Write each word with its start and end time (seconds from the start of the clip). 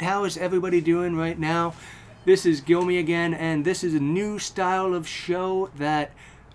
How 0.00 0.24
is 0.24 0.38
everybody 0.38 0.80
doing 0.80 1.16
right 1.16 1.38
now? 1.38 1.74
This 2.24 2.46
is 2.46 2.62
Gilmy 2.62 2.98
again, 2.98 3.34
and 3.34 3.62
this 3.62 3.84
is 3.84 3.94
a 3.94 4.00
new 4.00 4.38
style 4.38 4.94
of 4.94 5.06
show 5.06 5.68
that 5.76 6.12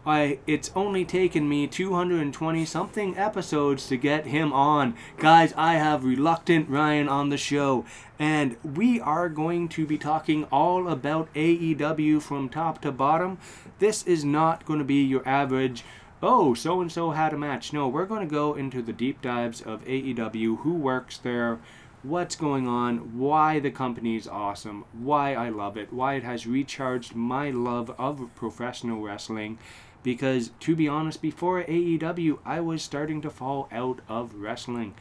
I 0.08 0.40
it's 0.48 0.72
only 0.76 1.05
taken 1.05 1.48
me 1.48 1.68
220 1.68 2.66
something 2.66 3.16
episodes 3.16 3.86
to 3.88 3.98
get 3.98 4.26
him 4.26 4.52
on. 4.52 4.96
Guys, 5.20 5.54
I 5.55 5.76
have 5.76 6.04
reluctant 6.04 6.68
Ryan 6.68 7.08
on 7.08 7.30
the 7.30 7.38
show, 7.38 7.86
and 8.18 8.58
we 8.63 9.00
are 9.00 9.30
going 9.30 9.70
to 9.70 9.85
be 9.85 9.99
talking 9.99 10.46
all 10.46 10.88
about 10.88 11.32
AEW 11.35 12.24
from 12.24 12.49
top 12.49 12.82
to 12.82 12.91
bottom. 12.91 13.38
This 13.77 14.02
is 14.08 14.26
not 14.26 14.66
going 14.66 14.80
to 14.80 14.85
be 14.85 15.04
your 15.04 15.27
average 15.27 15.84
oh, 16.22 16.54
so 16.54 16.82
and 16.82 16.91
so 16.91 17.12
had 17.12 17.34
a 17.34 17.38
match. 17.38 17.72
No, 17.74 17.88
we're 17.88 18.05
going 18.05 18.27
to 18.27 18.34
go 18.34 18.55
into 18.55 18.82
the 18.82 18.94
deep 18.94 19.22
dives 19.22 19.62
of 19.62 19.85
AEW, 19.85 20.62
who 20.62 20.74
works 20.74 21.18
there, 21.20 21.60
what's 22.04 22.36
going 22.36 22.68
on, 22.68 23.18
why 23.18 23.60
the 23.60 23.72
company 23.72 24.16
is 24.16 24.28
awesome, 24.28 24.86
why 24.94 25.34
I 25.34 25.50
love 25.50 25.78
it, 25.78 25.92
why 25.92 26.16
it 26.16 26.24
has 26.24 26.48
recharged 26.48 27.16
my 27.16 27.50
love 27.50 27.94
of 27.98 28.30
professional 28.35 29.02
wrestling. 29.02 29.58
Because 30.04 30.52
to 30.62 30.76
be 30.76 30.88
honest, 30.88 31.21
before 31.21 31.63
AEW, 31.63 32.40
I 32.46 32.60
was 32.62 32.82
starting 32.82 33.21
to 33.21 33.30
fall 33.30 33.68
out 33.71 33.99
of 34.08 34.36
wrestling. 34.36 34.94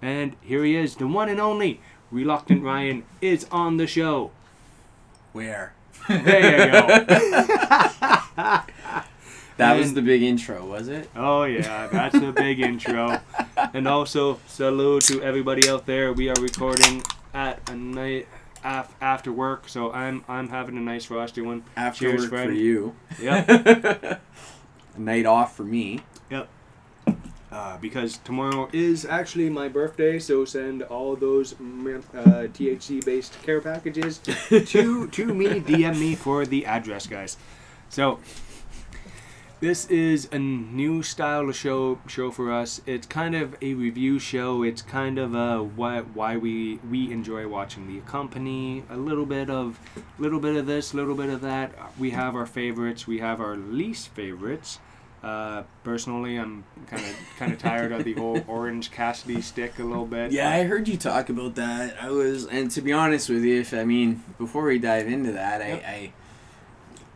And 0.00 0.36
here 0.40 0.64
he 0.64 0.76
is, 0.76 0.96
the 0.96 1.06
one 1.06 1.28
and 1.28 1.40
only 1.40 1.80
Reluctant 2.10 2.62
Ryan 2.62 3.04
is 3.20 3.46
on 3.50 3.76
the 3.76 3.86
show. 3.86 4.30
Where? 5.32 5.74
There 6.08 6.66
you 6.66 6.72
go. 6.72 7.04
That 9.56 9.76
was 9.78 9.94
the 9.94 10.02
big 10.02 10.22
intro, 10.22 10.64
was 10.66 10.88
it? 10.88 11.08
Oh 11.14 11.44
yeah, 11.44 11.86
that's 11.86 12.16
a 12.16 12.32
big 12.32 12.60
intro. 12.70 13.20
And 13.72 13.86
also 13.86 14.40
salute 14.46 15.04
to 15.04 15.22
everybody 15.22 15.68
out 15.68 15.86
there. 15.86 16.12
We 16.12 16.28
are 16.28 16.34
recording 16.40 17.02
at 17.32 17.68
a 17.70 17.74
night 17.76 18.26
af- 18.64 18.92
after 19.00 19.32
work, 19.32 19.68
so 19.68 19.92
I'm 19.92 20.24
I'm 20.28 20.48
having 20.48 20.76
a 20.76 20.80
nice 20.80 21.04
frosty 21.04 21.40
one. 21.40 21.62
After 21.76 22.00
Cheers, 22.10 22.22
work 22.22 22.30
friend. 22.30 22.50
for 22.50 22.54
you. 22.56 22.94
Yep, 23.20 23.48
A 24.96 25.00
night 25.00 25.26
off 25.26 25.56
for 25.56 25.64
me. 25.64 26.00
yep. 26.30 26.48
Uh, 27.52 27.76
because 27.78 28.16
tomorrow 28.18 28.68
is 28.72 29.04
actually 29.06 29.48
my 29.48 29.68
birthday, 29.68 30.18
so 30.18 30.44
send 30.44 30.82
all 30.82 31.14
those 31.14 31.54
mm, 31.54 32.02
uh, 32.12 32.48
THC-based 32.48 33.40
care 33.44 33.60
packages 33.60 34.18
to 34.48 35.06
to 35.06 35.24
me. 35.32 35.60
DM 35.60 35.96
me 36.00 36.16
for 36.16 36.44
the 36.44 36.66
address, 36.66 37.06
guys. 37.06 37.36
So 37.90 38.18
this 39.64 39.86
is 39.86 40.28
a 40.30 40.38
new 40.38 41.02
style 41.02 41.48
of 41.48 41.56
show 41.56 41.98
show 42.06 42.30
for 42.30 42.52
us. 42.52 42.82
It's 42.84 43.06
kind 43.06 43.34
of 43.34 43.56
a 43.62 43.72
review 43.72 44.18
show. 44.18 44.62
It's 44.62 44.82
kind 44.82 45.18
of 45.18 45.34
a 45.34 45.62
why 45.62 46.00
why 46.02 46.36
we 46.36 46.80
we 46.90 47.10
enjoy 47.10 47.48
watching 47.48 47.86
the 47.86 48.00
company. 48.02 48.84
A 48.90 48.96
little 48.98 49.24
bit 49.24 49.48
of 49.48 49.80
little 50.18 50.38
bit 50.38 50.56
of 50.56 50.66
this, 50.66 50.92
little 50.92 51.14
bit 51.14 51.30
of 51.30 51.40
that. 51.40 51.72
We 51.98 52.10
have 52.10 52.36
our 52.36 52.44
favorites. 52.44 53.06
We 53.06 53.20
have 53.20 53.40
our 53.40 53.56
least 53.56 54.08
favorites. 54.08 54.80
Uh, 55.22 55.62
personally, 55.82 56.36
I'm 56.36 56.64
kind 56.86 57.02
of 57.02 57.16
kind 57.38 57.50
of 57.54 57.58
tired 57.58 57.92
of 57.92 58.04
the 58.04 58.12
whole 58.12 58.44
Orange 58.46 58.90
Cassidy 58.90 59.40
stick 59.40 59.78
a 59.78 59.82
little 59.82 60.04
bit. 60.04 60.30
Yeah, 60.30 60.50
I 60.50 60.64
heard 60.64 60.86
you 60.88 60.98
talk 60.98 61.30
about 61.30 61.54
that. 61.54 61.96
I 61.98 62.10
was, 62.10 62.44
and 62.46 62.70
to 62.72 62.82
be 62.82 62.92
honest 62.92 63.30
with 63.30 63.42
you, 63.42 63.62
if 63.62 63.72
I 63.72 63.84
mean, 63.84 64.22
before 64.36 64.64
we 64.64 64.78
dive 64.78 65.06
into 65.08 65.32
that, 65.32 65.66
Yep. 65.66 65.82
I, 65.82 65.88
I 65.88 66.12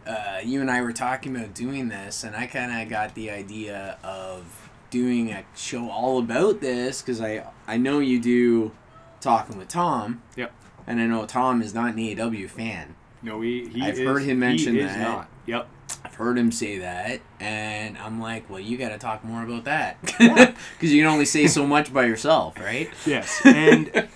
uh, 0.08 0.40
you 0.44 0.60
and 0.60 0.70
I 0.70 0.80
were 0.82 0.92
talking 0.92 1.36
about 1.36 1.54
doing 1.54 1.88
this, 1.88 2.24
and 2.24 2.34
I 2.34 2.46
kind 2.46 2.82
of 2.82 2.88
got 2.88 3.14
the 3.14 3.30
idea 3.30 3.98
of 4.02 4.70
doing 4.90 5.30
a 5.30 5.44
show 5.54 5.90
all 5.90 6.18
about 6.18 6.60
this 6.60 7.02
because 7.02 7.20
I, 7.20 7.44
I 7.66 7.76
know 7.76 7.98
you 7.98 8.18
do 8.18 8.72
talking 9.20 9.58
with 9.58 9.68
Tom. 9.68 10.22
Yep. 10.36 10.52
And 10.86 11.00
I 11.00 11.06
know 11.06 11.26
Tom 11.26 11.60
is 11.60 11.74
not 11.74 11.92
an 11.92 11.96
AEW 11.98 12.48
fan. 12.48 12.94
No, 13.22 13.42
he, 13.42 13.68
he 13.68 13.82
I've 13.82 13.98
is- 13.98 14.06
heard 14.08 14.22
him 14.22 14.38
mention 14.38 14.74
he 14.74 14.80
that. 14.80 14.98
not. 14.98 15.28
Yep. 15.46 15.68
I've 16.04 16.14
heard 16.14 16.38
him 16.38 16.52
say 16.52 16.78
that, 16.78 17.20
and 17.40 17.98
I'm 17.98 18.20
like, 18.20 18.48
well, 18.48 18.60
you 18.60 18.76
got 18.78 18.90
to 18.90 18.98
talk 18.98 19.24
more 19.24 19.42
about 19.42 19.64
that 19.64 20.00
because 20.02 20.54
you 20.92 21.02
can 21.02 21.10
only 21.10 21.24
say 21.24 21.46
so 21.48 21.66
much 21.66 21.92
by 21.92 22.04
yourself, 22.04 22.58
right? 22.60 22.88
Yes, 23.04 23.40
and 23.44 24.08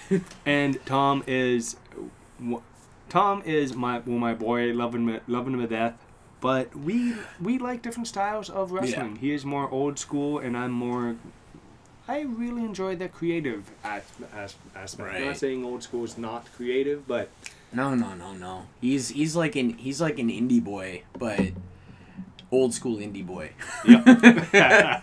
and 0.46 0.84
Tom 0.86 1.22
is 1.26 1.76
Tom 3.08 3.42
is 3.44 3.74
my 3.74 3.98
well 4.00 4.18
my 4.18 4.34
boy, 4.34 4.72
loving 4.72 5.08
him 5.08 5.20
loving 5.26 5.54
him 5.54 5.60
to 5.60 5.66
death. 5.66 5.94
But 6.40 6.74
we 6.76 7.14
we 7.40 7.58
like 7.58 7.82
different 7.82 8.08
styles 8.08 8.50
of 8.50 8.72
wrestling. 8.72 9.16
He 9.16 9.32
is 9.32 9.44
more 9.44 9.68
old 9.70 9.98
school, 9.98 10.38
and 10.38 10.56
I'm 10.56 10.70
more. 10.70 11.16
I 12.08 12.20
really 12.20 12.62
enjoy 12.62 12.94
the 12.94 13.08
creative 13.08 13.68
as, 13.82 14.04
as, 14.32 14.54
aspect. 14.76 15.16
I'm 15.16 15.24
not 15.24 15.36
saying 15.38 15.64
old 15.64 15.82
school 15.82 16.04
is 16.04 16.16
not 16.16 16.46
creative, 16.54 17.08
but 17.08 17.30
No, 17.72 17.94
no, 17.96 18.14
no, 18.14 18.32
no. 18.32 18.66
He's 18.80 19.08
he's 19.08 19.34
like 19.34 19.56
an 19.56 19.70
he's 19.70 20.00
like 20.00 20.18
an 20.18 20.28
indie 20.28 20.62
boy, 20.62 21.02
but 21.18 21.40
old 22.52 22.74
school 22.74 22.98
indie 22.98 23.26
boy, 23.26 23.50
yep. 23.84 25.02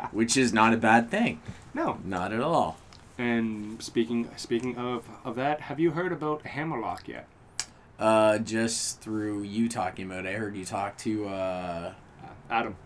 which 0.12 0.36
is 0.36 0.52
not 0.52 0.72
a 0.72 0.76
bad 0.78 1.10
thing. 1.10 1.40
no. 1.74 1.98
Not 2.04 2.32
at 2.32 2.40
all. 2.40 2.78
And 3.20 3.82
speaking 3.82 4.30
speaking 4.36 4.78
of 4.78 5.04
of 5.24 5.36
that, 5.36 5.60
have 5.62 5.78
you 5.78 5.90
heard 5.90 6.10
about 6.10 6.46
Hammerlock 6.46 7.06
yet? 7.06 7.28
Uh, 7.98 8.38
just 8.38 9.02
through 9.02 9.42
you 9.42 9.68
talking 9.68 10.06
about, 10.10 10.24
it, 10.24 10.30
I 10.30 10.38
heard 10.38 10.56
you 10.56 10.64
talk 10.64 10.96
to 10.98 11.28
uh, 11.28 11.92
Adam. 12.48 12.76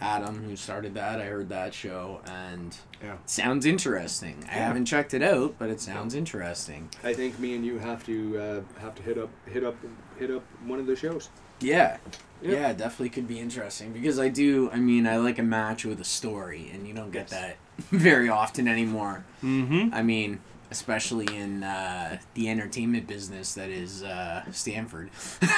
Adam 0.00 0.44
who 0.44 0.54
started 0.54 0.94
that. 0.94 1.20
I 1.20 1.24
heard 1.24 1.48
that 1.48 1.74
show 1.74 2.20
and 2.26 2.76
Yeah. 3.02 3.16
sounds 3.26 3.66
interesting. 3.66 4.44
I 4.48 4.52
haven't 4.54 4.86
checked 4.86 5.12
it 5.12 5.22
out, 5.24 5.56
but 5.58 5.68
it 5.70 5.80
sounds 5.80 6.14
interesting. 6.14 6.88
I 7.02 7.12
think 7.12 7.40
me 7.40 7.54
and 7.56 7.66
you 7.66 7.78
have 7.80 8.04
to 8.06 8.38
uh, 8.38 8.80
have 8.80 8.94
to 8.94 9.02
hit 9.02 9.18
up 9.18 9.30
hit 9.46 9.64
up 9.64 9.74
hit 10.20 10.30
up 10.30 10.44
one 10.64 10.78
of 10.78 10.86
the 10.86 10.94
shows. 10.94 11.30
Yeah. 11.60 11.96
Yep. 12.42 12.52
Yeah, 12.52 12.72
definitely 12.72 13.10
could 13.10 13.26
be 13.28 13.38
interesting 13.40 13.92
because 13.92 14.18
I 14.20 14.28
do. 14.28 14.70
I 14.70 14.76
mean, 14.76 15.06
I 15.06 15.16
like 15.18 15.38
a 15.38 15.42
match 15.42 15.84
with 15.84 16.00
a 16.00 16.04
story, 16.04 16.70
and 16.72 16.86
you 16.86 16.94
don't 16.94 17.10
get 17.10 17.30
Yes. 17.30 17.32
that 17.32 17.56
very 17.90 18.28
often 18.28 18.68
anymore. 18.68 19.24
Mm-hmm. 19.42 19.94
I 19.94 20.02
mean, 20.02 20.40
especially 20.70 21.34
in 21.36 21.62
uh, 21.64 22.18
the 22.34 22.48
entertainment 22.48 23.06
business 23.06 23.54
that 23.54 23.68
is 23.70 24.02
uh, 24.02 24.44
Stamford. 24.52 25.10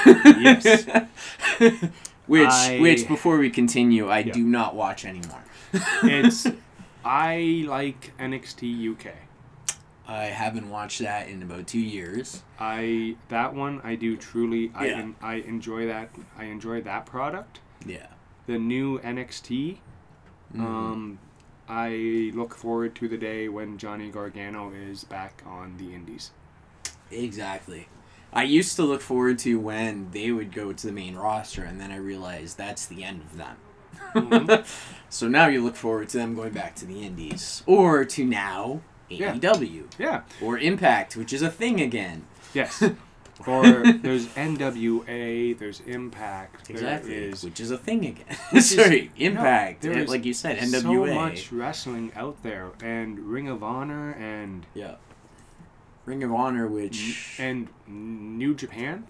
Yes. 0.04 0.86
which, 2.26 2.48
I- 2.48 2.78
which 2.80 3.08
before 3.08 3.38
we 3.38 3.50
continue, 3.50 4.08
I 4.08 4.20
Yeah. 4.20 4.32
do 4.32 4.42
not 4.44 4.74
watch 4.74 5.04
anymore. 5.04 5.42
It's 6.02 6.46
I 7.04 7.64
like 7.66 8.12
NXT 8.18 8.92
UK. 8.92 9.14
I 10.06 10.24
haven't 10.26 10.68
watched 10.68 11.00
that 11.00 11.28
in 11.28 11.42
about 11.42 11.66
two 11.66 11.80
years. 11.80 12.42
I 12.58 13.16
that 13.28 13.54
one 13.54 13.80
I 13.82 13.94
do 13.94 14.16
truly 14.16 14.70
I 14.74 14.86
Yeah. 14.86 14.98
en- 14.98 15.16
I 15.22 15.34
enjoy 15.36 15.86
that 15.86 16.10
I 16.36 16.44
enjoy 16.44 16.80
that 16.82 17.06
product. 17.06 17.60
Yeah. 17.86 18.06
The 18.46 18.58
new 18.58 18.98
NXT. 19.00 19.78
Mhm. 20.54 20.60
Um, 20.60 21.18
I 21.68 22.30
look 22.34 22.54
forward 22.54 22.94
to 22.96 23.08
the 23.08 23.16
day 23.16 23.48
when 23.48 23.78
Johnny 23.78 24.10
Gargano 24.10 24.72
is 24.72 25.04
back 25.04 25.42
on 25.46 25.76
the 25.78 25.94
Indies. 25.94 26.30
Exactly. 27.10 27.88
I 28.32 28.44
used 28.44 28.76
to 28.76 28.82
look 28.84 29.00
forward 29.02 29.38
to 29.40 29.58
when 29.60 30.10
they 30.12 30.32
would 30.32 30.52
go 30.52 30.72
to 30.72 30.86
the 30.86 30.92
main 30.92 31.16
roster, 31.16 31.62
and 31.64 31.80
then 31.80 31.90
I 31.92 31.96
realized 31.96 32.56
that's 32.58 32.86
the 32.86 33.04
end 33.04 33.20
of 33.22 33.36
them. 33.36 33.56
Mhm. 34.14 34.66
so 35.10 35.28
now 35.28 35.46
you 35.46 35.62
look 35.62 35.76
forward 35.76 36.08
to 36.10 36.18
them 36.18 36.34
going 36.34 36.52
back 36.52 36.74
to 36.76 36.86
the 36.86 37.02
Indies, 37.04 37.62
or 37.66 38.04
to 38.06 38.24
now 38.24 38.80
Yeah. 39.08 39.34
AEW, 39.34 39.88
Yeah. 39.98 40.22
or 40.40 40.58
Impact, 40.58 41.16
which 41.16 41.32
is 41.32 41.42
a 41.42 41.50
thing 41.50 41.80
again. 41.80 42.24
Yes. 42.54 42.82
or 43.48 43.92
there's 43.92 44.26
NWA. 44.28 45.58
There's 45.58 45.80
Impact. 45.80 46.70
Exactly, 46.70 47.10
There 47.20 47.28
is 47.30 47.44
which 47.44 47.60
is 47.60 47.70
a 47.70 47.78
thing 47.78 48.06
again. 48.06 48.24
is- 48.52 48.70
Sorry, 48.74 49.10
Impact. 49.16 49.84
eh, 49.84 50.04
like 50.08 50.24
you 50.24 50.34
said, 50.34 50.58
NWA. 50.58 50.82
so 51.08 51.14
much 51.14 51.52
wrestling 51.52 52.12
out 52.16 52.42
there, 52.42 52.70
and 52.82 53.18
Ring 53.18 53.48
of 53.48 53.62
Honor, 53.62 54.10
and 54.12 54.66
Yeah. 54.74 54.96
Ring 56.04 56.22
of 56.24 56.32
Honor, 56.32 56.66
which 56.66 57.36
and 57.38 57.68
New 57.86 58.54
Japan, 58.54 59.06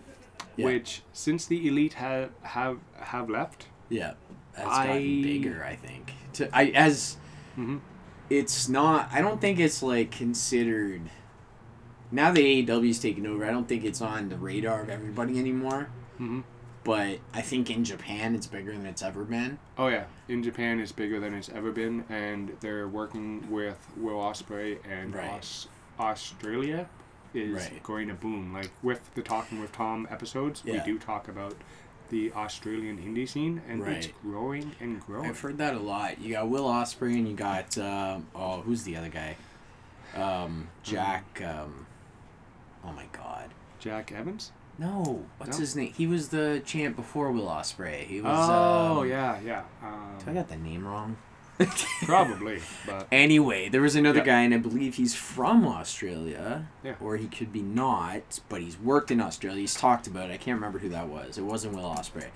Yeah. 0.57 0.67
which 0.67 1.03
since 1.13 1.47
the 1.47 1.67
Elite 1.67 1.95
have 1.95 2.31
have 2.43 2.79
have 3.01 3.31
left. 3.31 3.67
yeah, 3.89 4.15
has 4.57 4.67
I- 4.67 4.87
gotten 4.87 5.23
bigger. 5.23 5.65
I 5.65 5.77
think. 5.77 6.13
To 6.35 6.49
I 6.55 6.65
as 6.75 7.17
Mhm. 7.59 7.81
it's 8.31 8.69
not. 8.69 9.09
I 9.13 9.21
don't 9.21 9.41
think 9.41 9.59
it's 9.59 9.83
like 9.83 10.11
considered 10.11 11.03
now 12.13 12.31
the 12.31 12.65
AEW's 12.65 13.01
taken 13.01 13.27
over. 13.27 13.45
I 13.45 13.51
don't 13.51 13.67
think 13.67 13.85
it's 13.85 14.01
on 14.01 14.29
the 14.29 14.37
radar 14.37 14.83
of 14.83 14.89
everybody 14.91 15.39
anymore. 15.39 15.89
hmm 16.19 16.41
But 16.85 17.19
I 17.33 17.41
think 17.43 17.71
in 17.71 17.85
Japan 17.85 18.35
it's 18.35 18.47
bigger 18.47 18.73
than 18.73 18.87
it's 18.87 19.03
ever 19.03 19.25
been. 19.25 19.59
Oh 19.79 19.89
yeah, 19.89 20.05
in 20.29 20.43
Japan 20.43 20.79
it's 20.81 20.93
bigger 20.93 21.19
than 21.21 21.33
it's 21.35 21.49
ever 21.49 21.71
been, 21.73 22.05
and 22.09 22.57
they're 22.61 22.87
working 22.89 23.51
with 23.51 23.79
Will 23.97 24.19
Ospreay 24.19 24.79
and 24.89 25.15
Right. 25.15 25.31
Aus- 25.31 25.69
Australia 25.99 26.89
is 27.35 27.55
Right. 27.71 27.83
going 27.83 28.09
to 28.09 28.15
boom. 28.15 28.53
Like 28.53 28.71
with 28.83 29.15
the 29.15 29.23
Talking 29.23 29.61
with 29.61 29.73
Tom 29.73 30.07
episodes, 30.11 30.63
Yeah. 30.65 30.75
we 30.85 30.93
do 30.93 30.99
talk 30.99 31.29
about 31.29 31.55
the 32.11 32.31
Australian 32.33 32.99
indie 32.99 33.27
scene, 33.27 33.63
and 33.67 33.83
it's 33.87 34.09
growing 34.23 34.73
and 34.81 35.01
growing. 35.01 35.31
I've 35.31 35.41
heard 35.41 35.57
that 35.59 35.75
a 35.75 35.79
lot. 35.79 36.21
You 36.21 36.33
got 36.35 36.49
Will 36.51 36.67
Ospreay 36.69 37.15
and 37.17 37.27
you 37.29 37.35
got 37.35 37.79
um, 37.79 38.27
oh 38.35 38.61
who's 38.63 38.83
the 38.83 38.97
other 38.97 39.09
guy? 39.09 39.37
Um, 40.15 40.69
Jack. 40.83 41.41
Um, 41.43 41.87
oh 42.85 42.93
my 42.93 43.07
God. 43.13 43.51
Jack 43.79 44.13
Evans. 44.13 44.53
No, 44.79 45.25
what's 45.39 45.59
No? 45.59 45.61
his 45.61 45.77
name? 45.77 45.93
He 45.93 46.07
was 46.07 46.29
the 46.31 46.63
champ 46.65 46.97
before 46.97 47.31
Will 47.31 47.47
Ospreay. 47.47 48.05
He 48.05 48.21
was. 48.21 48.49
oh 48.51 49.01
um, 49.03 49.09
yeah, 49.09 49.39
yeah. 49.45 49.63
Do 50.19 50.27
I 50.27 50.29
Um, 50.31 50.35
got 50.35 50.49
the 50.49 50.57
name 50.57 50.87
wrong. 50.87 51.17
probably, 52.05 52.61
but 52.87 53.07
Anyway, 53.13 53.69
there 53.69 53.83
was 53.83 53.95
another 53.95 54.19
Yeah. 54.21 54.25
guy, 54.25 54.41
and 54.41 54.55
I 54.55 54.57
believe 54.57 54.95
he's 54.95 55.15
from 55.15 55.67
Australia. 55.67 56.67
Yeah. 56.83 56.95
Or 57.01 57.17
he 57.17 57.29
could 57.29 57.53
be 57.53 57.61
not, 57.63 58.41
but 58.49 58.63
he's 58.63 58.79
worked 58.79 59.11
in 59.11 59.21
Australia. 59.21 59.61
He's 59.61 59.75
talked 59.75 60.07
about 60.07 60.31
it. 60.31 60.33
I 60.33 60.37
can't 60.39 60.57
remember 60.57 60.79
who 60.79 60.89
that 60.89 61.09
was. 61.09 61.39
It 61.39 61.43
wasn't 61.43 61.75
Will 61.77 61.85
Ospreay. 61.85 62.29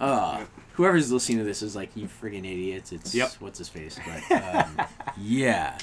Uh, 0.00 0.44
whoever's 0.74 1.10
listening 1.12 1.38
to 1.38 1.44
this 1.44 1.62
is 1.62 1.74
like, 1.76 1.90
you 1.96 2.06
friggin' 2.06 2.38
idiots. 2.44 2.92
It's 2.92 3.14
Yep. 3.14 3.32
what's 3.40 3.58
his 3.58 3.68
face. 3.68 3.98
But 4.30 4.42
um, 4.42 4.80
yeah. 5.18 5.76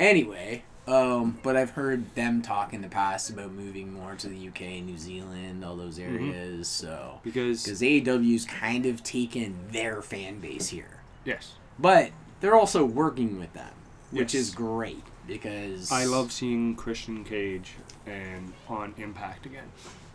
Anyway, 0.00 0.64
um, 0.86 1.38
but 1.42 1.56
I've 1.56 1.70
heard 1.70 2.14
them 2.14 2.42
talk 2.42 2.72
in 2.72 2.80
the 2.82 2.88
past 2.88 3.30
about 3.30 3.52
moving 3.52 3.92
more 3.92 4.14
to 4.14 4.28
the 4.28 4.48
UK, 4.48 4.82
New 4.84 4.98
Zealand, 4.98 5.64
all 5.64 5.76
those 5.76 5.98
Mm-hmm. 5.98 6.30
areas. 6.30 6.68
So 6.68 7.20
because 7.22 7.64
because 7.64 7.80
AEW's 7.82 8.44
kind 8.44 8.86
of 8.86 9.02
taken 9.02 9.56
their 9.70 10.00
fan 10.02 10.38
base 10.40 10.68
here 10.68 11.00
yes, 11.24 11.54
but 11.78 12.10
they're 12.40 12.54
also 12.54 12.84
working 12.84 13.38
with 13.38 13.52
them, 13.52 13.72
which 14.10 14.34
Yes. 14.34 14.42
is 14.48 14.54
great 14.54 15.02
because 15.26 15.90
I 15.90 16.04
love 16.04 16.30
seeing 16.30 16.76
Christian 16.76 17.24
Cage 17.24 17.72
and 18.06 18.52
on 18.68 18.94
Impact 18.96 19.46
again. 19.46 19.68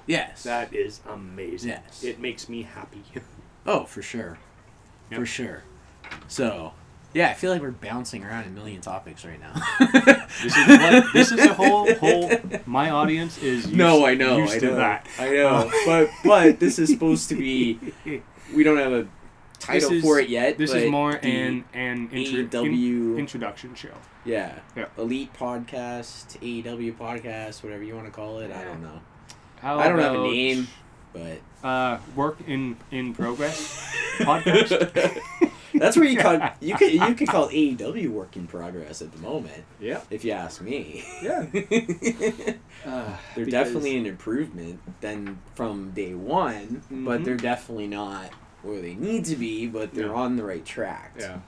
yes 0.07 0.43
That 0.43 0.73
is 0.73 1.01
amazing. 1.09 1.69
Yes. 1.71 2.03
It 2.03 2.19
makes 2.19 2.47
me 2.47 2.61
happy. 2.63 3.03
oh 3.65 3.83
for 3.83 4.01
sure 4.01 4.37
Yep. 5.09 5.19
for 5.19 5.25
sure 5.25 5.63
so 6.29 6.71
yeah 7.13 7.29
I 7.29 7.33
feel 7.33 7.51
like 7.51 7.61
we're 7.61 7.71
bouncing 7.71 8.23
around 8.23 8.45
a 8.45 8.49
million 8.49 8.81
topics 8.81 9.25
right 9.25 9.39
now 9.39 9.53
This 10.43 10.55
is 10.57 10.67
what 10.67 11.13
this 11.13 11.31
is 11.31 11.39
a 11.39 11.53
whole 11.53 11.93
whole 12.03 12.31
my 12.65 12.89
audience 12.89 13.37
is 13.37 13.65
used, 13.65 13.75
no 13.75 14.05
I 14.05 14.13
know 14.15 14.37
used 14.37 14.55
I 14.55 14.59
to 14.59 14.65
know 14.67 14.75
that. 14.75 15.07
I 15.19 15.29
know 15.29 15.71
but 15.85 16.09
but 16.23 16.59
this 16.59 16.79
is 16.79 16.89
supposed 16.89 17.29
to 17.29 17.35
be 17.35 17.79
we 18.55 18.63
don't 18.63 18.77
have 18.77 18.93
a 18.93 19.07
title 19.59 19.89
This 19.89 19.97
is- 19.99 20.03
for 20.03 20.19
it 20.19 20.29
yet 20.29 20.57
This 20.57 20.73
is 20.73 20.89
more 20.89 21.11
an 21.11 21.65
an 21.73 22.09
intro, 22.11 22.63
in- 22.63 23.17
introduction 23.19 23.75
show. 23.75 23.93
yeah 24.25 24.59
Yeah. 24.75 24.85
elite 24.97 25.33
podcast 25.33 26.37
AEW 26.39 26.93
podcast 26.97 27.61
whatever 27.63 27.83
you 27.83 27.93
want 27.95 28.07
to 28.07 28.11
call 28.11 28.39
it 28.39 28.51
I 28.51 28.63
don't 28.63 28.81
know 28.81 28.99
How 29.61 29.77
I 29.79 29.87
don't 29.89 29.99
have 29.99 30.15
a 30.15 30.23
name 30.23 30.67
but 31.13 31.39
Uh, 31.63 31.99
work 32.15 32.37
in 32.47 32.77
in 32.89 33.13
progress 33.13 33.59
podcast. 34.19 35.21
That's 35.81 35.97
where 35.97 36.05
you 36.05 36.19
call 36.19 36.33
you 36.61 36.75
can 36.75 36.91
you 37.09 37.15
can 37.15 37.27
call 37.27 37.49
AEW 37.49 38.09
work 38.09 38.35
in 38.37 38.45
progress 38.47 39.01
at 39.01 39.11
the 39.11 39.17
moment, 39.17 39.63
yeah, 39.79 40.01
if 40.11 40.23
you 40.23 40.31
ask 40.31 40.61
me. 40.61 41.03
yeah. 41.23 41.45
they're 41.53 42.55
Uh, 42.85 43.15
definitely 43.49 43.97
an 43.97 44.05
improvement 44.05 44.79
than 45.01 45.39
from 45.55 45.91
day 45.91 46.13
one, 46.13 46.81
but 46.89 47.21
Mhm. 47.21 47.25
they're 47.25 47.37
definitely 47.37 47.87
not 47.87 48.29
where 48.63 48.81
they 48.81 48.93
need 48.95 49.25
to 49.25 49.35
be, 49.35 49.67
but 49.67 49.93
they're 49.93 50.07
Yeah. 50.07 50.13
on 50.25 50.35
the 50.35 50.43
right 50.43 50.65
track. 50.65 51.15
yeah. 51.19 51.39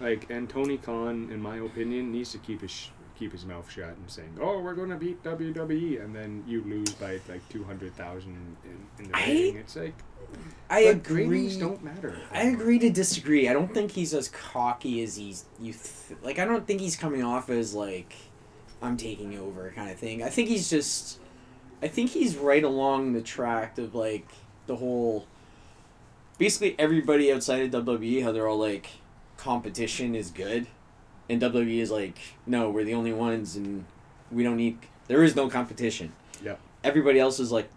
Like 0.00 0.28
and 0.30 0.48
Tony 0.48 0.76
Khan, 0.78 1.28
in 1.30 1.40
my 1.40 1.56
opinion, 1.58 2.10
needs 2.12 2.32
to 2.32 2.38
keep 2.38 2.62
his 2.62 2.70
sh- 2.70 2.88
keep 3.18 3.30
his 3.32 3.44
mouth 3.46 3.70
shut 3.70 3.90
and 3.96 4.10
saying, 4.10 4.36
"Oh, 4.40 4.60
we're 4.60 4.74
gonna 4.74 4.96
beat 4.96 5.22
WWE," 5.22 5.98
and 6.02 6.14
then 6.14 6.42
you 6.48 6.62
lose 6.62 6.92
by 6.94 7.20
like 7.28 7.48
two 7.48 7.62
hundred 7.64 7.94
thousand 7.94 8.56
in, 8.64 9.04
in 9.04 9.10
the 9.12 9.16
I- 9.16 9.20
rating. 9.26 9.56
It's 9.56 9.76
like 9.76 9.94
I 10.70 10.84
but 10.84 10.90
agree. 10.90 11.26
ratings 11.26 11.56
don't 11.56 11.82
matter. 11.84 12.16
I 12.32 12.44
agree 12.44 12.78
to 12.80 12.90
disagree. 12.90 13.48
I 13.48 13.52
don't 13.52 13.72
think 13.72 13.92
he's 13.92 14.14
as 14.14 14.28
cocky 14.28 15.02
as 15.02 15.16
he's 15.16 15.44
you 15.60 15.72
th- 15.72 16.18
like. 16.22 16.38
I 16.38 16.44
don't 16.44 16.66
think 16.66 16.80
he's 16.80 16.96
coming 16.96 17.22
off 17.22 17.50
as 17.50 17.74
like 17.74 18.14
I'm 18.82 18.96
taking 18.96 19.38
over 19.38 19.72
kind 19.74 19.90
of 19.90 19.98
thing. 19.98 20.22
I 20.22 20.28
think 20.28 20.48
he's 20.48 20.68
just. 20.70 21.20
I 21.82 21.88
think 21.88 22.10
he's 22.10 22.36
right 22.36 22.64
along 22.64 23.12
the 23.12 23.20
track 23.20 23.78
of 23.78 23.94
like 23.94 24.28
the 24.66 24.76
whole. 24.76 25.26
Basically, 26.38 26.74
everybody 26.78 27.32
outside 27.32 27.74
of 27.74 27.84
WWE, 27.84 28.22
how 28.24 28.32
they're 28.32 28.48
all 28.48 28.58
like, 28.58 28.88
competition 29.36 30.14
is 30.16 30.30
good, 30.30 30.66
and 31.28 31.40
WWE 31.40 31.78
is 31.78 31.90
like, 31.92 32.18
no, 32.46 32.70
we're 32.70 32.84
the 32.84 32.94
only 32.94 33.12
ones, 33.12 33.54
and 33.54 33.84
we 34.32 34.42
don't 34.42 34.56
need. 34.56 34.78
There 35.06 35.22
is 35.22 35.36
no 35.36 35.48
competition. 35.48 36.12
Yeah. 36.42 36.56
Everybody 36.82 37.20
else 37.20 37.38
is 37.38 37.52
like, 37.52 37.68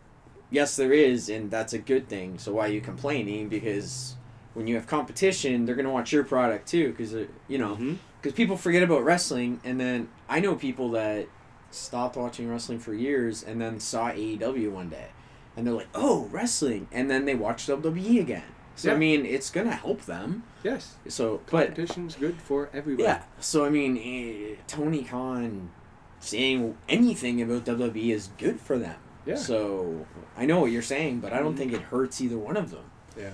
yes, 0.50 0.76
there 0.76 0.94
is, 0.94 1.30
and 1.30 1.50
that's 1.52 1.74
a 1.74 1.80
good 1.80 2.08
thing. 2.08 2.38
So 2.40 2.54
why 2.54 2.66
are 2.68 2.72
you 2.72 2.82
complaining? 2.82 3.50
Because 3.50 4.16
when 4.54 4.68
you 4.68 4.76
have 4.76 4.88
competition, 4.88 5.66
they're 5.66 5.76
gonna 5.76 5.92
want 5.92 6.12
your 6.12 6.24
product 6.24 6.68
too, 6.68 6.90
because 6.92 7.14
you 7.48 7.58
know, 7.58 7.98
because 8.22 8.34
people 8.36 8.58
forget 8.58 8.84
about 8.84 9.04
wrestling, 9.04 9.60
and 9.64 9.80
then 9.80 10.10
I 10.30 10.40
know 10.40 10.56
people 10.56 10.90
that 10.92 11.28
stopped 11.72 12.16
watching 12.16 12.50
wrestling 12.50 12.80
for 12.80 12.94
years 12.94 13.44
and 13.44 13.60
then 13.62 13.80
saw 13.80 14.10
AEW 14.12 14.72
one 14.72 14.90
day, 14.90 15.08
and 15.56 15.68
they're 15.68 15.74
like, 15.74 15.90
"Oh, 15.94 16.28
wrestling," 16.32 16.88
and 16.92 17.10
then 17.12 17.26
they 17.26 17.36
watch 17.36 17.68
WWE 17.68 18.20
again. 18.20 18.44
So 18.76 18.94
I 18.94 18.96
mean, 18.98 19.26
it's 19.26 19.50
gonna 19.50 19.74
help 19.76 20.06
them. 20.06 20.44
Yes, 20.64 20.96
So, 21.08 21.42
but 21.50 21.68
competition's 21.68 22.16
good 22.16 22.40
for 22.42 22.70
everybody. 22.74 23.04
yeah, 23.08 23.24
so 23.40 23.66
I 23.66 23.70
mean, 23.70 23.98
eh, 23.98 24.56
Tony 24.68 25.04
Khan 25.04 25.72
saying 26.20 26.78
anything 26.90 27.42
about 27.42 27.66
WWE 27.66 28.12
is 28.12 28.30
good 28.38 28.60
for 28.60 28.78
them. 28.78 28.96
Yeah. 29.28 29.36
So 29.36 30.06
I 30.38 30.46
know 30.46 30.60
what 30.62 30.72
you're 30.72 30.82
saying, 30.82 31.20
but 31.20 31.34
I 31.34 31.40
don't 31.40 31.56
think 31.58 31.74
it 31.74 31.82
hurts 31.82 32.22
either 32.22 32.38
one 32.38 32.58
of 32.58 32.72
them. 32.72 32.86
Yeah. 33.18 33.32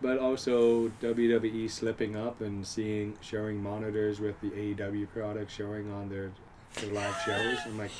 But 0.00 0.18
also 0.18 0.88
WWE 1.02 1.68
slipping 1.70 2.14
up 2.16 2.40
and 2.40 2.64
seeing 2.66 3.16
showing 3.20 3.60
monitors 3.62 4.20
with 4.20 4.40
the 4.40 4.50
AEW 4.50 5.08
product 5.12 5.50
showing 5.50 5.90
on 5.92 6.08
their, 6.08 6.30
their 6.76 6.92
live 6.92 7.16
shows. 7.26 7.58
I'm 7.66 7.76
like, 7.78 7.90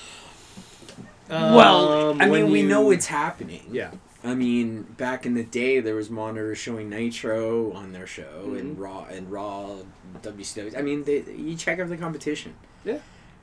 well, 1.28 2.10
um, 2.10 2.20
I 2.20 2.28
when 2.28 2.44
mean, 2.44 2.52
we 2.52 2.62
know 2.62 2.90
it's 2.90 3.06
happening. 3.06 3.64
Yeah. 3.70 3.90
I 4.24 4.34
mean, 4.34 4.82
back 4.82 5.26
in 5.26 5.34
the 5.34 5.44
day, 5.44 5.80
there 5.80 5.94
was 5.94 6.10
monitors 6.10 6.58
showing 6.58 6.88
Nitro 6.88 7.72
on 7.72 7.92
their 7.92 8.06
show 8.06 8.54
and 8.56 8.76
Mhm. 8.76 8.80
Raw 8.80 9.04
and 9.04 9.30
Raw, 9.30 9.76
WCW. 10.22 10.76
I 10.76 10.82
mean, 10.82 11.04
they, 11.04 11.22
you 11.36 11.56
check 11.56 11.78
out 11.78 11.88
the 11.88 11.96
competition. 11.96 12.54
Yeah. 12.84 12.98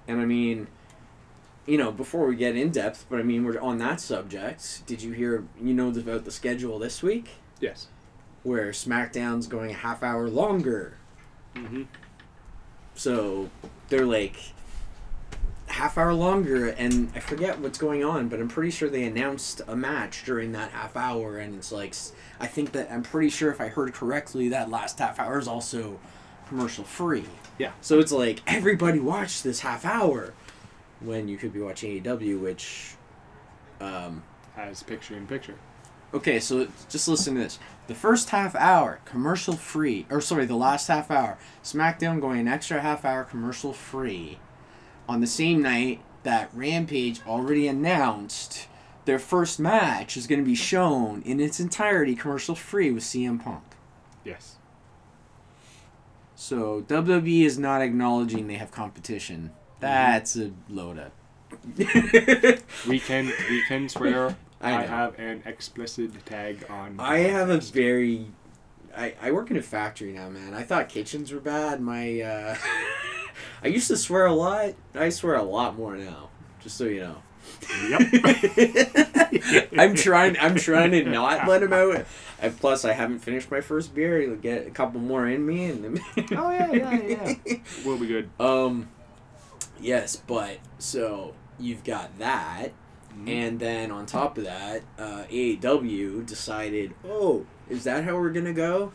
And 0.07 0.19
I 0.19 0.25
mean, 0.25 0.67
you 1.65 1.77
know, 1.77 1.91
before 1.91 2.27
we 2.27 2.35
get 2.35 2.55
in 2.55 2.69
depth, 2.69 3.05
but 3.09 3.19
I 3.19 3.23
mean, 3.23 3.43
we're 3.43 3.59
on 3.59 3.77
that 3.79 3.99
subject. 3.99 4.85
Did 4.85 5.01
you 5.01 5.11
hear? 5.11 5.43
You 5.61 5.73
know 5.73 5.89
about 5.89 6.25
the 6.25 6.31
schedule 6.31 6.77
this 6.79 7.01
week, 7.01 7.29
Yes. 7.59 7.87
where 8.43 8.69
SmackDown's 8.71 9.47
going 9.47 9.71
a 9.71 9.75
half 9.75 10.03
hour 10.03 10.29
longer. 10.29 10.97
Mm-hmm. 11.55 11.83
So 12.93 13.49
they're 13.89 14.05
like 14.05 14.35
half 15.67 15.97
hour 15.97 16.13
longer, 16.13 16.67
and 16.67 17.11
I 17.15 17.19
forget 17.19 17.59
what's 17.59 17.77
going 17.77 18.03
on, 18.03 18.29
but 18.29 18.39
I'm 18.39 18.47
pretty 18.47 18.71
sure 18.71 18.89
they 18.89 19.03
announced 19.03 19.61
a 19.67 19.75
match 19.75 20.23
during 20.23 20.51
that 20.53 20.71
half 20.71 20.95
hour, 20.95 21.37
and 21.37 21.55
it's 21.55 21.71
like 21.71 21.95
I 22.39 22.47
think 22.47 22.71
that 22.73 22.91
I'm 22.91 23.03
pretty 23.03 23.29
sure 23.29 23.51
if 23.51 23.59
I 23.59 23.67
heard 23.67 23.93
correctly, 23.93 24.49
that 24.49 24.69
last 24.69 24.99
half 24.99 25.19
hour 25.19 25.39
is 25.39 25.47
also 25.47 25.99
commercial 26.47 26.83
free. 26.83 27.25
Yeah. 27.57 27.71
So 27.81 27.99
it's 27.99 28.11
like 28.11 28.41
everybody 28.45 28.99
watch 28.99 29.41
this 29.43 29.61
half 29.61 29.83
hour 29.83 30.33
when 31.05 31.27
you 31.27 31.37
could 31.37 31.53
be 31.53 31.61
watching 31.61 32.01
AEW, 32.01 32.39
which. 32.39 32.95
Um, 33.79 34.23
As 34.57 34.83
picture 34.83 35.15
in 35.15 35.27
picture. 35.27 35.55
Okay, 36.13 36.39
so 36.39 36.67
just 36.89 37.07
listen 37.07 37.35
to 37.35 37.41
this. 37.41 37.59
The 37.87 37.95
first 37.95 38.29
half 38.29 38.55
hour, 38.55 39.01
commercial 39.03 39.55
free, 39.55 40.05
or 40.09 40.21
sorry, 40.21 40.45
the 40.45 40.55
last 40.55 40.87
half 40.87 41.11
hour, 41.11 41.37
SmackDown 41.61 42.21
going 42.21 42.39
an 42.39 42.47
extra 42.47 42.79
half 42.79 43.03
hour 43.03 43.25
commercial 43.25 43.73
free 43.73 44.39
on 45.09 45.19
the 45.19 45.27
same 45.27 45.61
night 45.61 46.01
that 46.23 46.49
Rampage 46.53 47.19
already 47.27 47.67
announced 47.67 48.67
their 49.05 49.19
first 49.19 49.59
match 49.59 50.17
is 50.17 50.25
going 50.25 50.39
to 50.39 50.45
be 50.45 50.55
shown 50.55 51.21
in 51.23 51.39
its 51.39 51.59
entirety 51.59 52.15
commercial 52.15 52.55
free 52.55 52.91
with 52.91 53.03
CM 53.03 53.43
Punk. 53.43 53.63
Yes. 54.23 54.55
So 56.35 56.81
WWE 56.87 57.45
is 57.45 57.59
not 57.59 57.81
acknowledging 57.81 58.47
they 58.47 58.55
have 58.55 58.71
competition. 58.71 59.51
That's 59.85 60.35
a 60.35 60.51
load 60.67 60.97
up. 60.97 61.11
We 62.87 62.99
can 62.99 63.31
we 63.49 63.87
swear. 63.87 64.35
I 64.59 64.71
I, 64.71 64.81
know. 64.81 64.87
have 64.87 65.19
an 65.19 65.43
explicit 65.45 66.25
tag 66.25 66.65
on. 66.69 66.95
I 66.99 67.19
have 67.19 67.49
a 67.49 67.57
very. 67.59 68.27
I, 68.97 69.13
I 69.21 69.31
work 69.31 69.51
in 69.51 69.57
a 69.57 69.61
factory 69.61 70.11
now, 70.11 70.29
man. 70.29 70.55
I 70.55 70.63
thought 70.63 70.89
kitchens 70.89 71.31
were 71.31 71.39
bad. 71.39 71.81
My 71.81 72.19
uh, 72.21 72.55
I 73.63 73.67
used 73.67 73.87
to 73.89 73.97
swear 73.97 74.25
a 74.25 74.33
lot. 74.33 74.73
I 74.95 75.09
swear 75.09 75.35
a 75.35 75.43
lot 75.43 75.77
more 75.77 75.95
now. 75.95 76.29
Just 76.61 76.77
so 76.77 76.85
you 76.85 77.01
know. 77.01 77.17
Yep. 77.89 79.71
I'm 79.77 79.93
trying. 79.93 80.35
I'm 80.39 80.55
trying 80.55 80.91
to 80.91 81.03
not 81.03 81.47
let 81.47 81.61
him 81.61 81.73
out. 81.73 82.05
And 82.41 82.59
plus, 82.59 82.85
I 82.85 82.93
haven't 82.93 83.19
finished 83.19 83.51
my 83.51 83.61
first 83.61 83.93
beer. 83.93 84.19
You'll 84.19 84.35
get 84.35 84.65
a 84.65 84.71
couple 84.71 84.99
more 84.99 85.27
in 85.27 85.45
me, 85.45 85.65
and 85.65 85.83
then. 85.83 86.01
Oh 86.31 86.49
yeah, 86.49 86.71
yeah, 86.71 87.35
yeah. 87.45 87.55
We'll 87.85 87.99
be 87.99 88.07
good. 88.07 88.29
Um, 88.39 88.89
yes, 89.79 90.15
but 90.15 90.57
so 90.79 91.33
you've 91.59 91.83
got 91.83 92.17
that, 92.19 92.71
Mm-hmm. 93.15 93.29
and 93.29 93.59
then 93.61 93.91
on 93.91 94.05
top 94.05 94.37
of 94.37 94.43
that, 94.43 94.81
uh, 94.99 95.23
AEW 95.31 96.25
decided, 96.25 96.93
oh, 97.07 97.45
is 97.69 97.85
that 97.85 98.03
how 98.03 98.15
we're 98.17 98.29
gonna 98.31 98.51
go? 98.51 98.91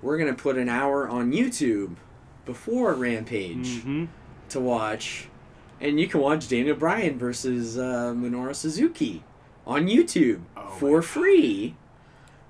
We're 0.00 0.16
gonna 0.16 0.34
put 0.34 0.56
an 0.56 0.68
hour 0.68 1.08
on 1.08 1.32
YouTube 1.32 1.96
before 2.44 2.94
Rampage 2.94 3.80
hmm 3.82 4.04
to 4.50 4.60
watch, 4.60 5.26
and 5.80 5.98
you 5.98 6.06
can 6.06 6.20
watch 6.20 6.48
Daniel 6.48 6.76
Bryan 6.76 7.18
versus 7.18 7.76
uh, 7.76 8.14
Minoru 8.16 8.54
Suzuki 8.54 9.24
on 9.66 9.88
YouTube 9.88 10.42
Oh 10.56 10.68
for 10.78 11.02
free 11.02 11.74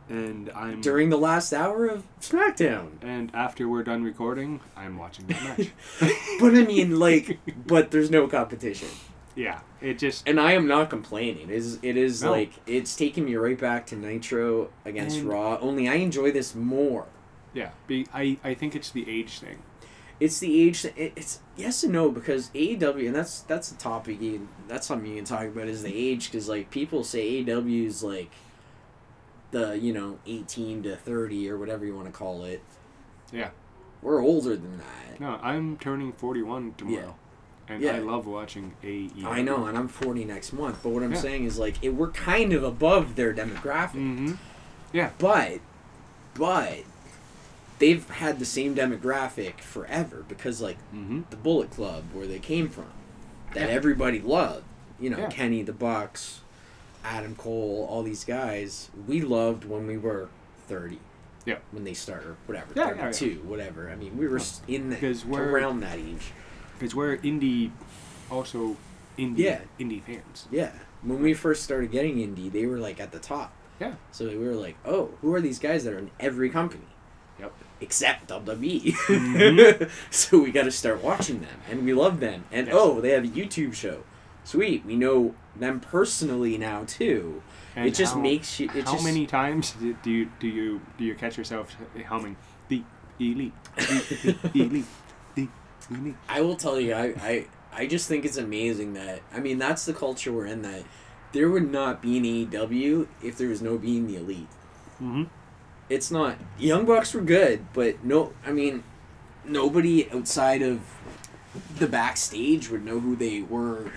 And 0.08 0.50
I'm 0.54 0.80
during 0.80 1.10
the 1.10 1.18
last 1.18 1.52
hour 1.52 1.86
of 1.86 2.04
SmackDown. 2.20 2.92
And 3.02 3.30
after 3.34 3.68
we're 3.68 3.82
done 3.82 4.02
recording, 4.04 4.60
I'm 4.76 4.96
watching 4.98 5.26
that 5.26 5.58
match. 5.58 5.70
But 6.40 6.54
I 6.54 6.64
mean, 6.64 6.98
like, 6.98 7.38
but 7.66 7.90
there's 7.90 8.10
no 8.10 8.26
competition. 8.28 8.88
yeah, 9.34 9.60
it 9.82 9.98
just 9.98 10.26
And 10.28 10.40
I 10.40 10.52
am 10.52 10.66
not 10.66 10.88
complaining. 10.88 11.50
It 11.50 11.54
is 11.56 11.78
it 11.82 11.96
is 11.96 12.22
No. 12.22 12.30
like 12.32 12.52
it's 12.66 12.96
taking 12.96 13.24
me 13.26 13.34
right 13.36 13.58
back 13.58 13.86
to 13.86 13.96
Nitro 13.96 14.70
against 14.84 15.18
And- 15.18 15.28
Raw. 15.28 15.58
Only 15.60 15.88
I 15.88 15.94
enjoy 15.94 16.30
this 16.32 16.54
more. 16.54 17.06
yeah. 17.54 17.70
Be, 17.86 18.06
I 18.14 18.38
I 18.44 18.54
think 18.54 18.74
it's 18.74 18.90
the 18.90 19.04
age 19.10 19.40
thing. 19.40 19.58
It's 20.20 20.38
the 20.40 20.62
age. 20.62 20.84
It, 20.84 21.12
it's 21.16 21.40
yes 21.56 21.84
and 21.84 21.92
no 21.92 22.10
because 22.10 22.50
AEW 22.50 23.06
and 23.08 23.14
that's 23.14 23.40
that's 23.42 23.70
a 23.72 23.76
topic. 23.76 24.20
You 24.22 24.48
that's 24.68 24.86
something 24.86 25.08
you 25.10 25.16
can 25.16 25.24
talk 25.24 25.44
about 25.46 25.68
is 25.68 25.82
the 25.82 25.94
age 25.94 26.30
because 26.30 26.48
like 26.48 26.70
people 26.70 27.04
say 27.04 27.44
AEW 27.44 27.86
is 27.86 28.02
like 28.02 28.30
the 29.50 29.78
you 29.78 29.92
know 29.92 30.18
eighteen 30.26 30.82
to 30.84 30.96
thirty 30.96 31.48
or 31.50 31.56
whatever 31.58 31.84
you 31.84 31.94
want 31.94 32.06
to 32.06 32.12
call 32.12 32.44
it. 32.44 32.62
Yeah. 33.32 33.50
We're 34.02 34.22
older 34.22 34.56
than 34.56 34.78
that. 34.78 35.18
No, 35.20 35.40
I'm 35.42 35.76
turning 35.76 36.12
41 36.12 36.74
tomorrow. 36.78 37.16
And 37.68 37.82
Yeah. 37.82 37.96
I 37.96 37.98
love 37.98 38.26
watching 38.26 38.74
AEW. 38.84 39.24
I 39.24 39.42
know, 39.42 39.66
and 39.66 39.76
I'm 39.76 39.88
forty 39.88 40.24
next 40.24 40.52
month. 40.52 40.78
But 40.82 40.90
what 40.90 41.02
I'm 41.02 41.12
Yeah. 41.12 41.18
saying 41.20 41.44
is 41.44 41.58
like 41.58 41.76
it, 41.82 41.90
we're 41.90 42.10
kind 42.12 42.52
of 42.52 42.62
above 42.62 43.16
their 43.16 43.34
demographic. 43.34 43.96
Mm-hmm. 43.96 44.32
Yeah. 44.92 45.10
But, 45.18 45.58
but 46.34 46.84
they've 47.78 48.08
had 48.08 48.38
the 48.38 48.44
same 48.46 48.74
demographic 48.74 49.60
forever 49.60 50.24
because 50.28 50.60
like 50.60 50.78
Mm-hmm. 50.94 51.22
the 51.30 51.36
Bullet 51.36 51.70
Club 51.70 52.04
where 52.12 52.26
they 52.26 52.38
came 52.38 52.68
from, 52.68 52.86
that 53.54 53.68
Yeah. 53.68 53.74
everybody 53.74 54.20
loved. 54.20 54.64
You 55.00 55.10
know, 55.10 55.18
Yeah. 55.18 55.26
Kenny 55.28 55.62
the 55.62 55.72
Bucks, 55.72 56.40
Adam 57.08 57.34
Cole, 57.36 57.86
all 57.90 58.02
these 58.02 58.24
guys 58.24 58.90
we 59.06 59.20
loved 59.22 59.64
when 59.64 59.86
we 59.86 59.96
were 59.96 60.28
thirty. 60.66 61.00
Yeah. 61.46 61.56
When 61.70 61.84
they 61.84 61.94
started, 61.94 62.36
whatever, 62.46 62.66
Yeah, 62.76 62.94
yeah, 62.94 63.10
yeah. 63.20 63.34
whatever. 63.36 63.88
I 63.90 63.94
mean, 63.96 64.18
we 64.18 64.28
were 64.28 64.40
in 64.66 64.90
that 64.90 65.24
we're- 65.26 65.48
around 65.50 65.80
that 65.80 65.98
age. 65.98 66.32
Because 66.78 66.94
we're 66.94 67.16
indie, 67.18 67.70
also 68.30 68.76
indie 69.18 69.38
Yeah. 69.38 69.60
indie 69.80 70.02
fans. 70.02 70.46
Yeah. 70.50 70.72
When 71.02 71.22
we 71.22 71.32
first 71.32 71.62
started 71.64 71.90
getting 71.90 72.16
indie, 72.18 72.52
they 72.52 72.66
were 72.66 72.78
like 72.78 73.00
at 73.00 73.12
the 73.12 73.18
top. 73.18 73.52
Yeah. 73.80 73.94
So 74.12 74.26
we 74.28 74.36
were 74.36 74.54
like, 74.54 74.76
oh, 74.84 75.10
who 75.22 75.32
are 75.34 75.40
these 75.40 75.58
guys 75.58 75.84
that 75.84 75.94
are 75.94 75.98
in 75.98 76.10
every 76.20 76.50
company? 76.50 76.82
Yep. 77.40 77.52
Except 77.80 78.28
WWE. 78.28 78.92
Mhm. 79.06 79.88
so 80.10 80.38
we 80.40 80.50
got 80.50 80.64
to 80.64 80.70
start 80.72 81.02
watching 81.02 81.40
them, 81.40 81.60
and 81.70 81.84
we 81.86 81.94
love 81.94 82.20
them. 82.20 82.44
And 82.52 82.66
Yes. 82.66 82.76
oh, 82.78 83.00
they 83.00 83.10
have 83.10 83.24
a 83.24 83.28
YouTube 83.28 83.72
show. 83.74 84.02
Sweet. 84.44 84.84
We 84.84 84.96
know 84.96 85.34
them 85.60 85.80
personally 85.80 86.58
now 86.58 86.84
too. 86.86 87.42
And 87.76 87.86
it 87.86 87.94
just 87.94 88.14
how- 88.14 88.20
makes 88.20 88.58
you. 88.58 88.66
It 88.74 88.84
How 88.84 88.92
just, 88.92 89.04
many 89.04 89.26
times 89.26 89.72
do 90.02 90.10
you 90.10 90.30
do 90.40 90.48
you 90.48 90.80
do 90.98 91.04
you 91.04 91.14
catch 91.14 91.36
yourself 91.38 91.76
humming 92.06 92.36
the 92.68 92.82
elite, 93.20 93.52
the, 93.76 94.36
the 94.52 94.60
elite, 94.64 94.84
the 95.34 95.48
elite? 95.90 96.16
I 96.28 96.40
will 96.40 96.56
tell 96.56 96.80
you, 96.80 96.94
I, 96.94 97.04
I, 97.20 97.46
I 97.72 97.86
just 97.86 98.08
think 98.08 98.24
it's 98.24 98.36
amazing 98.36 98.94
that 98.94 99.20
I 99.32 99.40
mean 99.40 99.58
that's 99.58 99.84
the 99.84 99.94
culture 99.94 100.32
we're 100.32 100.46
in. 100.46 100.62
That 100.62 100.82
there 101.32 101.50
would 101.50 101.70
not 101.70 102.00
be 102.02 102.16
an 102.18 102.24
AEW 102.24 103.06
if 103.22 103.36
there 103.38 103.48
was 103.48 103.60
no 103.62 103.78
being 103.78 104.06
the 104.06 104.16
elite. 104.16 104.48
Mm-hmm. 105.00 105.24
it's 105.88 106.10
not 106.10 106.38
young 106.58 106.84
bucks 106.84 107.14
were 107.14 107.20
good 107.20 107.64
but 107.72 108.02
no 108.04 108.32
i 108.44 108.50
mean 108.50 108.82
nobody 109.44 110.10
outside 110.10 110.60
of 110.60 110.80
the 111.78 111.86
backstage 111.86 112.68
would 112.68 112.84
know 112.84 112.98
who 112.98 113.14
they 113.14 113.42
were 113.42 113.92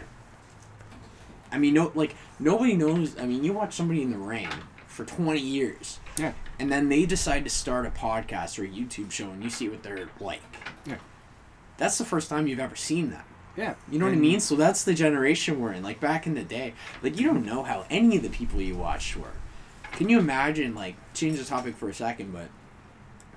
i 1.51 1.57
mean 1.57 1.73
no 1.73 1.91
like 1.95 2.15
nobody 2.39 2.73
knows 2.75 3.17
i 3.19 3.25
mean 3.25 3.43
you 3.43 3.53
watch 3.53 3.73
somebody 3.73 4.01
in 4.01 4.11
the 4.11 4.17
ring 4.17 4.47
for 4.87 5.05
20 5.05 5.39
years 5.39 5.99
Yeah. 6.17 6.33
and 6.59 6.71
then 6.71 6.89
they 6.89 7.05
decide 7.05 7.43
to 7.45 7.49
start 7.49 7.85
a 7.85 7.91
podcast 7.91 8.59
or 8.59 8.63
a 8.63 8.67
youtube 8.67 9.11
show 9.11 9.29
and 9.29 9.43
you 9.43 9.49
see 9.49 9.69
what 9.69 9.83
they're 9.83 10.09
like 10.19 10.41
Yeah. 10.85 10.97
that's 11.77 11.97
the 11.97 12.05
first 12.05 12.29
time 12.29 12.47
you've 12.47 12.59
ever 12.59 12.75
seen 12.75 13.09
them 13.11 13.23
Yeah. 13.57 13.75
you 13.89 13.99
know 13.99 14.05
what 14.05 14.13
I 14.13 14.17
mean? 14.17 14.39
So 14.39 14.55
that's 14.55 14.83
the 14.85 14.93
generation 14.93 15.59
we're 15.59 15.73
in. 15.73 15.83
Like 15.83 15.99
back 15.99 16.25
in 16.25 16.35
the 16.35 16.43
day, 16.43 16.73
like 17.03 17.19
you 17.19 17.25
don't 17.27 17.45
know 17.45 17.63
how 17.63 17.85
any 17.89 18.15
of 18.17 18.23
the 18.23 18.29
people 18.29 18.61
you 18.61 18.75
watched 18.77 19.15
were. 19.17 19.33
Can 19.91 20.07
you 20.09 20.19
imagine? 20.19 20.73
Like 20.73 20.95
change 21.13 21.37
the 21.37 21.43
topic 21.45 21.75
for 21.75 21.89
a 21.89 21.93
second, 21.93 22.31
but 22.31 22.47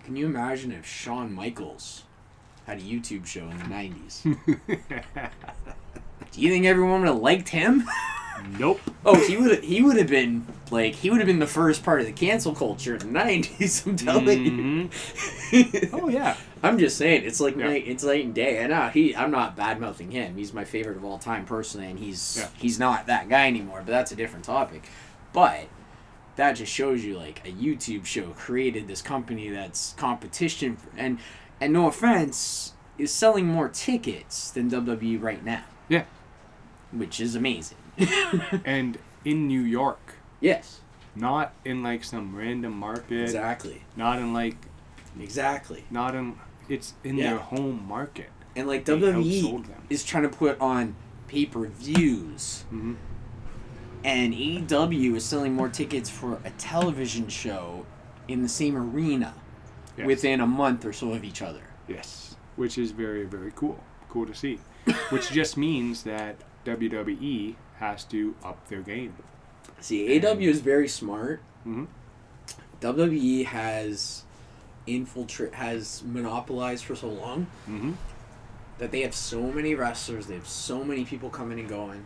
can 0.04 0.14
you 0.14 0.26
imagine 0.26 0.70
if 0.70 0.86
Shawn 0.86 1.32
Michaels 1.34 2.04
had 2.66 2.78
a 2.78 2.82
YouTube 2.82 3.26
show 3.26 3.48
in 3.50 3.58
the 3.58 3.64
'90s? 3.64 4.14
Do 6.34 6.40
you 6.40 6.50
think 6.50 6.66
everyone 6.66 7.00
would 7.00 7.08
have 7.08 7.18
liked 7.18 7.48
him? 7.50 7.84
Nope. 8.58 8.78
Oh, 9.06 9.26
he 9.26 9.38
would 9.38 9.64
he 9.64 9.80
would 9.80 9.96
have 9.96 10.06
been 10.06 10.46
like 10.70 10.94
he 10.96 11.08
would 11.08 11.18
have 11.18 11.26
been 11.26 11.38
the 11.38 11.46
first 11.46 11.82
part 11.82 12.00
of 12.00 12.06
the 12.06 12.12
cancel 12.12 12.54
culture 12.54 12.94
in 12.94 12.98
the 12.98 13.06
'90s. 13.18 13.86
I'm 13.86 13.96
telling 13.96 14.44
you. 14.44 14.88
Mhm. 14.90 15.88
Oh 15.94 16.08
yeah. 16.10 16.36
I'm 16.62 16.78
just 16.78 16.98
saying, 16.98 17.22
it's 17.24 17.40
like 17.40 17.56
Yeah. 17.56 17.68
night, 17.68 17.84
it's 17.86 18.04
and 18.04 18.34
day. 18.34 18.58
And 18.58 18.70
uh, 18.70 18.90
he, 18.90 19.16
I'm 19.16 19.30
not 19.30 19.56
bad 19.56 19.80
mouthing 19.80 20.10
him. 20.10 20.36
He's 20.36 20.52
my 20.52 20.64
favorite 20.64 20.98
of 20.98 21.04
all 21.06 21.18
time 21.18 21.46
personally, 21.46 21.86
and 21.86 21.98
he's 21.98 22.36
Yeah. 22.38 22.48
he's 22.58 22.78
not 22.78 23.06
that 23.06 23.30
guy 23.30 23.46
anymore. 23.46 23.78
But 23.78 23.92
that's 23.92 24.12
a 24.12 24.16
different 24.16 24.44
topic. 24.44 24.82
But 25.32 25.66
that 26.36 26.52
just 26.52 26.70
shows 26.70 27.02
you 27.02 27.16
like 27.16 27.40
a 27.48 27.50
YouTube 27.50 28.04
show 28.04 28.26
created 28.36 28.88
this 28.88 29.00
company 29.00 29.48
that's 29.48 29.94
competition 29.94 30.76
for, 30.76 30.90
and 30.98 31.18
and 31.62 31.72
no 31.72 31.86
offense 31.86 32.74
is 32.98 33.10
selling 33.10 33.46
more 33.46 33.70
tickets 33.70 34.50
than 34.50 34.70
WWE 34.70 35.20
right 35.20 35.42
now, 35.44 35.62
Yeah. 35.88 36.04
Which 36.94 37.20
is 37.20 37.34
amazing. 37.34 37.78
And 38.64 38.98
in 39.24 39.46
New 39.48 39.60
York, 39.60 40.14
yes, 40.40 40.80
not 41.14 41.52
in 41.64 41.82
like 41.82 42.02
some 42.04 42.34
random 42.34 42.72
market. 42.78 43.22
exactly, 43.22 43.82
Not 43.96 44.18
in 44.18 44.32
like 44.32 44.56
exactly. 45.20 45.84
not 45.90 46.14
in. 46.14 46.38
It's 46.68 46.94
in 47.04 47.16
Yeah. 47.18 47.30
their 47.30 47.38
home 47.38 47.86
market. 47.86 48.30
And 48.56 48.66
like 48.66 48.84
They 48.84 48.94
WWE 48.98 49.64
is 49.90 50.04
trying 50.04 50.22
to 50.24 50.28
put 50.28 50.60
on 50.60 50.94
pay 51.28 51.46
per 51.46 51.66
views. 51.66 52.64
Mm-hmm. 52.72 52.94
and 54.04 54.34
AEW 54.34 55.14
is 55.16 55.24
selling 55.24 55.54
more 55.54 55.68
tickets 55.68 56.10
for 56.10 56.38
a 56.44 56.50
television 56.58 57.28
show 57.28 57.86
in 58.28 58.42
the 58.42 58.48
same 58.48 58.76
arena 58.76 59.34
Yes. 59.96 60.06
within 60.06 60.40
a 60.40 60.46
month 60.46 60.84
or 60.84 60.92
so 60.92 61.12
of 61.12 61.22
each 61.24 61.40
other. 61.40 61.62
Yes, 61.86 62.34
which 62.56 62.76
is 62.78 62.90
very 62.90 63.24
very 63.24 63.52
cool. 63.54 63.78
Cool 64.08 64.26
to 64.26 64.34
see. 64.34 64.58
which 65.10 65.30
just 65.30 65.56
means 65.56 66.02
that 66.02 66.36
WWE 66.64 67.54
has 67.78 68.04
to 68.04 68.34
up 68.44 68.68
their 68.68 68.80
game. 68.80 69.14
See, 69.80 70.18
AW 70.24 70.38
is 70.38 70.60
very 70.60 70.88
smart. 70.88 71.40
Mhm. 71.66 71.86
WWE 72.80 73.44
has 73.46 74.22
infiltrate 74.86 75.54
has 75.54 76.02
monopolized 76.04 76.84
for 76.84 76.94
so 76.94 77.08
long 77.08 77.46
Mm-hmm. 77.68 77.92
that 78.78 78.90
they 78.90 79.00
have 79.00 79.14
so 79.14 79.50
many 79.50 79.74
wrestlers, 79.74 80.26
they 80.26 80.34
have 80.34 80.46
so 80.48 80.84
many 80.84 81.04
people 81.04 81.30
coming 81.30 81.58
and 81.58 81.68
going. 81.68 82.04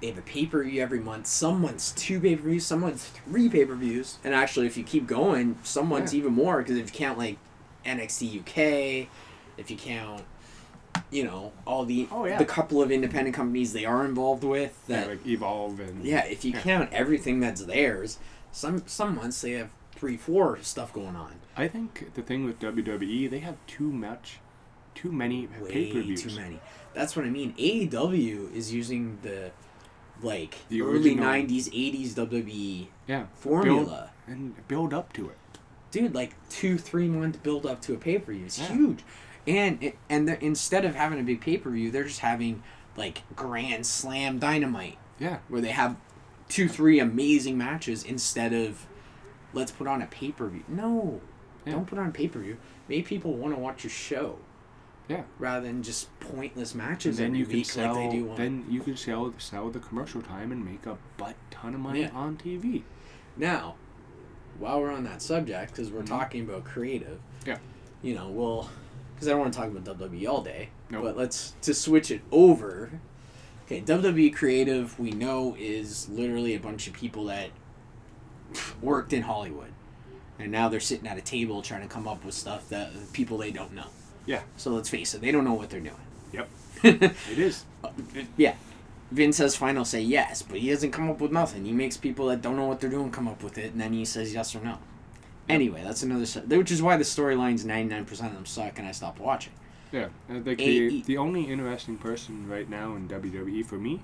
They 0.00 0.08
have 0.08 0.18
a 0.18 0.22
pay 0.22 0.46
per 0.46 0.64
view 0.64 0.82
every 0.82 0.98
month. 0.98 1.26
Some 1.28 1.60
months 1.62 1.92
two 1.92 2.20
pay 2.20 2.36
per 2.36 2.42
views, 2.48 2.66
some 2.66 2.80
months 2.80 3.06
three 3.06 3.48
pay 3.48 3.64
per 3.64 3.74
views. 3.74 4.18
And 4.24 4.34
actually, 4.34 4.66
if 4.66 4.76
you 4.76 4.84
keep 4.84 5.06
going, 5.06 5.56
some 5.62 5.88
months 5.88 6.12
Yeah. 6.12 6.18
even 6.20 6.32
more 6.34 6.58
because 6.58 6.76
if 6.76 6.92
you 6.92 6.98
count 6.98 7.18
like 7.18 7.38
NXT 7.86 8.40
UK, 8.40 9.08
if 9.56 9.70
you 9.70 9.76
count, 9.76 10.24
you 11.10 11.24
know, 11.24 11.52
all 11.66 11.84
the 11.84 12.08
Oh, 12.10 12.24
yeah. 12.26 12.38
the 12.38 12.44
couple 12.44 12.82
of 12.82 12.90
independent 12.90 13.34
companies 13.34 13.72
they 13.72 13.84
are 13.84 14.04
involved 14.04 14.44
with. 14.44 14.78
Yeah, 14.88 15.00
That 15.00 15.08
like 15.08 15.26
Evolve 15.26 15.80
and 15.80 16.04
yeah, 16.04 16.24
if 16.24 16.44
you 16.44 16.52
Yeah. 16.52 16.60
count 16.60 16.92
everything 16.92 17.40
that's 17.40 17.64
theirs, 17.64 18.18
some 18.50 18.82
some 18.86 19.14
months 19.16 19.40
they 19.42 19.52
have 19.52 19.70
three, 19.94 20.16
four 20.16 20.58
stuff 20.62 20.92
going 20.92 21.16
on. 21.16 21.34
I 21.56 21.68
think 21.68 22.14
the 22.14 22.22
thing 22.22 22.44
with 22.44 22.58
WWE, 22.60 23.28
they 23.28 23.38
have 23.40 23.56
too 23.66 23.90
much, 23.92 24.38
too 24.94 25.12
many 25.12 25.46
pay 25.68 25.90
per 25.92 25.98
Way 25.98 26.02
views. 26.02 26.22
too 26.22 26.34
many. 26.34 26.60
That's 26.94 27.14
what 27.16 27.24
I 27.24 27.30
mean. 27.30 27.54
AEW 27.58 28.54
is 28.54 28.72
using 28.72 29.18
the 29.22 29.50
like 30.22 30.56
The 30.68 30.82
early 30.82 31.10
original- 31.14 31.24
'90s, 31.24 31.68
'80s 31.72 32.14
WWE 32.14 32.88
Yeah, 33.06 33.26
formula, 33.34 34.10
build, 34.26 34.38
and 34.38 34.68
build 34.68 34.94
up 34.94 35.12
to 35.14 35.28
it. 35.28 35.38
dude. 35.90 36.14
Like 36.14 36.34
two, 36.48 36.78
three 36.78 37.08
month 37.08 37.42
build 37.42 37.66
up 37.66 37.80
to 37.82 37.94
a 37.94 37.96
pay 37.98 38.18
per 38.18 38.32
view. 38.32 38.44
It's 38.46 38.58
Yeah. 38.58 38.68
huge, 38.74 39.00
and 39.46 39.82
it, 39.82 39.96
and 40.08 40.28
instead 40.40 40.84
of 40.84 40.94
having 40.94 41.18
a 41.18 41.22
big 41.22 41.40
pay 41.40 41.56
per 41.58 41.70
view, 41.70 41.90
they're 41.90 42.04
just 42.04 42.20
having 42.20 42.62
like 42.96 43.22
Grand 43.34 43.86
Slam 43.86 44.38
Dynamite 44.38 44.98
Yeah. 45.18 45.38
where 45.48 45.60
they 45.60 45.70
have 45.70 45.96
two, 46.48 46.68
three 46.68 46.98
amazing 47.00 47.56
matches 47.56 48.04
instead 48.04 48.52
of 48.52 48.86
let's 49.54 49.70
put 49.72 49.86
on 49.86 50.02
a 50.02 50.06
pay 50.06 50.32
per 50.32 50.46
view. 50.48 50.64
No, 50.68 51.20
Yeah. 51.64 51.72
don't 51.72 51.86
put 51.86 51.98
on 51.98 52.12
pay 52.12 52.28
per 52.28 52.40
view. 52.40 52.58
Make 52.88 53.06
people 53.06 53.34
want 53.34 53.54
to 53.54 53.60
watch 53.60 53.84
your 53.84 53.90
show 53.90 54.38
Yeah. 55.08 55.22
rather 55.38 55.66
than 55.66 55.82
just 55.82 56.08
pointless 56.20 56.72
And 56.74 56.82
matches 56.82 57.16
then 57.16 57.28
every 57.28 57.38
you 57.40 57.46
can 57.46 57.54
week 57.56 57.66
sell. 57.66 57.94
like 57.94 58.10
they 58.10 58.16
do 58.18 58.30
on. 58.30 58.36
then 58.36 58.66
you 58.68 58.80
can 58.80 58.96
sell 58.96 59.32
sell 59.38 59.70
the 59.70 59.78
commercial 59.80 60.20
time 60.22 60.52
and 60.52 60.64
make 60.64 60.84
a 60.86 60.98
butt 61.16 61.36
ton 61.50 61.74
of 61.74 61.80
money 61.80 62.02
Yeah. 62.02 62.10
on 62.14 62.36
TV. 62.36 62.84
Now, 63.36 63.76
while 64.58 64.80
we're 64.80 64.92
on 64.92 65.04
that 65.04 65.22
subject, 65.22 65.72
because 65.72 65.90
we're 65.90 66.02
Mhm. 66.02 66.06
talking 66.06 66.42
about 66.42 66.64
creative, 66.64 67.18
Yeah. 67.46 67.58
you 68.02 68.14
know, 68.14 68.28
well, 68.30 68.68
because 69.22 69.28
I 69.28 69.32
don't 69.34 69.40
want 69.42 69.52
to 69.54 69.58
talk 69.60 69.68
about 69.68 69.98
WWE 70.10 70.28
all 70.28 70.42
day, 70.42 70.70
Nope. 70.90 71.04
but 71.04 71.16
let's 71.16 71.54
to 71.62 71.72
switch 71.72 72.10
it 72.10 72.22
over. 72.32 72.90
Okay, 73.66 73.80
WWE 73.80 74.34
creative 74.34 74.98
we 74.98 75.12
know 75.12 75.54
is 75.56 76.08
literally 76.08 76.56
a 76.56 76.58
bunch 76.58 76.88
of 76.88 76.92
people 76.92 77.26
that 77.26 77.50
worked 78.80 79.12
in 79.12 79.22
Hollywood, 79.22 79.70
and 80.40 80.50
now 80.50 80.68
they're 80.68 80.80
sitting 80.80 81.06
at 81.06 81.16
a 81.16 81.20
table 81.20 81.62
trying 81.62 81.82
to 81.82 81.86
come 81.86 82.08
up 82.08 82.24
with 82.24 82.34
stuff 82.34 82.68
that 82.70 82.90
people 83.12 83.38
they 83.38 83.52
don't 83.52 83.72
know. 83.72 83.86
Yeah. 84.26 84.42
So 84.56 84.70
let's 84.72 84.88
face 84.88 85.14
it, 85.14 85.20
they 85.20 85.30
don't 85.30 85.44
know 85.44 85.54
what 85.54 85.70
they're 85.70 85.78
doing. 85.78 85.94
Yep. 86.32 86.48
It 87.30 87.38
is. 87.38 87.64
Uh, 87.84 87.90
yeah. 88.36 88.56
Vince 89.12 89.38
has 89.38 89.54
final 89.54 89.84
say 89.84 90.00
yes, 90.00 90.42
but 90.42 90.58
he 90.58 90.70
doesn't 90.70 90.90
come 90.90 91.08
up 91.08 91.20
with 91.20 91.30
nothing. 91.30 91.64
He 91.64 91.70
makes 91.70 91.96
people 91.96 92.26
that 92.26 92.42
don't 92.42 92.56
know 92.56 92.66
what 92.66 92.80
they're 92.80 92.90
doing 92.90 93.12
come 93.12 93.28
up 93.28 93.44
with 93.44 93.56
it, 93.56 93.70
and 93.70 93.80
then 93.80 93.92
he 93.92 94.04
says 94.04 94.34
yes 94.34 94.56
or 94.56 94.60
no. 94.64 94.78
Anyway, 95.48 95.82
that's 95.84 96.02
another. 96.02 96.24
Which 96.56 96.70
is 96.70 96.82
why 96.82 96.96
the 96.96 97.04
storylines 97.04 97.64
ninety 97.64 97.94
nine 97.94 98.04
percent 98.04 98.30
of 98.30 98.34
them 98.36 98.46
suck, 98.46 98.78
and 98.78 98.86
I 98.86 98.92
stopped 98.92 99.20
watching. 99.20 99.52
Yeah. 99.90 100.08
Uh, 100.30 100.34
Like 100.44 100.56
the, 100.58 101.02
the 101.02 101.18
only 101.18 101.44
interesting 101.44 101.98
person 101.98 102.48
right 102.48 102.68
now 102.68 102.94
in 102.96 103.08
WWE 103.08 103.64
for 103.66 103.76
me 103.76 104.00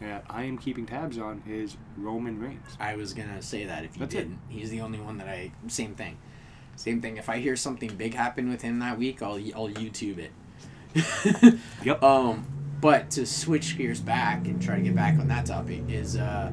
that 0.00 0.24
I 0.28 0.42
am 0.44 0.58
keeping 0.58 0.84
tabs 0.84 1.16
on 1.18 1.42
is 1.48 1.76
Roman 1.96 2.38
Reigns. 2.40 2.76
I 2.78 2.96
was 2.96 3.14
gonna 3.14 3.40
say 3.40 3.64
that 3.64 3.84
if 3.84 3.96
you 3.96 4.00
That's 4.00 4.14
didn't, 4.14 4.38
he's 4.48 4.70
the 4.70 4.80
only 4.80 4.98
one 5.00 5.18
that 5.18 5.28
I. 5.28 5.52
Same 5.68 5.94
thing, 5.94 6.18
same 6.76 7.00
thing. 7.00 7.16
If 7.16 7.28
I 7.28 7.38
hear 7.38 7.56
something 7.56 7.94
big 7.96 8.14
happen 8.14 8.50
with 8.50 8.62
him 8.62 8.78
that 8.80 8.98
week, 8.98 9.22
I'll 9.22 9.36
I'll 9.54 9.68
YouTube 9.70 10.18
it. 10.18 10.32
Yep. 11.84 12.02
Um, 12.02 12.46
but 12.80 13.10
to 13.12 13.24
switch 13.26 13.78
gears 13.78 14.00
back 14.00 14.46
and 14.46 14.60
try 14.60 14.76
to 14.76 14.82
get 14.82 14.94
back 14.94 15.18
on 15.18 15.28
that 15.28 15.46
topic 15.46 15.82
is, 15.88 16.16
uh, 16.16 16.50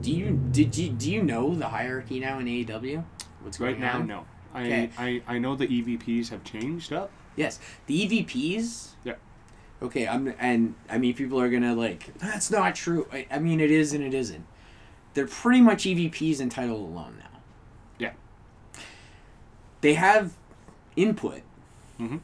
do 0.00 0.10
you 0.10 0.40
did 0.50 0.76
you 0.76 0.88
do 0.88 1.12
you 1.12 1.22
know 1.22 1.54
the 1.54 1.68
hierarchy 1.68 2.18
now 2.18 2.38
in 2.38 2.46
AEW? 2.46 3.04
What's 3.42 3.58
going 3.58 3.72
Right 3.72 3.80
now, 3.80 3.96
on? 3.98 4.06
no. 4.06 4.24
I, 4.54 4.62
Okay. 4.62 4.90
I 4.98 5.22
I 5.28 5.38
know 5.38 5.54
the 5.54 5.66
EVPs 5.66 6.28
have 6.30 6.42
changed 6.44 6.92
up. 6.92 7.10
Yes, 7.36 7.60
the 7.86 8.06
EVPs. 8.06 8.90
Yeah. 9.04 9.14
Okay, 9.82 10.06
I'm 10.08 10.34
and 10.38 10.74
I 10.88 10.98
mean 10.98 11.14
people 11.14 11.40
are 11.40 11.48
gonna 11.48 11.74
like 11.74 12.16
that's 12.18 12.50
not 12.50 12.74
true. 12.74 13.06
I, 13.12 13.26
I 13.30 13.38
mean 13.38 13.60
it 13.60 13.70
is 13.70 13.92
and 13.92 14.02
it 14.02 14.12
isn't. 14.14 14.44
They're 15.14 15.26
pretty 15.26 15.60
much 15.60 15.84
EVPs 15.84 16.40
in 16.40 16.48
title 16.50 16.76
alone 16.78 17.16
now. 17.18 17.38
Yeah. 17.98 18.12
They 19.80 19.94
have 19.94 20.32
input, 20.96 21.42
Mm-hmm. 22.00 22.18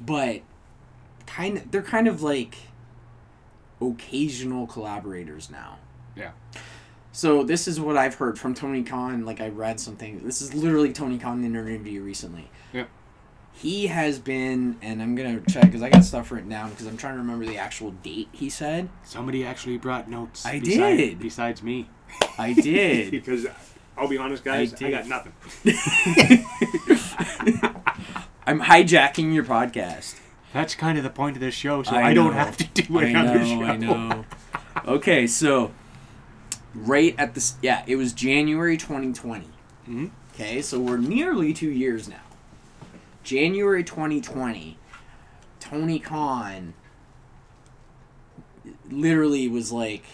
but 0.00 0.42
kind 1.26 1.58
of 1.58 1.70
they're 1.70 1.82
kind 1.82 2.06
of 2.08 2.22
like 2.22 2.56
occasional 3.80 4.66
collaborators 4.66 5.50
now. 5.50 5.78
Yeah. 6.16 6.30
So 7.14 7.44
this 7.44 7.68
is 7.68 7.80
what 7.80 7.96
I've 7.96 8.16
heard 8.16 8.40
from 8.40 8.54
Tony 8.54 8.82
Khan. 8.82 9.24
Like 9.24 9.40
I 9.40 9.48
read 9.48 9.78
something. 9.78 10.24
This 10.24 10.42
is 10.42 10.52
literally 10.52 10.92
Tony 10.92 11.16
Khan 11.16 11.44
in 11.44 11.54
an 11.54 11.68
interview 11.68 12.02
recently. 12.02 12.50
Yep. 12.72 12.88
He 13.52 13.86
has 13.86 14.18
been, 14.18 14.76
and 14.82 15.00
I'm 15.00 15.14
gonna 15.14 15.40
check 15.48 15.66
because 15.66 15.80
I 15.80 15.90
got 15.90 16.02
stuff 16.02 16.32
written 16.32 16.50
down 16.50 16.70
because 16.70 16.88
I'm 16.88 16.96
trying 16.96 17.14
to 17.14 17.20
remember 17.20 17.46
the 17.46 17.56
actual 17.56 17.92
date 17.92 18.30
he 18.32 18.50
said. 18.50 18.88
Somebody 19.04 19.46
actually 19.46 19.78
brought 19.78 20.10
notes. 20.10 20.44
I 20.44 20.58
beside- 20.58 20.96
did. 20.96 21.20
Besides 21.20 21.62
me. 21.62 21.88
I 22.36 22.52
did. 22.52 23.10
because 23.12 23.46
I'll 23.96 24.08
be 24.08 24.18
honest, 24.18 24.42
guys, 24.42 24.74
I 24.82 24.86
I, 24.86 24.90
got 24.90 25.06
nothing. 25.06 25.32
I'm 28.44 28.60
hijacking 28.60 29.32
your 29.32 29.44
podcast. 29.44 30.18
That's 30.52 30.74
kind 30.74 30.98
of 30.98 31.04
the 31.04 31.10
point 31.10 31.36
of 31.36 31.40
this 31.40 31.54
show, 31.54 31.84
so 31.84 31.94
I 31.94 32.08
I, 32.08 32.14
don't 32.14 32.32
have 32.32 32.56
to 32.56 32.64
do 32.82 32.98
I 32.98 33.04
another 33.04 33.38
know. 33.38 33.44
show. 33.44 33.62
I 33.62 33.76
know. 33.76 34.24
Okay, 34.84 35.28
so 35.28 35.70
right 36.74 37.14
at 37.18 37.34
this, 37.34 37.56
yeah, 37.62 37.84
it 37.86 37.96
was 37.96 38.12
January 38.12 38.76
2020. 38.76 39.48
Mhm. 39.88 40.10
Okay, 40.34 40.60
so 40.62 40.80
we're 40.80 40.96
nearly 40.96 41.52
two 41.52 41.70
years 41.70 42.08
now. 42.08 42.20
January 43.22 43.84
2020, 43.84 44.76
Tony 45.60 45.98
Khan 45.98 46.74
literally 48.90 49.48
was 49.48 49.72
like, 49.72 50.04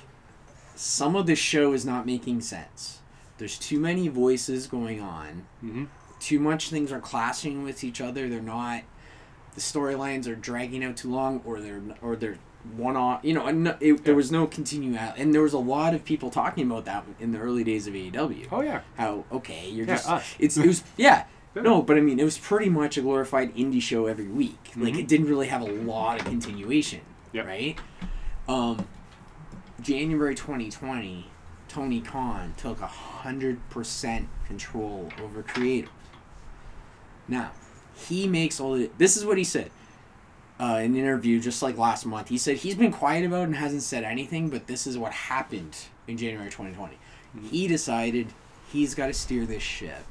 some 0.75 1.16
of 1.16 1.27
this 1.27 1.38
show 1.38 1.73
is 1.73 1.85
not 1.85 2.07
making 2.07 2.40
sense. 2.40 3.01
There's 3.38 3.59
too 3.59 3.81
many 3.81 4.09
voices 4.09 4.66
going 4.66 5.01
on. 5.01 5.46
Mhm. 5.64 5.88
Too 6.18 6.38
much 6.38 6.68
things 6.70 6.92
are 6.92 7.01
clashing 7.01 7.62
with 7.62 7.83
each 7.83 8.01
other. 8.01 8.29
They're 8.29 8.40
not. 8.42 8.83
The 9.55 9.61
storylines 9.61 10.27
are 10.27 10.37
dragging 10.37 10.85
out 10.85 10.96
too 10.96 11.11
long, 11.11 11.40
or 11.44 11.61
they're 11.61 11.83
or 12.03 12.16
they're 12.16 12.38
one 12.77 12.96
off. 12.96 13.25
You 13.25 13.35
know, 13.35 13.46
and 13.46 13.77
it, 13.81 14.05
there 14.05 14.14
was 14.14 14.31
no 14.31 14.46
continuality, 14.46 15.20
and 15.23 15.33
there 15.35 15.42
was 15.42 15.53
a 15.53 15.59
lot 15.59 15.94
of 15.94 16.05
people 16.05 16.31
talking 16.31 16.66
about 16.70 16.85
that 16.85 17.05
in 17.18 17.33
the 17.33 17.38
early 17.38 17.64
days 17.64 17.87
of 17.87 17.94
AEW 17.94 18.49
Oh 18.53 18.61
yeah. 18.61 18.81
how 18.96 19.25
okay 19.33 19.68
you're 19.68 19.87
Yeah, 19.87 19.94
just 19.96 20.09
us. 20.09 20.35
it's 20.38 20.57
it 20.57 20.66
was 20.66 20.83
yeah 20.96 21.25
Yeah. 21.57 21.62
no 21.62 21.83
but 21.83 21.96
i 21.96 22.01
mean 22.01 22.20
it 22.20 22.25
was 22.25 22.38
pretty 22.38 22.70
much 22.70 22.96
a 22.96 23.01
glorified 23.03 23.53
indie 23.57 23.83
show 23.83 24.07
every 24.07 24.29
week 24.29 24.70
like 24.77 24.94
Mhm. 24.94 25.01
it 25.01 25.09
didn't 25.09 25.27
really 25.27 25.49
have 25.49 25.62
a 25.62 25.64
lot 25.64 26.20
of 26.20 26.25
continuation 26.27 27.01
Yep. 27.33 27.46
right 27.46 27.77
um 28.49 28.87
january 29.81 30.35
2020 30.37 31.27
tony 31.66 32.01
khan 32.01 32.55
took 32.57 32.81
a 32.81 32.87
hundred 32.87 33.59
percent 33.68 34.29
control 34.46 35.09
over 35.23 35.42
creative 35.42 35.90
now 37.27 37.51
he 37.96 38.29
makes 38.29 38.61
all 38.61 38.75
the 38.75 38.88
this 38.99 39.16
is 39.16 39.25
what 39.25 39.37
he 39.38 39.42
said 39.44 39.70
uh, 40.61 40.75
an 40.77 40.94
interview 40.94 41.40
just 41.40 41.62
like 41.62 41.79
last 41.79 42.05
month. 42.05 42.29
He 42.29 42.37
said 42.38 42.59
he's 42.59 42.75
been 42.75 42.92
quiet 42.92 43.25
about 43.25 43.40
it 43.40 43.44
and 43.44 43.57
hasn't 43.57 43.83
said 43.83 44.05
anything 44.05 44.51
but 44.51 44.66
this 44.66 44.87
is 44.87 44.99
what 44.99 45.12
happened 45.12 45.77
in 46.07 46.16
january 46.18 46.51
2020 46.51 46.99
he 47.51 47.66
decided 47.68 48.27
he's 48.73 48.94
got 48.94 49.07
to 49.07 49.12
steer 49.14 49.46
this 49.46 49.62
ship. 49.62 50.05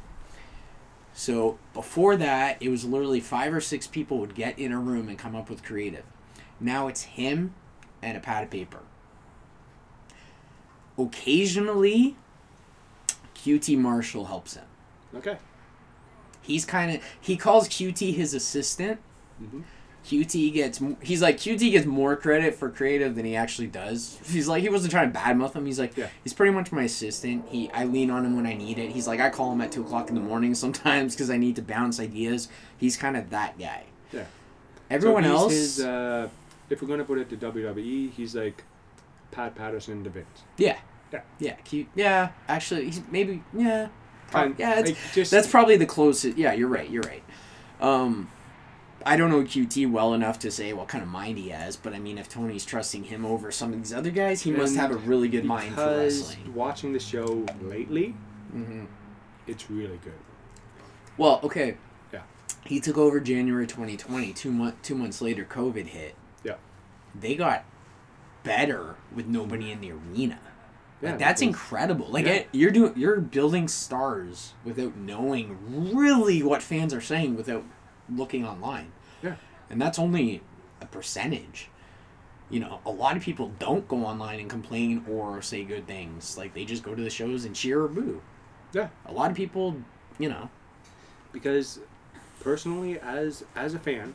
So 1.14 1.60
before 1.74 2.16
that 2.16 2.58
it 2.62 2.70
was 2.70 2.86
literally 2.86 3.20
five 3.20 3.54
or 3.54 3.60
six 3.62 3.86
people 3.88 4.18
would 4.20 4.34
get 4.36 4.58
in 4.58 4.72
a 4.72 4.80
room 4.80 5.10
and 5.10 5.18
come 5.18 5.36
up 5.36 5.50
with 5.50 5.64
creative. 5.64 6.06
Now 6.60 6.88
it's 6.88 7.02
him 7.04 7.54
and 8.02 8.16
a 8.18 8.22
pad 8.22 8.44
of 8.44 8.50
paper. 8.50 8.80
Occasionally 10.98 12.16
qt 13.36 13.78
marshall 13.78 14.26
helps 14.26 14.56
him. 14.56 14.66
Okay. 15.16 15.38
he's 16.42 16.66
kind 16.66 16.96
of 16.96 17.04
he 17.20 17.36
calls 17.38 17.68
qt 17.70 18.14
his 18.16 18.34
assistant. 18.34 19.00
Mhm. 19.42 19.64
QT 20.10 20.54
gets 20.54 20.82
he's 21.04 21.22
like 21.22 21.38
QT 21.38 21.60
gets 21.72 21.86
more 21.86 22.16
credit 22.16 22.56
for 22.56 22.70
creative 22.72 23.14
than 23.16 23.26
he 23.26 23.36
actually 23.36 23.68
does. 23.68 24.18
He's 24.26 24.48
like 24.48 24.64
he 24.64 24.70
wasn't 24.70 24.92
trying 24.92 25.12
to 25.12 25.20
badmouth 25.20 25.54
him. 25.54 25.68
He's 25.68 25.78
like 25.80 25.96
Yeah. 25.96 26.08
he's 26.24 26.34
pretty 26.34 26.52
much 26.52 26.72
my 26.72 26.84
assistant. 26.84 27.46
He 27.50 27.70
I 27.72 27.84
lean 27.86 28.10
on 28.10 28.26
him 28.26 28.36
when 28.36 28.48
I 28.48 28.56
need 28.56 28.80
it. 28.80 28.90
He's 28.92 29.08
like 29.08 29.20
I 29.20 29.30
call 29.30 29.52
him 29.54 29.62
at 29.62 29.72
two 29.72 29.82
o'clock 29.82 30.10
in 30.10 30.16
the 30.16 30.22
morning 30.22 30.56
sometimes 30.56 31.14
because 31.16 31.30
I 31.30 31.38
need 31.38 31.56
to 31.58 31.62
bounce 31.62 32.00
ideas. 32.00 32.48
He's 32.78 32.98
kind 32.98 33.18
of 33.18 33.30
that 33.30 33.60
guy. 33.60 33.84
Yeah. 34.12 34.24
Everyone 34.90 35.24
so 35.26 35.30
else, 35.30 35.54
His, 35.54 35.82
uh, 35.82 36.28
if 36.72 36.82
we're 36.82 36.88
gonna 36.88 37.04
put 37.06 37.20
it 37.20 37.30
to 37.30 37.38
WWE, 37.38 38.12
he's 38.12 38.36
like 38.36 38.64
Pat 39.30 39.54
Patterson 39.54 40.04
to 40.06 40.10
Vince. 40.10 40.26
yeah, 40.58 40.80
Yeah. 41.14 41.22
yeah, 41.40 41.56
yeah. 41.94 42.30
Actually, 42.48 42.86
he's 42.86 43.02
maybe 43.12 43.44
yeah, 43.54 43.90
yeah. 44.58 44.80
It's, 44.80 45.14
just 45.14 45.30
That's 45.30 45.48
probably 45.48 45.78
the 45.78 45.86
closest. 45.86 46.36
Yeah, 46.36 46.54
you're 46.54 46.68
right. 46.68 46.90
You're 46.90 47.04
right. 47.04 47.24
Um, 47.80 48.30
I 49.06 49.16
don't 49.16 49.30
know 49.30 49.42
QT 49.42 49.90
well 49.92 50.14
enough 50.14 50.40
to 50.40 50.52
say 50.52 50.74
what 50.74 50.88
kind 50.90 51.02
of 51.04 51.10
mind 51.10 51.38
he 51.38 51.50
has, 51.50 51.76
but 51.78 51.94
I 51.94 52.00
mean, 52.00 52.18
if 52.18 52.28
Tony's 52.30 52.66
trusting 52.66 53.06
him 53.06 53.26
over 53.26 53.50
some 53.52 53.72
of 53.74 53.80
these 53.80 53.94
other 53.94 54.12
guys, 54.12 54.42
he 54.42 54.52
must 54.52 54.76
have 54.76 54.92
a 54.92 54.96
really 54.96 55.30
good 55.30 55.46
mind 55.46 55.76
for 55.76 55.86
wrestling. 55.86 56.54
watching 56.54 56.94
the 56.94 57.00
show 57.00 57.46
lately, 57.62 58.10
hmm 58.52 58.86
it's 59.48 59.70
really 59.72 60.00
good. 60.04 60.14
Well, 61.18 61.40
okay. 61.44 61.78
Yeah. 62.14 62.22
He 62.66 62.80
took 62.80 62.98
over 62.98 63.20
January 63.20 63.66
2020. 63.66 64.32
Two 64.34 64.52
month, 64.52 64.82
two 64.84 64.94
months 64.96 65.22
later, 65.22 65.44
COVID 65.44 65.88
hit. 65.88 66.14
Yeah. 66.44 66.56
They 67.20 67.36
got 67.36 67.66
better 68.44 68.96
with 69.14 69.26
nobody 69.26 69.72
in 69.72 69.82
the 69.82 69.92
arena. 69.92 70.40
Yeah, 71.02 71.12
Like, 71.12 71.20
that's 71.20 71.42
incredible. 71.42 72.08
Like 72.10 72.26
Yeah. 72.26 72.34
it, 72.34 72.50
you're 72.52 72.70
doing, 72.72 72.94
you're 72.96 73.20
building 73.20 73.68
stars 73.68 74.54
without 74.64 74.96
knowing 74.98 75.58
really 75.96 76.44
what 76.44 76.62
fans 76.62 76.94
are 76.94 77.02
saying 77.02 77.36
without 77.36 77.64
looking 78.16 78.46
online. 78.46 78.92
Yeah. 79.22 79.36
And 79.70 79.82
that's 79.82 80.00
only 80.00 80.42
a 80.82 80.86
percentage. 80.86 81.70
You 82.50 82.60
know, 82.62 82.80
a 82.86 82.90
lot 82.90 83.16
of 83.16 83.24
people 83.24 83.52
don't 83.60 83.88
go 83.88 84.06
online 84.06 84.40
and 84.40 84.50
complain 84.50 85.06
or 85.10 85.42
say 85.42 85.64
good 85.64 85.86
things. 85.88 86.38
Like 86.38 86.54
they 86.54 86.66
just 86.66 86.84
go 86.84 86.96
to 86.96 87.02
the 87.02 87.10
shows 87.10 87.46
and 87.46 87.56
cheer 87.56 87.82
or 87.84 87.88
boo. 87.88 88.22
Yeah. 88.74 88.90
A 89.06 89.12
lot 89.12 89.30
of 89.32 89.38
people, 89.38 89.76
you 90.18 90.30
know. 90.30 90.50
because 91.32 91.80
personally, 92.40 93.00
as 93.00 93.44
as 93.56 93.74
a 93.74 93.80
fan, 93.80 94.14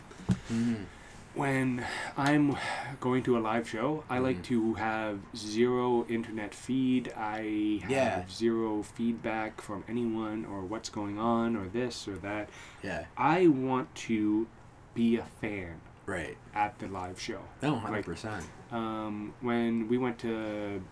mm-hmm. 0.53 0.85
When 1.35 1.85
I'm 2.17 2.57
going 3.01 3.23
to 3.25 3.37
a 3.37 3.41
live 3.41 3.69
show, 3.69 4.05
I 4.09 4.19
like 4.19 4.39
Mhm. 4.39 4.45
to 4.45 4.75
have 4.75 5.21
zero 5.37 6.07
internet 6.09 6.55
feed. 6.55 7.13
I 7.17 7.81
have 7.83 7.91
Yeah. 7.91 8.25
zero 8.29 8.83
feedback 8.83 9.61
from 9.61 9.85
anyone 9.89 10.45
or 10.45 10.63
what's 10.63 10.89
going 10.89 11.19
on 11.19 11.57
or 11.57 11.67
this 11.69 12.07
or 12.07 12.17
that. 12.19 12.49
Yeah. 12.83 13.07
I 13.17 13.49
want 13.49 13.95
to 14.09 14.47
be 14.95 15.17
a 15.17 15.25
fan 15.25 15.81
Right. 16.07 16.37
at 16.55 16.79
the 16.79 16.87
live 16.87 17.21
show. 17.21 17.41
No, 17.63 17.77
hundred 17.77 18.05
percent. 18.05 18.45
Um, 18.71 19.35
when 19.41 19.89
we 19.89 19.99
went 19.99 20.19
to 20.21 20.83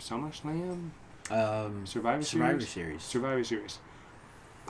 SummerSlam, 0.00 0.90
Um, 1.30 1.86
Survivor, 1.86 2.22
Survivor 2.22 2.60
Series, 2.60 2.68
Series. 2.68 3.02
Survivor 3.04 3.44
Series. 3.44 3.78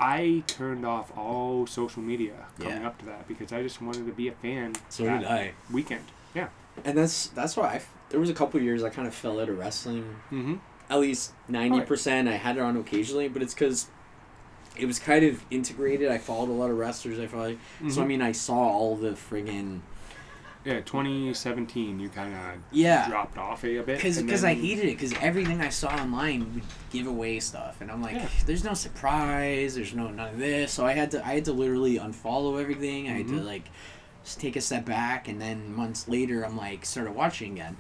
I 0.03 0.43
turned 0.47 0.85
off 0.85 1.17
all 1.17 1.67
social 1.67 2.03
media 2.03 2.47
coming 2.59 2.81
Yeah. 2.83 2.87
up 2.88 2.99
to 2.99 3.05
that 3.07 3.29
because 3.29 3.53
I 3.53 3.62
just 3.62 3.81
wanted 3.81 4.07
to 4.07 4.12
be 4.12 4.29
a 4.29 4.33
fan. 4.33 4.75
So 4.88 5.05
did 5.05 5.25
I. 5.25 5.53
Weekend. 5.71 6.05
Yeah. 6.35 6.49
And 6.85 6.99
that's 6.99 7.29
that's 7.29 7.57
why 7.57 7.67
I 7.75 7.83
there 8.11 8.19
was 8.21 8.29
a 8.31 8.35
couple 8.35 8.61
years 8.61 8.83
I 8.83 8.88
kind 8.91 9.07
of 9.07 9.15
fell 9.15 9.41
out 9.41 9.49
of 9.49 9.59
wrestling. 9.59 10.05
Mm-hmm. 10.31 10.55
At 10.91 10.99
least 11.01 11.33
ninety 11.49 11.81
percent. 11.83 12.29
I 12.29 12.33
had 12.37 12.57
it 12.57 12.61
on 12.61 12.77
occasionally, 12.77 13.29
but 13.29 13.43
it's 13.43 13.55
because 13.55 13.88
it 14.77 14.87
was 14.87 14.99
kind 14.99 15.25
of 15.25 15.45
integrated. 15.51 16.11
I 16.11 16.19
followed 16.19 16.49
a 16.49 16.53
lot 16.53 16.71
of 16.71 16.79
wrestlers. 16.79 17.19
I 17.21 17.27
followed. 17.27 17.59
So 17.88 18.01
I 18.01 18.05
Mhm. 18.05 18.09
mean, 18.09 18.23
I 18.23 18.33
saw 18.33 18.55
all 18.57 18.97
the 18.97 19.11
friggin' 19.11 19.81
Yeah, 20.64 20.81
2017, 20.81 21.98
you 21.98 22.09
kind 22.09 22.33
of 22.35 22.40
yeah. 22.70 23.09
dropped 23.09 23.37
off 23.37 23.64
a, 23.64 23.79
a 23.79 23.83
bit. 23.83 23.96
Because 23.96 24.22
because 24.22 24.44
I 24.44 24.55
hated 24.55 24.85
it 24.85 24.92
because 24.98 25.12
everything 25.20 25.61
I 25.61 25.70
saw 25.70 25.88
online 25.94 26.55
would 26.55 26.62
give 26.92 27.07
away 27.07 27.40
stuff 27.40 27.81
and 27.81 27.90
I'm 27.90 28.01
like 28.01 28.14
Yeah. 28.14 28.29
there's 28.46 28.62
no 28.64 28.75
surprise 28.75 29.75
there's 29.75 29.92
no 29.94 30.09
none 30.11 30.35
of 30.35 30.38
this 30.38 30.72
so 30.72 30.87
I 30.87 30.92
had 30.92 31.11
to 31.12 31.27
I 31.27 31.35
had 31.35 31.44
to 31.46 31.53
literally 31.53 31.98
unfollow 31.98 32.61
everything 32.61 33.09
I 33.09 33.12
had 33.14 33.29
to 33.29 33.35
Mhm. 33.35 33.44
like 33.44 33.64
just 34.25 34.38
take 34.40 34.55
a 34.57 34.61
step 34.61 34.85
back 34.85 35.27
and 35.27 35.40
then 35.40 35.75
months 35.75 36.07
later 36.07 36.44
I'm 36.44 36.57
like 36.57 36.85
started 36.85 37.12
watching 37.12 37.53
again 37.53 37.77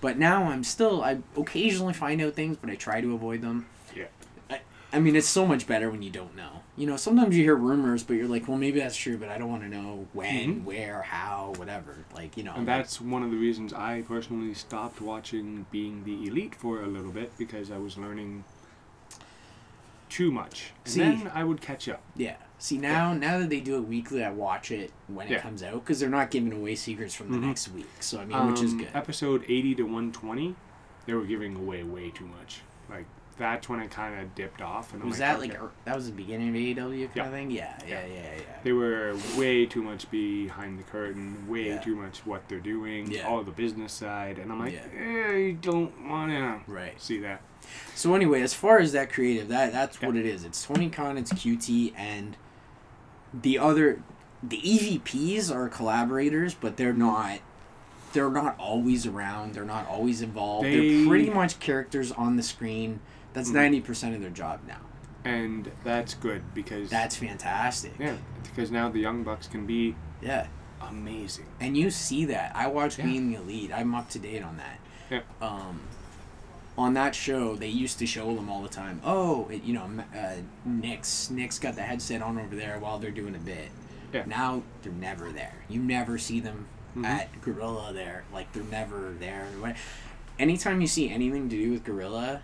but 0.00 0.16
now 0.18 0.44
I'm 0.44 0.62
still 0.62 1.02
I 1.02 1.18
occasionally 1.36 1.94
find 1.94 2.20
out 2.22 2.34
things 2.34 2.56
but 2.60 2.70
I 2.70 2.76
try 2.76 3.00
to 3.00 3.14
avoid 3.14 3.40
them 3.42 3.66
Yeah. 3.96 4.04
I, 4.48 4.60
I 4.92 5.00
mean 5.00 5.16
it's 5.16 5.26
so 5.28 5.46
much 5.46 5.66
better 5.66 5.90
when 5.90 6.02
you 6.02 6.10
don't 6.10 6.36
know 6.36 6.62
you 6.80 6.86
know 6.86 6.96
sometimes 6.96 7.36
you 7.36 7.42
hear 7.44 7.54
rumors 7.56 8.02
but 8.02 8.14
you're 8.14 8.26
like 8.28 8.48
well 8.48 8.56
maybe 8.56 8.80
that's 8.80 8.96
true 8.96 9.18
but 9.18 9.28
I 9.28 9.36
don't 9.38 9.50
want 9.50 9.62
to 9.62 9.68
know 9.68 10.06
when 10.14 10.60
Mhm. 10.60 10.64
where 10.64 11.02
how 11.02 11.52
whatever 11.56 11.94
like 12.14 12.36
you 12.38 12.42
know 12.42 12.54
And 12.56 12.66
that's 12.66 13.00
one 13.00 13.22
of 13.22 13.30
the 13.30 13.36
reasons 13.36 13.72
I 13.72 14.02
personally 14.02 14.54
stopped 14.54 15.00
watching 15.00 15.66
Being 15.70 16.04
the 16.04 16.26
Elite 16.26 16.54
for 16.54 16.82
a 16.82 16.86
little 16.86 17.12
bit 17.12 17.36
because 17.36 17.70
I 17.70 17.76
was 17.78 17.98
learning 17.98 18.44
too 20.08 20.32
much. 20.32 20.72
And 20.84 20.92
See- 20.94 21.00
then 21.00 21.30
I 21.34 21.44
would 21.44 21.60
catch 21.60 21.88
up. 21.88 22.02
Yeah. 22.16 22.36
See 22.58 22.78
now, 22.78 23.12
now 23.14 23.38
that 23.38 23.48
they 23.48 23.60
do 23.60 23.76
it 23.76 23.82
weekly, 23.86 24.24
I 24.24 24.30
watch 24.30 24.70
it 24.70 24.90
when 25.06 25.28
it 25.28 25.32
Yeah. 25.32 25.40
comes 25.40 25.62
out 25.62 25.74
because 25.84 26.00
they're 26.00 26.10
not 26.10 26.30
giving 26.30 26.52
away 26.52 26.74
secrets 26.74 27.14
from 27.14 27.30
the 27.30 27.38
Mhm. 27.38 27.42
next 27.48 27.68
week. 27.68 27.88
So 28.00 28.20
I 28.20 28.24
mean, 28.24 28.46
which 28.50 28.60
is 28.62 28.72
Um, 28.72 28.78
good. 28.78 28.88
Episode 28.94 29.44
80 29.48 29.74
to 29.76 29.82
120, 29.84 30.56
they 31.06 31.14
were 31.14 31.24
giving 31.24 31.54
away 31.56 31.82
way 31.84 32.10
too 32.10 32.26
much. 32.26 32.60
Like, 32.90 33.06
that's 33.40 33.68
when 33.68 33.80
it 33.80 33.90
kind 33.90 34.20
of 34.20 34.34
dipped 34.36 34.62
off. 34.62 34.92
And 34.94 35.02
I'm 35.02 35.08
was 35.08 35.18
like, 35.18 35.26
that 35.38 35.38
okay. 35.48 35.58
like 35.60 35.84
that 35.86 35.96
was 35.96 36.06
the 36.06 36.12
beginning 36.12 36.50
of 36.50 36.54
AEW 36.54 37.06
kind 37.06 37.10
Yeah. 37.16 37.24
of 37.26 37.32
thing? 37.32 37.50
Yeah, 37.50 37.78
yeah, 37.88 37.88
Yeah. 37.88 38.06
yeah, 38.06 38.22
yeah. 38.36 38.42
They 38.62 38.72
were 38.72 39.16
way 39.36 39.66
too 39.66 39.82
much 39.82 40.08
behind 40.10 40.78
the 40.78 40.84
curtain, 40.84 41.48
way 41.48 41.68
Yeah. 41.68 41.78
too 41.80 41.96
much 41.96 42.24
what 42.24 42.48
they're 42.48 42.60
doing, 42.60 43.10
Yeah. 43.10 43.26
all 43.26 43.42
the 43.42 43.50
business 43.50 43.92
side, 43.92 44.38
and 44.38 44.52
I'm 44.52 44.60
like, 44.60 44.74
Yeah. 44.74 45.00
eh, 45.00 45.36
I 45.48 45.56
don't 45.60 46.08
want 46.08 46.30
to 46.30 46.60
Right. 46.70 47.00
see 47.00 47.18
that. 47.20 47.40
So 47.94 48.14
anyway, 48.14 48.42
as 48.42 48.54
far 48.54 48.78
as 48.78 48.92
that 48.92 49.12
creative, 49.12 49.48
that 49.48 49.72
that's 49.72 50.00
what 50.00 50.14
it 50.16 50.26
is. 50.26 50.44
It's 50.44 50.64
Tony 50.64 50.88
Khan, 50.90 51.16
it's 51.18 51.32
QT, 51.32 51.92
and 51.96 52.36
the 53.34 53.58
other, 53.58 54.02
the 54.42 54.58
EVPs 54.58 55.50
are 55.54 55.68
collaborators, 55.68 56.54
but 56.54 56.76
they're 56.76 56.92
not. 56.92 57.40
They're 58.12 58.28
not 58.28 58.56
always 58.58 59.06
around. 59.06 59.54
They're 59.54 59.64
not 59.64 59.86
always 59.86 60.20
involved. 60.20 60.64
They- 60.66 60.96
They're 60.96 61.06
pretty 61.06 61.30
much 61.30 61.60
characters 61.60 62.10
on 62.10 62.34
the 62.34 62.42
screen. 62.42 62.98
That's 63.32 63.50
Mhm. 63.50 63.54
ninety 63.54 63.80
percent 63.80 64.14
of 64.14 64.20
their 64.20 64.30
job 64.30 64.60
now. 64.66 64.80
And 65.24 65.70
that's 65.84 66.14
good 66.14 66.42
because 66.54 66.88
That's 66.90 67.16
fantastic. 67.16 67.92
yeah, 67.98 68.16
because 68.42 68.70
now 68.70 68.88
the 68.88 69.00
young 69.00 69.22
bucks 69.22 69.46
can 69.46 69.66
be 69.66 69.94
Yeah. 70.22 70.46
amazing. 70.80 71.46
And 71.60 71.76
you 71.76 71.90
see 71.90 72.24
that. 72.26 72.52
I 72.56 72.66
watch 72.68 72.98
Yeah. 72.98 73.04
Being 73.04 73.30
the 73.30 73.36
Elite. 73.38 73.70
I'm 73.72 73.94
up 73.94 74.08
to 74.10 74.18
date 74.18 74.42
on 74.42 74.56
that. 74.56 74.78
Yeah. 75.10 75.20
Um, 75.46 75.80
on 76.78 76.94
that 76.94 77.14
show, 77.14 77.56
they 77.56 77.68
used 77.68 77.98
to 77.98 78.06
show 78.06 78.34
them 78.34 78.48
all 78.48 78.62
the 78.62 78.68
time. 78.68 79.00
Oh, 79.04 79.46
it, 79.48 79.62
you 79.64 79.74
know, 79.74 79.90
uh, 80.16 80.36
Nick's 80.64 81.28
Nick's 81.30 81.58
got 81.58 81.74
the 81.76 81.82
headset 81.82 82.22
on 82.22 82.38
over 82.38 82.56
there 82.56 82.78
while 82.78 82.98
they're 82.98 83.10
doing 83.10 83.34
a 83.34 83.38
bit. 83.38 83.70
Yeah. 84.14 84.24
Now 84.26 84.62
they're 84.82 84.92
never 84.92 85.30
there. 85.32 85.56
You 85.68 85.80
never 85.82 86.16
see 86.16 86.40
them 86.40 86.66
Mhm. 86.96 87.04
at 87.04 87.40
Gorilla 87.42 87.92
there. 87.92 88.24
Like 88.32 88.52
they're 88.52 88.62
never 88.64 89.12
there. 89.18 89.46
Anytime 90.38 90.80
you 90.80 90.86
see 90.86 91.10
anything 91.10 91.50
to 91.50 91.56
do 91.56 91.70
with 91.72 91.84
Gorilla, 91.84 92.40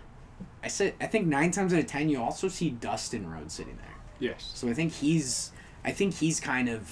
I 0.63 0.67
said 0.67 0.93
I 0.99 1.07
think 1.07 1.27
nine 1.27 1.51
times 1.51 1.73
out 1.73 1.79
of 1.79 1.87
ten 1.87 2.09
you 2.09 2.21
also 2.21 2.47
see 2.47 2.69
Dustin 2.71 3.29
Rhodes 3.29 3.53
sitting 3.53 3.77
there. 3.77 3.95
Yes. 4.19 4.51
So 4.53 4.67
I 4.69 4.73
think 4.73 4.91
he's 4.93 5.51
I 5.85 5.91
think 5.91 6.13
he's 6.15 6.39
kind 6.39 6.67
of 6.69 6.91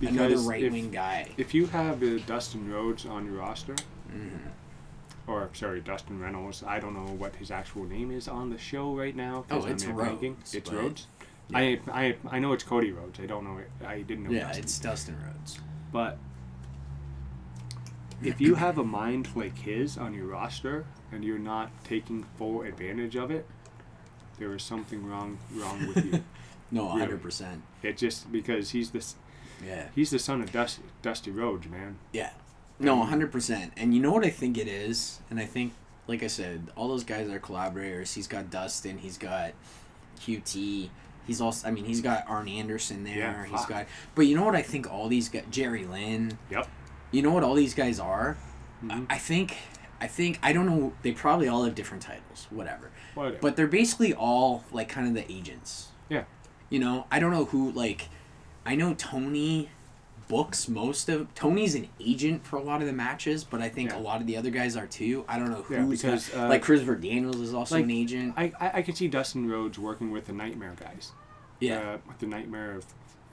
another 0.00 0.36
right 0.38 0.70
wing 0.70 0.90
guy. 0.90 1.28
If 1.36 1.54
you 1.54 1.66
have 1.66 2.02
uh, 2.02 2.18
Dustin 2.26 2.70
Rhodes 2.70 3.06
on 3.06 3.24
your 3.26 3.36
roster, 3.36 3.74
Mhm. 4.12 4.38
or 5.26 5.48
sorry, 5.54 5.80
Dustin 5.80 6.20
Reynolds, 6.20 6.62
I 6.66 6.78
don't 6.80 6.92
know 6.94 7.12
what 7.14 7.34
his 7.36 7.50
actual 7.50 7.84
name 7.84 8.10
is 8.10 8.28
on 8.28 8.50
the 8.50 8.58
show 8.58 8.94
right 8.94 9.16
now. 9.16 9.44
Oh, 9.50 9.62
I'm 9.64 9.72
it's 9.72 9.84
Rhodes, 9.86 9.98
ranking. 9.98 10.36
It's 10.52 10.70
Rhodes. 10.70 11.06
Yeah. 11.48 11.58
I, 11.58 11.80
I 11.90 12.16
I 12.30 12.38
know 12.40 12.52
it's 12.52 12.64
Cody 12.64 12.92
Rhodes. 12.92 13.20
I 13.20 13.26
don't 13.26 13.44
know 13.44 13.58
it. 13.58 13.70
I 13.86 14.02
didn't 14.02 14.24
know. 14.24 14.30
Yeah, 14.30 14.48
Dustin. 14.48 14.62
it's 14.64 14.78
Dustin 14.80 15.16
Rhodes. 15.24 15.60
But 15.92 16.18
if 18.22 18.40
you 18.40 18.54
have 18.56 18.78
a 18.78 18.84
mind 18.84 19.28
like 19.34 19.56
his 19.58 19.96
on 19.98 20.12
your 20.14 20.26
roster 20.26 20.84
and 21.12 21.24
you're 21.24 21.38
not 21.38 21.70
taking 21.84 22.24
full 22.38 22.62
advantage 22.62 23.16
of 23.16 23.30
it, 23.30 23.46
there 24.38 24.52
is 24.54 24.62
something 24.62 25.06
wrong 25.06 25.38
wrong 25.54 25.86
with 25.88 26.04
you. 26.04 26.22
No, 26.68 26.88
Really? 26.88 26.98
hundred 27.02 27.22
percent. 27.22 27.62
it 27.84 27.96
just 27.96 28.32
because 28.32 28.70
he's 28.70 28.90
the 28.90 29.04
Yeah. 29.64 29.86
he's 29.94 30.10
the 30.10 30.18
son 30.18 30.42
of 30.42 30.50
Dusty, 30.50 30.82
Dusty 31.00 31.30
Rhodes, 31.30 31.68
man. 31.68 31.98
Yeah. 32.12 32.30
No, 32.80 33.00
hundred 33.04 33.30
percent. 33.30 33.72
And 33.76 33.94
you 33.94 34.00
know 34.02 34.10
what 34.10 34.24
I 34.26 34.30
think 34.30 34.58
it 34.58 34.66
is, 34.66 35.20
and 35.30 35.38
I 35.38 35.44
think, 35.44 35.74
like 36.08 36.24
I 36.24 36.26
said, 36.26 36.66
all 36.74 36.88
those 36.88 37.04
guys 37.04 37.30
are 37.30 37.38
collaborators. 37.38 38.14
He's 38.14 38.26
got 38.26 38.50
Dustin. 38.50 38.98
He's 38.98 39.16
got 39.16 39.52
QT. 40.20 40.88
He's 41.26 41.40
also, 41.40 41.66
I 41.68 41.70
mean, 41.70 41.84
he's 41.84 42.00
got 42.00 42.24
Arn 42.28 42.48
Anderson 42.48 43.04
there. 43.04 43.16
Yeah, 43.18 43.44
he's 43.44 43.60
fuck. 43.60 43.68
got, 43.68 43.86
but 44.14 44.22
you 44.22 44.36
know 44.36 44.44
what 44.44 44.54
I 44.56 44.62
think 44.62 44.92
all 44.92 45.08
these 45.08 45.28
guys, 45.28 45.44
Jerry 45.50 45.84
Lynn. 45.84 46.36
Yep. 46.50 46.68
You 47.12 47.22
know 47.22 47.30
what 47.30 47.42
all 47.42 47.54
these 47.54 47.74
guys 47.74 47.98
are? 48.00 48.36
Mhm. 48.84 49.06
I, 49.10 49.14
I 49.14 49.18
think, 49.18 49.56
I 50.00 50.06
think 50.06 50.38
I 50.42 50.52
don't 50.52 50.66
know. 50.66 50.92
They 51.02 51.12
probably 51.12 51.48
all 51.48 51.64
have 51.64 51.74
different 51.74 52.02
titles, 52.02 52.46
whatever. 52.50 52.90
Whatever. 53.14 53.38
But 53.40 53.56
they're 53.56 53.66
basically 53.66 54.12
all 54.14 54.64
like 54.72 54.88
kind 54.88 55.06
of 55.08 55.14
the 55.14 55.30
agents. 55.32 55.88
Yeah. 56.08 56.24
You 56.70 56.78
know, 56.80 57.06
I 57.10 57.18
don't 57.18 57.30
know 57.32 57.46
who 57.46 57.70
like 57.72 58.08
I 58.64 58.74
know 58.74 58.94
Tony 58.94 59.70
books 60.28 60.68
most 60.68 61.08
of 61.08 61.32
Tony's 61.36 61.76
an 61.76 61.88
agent 62.00 62.44
for 62.44 62.56
a 62.56 62.62
lot 62.62 62.80
of 62.80 62.86
the 62.88 62.92
matches, 62.92 63.44
but 63.44 63.62
I 63.62 63.68
think 63.68 63.90
Yeah. 63.92 63.98
a 63.98 64.00
lot 64.00 64.20
of 64.20 64.26
the 64.26 64.36
other 64.36 64.50
guys 64.50 64.76
are 64.76 64.86
too. 64.86 65.24
I 65.28 65.38
don't 65.38 65.50
know 65.50 65.64
Yeah, 65.70 65.84
because, 65.84 66.28
got- 66.30 66.44
uh, 66.44 66.48
like 66.48 66.62
Christopher 66.62 66.96
Daniels 66.96 67.36
is 67.40 67.54
also 67.54 67.76
like, 67.76 67.84
an 67.84 67.90
agent. 67.92 68.34
I, 68.36 68.52
I 68.60 68.70
I 68.78 68.82
could 68.82 68.96
see 68.96 69.06
Dustin 69.08 69.48
Rhodes 69.48 69.78
working 69.78 70.10
with 70.10 70.26
the 70.26 70.32
Nightmare 70.32 70.74
guys. 70.78 71.12
yeah. 71.60 71.78
Uh, 71.78 71.98
with 72.08 72.18
the 72.18 72.26
Nightmare 72.26 72.80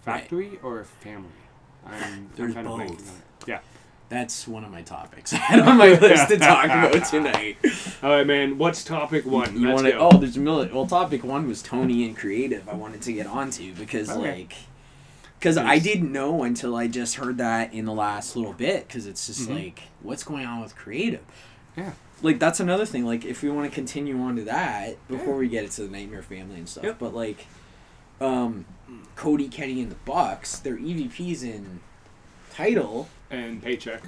Factory 0.04 0.60
or 0.62 0.84
Family. 0.84 1.30
I'm, 1.86 2.30
There's 2.36 2.56
I'm 2.56 2.66
kind 2.66 2.68
of 2.68 2.74
blanking 2.74 2.98
both. 2.98 3.10
on 3.12 3.16
it. 3.18 3.48
Yeah. 3.48 3.60
That's 4.14 4.48
one 4.48 4.64
of 4.64 4.70
my 4.70 4.84
topics 4.84 5.34
I 5.34 5.38
had 5.38 5.60
on 5.62 5.76
my 5.76 5.88
list 5.94 6.28
to 6.28 6.38
talk 6.38 6.66
about 6.66 7.04
tonight. 7.10 7.58
All 8.04 8.12
right, 8.12 8.28
man. 8.28 8.60
What's 8.60 8.84
topic 8.84 9.26
one? 9.26 9.60
You 9.60 9.70
Let's 9.70 9.82
want 9.82 9.86
to? 9.88 9.92
go. 9.94 10.10
Oh, 10.14 10.18
there's 10.20 10.38
a 10.38 10.40
million. 10.40 10.72
Well, 10.72 10.86
topic 10.86 11.24
one 11.24 11.48
was 11.48 11.64
Tony 11.64 12.06
and 12.06 12.16
creative. 12.16 12.70
I 12.70 12.76
wanted 12.76 13.02
to 13.02 13.12
get 13.14 13.26
onto 13.26 13.74
because 13.74 14.12
Okay. 14.12 14.20
like, 14.42 14.54
because 15.40 15.58
I 15.58 15.80
didn't 15.80 16.12
know 16.12 16.44
until 16.44 16.76
I 16.76 16.88
just 16.88 17.16
heard 17.16 17.40
that 17.40 17.74
in 17.74 17.86
the 17.86 17.92
last 17.92 18.36
little 18.36 18.54
bit. 18.54 18.88
Because 18.88 19.08
it's 19.08 19.26
just 19.26 19.50
Mhm. 19.50 19.56
like, 19.56 19.82
what's 20.04 20.24
going 20.24 20.46
on 20.46 20.62
with 20.62 20.76
creative? 20.76 21.24
Yeah. 21.76 21.94
Like 22.22 22.38
that's 22.38 22.60
another 22.60 22.86
thing. 22.86 23.06
Like 23.08 23.26
if 23.26 23.42
we 23.42 23.50
want 23.50 23.68
to 23.68 23.74
continue 23.74 24.20
on 24.22 24.36
to 24.36 24.44
that 24.44 24.96
before 25.08 25.34
Yeah. 25.34 25.40
we 25.40 25.48
get 25.48 25.64
into 25.64 25.82
the 25.82 25.90
Nightmare 25.90 26.22
Family 26.22 26.58
and 26.58 26.70
stuff, 26.70 26.84
Yep. 26.84 27.00
but 27.00 27.16
like, 27.16 27.48
um, 28.22 28.66
Cody, 29.16 29.48
Kenny, 29.48 29.82
and 29.82 29.90
the 29.90 29.96
Bucks, 30.06 30.58
they're 30.60 30.78
EVPs 30.78 31.42
in 31.42 31.80
title 32.54 33.08
And 33.34 33.62
paycheck. 33.64 34.02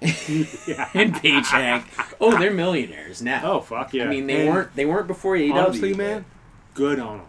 yeah. 0.66 0.88
and 0.94 1.14
paycheck. 1.14 1.86
oh, 2.20 2.38
they're 2.38 2.52
millionaires 2.52 3.20
now. 3.22 3.40
Oh 3.44 3.60
fuck 3.60 3.92
yeah! 3.94 4.04
I 4.04 4.08
mean, 4.08 4.26
they 4.26 4.42
And 4.46 4.50
weren't. 4.54 4.76
They 4.76 4.84
weren't 4.84 5.06
before 5.06 5.34
AEW. 5.36 5.54
Honestly, 5.54 5.94
man, 5.94 6.24
good 6.74 6.98
on 6.98 7.18
them. 7.18 7.26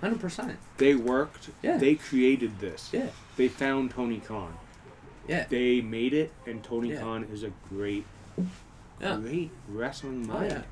Hundred 0.00 0.20
percent. 0.20 0.58
They 0.76 0.94
worked. 0.94 1.50
Yeah. 1.62 1.76
They 1.78 1.94
created 1.94 2.60
this. 2.60 2.90
Yeah. 2.92 3.08
They 3.36 3.48
found 3.48 3.90
Tony 3.90 4.18
Khan. 4.20 4.54
Yeah. 5.28 5.46
They 5.48 5.80
made 5.80 6.14
it, 6.14 6.32
and 6.46 6.62
Tony 6.62 6.90
Yeah. 6.92 7.00
Khan 7.00 7.24
is 7.32 7.42
a 7.42 7.50
great, 7.68 8.04
Yeah. 9.00 9.16
great 9.16 9.50
wrestling 9.68 10.26
Oh, 10.30 10.34
mind. 10.34 10.50
yeah. 10.52 10.62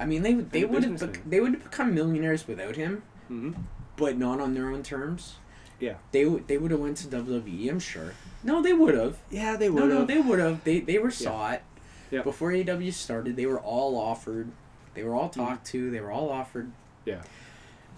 I 0.00 0.04
mean, 0.06 0.22
they 0.22 0.34
they 0.34 0.64
would 0.64 0.84
have 0.84 0.98
bec- 1.00 1.22
they 1.28 1.40
would 1.40 1.54
have 1.54 1.64
become 1.64 1.94
millionaires 1.94 2.46
without 2.46 2.76
him, 2.76 3.02
hmm 3.28 3.52
but 3.96 4.16
not 4.16 4.40
on 4.40 4.54
their 4.54 4.70
own 4.70 4.82
terms. 4.84 5.36
Yeah. 5.80 5.94
They 6.12 6.24
w- 6.24 6.44
they 6.46 6.58
would 6.58 6.70
have 6.70 6.80
went 6.80 6.96
to 6.98 7.08
WWE. 7.08 7.70
I'm 7.70 7.80
sure. 7.80 8.14
No, 8.42 8.62
they 8.62 8.72
would 8.72 8.94
have. 8.94 9.18
Yeah, 9.30 9.56
they 9.56 9.70
would 9.70 9.88
no, 9.88 9.98
have. 9.98 10.08
they 10.08 10.18
would 10.20 10.38
have. 10.38 10.64
They 10.64 10.80
they 10.80 10.98
were 10.98 11.10
saw 11.10 11.52
it. 11.52 11.62
Yeah. 12.10 12.22
Before 12.22 12.50
AEW 12.50 12.92
started, 12.92 13.36
they 13.36 13.46
were 13.46 13.60
all 13.60 13.96
offered. 13.96 14.50
They 14.94 15.04
were 15.04 15.14
all 15.14 15.28
talked 15.28 15.66
mm-hmm. 15.66 15.78
to. 15.78 15.90
They 15.90 16.00
were 16.00 16.10
all 16.10 16.30
offered. 16.30 16.72
Yeah. 17.04 17.22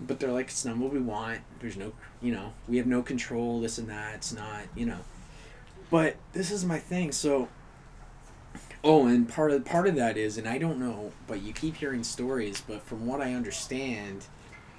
But 0.01 0.19
they're 0.19 0.33
like, 0.33 0.47
it's 0.47 0.65
not 0.65 0.79
what 0.79 0.93
we 0.93 1.01
want. 1.01 1.41
There's 1.61 1.77
no, 1.77 1.93
you 2.21 2.33
know, 2.33 2.53
we 2.69 2.79
have 2.79 2.87
no 2.87 3.03
control. 3.03 3.61
This 3.61 3.79
and 3.79 3.89
that. 3.89 4.17
It's 4.17 4.33
not, 4.33 4.63
you 4.75 4.87
know. 4.87 5.01
But 5.91 6.17
this 6.33 6.51
is 6.51 6.65
my 6.65 6.79
thing. 6.79 7.13
So. 7.13 7.49
Oh, 8.83 9.07
and 9.07 9.29
part 9.29 9.51
of 9.51 9.65
part 9.65 9.87
of 9.87 9.95
that 9.97 10.17
is, 10.17 10.39
and 10.39 10.49
I 10.49 10.57
don't 10.57 10.79
know, 10.79 11.13
but 11.27 11.43
you 11.43 11.53
keep 11.53 11.77
hearing 11.77 12.03
stories. 12.03 12.63
But 12.67 12.83
from 12.83 13.07
what 13.07 13.21
I 13.21 13.35
understand, 13.35 14.25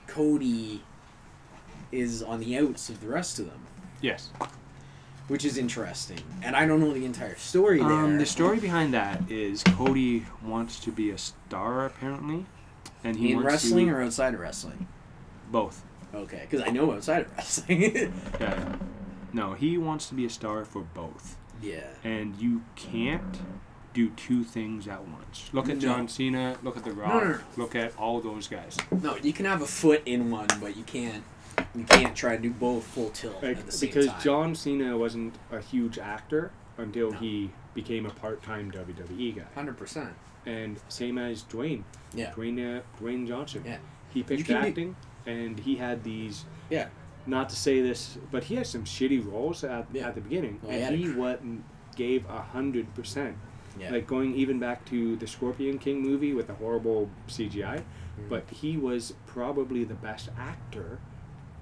Cody 0.08 0.82
is 1.91 2.21
on 2.23 2.39
the 2.39 2.58
outs 2.58 2.89
of 2.89 3.01
the 3.01 3.08
rest 3.08 3.39
of 3.39 3.45
them, 3.45 3.65
Yes. 4.01 4.30
which 5.27 5.45
is 5.45 5.58
interesting. 5.58 6.19
And 6.41 6.56
I 6.56 6.65
don't 6.65 6.80
know 6.80 6.93
the 6.93 7.06
entire 7.06 7.36
story 7.36 7.80
there. 7.80 7.88
Um, 7.91 8.17
the 8.17 8.25
story 8.25 8.60
behind 8.60 8.93
that 8.93 9.30
is 9.30 9.63
Cody 9.63 10.25
wants 10.43 10.80
to 10.82 10.91
be 10.91 11.10
a 11.12 11.17
star 11.17 11.86
apparently, 11.86 12.45
and 13.04 13.17
he 13.17 13.32
in 13.32 13.38
wants 13.38 13.51
wrestling 13.51 13.88
to, 13.88 13.93
or 13.93 14.01
outside 14.01 14.34
of 14.34 14.39
wrestling? 14.39 14.88
both. 15.51 15.84
Okay, 16.13 16.45
because 16.49 16.65
I 16.67 16.71
know 16.71 16.91
outside 16.93 17.21
of 17.25 17.32
wrestling. 17.38 18.13
Yeah. 18.39 18.75
No, 19.34 19.54
he 19.54 19.77
wants 19.77 20.08
to 20.10 20.13
be 20.15 20.25
a 20.25 20.30
star 20.30 20.65
for 20.65 20.82
both, 20.82 21.38
yeah. 21.62 21.88
and 22.04 22.36
you 22.36 22.63
can't 22.75 23.39
do 23.93 24.10
two 24.12 24.43
things 24.43 24.88
at 24.89 25.06
once. 25.08 25.49
Look 25.54 25.67
at 25.69 25.75
No. 25.75 25.82
John 25.82 26.08
Cena. 26.10 26.58
Look 26.63 26.75
at 26.77 26.84
The 26.86 26.91
Rock. 26.91 27.13
no, 27.13 27.30
no. 27.32 27.39
Look 27.58 27.75
at 27.75 27.97
all 27.97 28.19
those 28.21 28.47
guys. 28.47 28.77
No, 29.01 29.15
you 29.17 29.32
can 29.34 29.45
have 29.45 29.62
a 29.62 29.65
foot 29.67 30.01
in 30.06 30.32
one, 30.32 30.47
but 30.62 30.75
you 30.77 30.84
can't. 30.84 31.23
You 31.76 31.84
can't 31.86 32.16
try 32.16 32.36
to 32.36 32.42
do 32.42 32.52
both 32.52 32.84
full 32.86 33.10
tilt 33.12 33.42
Like, 33.42 33.58
at 33.58 33.66
the 33.66 33.72
same 33.72 33.90
because 33.90 34.08
time. 34.08 34.22
John 34.22 34.56
Cena 34.56 34.98
wasn't 34.98 35.36
a 35.52 35.60
huge 35.62 35.98
actor 36.00 36.52
until 36.78 37.12
No. 37.12 37.18
he 37.18 37.52
became 37.74 38.06
a 38.06 38.10
part-time 38.10 38.72
WWE 38.72 39.36
guy, 39.38 39.44
Hundred 39.56 39.78
percent. 39.78 40.10
and 40.46 40.80
same 40.90 41.18
as 41.18 41.44
Dwayne. 41.44 41.84
Yeah. 42.14 42.32
Dwayne 42.32 42.80
uh, 42.80 42.82
Dwayne 43.00 43.28
Johnson. 43.28 43.64
Yeah. 43.66 43.78
He 44.14 44.24
picked 44.24 44.46
can 44.46 44.62
do- 44.62 44.68
acting, 44.68 44.96
and 45.26 45.60
he 45.60 45.76
had 45.78 46.04
these. 46.04 46.46
Yeah. 46.70 46.88
Not 47.28 47.50
to 47.50 47.56
say 47.56 47.82
this, 47.82 48.18
but 48.32 48.46
he 48.46 48.56
had 48.56 48.66
some 48.68 48.84
shitty 48.84 49.24
roles 49.32 49.64
at, 49.64 49.86
Yeah. 49.94 50.08
at 50.08 50.16
the 50.16 50.22
beginning, 50.22 50.60
Well, 50.64 50.72
and 50.72 50.96
he 50.96 51.12
cr- 51.12 51.18
what 51.20 51.42
gave 51.96 52.26
a 52.30 52.42
hundred 52.42 52.94
percent. 52.96 53.38
Yeah. 53.80 53.92
Like 53.92 54.06
going 54.08 54.36
even 54.36 54.60
back 54.60 54.84
to 54.86 55.16
the 55.16 55.28
Scorpion 55.28 55.78
King 55.80 56.02
movie 56.02 56.34
with 56.34 56.48
the 56.48 56.56
horrible 56.56 57.10
CGI, 57.28 57.84
Mm-hmm. 58.20 58.28
but 58.28 58.50
he 58.50 58.76
was 58.76 59.14
probably 59.26 59.86
the 59.86 59.94
best 59.94 60.28
actor 60.38 61.00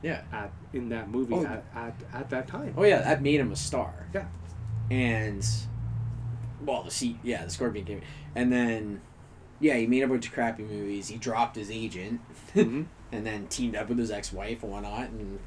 yeah. 0.01 0.21
at 0.31 0.51
in 0.73 0.89
that 0.89 1.09
movie 1.09 1.33
Oh. 1.33 1.45
at, 1.45 1.63
at, 1.75 1.95
at 2.13 2.29
that 2.29 2.47
time. 2.47 2.73
Oh 2.77 2.83
yeah, 2.83 3.01
that 3.01 3.21
made 3.21 3.39
him 3.39 3.51
a 3.51 3.55
star. 3.55 4.07
Yeah. 4.13 4.25
And, 4.91 5.45
well, 6.65 6.83
the 6.83 6.91
sea, 6.91 7.19
yeah, 7.23 7.43
the 7.45 7.49
Scorpion 7.51 7.85
came, 7.85 8.01
and 8.35 8.51
then, 8.51 9.01
yeah, 9.59 9.75
he 9.75 9.85
made 9.87 10.01
a 10.03 10.07
bunch 10.07 10.27
of 10.27 10.33
crappy 10.33 10.63
movies. 10.63 11.07
He 11.09 11.17
dropped 11.17 11.55
his 11.55 11.69
agent, 11.69 12.21
Mhm. 12.55 12.85
and 13.11 13.25
then 13.25 13.47
teamed 13.47 13.75
up 13.75 13.89
with 13.89 13.97
his 13.99 14.09
ex-wife 14.11 14.63
and 14.63 14.71
whatnot, 14.71 15.09
and 15.09 15.39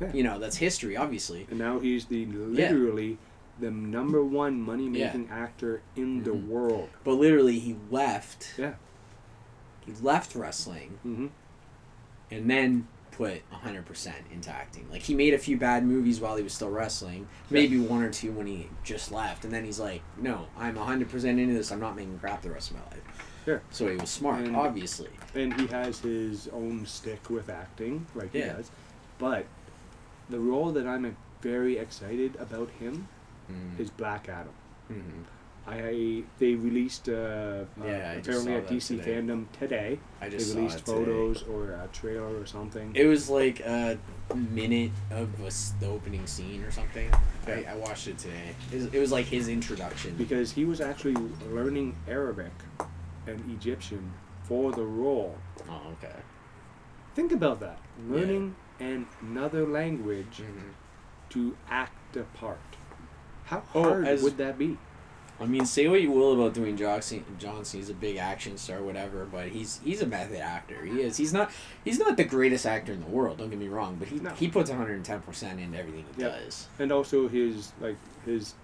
Yeah. 0.00 0.12
you 0.12 0.22
know 0.22 0.38
that's 0.38 0.56
history, 0.56 0.96
obviously. 0.96 1.46
And 1.50 1.58
now 1.58 1.78
he's 1.78 2.06
the 2.06 2.26
literally 2.26 3.18
the 3.58 3.70
number 3.70 4.22
one 4.22 4.60
money 4.60 4.88
making 4.88 5.28
actor 5.30 5.80
in 5.94 6.22
the 6.24 6.30
Mhm. 6.32 6.46
world. 6.48 6.90
But 7.04 7.12
literally, 7.14 7.58
he 7.58 7.76
left. 7.90 8.54
Yeah. 8.58 8.74
He 9.86 9.92
left 10.02 10.34
wrestling 10.34 10.98
hmm 11.02 11.26
and 12.30 12.50
then 12.50 12.88
put 13.16 13.40
100% 13.50 14.12
into 14.30 14.50
acting. 14.50 14.86
Like, 14.90 15.02
he 15.02 15.14
made 15.14 15.32
a 15.32 15.38
few 15.38 15.56
bad 15.56 15.84
movies 15.86 16.20
while 16.20 16.36
he 16.36 16.42
was 16.42 16.52
still 16.52 16.68
wrestling. 16.70 17.26
Maybe 17.48 17.78
one 17.80 18.02
or 18.02 18.10
two 18.10 18.30
when 18.32 18.46
he 18.46 18.68
just 18.84 19.10
left. 19.10 19.44
And 19.44 19.52
then 19.54 19.64
he's 19.64 19.80
like, 19.80 20.02
no, 20.18 20.46
I'm 20.58 20.76
100% 20.76 21.24
into 21.24 21.54
this. 21.54 21.72
I'm 21.72 21.80
not 21.80 21.96
making 21.96 22.18
crap 22.18 22.42
the 22.42 22.50
rest 22.50 22.70
of 22.72 22.76
my 22.76 22.82
life. 22.90 23.32
Sure. 23.46 23.62
So 23.70 23.88
he 23.88 23.96
was 23.96 24.10
smart, 24.10 24.44
And- 24.44 24.54
obviously. 24.56 25.08
And 25.34 25.58
he 25.58 25.66
has 25.68 26.00
his 26.00 26.48
own 26.48 26.84
stick 26.84 27.30
with 27.30 27.48
acting, 27.48 28.06
like 28.14 28.32
he 28.32 28.40
does. 28.40 28.70
But 29.18 29.46
the 30.28 30.38
role 30.40 30.72
that 30.72 30.86
I'm 30.86 31.16
very 31.40 31.78
excited 31.78 32.36
about 32.38 32.68
him 32.78 33.08
Mm. 33.50 33.78
is 33.78 33.90
Black 33.90 34.28
Adam. 34.28 34.52
Mhm. 34.90 35.22
I 35.68 36.22
they 36.38 36.54
released 36.54 37.08
uh, 37.08 37.12
uh, 37.12 37.64
Yeah, 37.84 38.14
just 38.20 38.46
apparently 38.46 38.54
at 38.54 38.66
DC 38.68 38.86
today. 38.98 39.14
FanDome 39.20 39.46
today. 39.58 39.98
I 40.20 40.28
They 40.28 40.36
just 40.36 40.52
saw 40.52 40.56
released 40.58 40.78
it 40.78 40.84
today. 40.86 40.98
photos 40.98 41.42
or 41.44 41.70
a 41.72 41.88
trailer 41.92 42.38
or 42.40 42.46
something. 42.46 42.92
It 42.94 43.06
was 43.06 43.28
like 43.28 43.60
a 43.60 43.98
minute 44.34 44.92
of 45.10 45.28
a 45.40 45.50
the 45.80 45.86
opening 45.88 46.26
scene 46.26 46.62
or 46.62 46.70
something. 46.70 47.10
I, 47.48 47.64
I 47.68 47.74
watched 47.76 48.06
it 48.06 48.18
today. 48.18 48.54
It 48.72 48.76
was, 48.76 48.84
it 48.94 48.98
was 49.00 49.10
like 49.12 49.26
his 49.26 49.48
introduction. 49.48 50.14
because 50.16 50.52
he 50.52 50.64
was 50.64 50.80
actually 50.80 51.16
learning 51.50 51.96
Arabic 52.08 52.52
and 53.26 53.42
Egyptian 53.50 54.12
for 54.44 54.70
the 54.72 54.84
role. 54.84 55.36
Oh, 55.68 55.80
okay. 56.00 56.14
Think 57.16 57.32
about 57.32 57.58
that. 57.60 57.78
Learning 58.08 58.54
an 58.78 59.06
another 59.20 59.66
language 59.66 60.42
Mhm. 60.42 60.74
to 61.30 61.56
act 61.68 62.16
a 62.16 62.22
part. 62.38 62.60
How 63.46 63.62
Oh, 63.74 63.82
hard 63.82 64.06
as- 64.06 64.22
would 64.22 64.36
that 64.38 64.58
be? 64.58 64.78
I 65.38 65.44
mean, 65.44 65.66
say 65.66 65.86
what 65.88 66.00
you 66.00 66.10
will 66.10 66.32
about 66.32 66.54
Dwayne 66.54 66.78
Johnson. 66.78 67.24
Johnson, 67.38 67.80
he's 67.80 67.90
a 67.90 67.94
big 67.94 68.16
action 68.16 68.56
star, 68.56 68.82
whatever. 68.82 69.24
But 69.26 69.48
he's 69.48 69.80
he's 69.84 70.00
a 70.00 70.06
method 70.06 70.38
actor. 70.40 70.82
He 70.84 71.02
is. 71.02 71.16
He's 71.18 71.32
not. 71.32 71.50
He's 71.84 71.98
not 71.98 72.16
the 72.16 72.24
greatest 72.24 72.64
actor 72.64 72.92
in 72.92 73.00
the 73.00 73.06
world. 73.10 73.38
Don't 73.38 73.50
get 73.50 73.58
me 73.58 73.68
wrong. 73.68 73.96
But 73.98 74.08
he 74.08 74.16
No. 74.16 74.30
he 74.30 74.48
puts 74.48 74.70
one 74.70 74.78
hundred 74.78 74.94
and 74.96 75.04
ten 75.04 75.20
percent 75.20 75.60
into 75.60 75.78
everything 75.78 76.04
he 76.16 76.22
Yeah. 76.22 76.28
does. 76.28 76.68
And 76.78 76.90
also 76.90 77.28
his 77.28 77.72
like 77.80 77.96
his 78.24 78.54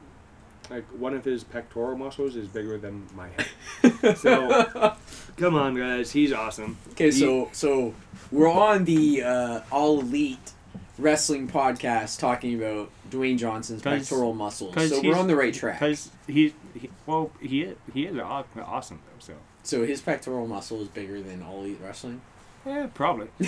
like 0.70 0.84
one 0.98 1.12
of 1.14 1.24
his 1.24 1.44
pectoral 1.44 1.96
muscles 1.98 2.36
is 2.36 2.48
bigger 2.48 2.78
than 2.78 3.06
my 3.14 3.28
head. 3.28 4.16
So 4.16 4.94
come 5.36 5.54
on 5.54 5.74
guys, 5.74 6.10
he's 6.12 6.32
awesome. 6.32 6.78
Okay, 6.92 7.06
He- 7.06 7.10
so 7.12 7.50
so 7.52 7.94
we're 8.30 8.50
on 8.50 8.84
the 8.84 9.22
uh, 9.22 9.60
All 9.70 10.00
Elite 10.00 10.52
Wrestling 10.98 11.48
podcast 11.48 12.18
talking 12.18 12.54
about 12.54 12.90
Dwayne 13.10 13.38
Johnson's 13.38 13.82
pectoral 13.82 14.34
muscles. 14.34 14.74
'cause 14.74 14.90
So 14.90 15.00
we're 15.02 15.16
on 15.16 15.26
the 15.26 15.36
right 15.36 15.52
track. 15.52 15.80
Because 15.80 16.10
he, 16.26 16.54
he 16.74 16.90
well 17.06 17.30
he 17.40 17.62
is, 17.62 17.76
he 17.92 18.04
is 18.06 18.18
awesome 18.18 19.00
though. 19.06 19.18
So 19.18 19.34
So 19.62 19.84
his 19.86 20.00
pectoral 20.00 20.46
muscle 20.46 20.80
is 20.82 20.88
bigger 20.88 21.20
than 21.22 21.42
All 21.42 21.60
Elite 21.60 21.78
Wrestling. 21.82 22.20
yeah, 22.66 22.88
probably. 22.94 23.28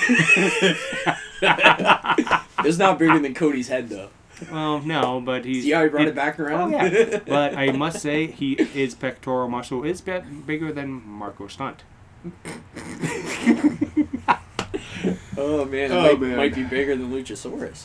It's 2.67 2.79
not 2.79 2.99
bigger 2.99 3.19
than 3.19 3.35
Cody's 3.35 3.69
head 3.69 3.89
though. 3.91 4.09
well, 4.51 4.81
no, 4.81 5.21
but 5.21 5.45
he's 5.45 5.65
See 5.65 5.73
how 5.73 5.83
he 5.85 5.89
brought 5.91 6.03
it- 6.07 6.09
it 6.09 6.15
back 6.15 6.41
around? 6.41 6.75
Oh, 6.75 6.79
yeah. 6.85 7.21
but 7.27 7.55
I 7.57 7.71
must 7.73 8.01
say, 8.01 8.27
he 8.27 8.55
his 8.57 8.95
pectoral 8.95 9.49
muscle 9.49 9.85
is 9.85 10.01
bigger 10.01 10.73
than 10.73 10.91
Marco 11.07 11.47
Stunt. 11.47 11.83
oh 15.37 15.65
man, 15.67 15.91
it 15.91 15.91
Oh, 15.93 16.03
might, 16.03 16.21
man. 16.21 16.37
might 16.37 16.55
be 16.55 16.63
bigger 16.65 16.97
than 16.97 17.11
Luchasaurus. 17.13 17.85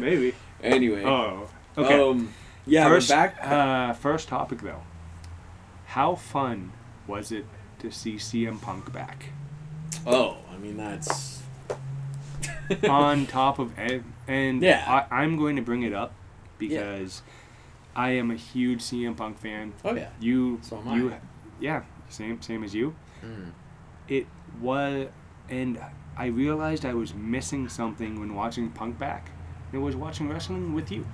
Maybe. 0.00 0.34
anyway, 0.62 1.04
Oh, 1.04 1.48
okay. 1.78 2.00
um, 2.00 2.32
yeah, 2.66 2.88
first, 2.88 3.08
back. 3.08 3.36
Uh, 3.44 3.92
first 3.92 4.28
topic 4.28 4.60
though. 4.62 4.82
How 5.86 6.14
fun 6.14 6.72
was 7.06 7.32
it 7.32 7.44
to 7.80 7.90
see 7.90 8.14
CM 8.16 8.60
Punk 8.60 8.92
back? 8.92 9.26
oh, 10.06 10.38
I 10.52 10.56
mean 10.58 10.76
that's 10.76 11.42
On 12.88 13.26
top 13.26 13.58
of 13.58 13.76
ev- 13.78 14.04
and 14.26 14.62
Yeah. 14.62 14.84
I, 15.10 15.22
I'm 15.22 15.36
going 15.36 15.56
to 15.56 15.62
bring 15.62 15.82
it 15.82 15.92
up 15.92 16.12
because 16.58 17.22
I 17.94 18.10
am 18.12 18.30
a 18.30 18.34
huge 18.36 18.80
CM 18.80 19.16
Punk 19.16 19.38
fan. 19.38 19.74
oh 19.84 19.94
yeah. 19.94 20.08
You, 20.20 20.58
So 20.62 20.78
am 20.78 20.88
I. 20.88 20.96
you, 20.96 21.14
yeah, 21.60 21.82
same 22.08 22.40
same 22.40 22.64
as 22.64 22.74
you. 22.74 22.94
Mm. 23.24 23.52
it 24.08 24.26
was 24.60 25.08
and 25.48 25.78
i 26.16 26.26
realized 26.26 26.84
i 26.84 26.92
was 26.92 27.14
missing 27.14 27.68
something 27.68 28.18
when 28.18 28.34
watching 28.34 28.68
punk 28.70 28.98
back 28.98 29.30
it 29.72 29.78
was 29.78 29.94
watching 29.94 30.28
wrestling 30.28 30.74
with 30.74 30.90
you 30.90 31.06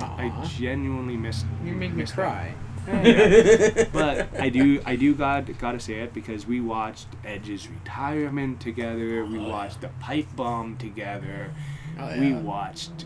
i 0.00 0.30
genuinely 0.58 1.16
missed 1.16 1.46
you 1.64 1.72
make 1.72 1.90
me 1.92 1.98
missed 2.02 2.14
cry. 2.14 2.54
that. 2.54 2.64
Yeah. 2.88 3.84
but 3.92 4.40
i 4.40 4.48
do 4.48 4.80
i 4.86 4.96
do 4.96 5.14
got 5.14 5.46
gotta 5.58 5.78
say 5.80 5.94
it 6.00 6.14
because 6.14 6.46
we 6.46 6.60
watched 6.60 7.06
edge's 7.24 7.68
retirement 7.68 8.60
together 8.60 9.24
we 9.26 9.38
Oh, 9.38 9.42
yeah. 9.42 9.48
watched 9.48 9.80
the 9.82 9.88
pipe 10.00 10.26
bomb 10.36 10.76
together 10.78 11.50
Oh, 12.00 12.18
we 12.18 12.32
watched 12.32 13.04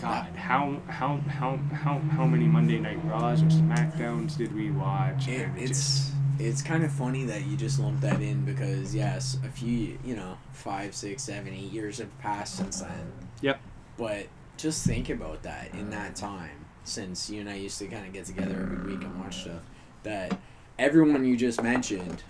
god 0.00 0.26
how 0.36 0.76
how 0.86 1.16
how 1.28 1.56
how 1.72 1.98
how 1.98 2.26
many 2.26 2.44
monday 2.44 2.78
night 2.78 2.98
raws 3.04 3.42
or 3.42 3.46
smackdowns 3.46 4.36
did 4.36 4.54
we 4.54 4.70
watch 4.70 5.26
It, 5.28 5.48
And 5.48 5.58
it's 5.58 6.12
it's 6.38 6.62
kind 6.62 6.84
of 6.84 6.92
funny 6.92 7.24
that 7.24 7.46
you 7.46 7.56
just 7.56 7.78
lumped 7.80 8.00
that 8.02 8.20
in 8.20 8.44
because 8.44 8.92
yes, 8.94 9.38
a 9.44 9.48
few 9.48 9.96
you 10.04 10.16
know 10.16 10.36
five, 10.52 10.92
six, 10.94 11.22
seven, 11.22 11.54
eight 11.54 11.70
years 11.72 11.98
have 11.98 12.16
passed 12.18 12.56
since 12.56 12.80
then. 12.80 13.12
Yep. 13.40 13.60
But 13.96 14.26
just 14.56 14.86
think 14.86 15.08
about 15.10 15.42
that 15.42 15.72
in 15.74 15.90
that 15.90 16.16
time, 16.16 16.64
since 16.84 17.28
you 17.30 17.40
and 17.40 17.48
I 17.50 17.54
used 17.56 17.78
to 17.80 17.86
kind 17.86 18.06
of 18.06 18.12
get 18.12 18.24
together 18.26 18.52
every 18.60 18.94
week 18.94 19.04
and 19.04 19.20
watch 19.20 19.42
stuff. 19.42 19.62
That 20.04 20.38
everyone 20.78 21.24
you 21.24 21.36
just 21.36 21.62
mentioned 21.62 22.22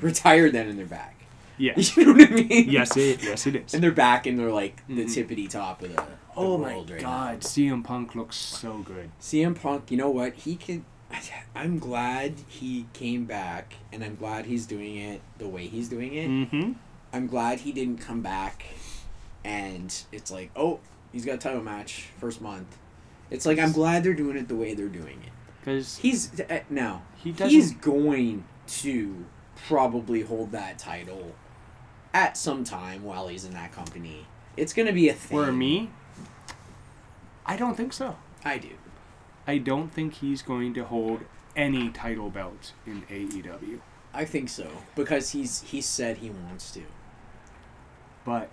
retired 0.00 0.52
then 0.52 0.68
and 0.68 0.78
they're 0.78 0.86
back. 0.86 1.14
Yes. 1.58 1.96
You 1.96 2.06
know 2.06 2.12
what 2.12 2.30
I 2.30 2.34
mean? 2.34 2.70
yes, 2.70 2.96
it 2.96 3.22
yes 3.22 3.46
it 3.46 3.56
is. 3.56 3.74
And 3.74 3.82
they're 3.82 3.90
back 3.90 4.26
and 4.26 4.38
they're 4.38 4.52
like 4.52 4.86
the 4.86 5.04
Mhm. 5.04 5.26
tippity 5.26 5.50
top 5.50 5.82
of 5.82 5.88
the, 5.90 5.96
the 5.96 6.04
oh 6.36 6.56
my 6.56 6.74
right 6.74 6.86
god, 7.00 7.32
now. 7.34 7.38
CM 7.40 7.82
Punk 7.84 8.14
looks 8.14 8.36
so 8.36 8.78
good. 8.78 9.10
CM 9.20 9.60
Punk, 9.60 9.90
you 9.90 9.96
know 9.96 10.10
what? 10.10 10.34
He 10.34 10.56
could. 10.56 10.84
I'm 11.56 11.78
glad 11.78 12.34
he 12.48 12.86
came 12.92 13.24
back, 13.24 13.74
and 13.92 14.04
I'm 14.04 14.14
glad 14.14 14.44
he's 14.46 14.66
doing 14.66 14.96
it 14.98 15.20
the 15.38 15.48
way 15.48 15.66
he's 15.66 15.88
doing 15.88 16.14
it. 16.14 16.28
Mm-hmm. 16.28 16.72
I'm 17.12 17.26
glad 17.26 17.60
he 17.60 17.72
didn't 17.72 17.98
come 17.98 18.20
back, 18.20 18.66
and 19.48 20.04
it's 20.12 20.30
like, 20.30 20.50
oh, 20.54 20.78
he's 21.10 21.24
got 21.24 21.36
a 21.36 21.38
title 21.38 21.62
match 21.62 22.08
first 22.20 22.42
month. 22.42 22.76
It's 23.30 23.46
like 23.46 23.58
I'm 23.58 23.72
glad 23.72 24.04
they're 24.04 24.12
doing 24.12 24.36
it 24.36 24.46
the 24.46 24.54
way 24.54 24.74
they're 24.74 24.88
doing 24.88 25.22
it. 25.24 25.32
Because 25.60 25.96
He's 25.96 26.38
uh, 26.40 26.60
now 26.68 27.02
he 27.16 27.32
he's 27.32 27.72
going 27.72 28.44
to 28.66 29.24
probably 29.66 30.22
hold 30.22 30.52
that 30.52 30.78
title 30.78 31.34
at 32.12 32.36
some 32.36 32.62
time 32.62 33.04
while 33.04 33.28
he's 33.28 33.44
in 33.46 33.54
that 33.54 33.72
company. 33.72 34.26
It's 34.56 34.74
gonna 34.74 34.92
be 34.92 35.08
a 35.08 35.14
thing. 35.14 35.38
for 35.38 35.50
me, 35.50 35.90
I 37.46 37.56
don't 37.56 37.76
think 37.76 37.94
so. 37.94 38.16
I 38.44 38.58
do. 38.58 38.70
I 39.46 39.56
don't 39.56 39.90
think 39.90 40.14
he's 40.14 40.42
going 40.42 40.74
to 40.74 40.84
hold 40.84 41.20
any 41.56 41.88
title 41.88 42.28
belts 42.28 42.74
in 42.86 43.02
AEW. 43.02 43.80
I 44.12 44.26
think 44.26 44.50
so 44.50 44.68
because 44.94 45.30
he's 45.30 45.62
he 45.62 45.80
said 45.80 46.18
he 46.18 46.28
wants 46.28 46.70
to. 46.72 46.82
But 48.24 48.50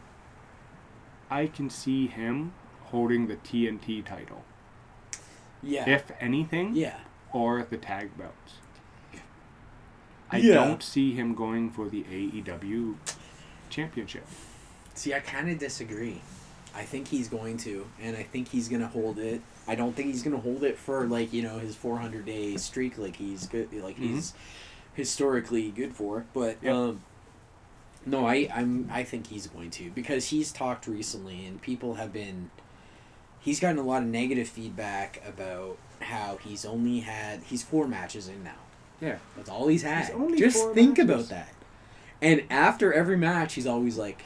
I 1.29 1.47
can 1.47 1.69
see 1.69 2.07
him 2.07 2.53
holding 2.85 3.27
the 3.27 3.35
TNT 3.38 4.05
title, 4.05 4.43
Yeah. 5.63 5.89
if 5.89 6.11
anything, 6.19 6.75
yeah. 6.75 6.97
or 7.33 7.65
the 7.69 7.77
tag 7.77 8.17
belts. 8.17 8.53
I 10.31 10.38
Yeah. 10.38 10.55
don't 10.55 10.83
see 10.83 11.13
him 11.13 11.35
going 11.35 11.69
for 11.69 11.88
the 11.89 12.03
AEW 12.03 12.97
championship. 13.69 14.25
See, 14.93 15.13
I 15.13 15.19
kind 15.19 15.49
of 15.49 15.59
disagree. 15.59 16.21
I 16.75 16.83
think 16.83 17.07
he's 17.07 17.27
going 17.29 17.57
to, 17.59 17.88
and 18.01 18.17
I 18.17 18.23
think 18.23 18.49
he's 18.49 18.67
gonna 18.67 18.88
hold 18.88 19.17
it. 19.17 19.41
I 19.67 19.75
don't 19.75 19.95
think 19.95 20.09
he's 20.09 20.23
gonna 20.23 20.39
hold 20.39 20.63
it 20.63 20.77
for 20.77 21.05
like 21.07 21.31
you 21.31 21.41
know 21.41 21.57
his 21.59 21.75
400 21.75 22.25
day 22.25 22.57
streak, 22.57 22.97
like 22.97 23.15
he's 23.15 23.47
good, 23.47 23.71
like 23.73 23.97
he's 23.97 24.33
historically 24.93 25.71
good 25.71 25.93
for. 25.95 26.25
But 26.33 26.57
Yep. 26.61 26.73
um, 26.75 27.01
no, 28.06 28.26
I 28.28 28.48
I'm 28.54 28.89
I 28.91 29.04
think 29.04 29.28
he's 29.28 29.48
going 29.48 29.70
to 29.72 29.89
because 29.91 30.28
he's 30.30 30.52
talked 30.52 30.88
recently, 30.88 31.46
and 31.46 31.62
people 31.62 31.96
have 31.96 32.12
been. 32.13 32.50
He's 33.39 33.60
gotten 33.60 33.78
a 33.78 33.84
lot 33.84 34.02
of 34.02 34.08
negative 34.08 34.48
feedback 34.50 35.22
about 35.28 35.78
how 36.02 36.38
he's 36.44 36.65
only 36.65 37.02
had 37.02 37.41
he's 37.44 37.62
four 37.63 37.88
matches 37.88 38.28
in 38.28 38.44
now. 38.44 38.56
Yeah. 39.02 39.18
That's 39.36 39.50
all 39.50 39.68
he's 39.68 39.84
had. 39.84 40.06
He's 40.06 40.15
only 40.15 40.38
Just 40.39 40.58
four 40.58 40.74
think 40.74 40.98
matches. 40.98 41.06
about 41.10 41.30
that. 41.30 41.50
And 42.22 42.44
after 42.50 42.91
every 42.94 43.18
match, 43.18 43.54
he's 43.54 43.68
always 43.68 43.98
like, 43.98 44.24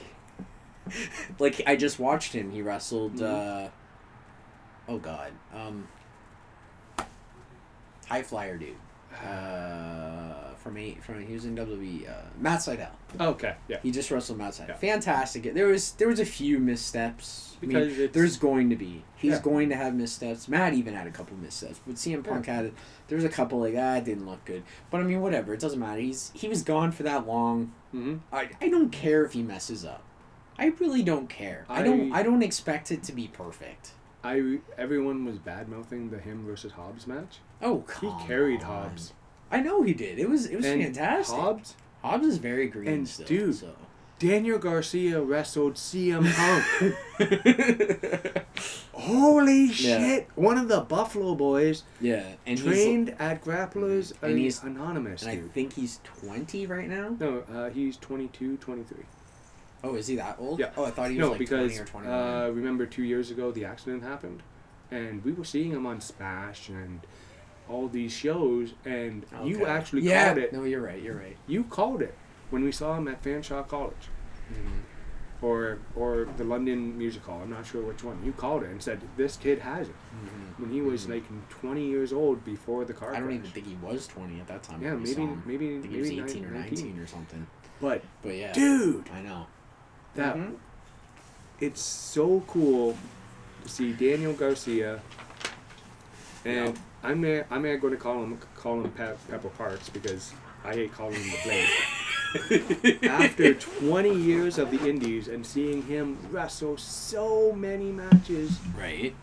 like 1.40 1.62
I 1.68 1.76
just 1.76 2.00
watched 2.00 2.32
him. 2.34 2.52
He 2.52 2.62
wrestled. 2.62 3.16
Mhm. 3.16 3.66
uh 3.68 3.70
Oh 4.88 4.98
God, 4.98 5.32
um, 5.54 5.88
high 8.08 8.24
flyer 8.24 8.58
dude. 8.58 8.76
Uh, 9.24 10.49
from 10.60 10.78
eight 10.78 11.04
from 11.04 11.26
he 11.26 11.34
was 11.34 11.46
in 11.46 11.56
WWE. 11.56 12.10
Uh, 12.10 12.14
Matt 12.40 12.60
Sydal. 12.60 12.90
Okay. 13.20 13.56
Yeah. 13.68 13.78
He 13.82 13.92
just 13.92 14.12
wrestled 14.12 14.38
Matt 14.38 14.54
Sydal. 14.54 14.70
Yeah. 14.70 14.76
Fantastic. 14.76 15.54
There 15.54 15.68
was 15.68 15.92
there 15.94 16.08
was 16.08 16.20
a 16.20 16.26
few 16.26 16.60
missteps. 16.60 17.58
I 17.62 17.66
mean, 17.66 17.78
Because 17.90 18.12
there's 18.14 18.38
going 18.38 18.70
to 18.70 18.76
be. 18.76 19.04
He's 19.16 19.34
Yeah. 19.34 19.42
going 19.42 19.70
to 19.70 19.76
have 19.76 19.94
missteps. 19.94 20.48
Matt 20.48 20.74
even 20.74 20.94
had 20.94 21.08
a 21.08 21.12
couple 21.12 21.36
missteps, 21.38 21.80
but 21.86 21.96
CM 21.96 22.24
Punk 22.24 22.46
had 22.46 22.66
it. 22.66 22.74
There 23.08 23.16
was 23.18 23.26
a 23.26 23.30
couple 23.30 23.60
like 23.60 23.76
ah, 23.78 24.00
didn't 24.00 24.26
look 24.28 24.44
good. 24.46 24.64
But 24.92 25.02
I 25.02 25.04
mean, 25.04 25.22
whatever. 25.22 25.54
It 25.54 25.60
doesn't 25.60 25.80
matter. 25.80 26.00
He's 26.02 26.32
he 26.34 26.48
was 26.48 26.62
gone 26.62 26.92
for 26.92 27.04
that 27.04 27.28
long. 27.28 27.74
Mm-hmm. 27.94 28.18
I, 28.32 28.50
I 28.62 28.70
don't 28.70 28.92
care 28.92 29.26
if 29.26 29.34
he 29.34 29.42
messes 29.42 29.84
up. 29.84 30.04
I 30.58 30.68
really 30.80 31.04
don't 31.04 31.30
care. 31.30 31.66
I, 31.70 31.82
don't 31.84 32.12
I- 32.12 32.20
I 32.20 32.24
don't 32.24 32.44
expect 32.44 32.92
it 32.92 33.02
to 33.04 33.14
be 33.14 33.28
perfect. 33.30 33.92
I 34.24 34.60
everyone 34.78 35.24
was 35.24 35.38
bad 35.38 35.70
mouthing 35.70 36.10
the 36.10 36.20
him 36.20 36.46
versus 36.46 36.74
Hobbs 36.74 37.08
match. 37.08 37.38
Oh, 37.62 37.86
He 38.02 38.12
carried 38.28 38.62
on. 38.62 38.90
Hobbs. 38.90 39.14
I 39.52 39.60
know 39.62 39.82
he 39.82 39.94
did. 39.94 40.20
It 40.20 40.30
was 40.30 40.46
it 40.46 40.56
was 40.58 40.66
And 40.66 40.82
fantastic. 40.84 41.36
Hobbs, 41.38 41.76
Hobbs 42.04 42.26
is 42.28 42.38
very 42.38 42.68
green 42.68 42.88
And 42.88 43.08
still. 43.08 43.26
dude, 43.28 43.56
so. 43.56 43.74
Daniel 44.20 44.60
Garcia 44.60 45.22
wrestled 45.22 45.76
CM 45.76 46.26
Punk. 46.36 46.94
Holy 48.94 49.66
Yeah. 49.66 49.72
shit! 50.00 50.28
One 50.36 50.58
of 50.58 50.68
the 50.68 50.82
Buffalo 50.82 51.34
boys 51.36 51.84
yeah, 52.02 52.24
and 52.46 52.58
trained 52.58 53.16
at 53.18 53.42
Grapplers 53.44 54.12
and 54.22 54.38
he's- 54.38 54.62
Anonymous, 54.62 55.24
and 55.24 55.32
I 55.32 55.48
think 55.54 55.74
he's 55.74 56.00
twenty 56.04 56.66
right 56.66 56.90
now. 56.90 57.16
No, 57.20 57.44
uh, 57.54 57.70
he's 57.70 57.96
22, 57.98 58.58
23. 58.58 58.98
Oh, 59.86 59.96
is 59.96 60.08
he 60.08 60.18
that 60.18 60.36
old? 60.38 60.60
Yeah. 60.60 60.72
Oh, 60.76 60.84
I 60.84 60.92
thought 60.92 61.10
he 61.12 61.16
was 61.18 61.26
No, 61.26 61.30
like 61.32 61.40
because 61.40 61.72
twenty 61.72 61.80
or 61.80 61.86
twenty 61.86 62.08
one. 62.10 62.18
uh, 62.18 62.50
remember 62.50 62.86
two 62.86 63.04
years 63.04 63.32
ago 63.32 63.52
the 63.52 63.64
accident 63.64 64.04
happened, 64.04 64.44
and 64.92 65.24
we 65.24 65.32
were 65.32 65.46
seeing 65.46 65.72
him 65.72 65.86
on 65.86 66.02
Smash 66.02 66.68
and 66.68 67.00
all 67.70 67.88
these 67.88 68.12
shows, 68.12 68.74
and 68.86 69.26
you 69.44 69.66
actually 69.66 70.02
yeah. 70.02 70.26
called 70.28 70.38
it. 70.40 70.54
No, 70.54 70.64
you're 70.64 70.82
right. 70.82 71.02
You're 71.02 71.16
right. 71.18 71.38
You 71.48 71.64
called 71.64 72.02
it 72.02 72.16
when 72.50 72.64
we 72.64 72.72
saw 72.72 72.96
him 72.98 73.08
at 73.08 73.24
Fanshawe 73.24 73.68
College. 73.68 74.10
Mhm. 74.52 74.82
or 75.42 75.78
or 75.96 76.28
the 76.36 76.44
London 76.44 76.98
Music 76.98 77.24
Hall. 77.24 77.40
I'm 77.44 77.50
not 77.52 77.66
sure 77.66 77.82
which 77.82 78.04
one. 78.04 78.18
You 78.26 78.34
called 78.34 78.64
it 78.64 78.70
and 78.72 78.82
said 78.82 79.00
this 79.16 79.38
kid 79.38 79.60
has 79.60 79.88
it 79.88 79.96
Mhm. 80.26 80.60
when 80.62 80.70
he 80.70 80.82
was 80.82 81.08
like 81.08 81.24
20 81.50 81.86
years 81.88 82.12
old 82.12 82.44
before 82.44 82.84
the 82.84 82.94
car 82.94 83.12
I 83.12 83.20
don't 83.20 83.28
crash. 83.28 83.38
even 83.38 83.52
think 83.52 83.68
he 83.68 83.76
was 83.76 84.06
twenty 84.08 84.40
at 84.42 84.48
that 84.48 84.64
time. 84.64 84.82
Yeah, 84.82 84.94
when 84.96 85.04
we 85.04 85.14
saw 85.14 85.20
maybe 85.22 85.32
him. 85.32 85.44
maybe 85.46 85.66
I 85.78 85.80
think 85.82 85.94
he 85.94 86.00
was 86.02 86.10
maybe 86.10 86.22
eighteen 86.24 86.42
nine- 86.44 86.52
or 86.52 86.56
19. 86.56 86.78
nineteen 86.88 87.00
or 87.04 87.08
something. 87.08 87.48
But 87.80 88.02
But 88.22 88.36
yeah, 88.36 88.52
dude, 88.52 89.10
I 89.14 89.22
know. 89.22 89.46
that 90.16 90.36
Mhm. 90.36 90.56
it's 91.62 91.80
so 91.82 92.44
cool 92.48 92.98
to 93.64 93.70
see 93.70 93.94
Daniel 93.94 94.34
Garcia. 94.34 95.00
And 96.44 96.76
Yep. 96.76 96.78
I'm 97.04 97.22
there, 97.22 97.46
I'm 97.50 97.62
there 97.64 97.78
going 97.78 97.94
to 97.94 98.00
call 98.00 98.24
him 98.24 98.38
call 98.56 98.82
him 98.82 98.92
Pe- 98.92 99.16
Pepper 99.30 99.50
Parks 99.50 99.90
because 99.90 100.34
I 100.66 100.74
hate 100.74 100.94
calling 100.94 101.16
him 101.16 101.32
the 101.32 101.40
Blade. 101.44 103.04
After 103.10 103.54
20 103.54 104.14
years 104.14 104.58
of 104.60 104.70
the 104.72 104.88
Indies 104.88 105.28
and 105.30 105.46
seeing 105.46 105.82
him 105.84 106.18
wrestle 106.30 106.78
so 106.78 107.52
many 107.54 107.92
matches, 107.92 108.60
Right. 108.78 109.14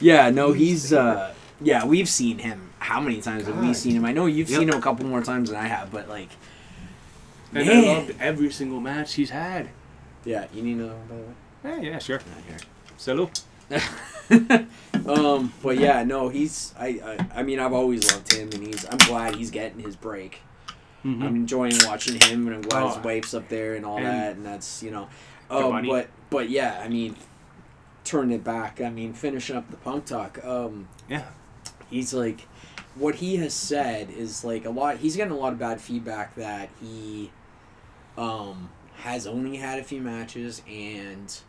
Yeah, 0.00 0.30
no, 0.30 0.52
He's 0.52 0.82
he's 0.82 0.92
uh 0.92 1.32
yeah, 1.60 1.84
we've 1.86 2.08
seen 2.08 2.38
him. 2.38 2.70
How 2.80 3.00
many 3.00 3.20
times 3.22 3.46
have 3.46 3.58
we 3.60 3.72
seen 3.72 3.96
him? 3.96 4.04
I 4.04 4.12
know 4.12 4.26
you've 4.26 4.50
Yep. 4.50 4.58
seen 4.58 4.68
him 4.68 4.74
a 4.76 4.80
couple 4.82 5.06
more 5.06 5.22
times 5.22 5.48
than 5.50 5.58
I 5.58 5.66
have, 5.66 5.90
but 5.90 6.08
like 6.08 6.28
and 7.54 7.66
Man. 7.66 7.84
I 7.84 7.86
loved 7.86 8.14
every 8.20 8.50
single 8.50 8.80
match 8.80 9.14
he's 9.14 9.30
had. 9.30 9.70
Yeah, 10.24 10.46
you 10.52 10.62
need 10.62 10.76
another 10.78 10.94
one 10.96 11.06
by 11.08 11.70
the 11.70 11.76
way? 11.78 11.84
Yeah, 11.84 11.90
yeah, 11.92 11.98
sure. 11.98 12.18
Not 12.50 12.64
Salute. 12.98 13.40
um, 15.06 15.52
but 15.62 15.78
yeah, 15.78 16.02
no, 16.04 16.28
he's 16.28 16.74
I, 16.78 16.86
I 17.34 17.40
I 17.40 17.42
mean 17.42 17.58
I've 17.60 17.72
always 17.72 18.10
loved 18.12 18.32
him 18.32 18.50
and 18.52 18.66
he's 18.66 18.84
I'm 18.86 18.98
glad 18.98 19.36
he's 19.36 19.50
getting 19.50 19.80
his 19.80 19.96
break. 19.96 20.40
Mm-hmm. 21.04 21.22
I'm 21.22 21.36
enjoying 21.36 21.74
watching 21.84 22.18
him 22.18 22.46
and 22.46 22.56
I'm 22.56 22.62
glad 22.62 22.82
Oh. 22.84 22.88
his 22.94 23.04
wife's 23.04 23.34
up 23.34 23.48
there 23.50 23.74
and 23.74 23.84
all 23.84 23.98
And 23.98 24.06
that 24.06 24.36
and 24.36 24.46
that's 24.46 24.82
you 24.82 24.90
know 24.90 25.08
um, 25.50 25.86
but 25.86 26.08
but 26.30 26.48
yeah, 26.48 26.80
I 26.82 26.88
mean 26.88 27.16
turn 28.04 28.30
it 28.32 28.42
back, 28.44 28.80
I 28.80 28.90
mean 28.90 29.12
finishing 29.12 29.56
up 29.56 29.70
the 29.70 29.76
punk 29.78 30.06
talk, 30.06 30.42
um 30.44 30.88
Yeah. 31.08 31.24
he's 31.90 32.14
like 32.14 32.48
what 32.94 33.16
he 33.16 33.36
has 33.36 33.52
said 33.52 34.08
is 34.10 34.44
like 34.44 34.64
a 34.64 34.70
lot 34.70 34.98
he's 34.98 35.16
getting 35.16 35.32
a 35.32 35.36
lot 35.36 35.52
of 35.52 35.58
bad 35.58 35.80
feedback 35.80 36.34
that 36.36 36.70
he 36.80 37.30
um 38.16 38.70
has 38.98 39.26
only 39.26 39.56
had 39.56 39.78
a 39.78 39.84
few 39.84 40.00
matches 40.00 40.62
and 40.70 41.40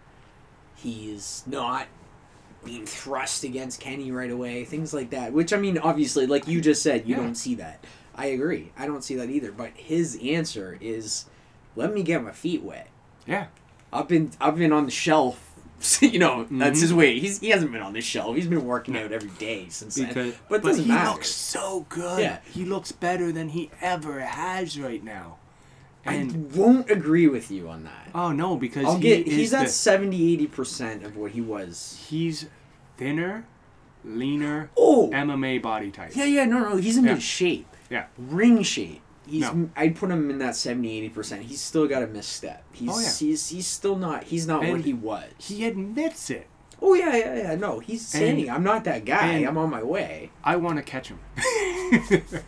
he's 0.76 1.44
not 1.48 1.88
being 2.66 2.86
thrust 2.86 3.44
against 3.44 3.80
Kenny 3.80 4.12
right 4.12 4.32
away 4.32 4.66
things 4.66 4.94
like 4.94 5.12
that 5.12 5.32
which 5.34 5.54
I 5.54 5.58
mean 5.58 5.78
obviously 5.78 6.26
like 6.28 6.48
you 6.48 6.60
just 6.62 6.82
said 6.84 7.08
you 7.08 7.16
Yeah. 7.16 7.22
don't 7.22 7.36
see 7.36 7.56
that 7.56 7.84
I 8.16 8.28
agree 8.28 8.72
I 8.78 8.86
don't 8.88 9.04
see 9.04 9.16
that 9.16 9.30
either 9.30 9.52
but 9.52 9.72
his 9.76 10.20
answer 10.24 10.78
is 10.82 11.26
let 11.76 11.94
me 11.94 12.04
get 12.04 12.24
my 12.24 12.32
feet 12.32 12.64
wet 12.64 12.88
Yeah. 13.28 13.48
I've 13.94 14.08
been 14.08 14.32
I've 14.42 14.58
been 14.58 14.74
on 14.74 14.86
the 14.86 14.92
shelf 14.92 15.42
you 16.02 16.20
know 16.20 16.46
that's 16.50 16.80
Mhm. 16.80 16.82
his 16.82 16.94
way 16.94 17.20
he's 17.20 17.40
he 17.40 17.50
hasn't 17.50 17.72
been 17.72 17.82
on 17.82 17.94
the 17.94 18.02
shelf 18.02 18.36
he's 18.36 18.48
been 18.48 18.66
working 18.66 18.98
out 18.98 19.12
every 19.12 19.30
day 19.38 19.68
since 19.70 19.96
then 19.96 20.08
Because, 20.08 20.34
but 20.50 20.56
it 20.56 20.62
but 20.62 20.64
doesn't 20.70 20.84
he 20.86 20.90
matter. 20.90 21.12
looks 21.12 21.30
so 21.30 21.86
good. 21.90 22.20
Yeah. 22.22 22.40
He 22.52 22.64
looks 22.66 22.92
better 22.92 23.32
than 23.32 23.50
he 23.50 23.70
ever 23.82 24.22
has 24.22 24.80
right 24.80 25.04
now. 25.04 25.38
And 26.08 26.52
I 26.54 26.58
won't 26.58 26.90
agree 26.92 27.28
with 27.28 27.50
you 27.50 27.68
on 27.68 27.84
that. 27.86 28.10
oh 28.16 28.32
no, 28.32 28.56
because 28.58 28.86
I'll 28.86 28.96
he 28.98 29.02
get 29.02 29.28
he's 29.28 29.52
the, 29.52 29.58
at 29.60 29.70
70 29.72 30.48
80% 30.48 31.04
of 31.04 31.18
what 31.18 31.32
he 31.32 31.42
was. 31.42 32.06
he's 32.08 32.46
thinner, 32.98 33.46
leaner, 34.04 34.70
Oh. 34.78 35.10
MMA 35.12 35.62
body 35.62 35.92
type. 35.92 36.12
Yeah, 36.16 36.26
yeah, 36.26 36.46
no, 36.46 36.60
no, 36.60 36.76
he's 36.78 36.98
in 36.98 37.06
Yeah. 37.06 37.14
good 37.14 37.24
shape. 37.24 37.68
Yeah. 37.90 38.06
Ring 38.18 38.64
shape. 38.64 39.02
He's 39.28 39.42
No. 39.42 39.70
I'd 39.76 39.96
put 39.96 40.12
him 40.12 40.30
in 40.30 40.38
that 40.40 40.56
70 40.56 41.10
80%. 41.10 41.42
He's 41.44 41.60
still 41.62 41.88
got 41.88 42.04
a 42.04 42.08
misstep. 42.08 42.64
He's 42.72 42.90
Oh, 42.92 43.00
yeah. 43.00 43.12
he's 43.12 43.50
he's 43.50 43.66
still 43.68 43.96
not 43.96 44.26
he's 44.26 44.46
not 44.46 44.66
what 44.68 44.82
he 44.82 44.94
was. 44.94 45.26
He 45.40 45.66
admits 45.66 46.30
it. 46.30 46.48
Oh 46.82 46.94
yeah, 46.94 47.16
yeah, 47.16 47.36
yeah. 47.36 47.56
No, 47.56 47.80
he's 47.80 48.06
saying 48.06 48.50
I'm 48.50 48.62
not 48.64 48.84
that 48.84 49.04
guy. 49.06 49.38
I'm 49.38 49.58
on 49.58 49.72
my 49.72 49.82
way. 49.82 50.30
I 50.44 50.58
want 50.58 50.78
to 50.78 50.84
catch 50.84 51.08
him. 51.08 51.20
You 51.86 52.02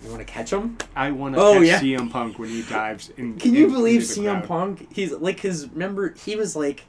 want 0.10 0.18
to 0.20 0.26
catch 0.26 0.52
him? 0.52 0.78
I 0.96 1.12
want 1.12 1.36
to 1.36 1.42
Oh, 1.42 1.54
catch 1.60 1.64
yeah. 1.68 1.80
CM 1.80 2.10
Punk 2.12 2.40
when 2.40 2.50
he 2.50 2.64
dives 2.64 3.10
in. 3.18 3.38
Can 3.38 3.54
you 3.54 3.66
in- 3.68 3.72
believe 3.72 4.02
CM 4.02 4.40
crowd. 4.40 4.48
Punk? 4.48 4.88
He's 4.92 5.12
like 5.12 5.40
his. 5.42 5.70
Remember, 5.70 6.14
he 6.26 6.36
was 6.36 6.56
like, 6.56 6.86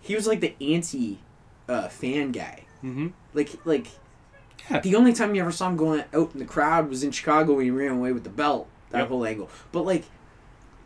he 0.00 0.14
was 0.14 0.26
like 0.26 0.40
the 0.40 0.54
anti, 0.60 1.18
uh, 1.68 1.88
fan 1.88 2.32
guy. 2.32 2.61
Mhm. 2.82 3.12
Like, 3.34 3.50
like, 3.64 3.86
Yeah. 4.70 4.80
the 4.80 4.94
only 4.96 5.12
time 5.12 5.34
you 5.34 5.42
ever 5.42 5.52
saw 5.52 5.68
him 5.68 5.76
going 5.76 6.04
out 6.14 6.30
in 6.32 6.38
the 6.38 6.44
crowd 6.44 6.88
was 6.88 7.02
in 7.02 7.10
Chicago 7.10 7.54
when 7.54 7.64
he 7.64 7.70
ran 7.70 7.92
away 7.92 8.12
with 8.12 8.24
the 8.24 8.30
belt. 8.30 8.68
That 8.90 8.98
Yep. 9.00 9.08
whole 9.08 9.24
angle. 9.24 9.48
But 9.72 9.82
like, 9.86 10.04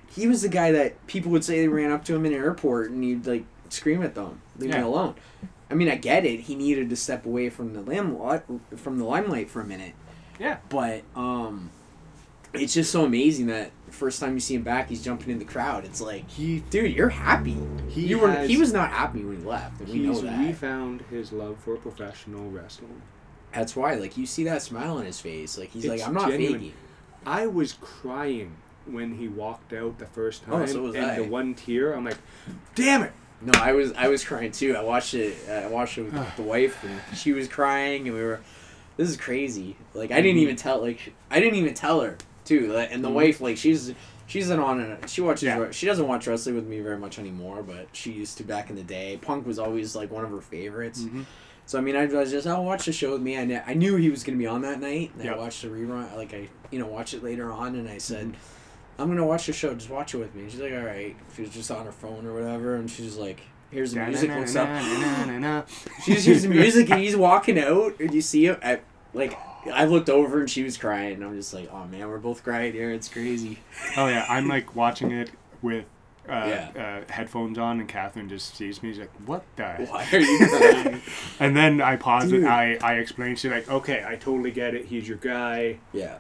he 0.09 0.27
was 0.29 0.43
the 0.43 0.49
guy 0.49 0.71
that 0.73 1.07
people 1.07 1.31
would 1.33 1.45
say 1.45 1.61
they 1.61 1.69
ran 1.69 1.91
up 1.91 2.05
to 2.07 2.15
him 2.15 2.25
in 2.25 2.33
an 2.33 2.39
airport 2.39 2.91
and 2.91 3.03
he'd 3.03 3.27
like 3.27 3.45
scream 3.69 4.03
at 4.03 4.15
them, 4.15 4.41
leave 4.59 4.71
me 4.73 4.79
alone. 4.81 5.15
I 5.71 5.75
mean, 5.75 5.89
I 5.91 5.97
get 5.97 6.25
it. 6.25 6.41
He 6.43 6.55
needed 6.55 6.89
to 6.91 6.97
step 6.97 7.27
away 7.27 7.51
from 7.51 7.75
the 7.75 7.81
limelight, 7.83 8.45
from 8.77 8.99
the 8.99 9.05
limelight 9.05 9.51
for 9.51 9.61
a 9.61 9.65
minute. 9.65 9.95
Yeah. 10.39 10.59
But 10.69 11.03
um, 11.17 11.71
it's 12.55 12.73
just 12.75 12.91
so 12.91 13.05
amazing 13.05 13.47
that 13.47 13.71
first 13.91 14.21
time 14.21 14.35
you 14.35 14.41
see 14.41 14.55
him 14.55 14.63
back, 14.63 14.89
he's 14.89 15.03
jumping 15.03 15.31
in 15.31 15.39
the 15.39 15.45
crowd. 15.45 15.85
It's 15.85 16.01
like, 16.01 16.29
He 16.31 16.61
dude, 16.71 16.93
you're 16.95 17.09
happy. 17.09 17.57
He 17.89 18.07
you 18.07 18.19
were. 18.19 18.31
has- 18.31 18.49
he 18.49 18.57
was 18.57 18.73
not 18.73 18.91
happy 18.91 19.23
when 19.25 19.39
he 19.39 19.45
left. 19.45 19.81
And 19.81 19.89
we 19.89 19.99
know 20.01 20.19
that. 20.21 20.39
refound 20.39 21.03
his 21.11 21.33
love 21.33 21.59
for 21.59 21.77
professional 21.77 22.51
wrestling. 22.51 23.03
That's 23.53 23.75
why, 23.77 23.95
like, 23.95 24.17
you 24.17 24.27
see 24.27 24.45
that 24.45 24.61
smile 24.63 24.99
on 24.99 25.07
his 25.07 25.21
face. 25.21 25.57
Like 25.59 25.71
he's 25.71 25.85
It's 25.85 26.01
like, 26.01 26.07
I'm 26.09 26.15
not 26.15 26.31
genuine. 26.31 26.61
faking. 26.61 26.73
I 27.25 27.47
was 27.47 27.73
crying 27.75 28.57
when 28.87 29.15
he 29.17 29.29
walked 29.29 29.73
out 29.73 29.99
the 29.99 30.07
first 30.07 30.45
time, 30.45 30.55
Oh, 30.55 30.67
so 30.67 30.83
was 30.83 30.95
and 30.95 31.07
I. 31.07 31.17
the 31.17 31.25
one 31.25 31.55
tear. 31.55 31.93
I'm 31.95 32.05
like, 32.05 32.19
damn 32.75 33.03
it! 33.03 33.13
No, 33.43 33.53
I 33.59 33.73
was 33.73 33.93
I 33.93 34.09
was 34.09 34.25
crying 34.25 34.53
too. 34.53 34.77
I 34.77 34.83
watched 34.83 35.15
it. 35.15 35.37
I 35.49 35.67
watched 35.69 35.99
it 35.99 36.03
with 36.13 36.15
the 36.37 36.43
wife, 36.43 36.85
and 36.85 37.01
she 37.19 37.33
was 37.33 37.49
crying, 37.49 38.07
and 38.07 38.17
we 38.17 38.23
were. 38.23 38.41
This 38.97 39.09
is 39.11 39.17
crazy. 39.17 39.77
Like 39.95 40.11
I 40.13 40.21
didn't 40.21 40.39
Mhm. 40.39 40.43
even 40.43 40.57
tell. 40.57 40.81
Like 40.81 41.13
I 41.31 41.41
didn't 41.41 41.57
even 41.57 41.75
tell 41.75 42.01
her 42.03 42.17
too. 42.47 42.75
And 42.77 43.05
the 43.05 43.09
Mhm. 43.11 43.15
wife, 43.15 43.41
like 43.41 43.57
she's 43.57 43.93
she's 44.27 44.49
an 44.51 44.59
on 44.59 44.81
and 44.81 45.09
she 45.11 45.21
watches. 45.21 45.43
Yeah. 45.45 45.71
She 45.71 45.85
doesn't 45.87 46.07
watch 46.09 46.27
wrestling 46.27 46.55
with 46.57 46.67
me 46.67 46.81
very 46.81 46.99
much 46.99 47.19
anymore, 47.19 47.63
but 47.63 47.89
she 47.93 48.13
used 48.13 48.39
to 48.39 48.45
back 48.45 48.71
in 48.71 48.77
the 48.77 48.83
day. 48.83 49.19
Punk 49.21 49.47
was 49.47 49.59
always 49.59 49.95
like 49.95 50.11
one 50.11 50.25
of 50.25 50.31
her 50.31 50.41
favorites. 50.41 51.03
Mhm. 51.03 51.27
So 51.67 51.79
I 51.79 51.81
mean, 51.83 51.97
I 51.97 52.07
was 52.07 52.31
just 52.31 52.47
I'll 52.47 52.65
watch 52.65 52.87
the 52.87 52.93
show 52.93 53.13
with 53.13 53.23
me. 53.23 53.39
I, 53.39 53.45
kn- 53.47 53.63
I 53.67 53.75
knew 53.75 53.97
he 53.97 54.09
was 54.09 54.23
gonna 54.25 54.39
be 54.39 54.47
on 54.47 54.63
that 54.63 54.81
night, 54.81 55.11
and 55.19 55.29
I 55.29 55.37
watched 55.37 55.63
the 55.63 55.69
rerun. 55.69 56.15
Like 56.17 56.33
I 56.33 56.49
you 56.71 56.79
know 56.79 56.87
watched 56.87 57.13
it 57.15 57.23
later 57.25 57.53
on, 57.53 57.75
and 57.75 57.89
I 57.89 57.99
said. 57.99 58.29
Mm-hmm. 58.29 58.39
I'm 58.99 59.09
gonna 59.09 59.27
watch 59.27 59.45
the 59.47 59.53
show. 59.53 59.75
Just 59.75 59.91
watch 59.91 60.15
it 60.15 60.17
with 60.17 60.35
me. 60.35 60.45
And 60.45 60.51
she's 60.51 60.59
like, 60.61 60.73
all 60.73 60.79
right. 60.79 61.15
She 61.35 61.43
was 61.43 61.51
just 61.51 61.71
on 61.71 61.85
her 61.85 61.93
phone 61.93 62.25
or 62.27 62.33
whatever, 62.33 62.77
and 62.77 62.91
she's 62.91 63.17
like, 63.17 63.41
here's 63.71 63.93
the 63.93 64.01
music. 64.01 64.31
Looks 64.31 64.57
up. 64.57 64.67
She 66.03 66.15
just 66.15 66.27
hears 66.27 66.43
the 66.45 66.49
music, 66.49 66.89
and 66.91 67.01
he's 67.01 67.15
walking 67.15 67.59
out, 67.59 68.01
and 68.01 68.15
you 68.15 68.23
see 68.23 68.47
him. 68.47 68.57
At, 68.63 68.83
like, 69.13 69.37
I 69.73 69.85
looked 69.85 70.09
over, 70.11 70.41
and 70.41 70.51
she 70.51 70.62
was 70.62 70.77
crying. 70.77 71.14
And 71.14 71.25
I'm 71.25 71.35
just 71.37 71.53
like, 71.55 71.71
oh 71.73 71.87
man, 71.87 72.09
we're 72.09 72.19
both 72.19 72.43
crying 72.45 72.73
here. 72.73 72.91
It's 72.91 73.09
crazy. 73.09 73.59
Oh 73.97 74.07
yeah, 74.09 74.27
I'm 74.29 74.49
like 74.49 74.75
watching 74.77 75.11
it 75.12 75.31
with 75.62 75.85
uh, 76.29 76.33
Yeah. 76.77 77.03
uh, 77.09 77.12
headphones 77.12 77.59
on, 77.59 77.81
and 77.81 77.89
Catherine 77.89 78.29
just 78.29 78.57
sees 78.57 78.83
me. 78.83 78.91
She's 78.91 78.99
like, 79.01 79.12
"What 79.27 79.45
the?" 79.57 79.87
Why 79.91 80.07
are 80.12 80.19
you 80.19 80.49
crying? 80.49 81.03
And 81.41 81.57
then 81.57 81.81
I 81.81 81.97
pause 81.97 82.31
Dude. 82.31 82.43
it. 82.45 82.47
I 82.49 82.79
I 82.83 82.95
explain. 82.95 83.37
She's 83.37 83.51
like, 83.51 83.71
"Okay, 83.71 84.05
I 84.07 84.17
totally 84.17 84.51
get 84.51 84.75
it. 84.75 84.87
He's 84.87 85.07
your 85.09 85.19
guy. 85.19 85.79
yeah. 85.93 86.19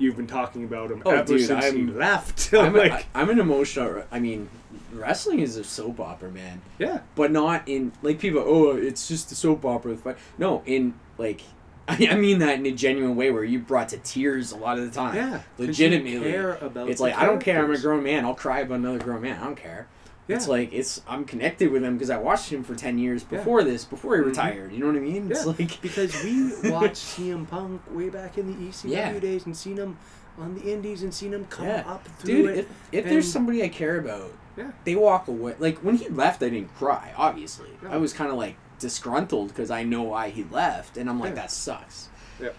You've 0.00 0.14
been 0.16 0.28
talking 0.28 0.62
about 0.62 0.92
him 0.92 1.02
Oh, 1.04 1.10
ever 1.10 1.24
dude, 1.24 1.44
since 1.46 1.64
he 1.64 1.70
I'm- 1.70 1.98
left." 1.98 2.50
I'm, 2.54 2.66
I'm 2.66 2.72
like, 2.74 2.92
I, 2.92 3.04
I'm 3.22 3.30
an 3.30 3.40
emotional. 3.40 4.04
I 4.12 4.20
mean, 4.20 4.48
wrestling 4.92 5.40
is 5.40 5.56
a 5.56 5.64
soap 5.64 5.98
opera, 5.98 6.30
man. 6.30 6.62
yeah, 6.78 7.00
But 7.16 7.32
not 7.32 7.66
in 7.66 7.90
like 8.02 8.20
people. 8.20 8.44
Oh, 8.46 8.76
it's 8.76 9.08
just 9.08 9.32
a 9.32 9.34
soap 9.34 9.64
opera. 9.64 9.96
No, 10.38 10.62
in 10.66 10.94
like. 11.16 11.40
I 12.08 12.08
I 12.12 12.14
mean 12.16 12.38
that 12.40 12.58
in 12.58 12.66
a 12.66 12.72
genuine 12.72 13.16
way 13.16 13.30
where 13.30 13.44
you 13.44 13.58
brought 13.58 13.88
to 13.90 13.98
tears 13.98 14.52
a 14.52 14.56
lot 14.56 14.78
of 14.78 14.84
the 14.84 14.90
time. 14.90 15.16
yeah. 15.16 15.40
legitimately. 15.58 16.30
care 16.30 16.54
about 16.56 16.88
It's 16.88 17.00
like 17.00 17.14
I 17.16 17.24
don't 17.26 17.40
care. 17.40 17.64
I'm 17.64 17.72
a 17.72 17.78
grown 17.78 18.02
man. 18.02 18.24
I'll 18.24 18.34
cry 18.34 18.60
about 18.60 18.76
another 18.76 18.98
grown 18.98 19.22
man. 19.22 19.40
I 19.40 19.44
don't 19.44 19.56
care. 19.56 19.88
Yeah. 20.26 20.36
It's 20.36 20.46
like 20.48 20.72
it's 20.74 21.00
I'm 21.08 21.24
connected 21.24 21.70
with 21.72 21.82
him 21.82 21.94
because 21.94 22.10
I 22.10 22.18
watched 22.18 22.52
him 22.52 22.62
for 22.62 22.74
ten 22.74 22.98
years 22.98 23.24
Yeah. 23.30 23.38
before 23.38 23.64
this, 23.64 23.84
before 23.86 24.16
he 24.16 24.22
Mhm. 24.22 24.26
retired. 24.26 24.72
You 24.72 24.80
know 24.80 24.86
what 24.88 24.96
I 24.96 25.00
mean? 25.00 25.30
It's 25.30 25.46
Yeah. 25.46 25.52
like 25.58 25.80
because 25.82 26.22
we 26.22 26.70
watched 26.70 26.96
CM 26.96 27.46
Punk 27.48 27.80
way 27.90 28.10
back 28.10 28.36
in 28.36 28.46
the 28.46 28.68
ECW 28.68 28.90
Yeah. 28.92 29.18
days 29.18 29.46
and 29.46 29.56
seen 29.56 29.78
him 29.78 29.96
on 30.38 30.54
the 30.54 30.70
Indies 30.72 31.02
and 31.02 31.12
seen 31.14 31.32
him 31.32 31.46
come 31.48 31.66
Yeah. 31.66 31.82
up 31.86 32.06
through 32.18 32.34
dude, 32.42 32.50
it. 32.50 32.58
if, 32.58 32.66
if 32.92 33.04
there's 33.06 33.32
somebody 33.32 33.62
I 33.64 33.68
care 33.68 33.98
about, 33.98 34.30
Yeah. 34.56 34.70
they 34.84 34.94
walk 34.94 35.26
away. 35.28 35.54
Like 35.58 35.78
when 35.78 35.96
he 35.96 36.08
left, 36.10 36.42
I 36.42 36.50
didn't 36.50 36.76
cry. 36.76 37.12
Obviously. 37.16 37.70
I 37.88 37.96
was 37.96 38.12
kind 38.12 38.30
of 38.30 38.36
like 38.36 38.56
disgruntled 38.78 39.48
because 39.48 39.70
I 39.70 39.82
know 39.82 40.02
why 40.02 40.30
he 40.30 40.44
left, 40.44 40.96
and 40.96 41.08
I'm 41.08 41.18
like 41.20 41.30
Yeah. 41.30 41.42
that 41.42 41.50
sucks. 41.50 42.08
Yeah. 42.40 42.50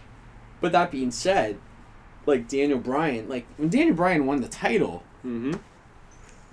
But 0.62 0.72
that 0.74 0.92
being 0.92 1.12
said, 1.12 1.58
like 2.26 2.48
Daniel 2.48 2.80
Bryan, 2.80 3.30
like 3.30 3.46
when 3.58 3.70
Daniel 3.70 3.96
Bryan 3.96 4.26
won 4.26 4.42
the 4.42 4.48
title, 4.48 5.04
mm-hmm. 5.26 5.54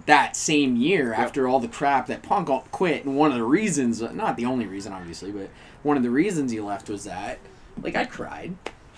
that 0.07 0.37
same 0.37 0.77
year 0.77 1.11
Yep. 1.11 1.19
after 1.19 1.49
all 1.49 1.59
the 1.61 1.69
crap 1.69 2.07
that 2.07 2.23
Punk 2.23 2.49
quit, 2.71 3.05
and 3.05 3.17
one 3.17 3.31
of 3.33 3.37
the 3.37 3.45
reasons, 3.45 4.01
not 4.01 4.37
the 4.37 4.45
only 4.45 4.67
reason 4.67 4.93
obviously, 4.93 5.33
but 5.33 5.51
one 5.83 5.97
of 5.97 6.03
the 6.03 6.11
reasons 6.11 6.53
he 6.53 6.61
left 6.61 6.89
was 6.89 7.05
that, 7.05 7.39
like 7.83 7.97
I 7.97 8.05
cried, 8.05 8.55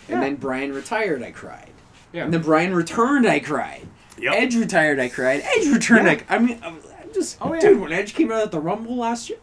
Yeah. 0.09 0.15
and 0.17 0.23
then 0.23 0.35
Brian 0.37 0.73
retired, 0.73 1.23
I 1.23 1.31
cried, 1.31 1.71
Yeah. 2.13 2.25
and 2.25 2.33
then 2.35 2.43
Brian 2.43 2.75
returned, 2.75 3.27
I 3.27 3.39
cried, 3.41 3.87
Yep. 4.19 4.35
Edge 4.37 4.57
retired, 4.57 4.99
I 5.01 5.09
cried, 5.09 5.43
Edge 5.57 5.69
returned, 5.69 6.07
Yeah. 6.07 6.21
I, 6.29 6.37
I 6.37 6.39
mean, 6.39 6.59
I'm 6.63 6.79
just, 7.15 7.39
Oh, 7.41 7.55
yeah. 7.55 7.61
dude, 7.61 7.81
when 7.81 7.93
Edge 7.93 8.15
came 8.15 8.31
out 8.31 8.43
at 8.43 8.51
the 8.51 8.61
Rumble 8.61 8.97
last 8.97 9.31
year, 9.31 9.39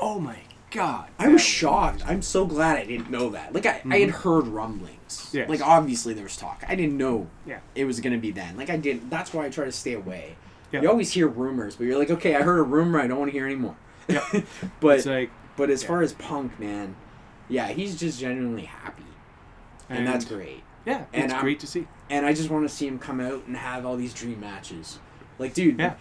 oh 0.00 0.18
my 0.18 0.38
god. 0.70 1.08
I 1.18 1.28
was 1.28 1.42
shocked. 1.42 2.02
I'm 2.06 2.22
so 2.22 2.46
glad 2.46 2.76
I 2.76 2.84
didn't 2.84 3.10
know 3.10 3.30
that. 3.30 3.52
Like 3.52 3.66
I, 3.66 3.70
I 3.70 3.72
had 3.72 4.08
mm-hmm. 4.08 4.10
heard 4.10 4.46
rumblings. 4.46 5.30
Yes. 5.32 5.48
Like 5.48 5.60
obviously 5.66 6.14
there 6.14 6.24
was 6.24 6.36
talk. 6.36 6.64
I 6.68 6.74
didn't 6.74 6.96
know 6.96 7.28
Yeah. 7.46 7.60
it 7.74 7.84
was 7.84 8.00
gonna 8.00 8.18
be 8.18 8.30
then. 8.30 8.56
Like 8.56 8.70
I 8.70 8.76
didn't. 8.76 9.10
That's 9.10 9.32
why 9.32 9.46
I 9.46 9.50
try 9.50 9.64
to 9.64 9.72
stay 9.72 9.94
away. 9.94 10.36
Yeah. 10.72 10.82
You 10.82 10.90
always 10.90 11.12
hear 11.12 11.28
rumors, 11.28 11.76
but 11.76 11.84
you're 11.84 11.98
like, 11.98 12.10
okay, 12.10 12.36
I 12.36 12.42
heard 12.42 12.58
a 12.58 12.62
rumor. 12.62 13.00
I 13.00 13.06
don't 13.06 13.18
want 13.18 13.30
to 13.30 13.32
hear 13.32 13.46
anymore. 13.46 13.76
Yeah. 14.06 14.24
but 14.80 14.98
It's 14.98 15.06
like, 15.06 15.30
but 15.56 15.70
as 15.70 15.82
yeah. 15.82 15.88
far 15.88 16.02
as 16.02 16.12
Punk, 16.12 16.58
man, 16.60 16.94
yeah, 17.48 17.68
he's 17.68 17.98
just 17.98 18.20
genuinely 18.20 18.66
happy, 18.66 19.04
and, 19.88 20.06
that's 20.06 20.24
great. 20.26 20.62
Yeah, 20.84 21.04
And 21.12 21.24
it's 21.24 21.34
I'm- 21.34 21.42
great 21.42 21.60
to 21.60 21.66
see. 21.66 21.86
And 22.10 22.24
I 22.24 22.32
just 22.32 22.48
want 22.50 22.68
to 22.68 22.74
see 22.74 22.86
him 22.86 22.98
come 22.98 23.20
out 23.20 23.46
and 23.46 23.56
have 23.56 23.84
all 23.84 23.96
these 23.96 24.14
dream 24.14 24.40
matches. 24.40 24.98
Like, 25.38 25.52
dude, 25.54 25.78
Yeah. 25.78 25.94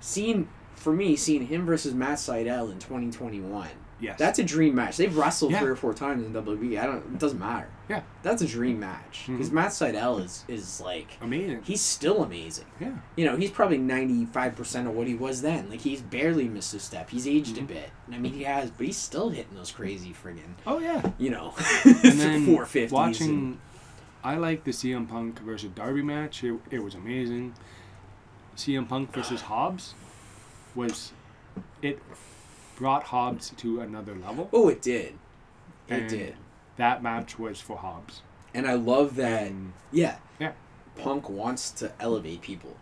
seeing 0.00 0.48
for 0.82 0.92
me, 0.92 1.16
seeing 1.16 1.46
him 1.46 1.64
versus 1.64 1.94
Matt 1.94 2.18
Sydal 2.18 2.70
in 2.72 2.78
2021. 2.78 3.68
Yes. 4.00 4.18
That's 4.18 4.40
a 4.40 4.42
dream 4.44 4.74
match. 4.74 4.96
They've 4.96 5.16
wrestled 5.16 5.52
Yeah. 5.52 5.60
three 5.60 5.70
or 5.70 5.76
four 5.76 5.94
times 5.94 6.26
in 6.26 6.32
WWE. 6.32 6.76
I 6.76 6.86
don't. 6.86 6.96
It 6.96 7.18
doesn't 7.20 7.38
matter. 7.38 7.68
Yeah. 7.88 8.02
That's 8.24 8.42
a 8.42 8.46
dream 8.48 8.80
match 8.80 9.26
because 9.28 9.50
Mhm. 9.50 9.52
Matt 9.52 9.70
Sydal 9.70 10.24
is 10.24 10.44
is 10.48 10.80
like 10.80 11.16
amazing. 11.20 11.60
he's 11.62 11.80
still 11.82 12.24
amazing. 12.24 12.64
Yeah. 12.80 12.96
You 13.14 13.26
know, 13.26 13.36
he's 13.36 13.52
probably 13.52 13.78
ninety 13.78 14.24
five 14.26 14.56
percent 14.56 14.88
of 14.88 14.94
what 14.94 15.06
he 15.06 15.14
was 15.14 15.42
then. 15.42 15.70
Like 15.70 15.82
he's 15.82 16.00
barely 16.00 16.48
missed 16.48 16.74
a 16.74 16.80
step. 16.80 17.10
He's 17.10 17.28
aged 17.28 17.54
Mhm. 17.56 17.60
a 17.60 17.64
bit. 17.66 17.90
I 18.10 18.18
mean, 18.18 18.32
he 18.32 18.42
has, 18.42 18.72
but 18.72 18.86
he's 18.86 18.96
still 18.96 19.28
hitting 19.28 19.54
those 19.54 19.70
crazy 19.70 20.12
friggin' 20.12 20.54
Oh 20.66 20.80
yeah. 20.80 21.10
you 21.16 21.30
know, 21.30 21.54
And 21.84 21.94
then 22.18 22.46
four 22.46 22.66
fifties. 22.66 22.90
watching, 22.92 23.60
I 24.24 24.34
like 24.34 24.64
the 24.64 24.72
CM 24.72 25.06
Punk 25.08 25.38
versus 25.42 25.70
Darby 25.76 26.02
match. 26.02 26.42
It, 26.42 26.58
it 26.72 26.82
was 26.82 26.96
amazing. 26.96 27.54
CM 28.56 28.88
Punk 28.88 29.12
versus 29.12 29.42
Hobbs 29.52 29.94
was 30.74 31.12
it 31.82 32.00
brought 32.76 33.04
Hobbs 33.04 33.50
to 33.58 33.80
another 33.80 34.14
level. 34.14 34.48
Oh, 34.52 34.68
it 34.68 34.80
did. 34.82 35.14
It 35.88 35.94
And 35.94 36.08
did. 36.08 36.34
That 36.76 37.02
match 37.02 37.38
was 37.38 37.60
for 37.60 37.76
Hobbs. 37.76 38.22
And 38.54 38.66
I 38.66 38.74
love 38.74 39.16
that. 39.16 39.44
And 39.48 39.72
Yeah. 39.90 40.16
Yeah. 40.40 40.52
Punk 40.96 41.28
wants 41.28 41.70
to 41.72 41.92
elevate 42.00 42.42
people. 42.42 42.76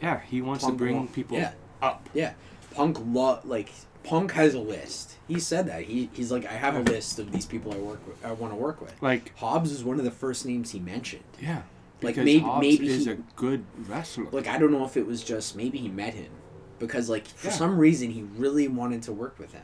yeah, 0.00 0.20
he 0.20 0.40
wants 0.42 0.64
Punk 0.64 0.74
to 0.74 0.78
bring 0.78 1.08
people 1.08 1.36
yeah. 1.38 1.52
up. 1.82 2.08
Yeah, 2.14 2.34
Punk 2.74 2.98
lo- 3.04 3.40
like 3.44 3.70
Punk 4.04 4.32
has 4.32 4.54
a 4.54 4.60
list. 4.60 5.16
He 5.26 5.40
said 5.40 5.66
that 5.66 5.82
he 5.82 6.08
he's 6.12 6.30
like 6.30 6.44
I 6.46 6.52
have 6.52 6.76
a 6.76 6.80
list 6.82 7.18
of 7.18 7.32
these 7.32 7.44
people 7.46 7.72
I 7.72 7.78
work 7.78 8.06
with, 8.06 8.24
I 8.24 8.30
want 8.32 8.52
to 8.52 8.56
work 8.56 8.80
with. 8.80 8.94
Like 9.02 9.36
Hobbs 9.38 9.72
is 9.72 9.82
one 9.82 9.98
of 9.98 10.04
the 10.04 10.10
first 10.12 10.46
names 10.46 10.70
he 10.70 10.78
mentioned. 10.78 11.24
yeah, 11.40 11.62
Like, 12.02 12.16
maybe- 12.16 12.38
Hobbs 12.38 12.60
maybe 12.60 12.86
is 12.88 13.06
a 13.08 13.16
good 13.34 13.64
wrestler. 13.88 14.26
Like 14.30 14.46
I 14.46 14.58
don't 14.58 14.70
know 14.70 14.84
if 14.84 14.96
it 14.96 15.06
was 15.06 15.24
just 15.24 15.56
maybe 15.56 15.78
he 15.78 15.88
met 15.88 16.14
him 16.14 16.30
because 16.78 17.08
like 17.08 17.26
for 17.26 17.48
Yeah. 17.48 17.52
some 17.54 17.78
reason 17.78 18.10
he 18.10 18.22
really 18.22 18.68
wanted 18.68 19.02
to 19.04 19.12
work 19.12 19.38
with 19.38 19.52
him. 19.52 19.62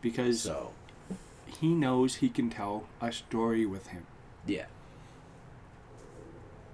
because 0.00 0.40
So 0.42 0.72
he 1.60 1.68
knows 1.68 2.16
he 2.16 2.28
can 2.28 2.50
tell 2.50 2.84
a 3.00 3.10
story 3.12 3.66
with 3.66 3.88
him, 3.88 4.06
yeah, 4.46 4.66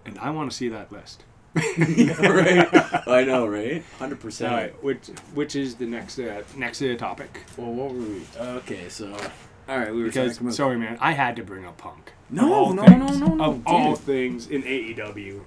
and 0.05 0.19
I 0.19 0.31
want 0.31 0.51
to 0.51 0.57
see 0.57 0.69
that 0.69 0.93
list. 0.93 1.25
right. 1.55 2.69
I 3.09 3.25
know, 3.25 3.47
right? 3.47 3.83
Hundred 3.99 4.21
percent. 4.21 4.53
right, 4.53 4.83
which 4.85 5.07
which 5.35 5.55
is 5.57 5.77
the 5.77 5.87
next 5.87 6.19
uh, 6.19 6.43
next 6.57 6.83
uh, 6.83 6.97
topic? 6.99 7.41
Well, 7.57 7.73
what 7.73 7.93
were 7.95 8.01
we? 8.01 8.23
Okay, 8.39 8.89
so 8.89 9.13
all 9.69 9.79
right, 9.79 9.93
we 9.95 10.01
were 10.01 10.07
Because 10.09 10.33
talking 10.35 10.49
about. 10.49 10.57
sorry, 10.57 10.77
man, 10.79 10.99
I 11.01 11.13
had 11.13 11.37
to 11.37 11.43
bring 11.45 11.65
up 11.65 11.79
Punk. 11.79 12.13
No, 12.29 12.73
no, 12.73 12.85
things- 12.85 13.19
no, 13.21 13.27
no, 13.29 13.35
no, 13.37 13.45
Of 13.45 13.63
all 13.67 13.95
things 13.95 14.49
in 14.49 14.63
AEW, 14.63 15.41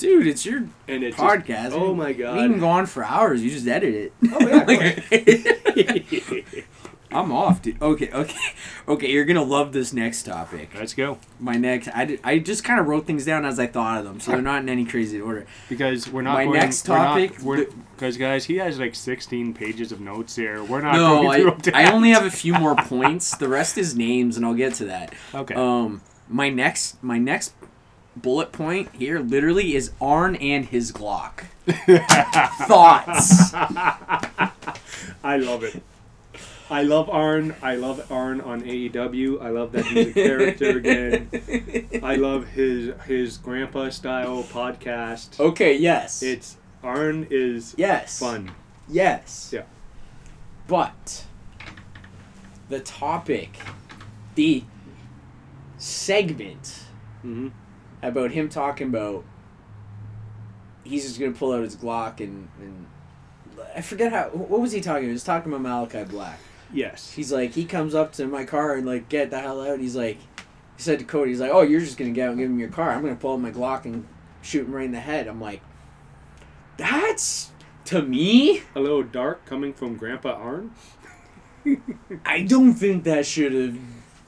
Dude, 0.00 0.26
it's 0.26 0.44
your 0.46 0.64
and 0.88 1.02
it's 1.04 1.16
podcast. 1.16 1.72
oh 1.72 1.90
We- 1.92 1.98
my 1.98 2.06
We 2.08 2.14
can 2.14 2.50
God. 2.52 2.60
go 2.60 2.68
on 2.68 2.86
for 2.86 3.04
hours. 3.04 3.42
You 3.42 3.50
just 3.50 3.66
edit 3.66 3.94
it. 3.94 4.12
Oh, 4.32 4.38
yeah, 4.40 4.64
Like- 4.66 6.66
I'm 7.12 7.32
off, 7.32 7.60
dude. 7.60 7.82
Okay, 7.82 8.08
okay, 8.12 8.38
okay. 8.86 9.10
You're 9.10 9.24
gonna 9.24 9.42
love 9.42 9.72
this 9.72 9.92
next 9.92 10.22
topic. 10.22 10.70
Let's 10.78 10.94
go. 10.94 11.18
My 11.40 11.54
next, 11.54 11.88
I, 11.92 12.04
did, 12.04 12.20
I 12.22 12.38
just 12.38 12.62
kind 12.62 12.78
of 12.78 12.86
wrote 12.86 13.04
things 13.04 13.24
down 13.24 13.44
as 13.44 13.58
I 13.58 13.66
thought 13.66 13.98
of 13.98 14.04
them, 14.04 14.20
so 14.20 14.30
they're 14.30 14.40
not 14.40 14.62
in 14.62 14.68
any 14.68 14.84
crazy 14.84 15.20
order. 15.20 15.44
Because 15.68 16.08
we're 16.08 16.22
not 16.22 16.34
My 16.34 16.44
going, 16.44 16.60
next 16.60 16.88
we're 16.88 16.98
not- 16.98 17.06
topic- 17.08 17.40
We're, 17.42 17.66
because 17.96 18.16
guys, 18.16 18.44
he 18.44 18.58
has 18.58 18.78
like 18.78 18.94
16 18.94 19.54
pages 19.54 19.90
of 19.90 20.00
notes 20.00 20.36
here. 20.36 20.62
We're 20.62 20.82
not 20.82 20.94
No, 20.94 21.22
going 21.22 21.74
I, 21.74 21.86
I 21.86 21.90
only 21.92 22.10
have 22.10 22.26
a 22.26 22.30
few 22.30 22.54
more 22.54 22.76
points. 22.76 23.36
The 23.36 23.48
rest 23.48 23.76
is 23.76 23.96
names, 23.96 24.36
and 24.36 24.46
I'll 24.46 24.54
get 24.54 24.74
to 24.74 24.84
that. 24.84 25.12
Okay. 25.34 25.54
Um, 25.54 26.02
my 26.28 26.48
next, 26.48 27.02
my 27.02 27.18
next 27.18 27.54
bullet 28.16 28.52
point 28.52 28.88
here 28.94 29.20
literally 29.20 29.74
is 29.74 29.92
Arn 30.00 30.36
and 30.36 30.66
his 30.66 30.92
Glock. 30.92 31.44
Thoughts. 32.66 33.52
I 35.22 35.36
love 35.36 35.62
it. 35.64 35.82
I 36.70 36.82
love 36.84 37.10
Arn. 37.10 37.56
I 37.62 37.74
love 37.74 38.10
Arn 38.12 38.40
on 38.40 38.62
AEW. 38.62 39.42
I 39.42 39.50
love 39.50 39.72
that 39.72 39.86
he's 39.86 40.08
a 40.08 40.12
character 40.12 40.78
again. 40.78 41.28
I 42.02 42.14
love 42.14 42.46
his 42.48 42.94
his 43.06 43.38
grandpa 43.38 43.90
style 43.90 44.44
podcast. 44.44 45.40
Okay. 45.40 45.76
Yes. 45.76 46.22
It's 46.22 46.56
Arn 46.82 47.26
is 47.30 47.74
yes. 47.76 48.20
fun. 48.20 48.52
Yes. 48.88 49.50
Yeah. 49.52 49.64
But 50.68 51.24
the 52.68 52.78
topic, 52.80 53.58
the 54.36 54.62
segment 55.76 56.84
hmm 57.22 57.48
about 58.02 58.32
him 58.32 58.48
talking 58.48 58.88
about 58.88 59.24
he's 60.84 61.04
just 61.04 61.20
gonna 61.20 61.32
pull 61.32 61.52
out 61.52 61.62
his 61.62 61.76
Glock 61.76 62.20
and 62.20 62.48
and 62.58 62.86
I 63.76 63.80
forget 63.80 64.12
how 64.12 64.28
what 64.30 64.60
was 64.60 64.72
he 64.72 64.80
talking? 64.80 65.04
About? 65.04 65.06
He 65.06 65.12
was 65.12 65.24
talking 65.24 65.52
about 65.52 65.62
Malachi 65.62 66.04
Black. 66.04 66.38
Yes. 66.72 67.12
He's 67.12 67.32
like 67.32 67.52
he 67.52 67.64
comes 67.64 67.94
up 67.94 68.12
to 68.14 68.26
my 68.26 68.44
car 68.44 68.74
and 68.74 68.86
like 68.86 69.08
get 69.08 69.30
the 69.30 69.40
hell 69.40 69.60
out. 69.60 69.80
He's 69.80 69.96
like 69.96 70.16
he 70.16 70.82
said 70.82 70.98
to 70.98 71.04
Cody, 71.04 71.30
he's 71.30 71.40
like, 71.40 71.50
oh 71.52 71.62
you're 71.62 71.80
just 71.80 71.96
gonna 71.98 72.10
get 72.10 72.24
out 72.24 72.30
and 72.30 72.38
give 72.38 72.50
him 72.50 72.58
your 72.58 72.70
car. 72.70 72.90
I'm 72.90 73.02
gonna 73.02 73.16
pull 73.16 73.34
out 73.34 73.40
my 73.40 73.50
Glock 73.50 73.84
and 73.84 74.06
shoot 74.42 74.66
him 74.66 74.72
right 74.72 74.84
in 74.84 74.92
the 74.92 75.00
head. 75.00 75.26
I'm 75.28 75.40
like, 75.40 75.62
that's 76.76 77.50
to 77.86 78.02
me. 78.02 78.62
A 78.74 78.80
little 78.80 79.02
dark 79.02 79.44
coming 79.44 79.72
from 79.72 79.96
Grandpa 79.96 80.32
Arn. 80.32 80.72
I 82.24 82.42
don't 82.42 82.74
think 82.74 83.04
that 83.04 83.26
should 83.26 83.52
have 83.52 83.78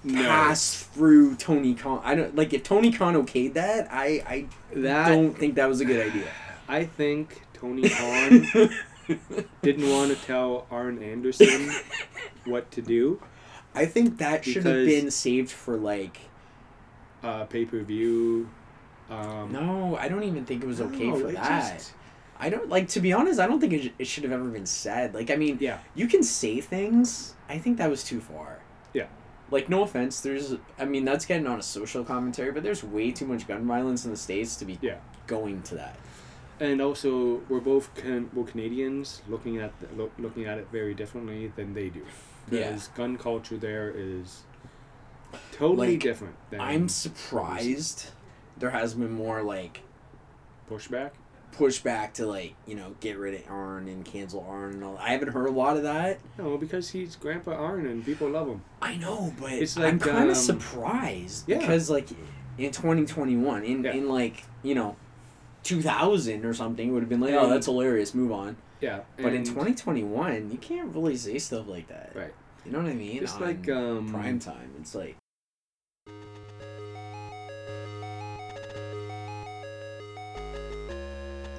No. 0.04 0.22
passed 0.22 0.90
through 0.90 1.36
Tony 1.36 1.74
Khan. 1.74 2.00
I 2.04 2.14
don't 2.14 2.34
like 2.34 2.52
if 2.52 2.62
Tony 2.64 2.90
Khan 2.92 3.14
okayed 3.14 3.54
that. 3.54 3.88
I 3.90 4.22
I 4.26 4.46
That 4.80 5.08
don't 5.08 5.32
think 5.36 5.54
that 5.56 5.68
was 5.68 5.80
a 5.80 5.84
good 5.84 6.04
idea. 6.06 6.26
I 6.68 6.84
think 6.84 7.42
Tony 7.54 7.88
Khan 7.88 8.46
didn't 9.62 9.90
want 9.90 10.10
to 10.16 10.16
tell 10.26 10.66
Arn 10.70 11.02
Anderson 11.02 11.70
what 12.44 12.70
to 12.72 12.82
do. 12.82 13.22
I 13.74 13.86
think 13.86 14.18
that 14.18 14.44
should 14.44 14.64
have 14.64 14.86
been 14.86 15.10
saved 15.10 15.50
for 15.50 15.76
like. 15.76 16.18
Uh, 17.22 17.44
pay 17.44 17.64
per 17.64 17.80
view. 17.82 18.48
Um, 19.08 19.52
No, 19.52 19.96
I 19.96 20.08
don't 20.08 20.24
even 20.24 20.44
think 20.44 20.62
it 20.64 20.66
was 20.66 20.80
okay 20.80 21.08
no, 21.08 21.16
for 21.18 21.32
that. 21.32 21.74
just- 21.78 21.94
I 22.38 22.48
don't 22.48 22.68
like 22.68 22.88
to 22.88 23.00
be 23.00 23.12
honest. 23.12 23.38
I 23.38 23.46
don't 23.46 23.60
think 23.60 23.72
it, 23.72 23.92
it 24.00 24.06
should 24.08 24.24
have 24.24 24.32
ever 24.32 24.48
been 24.48 24.66
said. 24.66 25.14
Like 25.14 25.30
I 25.30 25.36
mean, 25.36 25.58
yeah. 25.60 25.78
you 25.94 26.08
can 26.08 26.24
say 26.24 26.60
things. 26.60 27.34
I 27.48 27.58
think 27.58 27.78
that 27.78 27.88
was 27.88 28.02
too 28.02 28.20
far. 28.20 28.58
Yeah. 28.92 29.06
Like 29.52 29.68
no 29.68 29.82
offense, 29.82 30.20
there's. 30.20 30.56
I 30.78 30.86
mean, 30.86 31.04
that's 31.04 31.26
getting 31.26 31.46
on 31.46 31.58
a 31.58 31.62
social 31.62 32.02
commentary, 32.04 32.50
but 32.52 32.62
there's 32.62 32.82
way 32.82 33.12
too 33.12 33.26
much 33.26 33.46
gun 33.46 33.66
violence 33.66 34.04
in 34.04 34.10
the 34.10 34.16
states 34.16 34.56
to 34.56 34.64
be 34.64 34.78
Yeah. 34.80 34.96
going 35.26 35.62
to 35.64 35.74
that. 35.76 35.96
And 36.58 36.80
also, 36.80 37.42
we're 37.48 37.60
both 37.60 37.94
can 37.94 38.30
we're 38.32 38.44
Canadians 38.44 39.22
looking 39.28 39.58
at 39.58 39.78
the, 39.80 39.88
look, 39.96 40.12
looking 40.18 40.46
at 40.46 40.58
it 40.58 40.68
very 40.72 40.94
differently 40.94 41.52
than 41.54 41.74
they 41.74 41.88
do. 41.90 42.02
Yeah. 42.50 42.78
Gun 42.96 43.16
culture 43.18 43.56
there 43.56 43.92
is 43.94 44.42
totally 45.52 45.92
Like, 45.92 46.00
different 46.00 46.34
than 46.50 46.60
I'm 46.60 46.88
surprised 46.88 48.06
there 48.56 48.70
has 48.70 48.94
been 48.94 49.12
more 49.12 49.42
like 49.42 49.80
pushback. 50.70 51.10
Pushback 51.56 52.14
to 52.14 52.26
like 52.26 52.54
you 52.66 52.74
know 52.74 52.94
get 53.00 53.18
rid 53.18 53.34
of 53.34 53.50
Arn 53.50 53.88
and 53.88 54.04
cancel 54.04 54.44
Arn 54.48 54.74
and 54.74 54.84
all. 54.84 54.98
I 54.98 55.10
haven't 55.10 55.28
heard 55.28 55.46
a 55.46 55.52
lot 55.52 55.76
of 55.76 55.82
that. 55.82 56.18
No, 56.38 56.56
because 56.56 56.90
he's 56.90 57.16
Grandpa 57.16 57.52
Arn 57.52 57.86
and 57.86 58.04
people 58.04 58.28
love 58.28 58.48
him. 58.48 58.62
I 58.80 58.96
know, 58.96 59.32
but 59.40 59.52
It's 59.52 59.76
like, 59.76 59.92
I'm 59.92 59.98
kind 59.98 60.24
um, 60.24 60.30
of 60.30 60.36
surprised 60.36 61.48
yeah. 61.48 61.58
because 61.58 61.90
like 61.90 62.08
in 62.58 62.70
2021, 62.70 63.64
in 63.64 63.84
Yeah. 63.84 63.92
in 63.92 64.08
like 64.08 64.44
you 64.62 64.74
know. 64.74 64.96
2000 65.64 66.44
or 66.44 66.52
something 66.52 66.88
it 66.88 66.90
would 66.90 67.04
have 67.04 67.08
been 67.08 67.20
like, 67.20 67.34
oh, 67.34 67.48
that's 67.48 67.66
hilarious. 67.66 68.14
Move 68.14 68.32
on. 68.32 68.56
Yeah. 68.80 69.02
But 69.16 69.32
in 69.32 69.44
2021, 69.44 70.50
you 70.50 70.58
can't 70.58 70.92
really 70.92 71.16
say 71.16 71.38
stuff 71.38 71.68
like 71.68 71.86
that. 71.86 72.10
Right. 72.16 72.34
You 72.66 72.72
know 72.72 72.78
what 72.78 72.88
I 72.88 72.94
mean? 72.94 73.22
It's 73.22 73.38
like 73.38 73.68
um 73.70 74.08
prime 74.08 74.40
time. 74.40 74.72
It's 74.80 74.92
like 74.94 75.16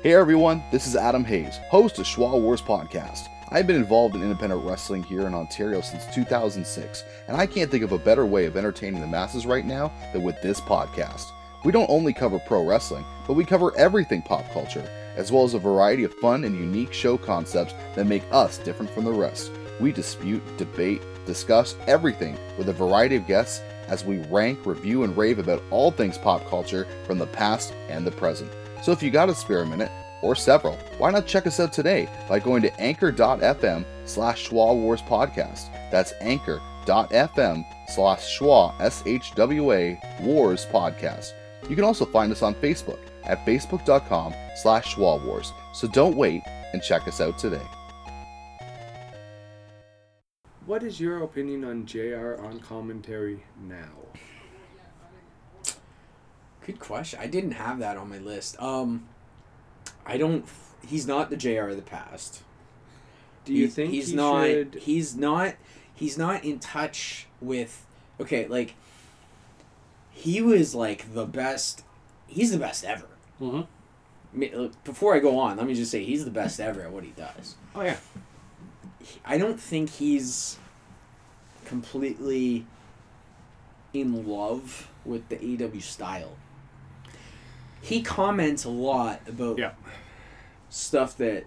Hey 0.03 0.15
everyone, 0.15 0.61
this 0.69 0.85
is 0.85 0.97
Adam 0.97 1.23
Hayes, 1.23 1.61
host 1.69 1.97
of 1.97 2.05
Schwa 2.05 2.37
Wars 2.37 2.61
Podcast. 2.61 3.29
I've 3.51 3.67
been 3.67 3.77
involved 3.77 4.15
in 4.15 4.21
independent 4.21 4.65
wrestling 4.65 5.01
here 5.01 5.25
in 5.27 5.33
Ontario 5.33 5.79
since 5.79 6.05
2006, 6.13 7.05
and 7.29 7.37
I 7.37 7.45
can't 7.45 7.71
think 7.71 7.85
of 7.85 7.93
a 7.93 7.97
better 7.97 8.25
way 8.25 8.43
of 8.43 8.57
entertaining 8.57 8.99
the 8.99 9.07
masses 9.07 9.45
right 9.45 9.65
now 9.65 9.93
than 10.11 10.21
with 10.21 10.41
this 10.41 10.59
podcast. 10.59 11.31
We 11.63 11.71
don't 11.71 11.89
only 11.89 12.11
cover 12.11 12.37
pro 12.37 12.65
wrestling, 12.65 13.05
but 13.25 13.35
we 13.35 13.45
cover 13.45 13.71
everything 13.77 14.21
pop 14.21 14.43
culture, 14.51 14.85
as 15.15 15.31
well 15.31 15.45
as 15.45 15.53
a 15.53 15.59
variety 15.59 16.03
of 16.03 16.13
fun 16.15 16.43
and 16.43 16.53
unique 16.53 16.91
show 16.91 17.17
concepts 17.17 17.73
that 17.95 18.05
make 18.05 18.23
us 18.29 18.57
different 18.57 18.91
from 18.91 19.05
the 19.05 19.13
rest. 19.13 19.53
We 19.79 19.93
dispute, 19.93 20.43
debate, 20.57 21.01
discuss 21.25 21.77
everything 21.87 22.37
with 22.57 22.67
a 22.67 22.73
variety 22.73 23.15
of 23.15 23.25
guests 23.25 23.61
as 23.87 24.03
we 24.03 24.17
rank, 24.23 24.65
review, 24.65 25.03
and 25.03 25.15
rave 25.15 25.39
about 25.39 25.63
all 25.71 25.91
things 25.91 26.17
pop 26.17 26.45
culture 26.49 26.89
from 27.05 27.19
the 27.19 27.27
past 27.27 27.73
and 27.87 28.05
the 28.05 28.11
present. 28.11 28.51
So 28.83 28.91
if 28.91 29.01
you 29.01 29.11
got 29.11 29.29
a 29.29 29.35
spare 29.35 29.65
minute, 29.65 29.91
or 30.21 30.35
several, 30.35 30.75
why 30.97 31.11
not 31.11 31.27
check 31.27 31.47
us 31.47 31.59
out 31.59 31.71
today 31.71 32.09
by 32.27 32.39
going 32.39 32.61
to 32.63 32.81
anchor.fm 32.81 33.85
slash 34.05 34.49
Schwa 34.49 34.75
Wars 34.75 35.01
Podcast. 35.01 35.71
That's 35.91 36.13
anchor.fm 36.21 37.65
slash 37.87 38.39
Schwa, 38.39 38.73
S-H-W-A, 38.81 39.99
Wars 40.21 40.65
Podcast. 40.65 41.31
You 41.69 41.75
can 41.75 41.85
also 41.85 42.05
find 42.05 42.31
us 42.31 42.41
on 42.41 42.55
Facebook 42.55 42.99
at 43.23 43.45
facebook.com 43.45 44.33
slash 44.55 44.95
Schwa 44.95 45.23
Wars. 45.25 45.53
So 45.73 45.87
don't 45.87 46.17
wait 46.17 46.41
and 46.73 46.81
check 46.81 47.07
us 47.07 47.21
out 47.21 47.37
today. 47.37 47.65
What 50.65 50.83
is 50.83 50.99
your 50.99 51.23
opinion 51.23 51.65
on 51.65 51.85
JR 51.85 52.35
on 52.41 52.59
commentary 52.59 53.43
now? 53.61 53.91
Good 56.65 56.79
question. 56.79 57.19
I 57.21 57.27
didn't 57.27 57.51
have 57.51 57.79
that 57.79 57.97
on 57.97 58.09
my 58.09 58.17
list. 58.17 58.59
Um, 58.61 59.05
I 60.05 60.17
don't. 60.17 60.45
He's 60.87 61.07
not 61.07 61.29
the 61.29 61.37
Jr. 61.37 61.67
of 61.69 61.75
the 61.75 61.81
past. 61.81 62.41
Do 63.45 63.53
you 63.53 63.65
He- 63.65 63.71
think 63.71 63.91
he's 63.91 64.09
he 64.09 64.15
not? 64.15 64.45
should 64.47 64.73
He's 64.81 65.15
not. 65.15 65.55
He's 65.95 66.17
not 66.17 66.43
in 66.43 66.59
touch 66.59 67.27
with. 67.41 67.85
Okay, 68.19 68.47
like. 68.47 68.75
He 70.11 70.41
was 70.41 70.75
like 70.75 71.13
the 71.13 71.25
best. 71.25 71.83
He's 72.27 72.51
the 72.51 72.59
best 72.59 72.83
ever. 72.85 73.07
Mhm. 73.41 73.67
Mean, 74.31 74.53
uh, 74.55 74.69
Before 74.83 75.15
I 75.15 75.19
go 75.19 75.37
on, 75.39 75.57
let 75.57 75.65
me 75.65 75.73
just 75.73 75.91
say 75.91 76.03
he's 76.03 76.23
the 76.25 76.31
best 76.31 76.59
ever 76.59 76.81
at 76.81 76.91
what 76.91 77.03
he 77.03 77.11
does. 77.11 77.55
Oh 77.75 77.81
yeah. 77.81 77.97
I 79.25 79.37
don't 79.37 79.59
think 79.59 79.89
he's 79.89 80.57
completely 81.65 82.65
in 83.93 84.27
love 84.27 84.89
with 85.05 85.27
the 85.29 85.37
AW 85.37 85.79
style. 85.81 86.35
He 87.83 88.01
comments 88.01 88.63
a 88.63 88.69
lot 88.69 89.21
about 89.27 89.57
Yeah. 89.59 89.71
stuff 90.69 91.15
that 91.17 91.45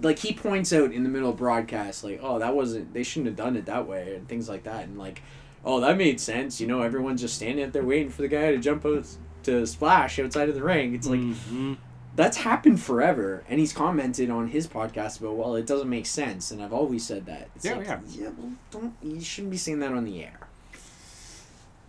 like 0.00 0.18
he 0.18 0.32
points 0.32 0.72
out 0.72 0.92
in 0.92 1.02
the 1.04 1.08
middle 1.08 1.30
of 1.30 1.36
broadcast 1.36 2.02
like 2.02 2.18
oh 2.22 2.38
that 2.40 2.54
wasn't 2.56 2.92
they 2.92 3.04
shouldn't 3.04 3.26
have 3.28 3.36
done 3.36 3.56
it 3.56 3.66
that 3.66 3.86
way 3.86 4.16
and 4.16 4.26
things 4.28 4.48
like 4.48 4.64
that 4.64 4.84
and 4.84 4.98
like 4.98 5.22
oh 5.64 5.78
that 5.80 5.96
made 5.96 6.18
sense 6.18 6.60
you 6.60 6.66
know 6.66 6.82
everyone's 6.82 7.20
just 7.20 7.36
standing 7.36 7.64
up 7.64 7.72
there 7.72 7.84
waiting 7.84 8.10
for 8.10 8.22
the 8.22 8.28
guy 8.28 8.50
to 8.50 8.58
jump 8.58 8.84
out 8.84 9.06
to 9.44 9.64
splash 9.66 10.18
outside 10.18 10.48
of 10.48 10.56
the 10.56 10.62
ring 10.62 10.94
it's 10.96 11.06
like 11.06 11.20
Mhm. 11.20 11.76
that's 12.16 12.38
happened 12.38 12.80
forever 12.82 13.44
and 13.48 13.60
he's 13.60 13.72
commented 13.72 14.30
on 14.30 14.48
his 14.48 14.66
podcast 14.66 15.20
about 15.20 15.36
well 15.36 15.54
it 15.54 15.64
doesn't 15.66 15.88
make 15.88 16.06
sense 16.06 16.50
and 16.50 16.60
i've 16.60 16.72
always 16.72 17.06
said 17.06 17.24
that 17.26 17.48
it's 17.54 17.64
Yeah, 17.64 17.76
like, 17.76 17.86
yeah. 17.86 18.30
well 18.36 18.52
don't 18.72 18.94
you 19.00 19.20
shouldn't 19.20 19.52
be 19.52 19.56
saying 19.58 19.78
that 19.78 19.92
on 19.92 20.04
the 20.04 20.24
air 20.24 20.40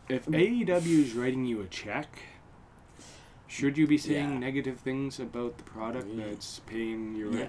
if 0.08 0.28
AEW 0.28 1.04
is 1.04 1.14
writing 1.14 1.46
you 1.46 1.62
a 1.62 1.66
check, 1.66 2.08
should 3.56 3.78
you 3.78 3.88
be 3.88 3.98
saying 3.98 4.34
Yeah. 4.34 4.38
negative 4.40 4.80
things 4.80 5.20
about 5.20 5.58
the 5.58 5.64
product 5.64 6.08
Yeah. 6.08 6.26
that's 6.26 6.60
paying 6.60 7.16
your 7.16 7.32
yeah 7.34 7.48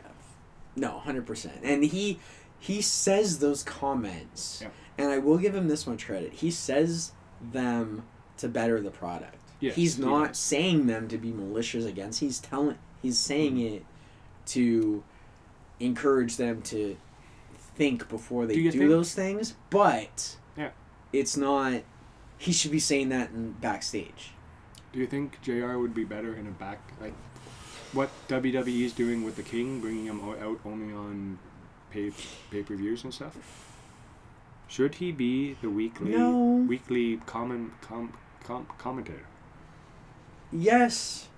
no 0.74 1.02
100% 1.04 1.50
and 1.62 1.84
he 1.84 2.18
he 2.58 2.80
says 2.82 3.38
those 3.38 3.62
comments 3.62 4.60
Yeah. 4.62 4.68
and 4.98 5.10
i 5.10 5.18
will 5.18 5.38
give 5.38 5.54
him 5.54 5.68
this 5.68 5.86
much 5.86 6.06
credit 6.06 6.32
he 6.34 6.50
says 6.50 7.12
them 7.40 8.04
to 8.38 8.48
better 8.48 8.80
the 8.80 8.90
product 8.90 9.34
Yes, 9.58 9.74
he's 9.74 9.98
not 9.98 10.28
does. 10.28 10.38
saying 10.38 10.86
them 10.86 11.08
to 11.08 11.16
be 11.16 11.32
malicious 11.32 11.84
against 11.86 12.20
he's 12.20 12.38
telling 12.38 12.78
he's 13.02 13.18
saying 13.18 13.56
hmm. 13.56 13.74
it 13.74 13.86
to 14.46 15.02
encourage 15.80 16.36
them 16.36 16.62
to 16.62 16.96
think 17.76 18.08
before 18.08 18.46
they 18.46 18.54
Do 18.54 18.70
do, 18.70 18.88
those 18.88 19.14
things. 19.14 19.54
But 19.70 20.36
Yeah. 20.56 20.70
it's 21.12 21.36
not. 21.36 21.82
He 22.38 22.52
should 22.52 22.70
be 22.70 22.78
saying 22.78 23.08
that 23.10 23.30
in 23.30 23.52
backstage. 23.52 24.32
Do 24.96 25.02
you 25.02 25.06
think 25.06 25.42
JR 25.42 25.76
would 25.76 25.92
be 25.92 26.04
better 26.04 26.34
in 26.34 26.46
a 26.46 26.50
back 26.52 26.78
like 27.02 27.12
what 27.92 28.08
WWE 28.28 28.80
is 28.80 28.94
doing 28.94 29.24
with 29.24 29.36
the 29.36 29.42
King, 29.42 29.78
bringing 29.78 30.06
him 30.06 30.20
out 30.22 30.58
only 30.64 30.90
on 30.94 31.38
pay 31.90 32.12
pay 32.50 32.62
per 32.62 32.74
views 32.76 33.04
and 33.04 33.12
stuff? 33.12 33.36
Should 34.68 34.94
he 34.94 35.12
be 35.12 35.52
the 35.60 35.68
weekly 35.68 36.12
No. 36.12 36.64
weekly 36.66 37.18
common 37.26 37.72
com, 37.82 38.14
com, 38.42 38.66
commentator? 38.78 39.26
Yes, 40.50 41.28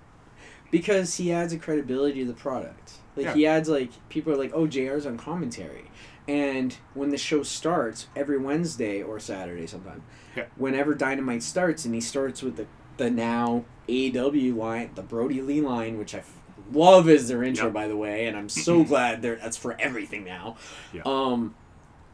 because 0.70 1.16
he 1.16 1.32
adds 1.32 1.52
a 1.52 1.58
credibility 1.58 2.20
to 2.20 2.26
the 2.26 2.34
product. 2.38 2.92
Like 3.16 3.26
Yeah. 3.26 3.34
he 3.34 3.44
adds 3.44 3.68
like 3.68 3.90
people 4.08 4.32
are 4.32 4.36
like, 4.38 4.52
oh, 4.54 4.68
JR's 4.68 5.04
on 5.04 5.16
commentary, 5.18 5.90
and 6.28 6.76
when 6.94 7.08
the 7.08 7.18
show 7.18 7.42
starts 7.42 8.06
every 8.14 8.38
Wednesday 8.38 9.02
or 9.02 9.18
Saturday 9.18 9.66
sometime, 9.66 10.02
Yeah. 10.36 10.44
whenever 10.54 10.94
Dynamite 10.94 11.42
starts, 11.42 11.84
and 11.84 11.92
he 11.92 12.00
starts 12.00 12.40
with 12.40 12.54
the 12.54 12.66
the 12.98 13.10
now 13.10 13.64
AW 13.88 14.54
line, 14.54 14.90
the 14.94 15.02
Brodie 15.02 15.40
Lee 15.40 15.60
line, 15.62 15.96
which 15.98 16.14
I 16.14 16.18
f- 16.18 16.32
love 16.72 17.08
as 17.08 17.28
their 17.28 17.42
intro 17.42 17.66
Yep. 17.66 17.72
by 17.72 17.88
the 17.88 17.96
way, 17.96 18.26
and 18.26 18.36
I'm 18.36 18.48
so 18.50 18.84
glad 18.84 19.22
they're 19.22 19.36
that's 19.36 19.56
for 19.56 19.74
everything 19.80 20.24
now. 20.24 20.56
Yeah. 20.92 21.02
Um, 21.06 21.54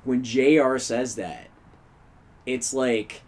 when 0.04 0.22
JR 0.22 0.78
says 0.78 1.16
that, 1.16 1.48
it's 2.46 2.72
like 2.74 3.22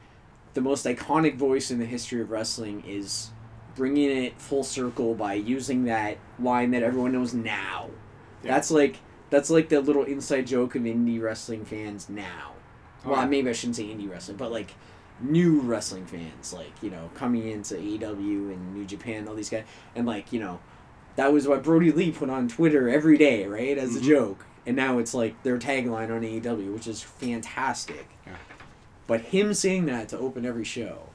the 0.55 0.61
most 0.61 0.85
iconic 0.87 1.37
voice 1.37 1.71
in 1.71 1.79
the 1.79 1.87
history 1.87 2.21
of 2.21 2.31
wrestling 2.31 2.83
is 2.87 3.31
bringing 3.75 4.11
it 4.25 4.41
full 4.41 4.65
circle 4.65 5.15
by 5.15 5.35
using 5.35 5.85
that 5.85 6.17
line 6.39 6.71
that 6.71 6.83
everyone 6.83 7.13
knows 7.13 7.35
now. 7.35 7.91
Yeah. 8.43 8.53
That's 8.55 8.71
like 8.71 8.97
that's 9.31 9.51
like 9.51 9.69
the 9.71 9.81
little 9.81 10.05
inside 10.05 10.47
joke 10.47 10.75
of 10.77 10.83
indie 10.83 11.21
wrestling 11.21 11.65
fans 11.65 12.09
now. 12.09 12.53
Oh, 13.05 13.11
well, 13.11 13.21
yeah. 13.23 13.27
maybe 13.27 13.51
I 13.51 13.53
shouldn't 13.53 13.77
say 13.77 13.85
indie 13.85 14.09
wrestling, 14.11 14.37
but 14.37 14.53
like 14.53 14.75
new 15.21 15.61
wrestling 15.61 16.07
fans, 16.07 16.53
like 16.53 16.73
you 16.83 16.91
know, 16.91 17.11
coming 17.15 17.49
into 17.49 17.75
AEW 17.75 18.53
and 18.53 18.75
New 18.75 18.85
Japan, 18.85 19.27
all 19.29 19.35
these 19.35 19.51
guys, 19.51 19.65
and 19.95 20.07
like 20.07 20.33
you 20.33 20.41
know, 20.41 20.61
that 21.17 21.33
was 21.33 21.49
what 21.49 21.63
Brodie 21.63 21.93
Lee 21.93 22.11
put 22.13 22.29
on 22.31 22.49
Twitter 22.49 22.89
every 22.89 23.17
day, 23.17 23.47
right, 23.47 23.79
as 23.79 23.95
Mhm. 23.95 23.99
a 23.99 24.01
joke, 24.01 24.45
and 24.67 24.77
now 24.77 24.99
it's 24.99 25.15
like 25.15 25.43
their 25.43 25.59
tagline 25.59 26.11
on 26.15 26.23
AEW, 26.25 26.73
which 26.73 26.87
is 26.87 27.03
fantastic. 27.03 28.09
Yeah. 28.27 28.35
But 29.07 29.21
him 29.27 29.55
saying 29.55 29.87
that 29.87 30.09
to 30.11 30.19
open 30.19 30.45
every 30.45 30.65
show, 30.65 31.11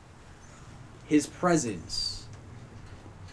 his 1.05 1.27
presence 1.27 2.25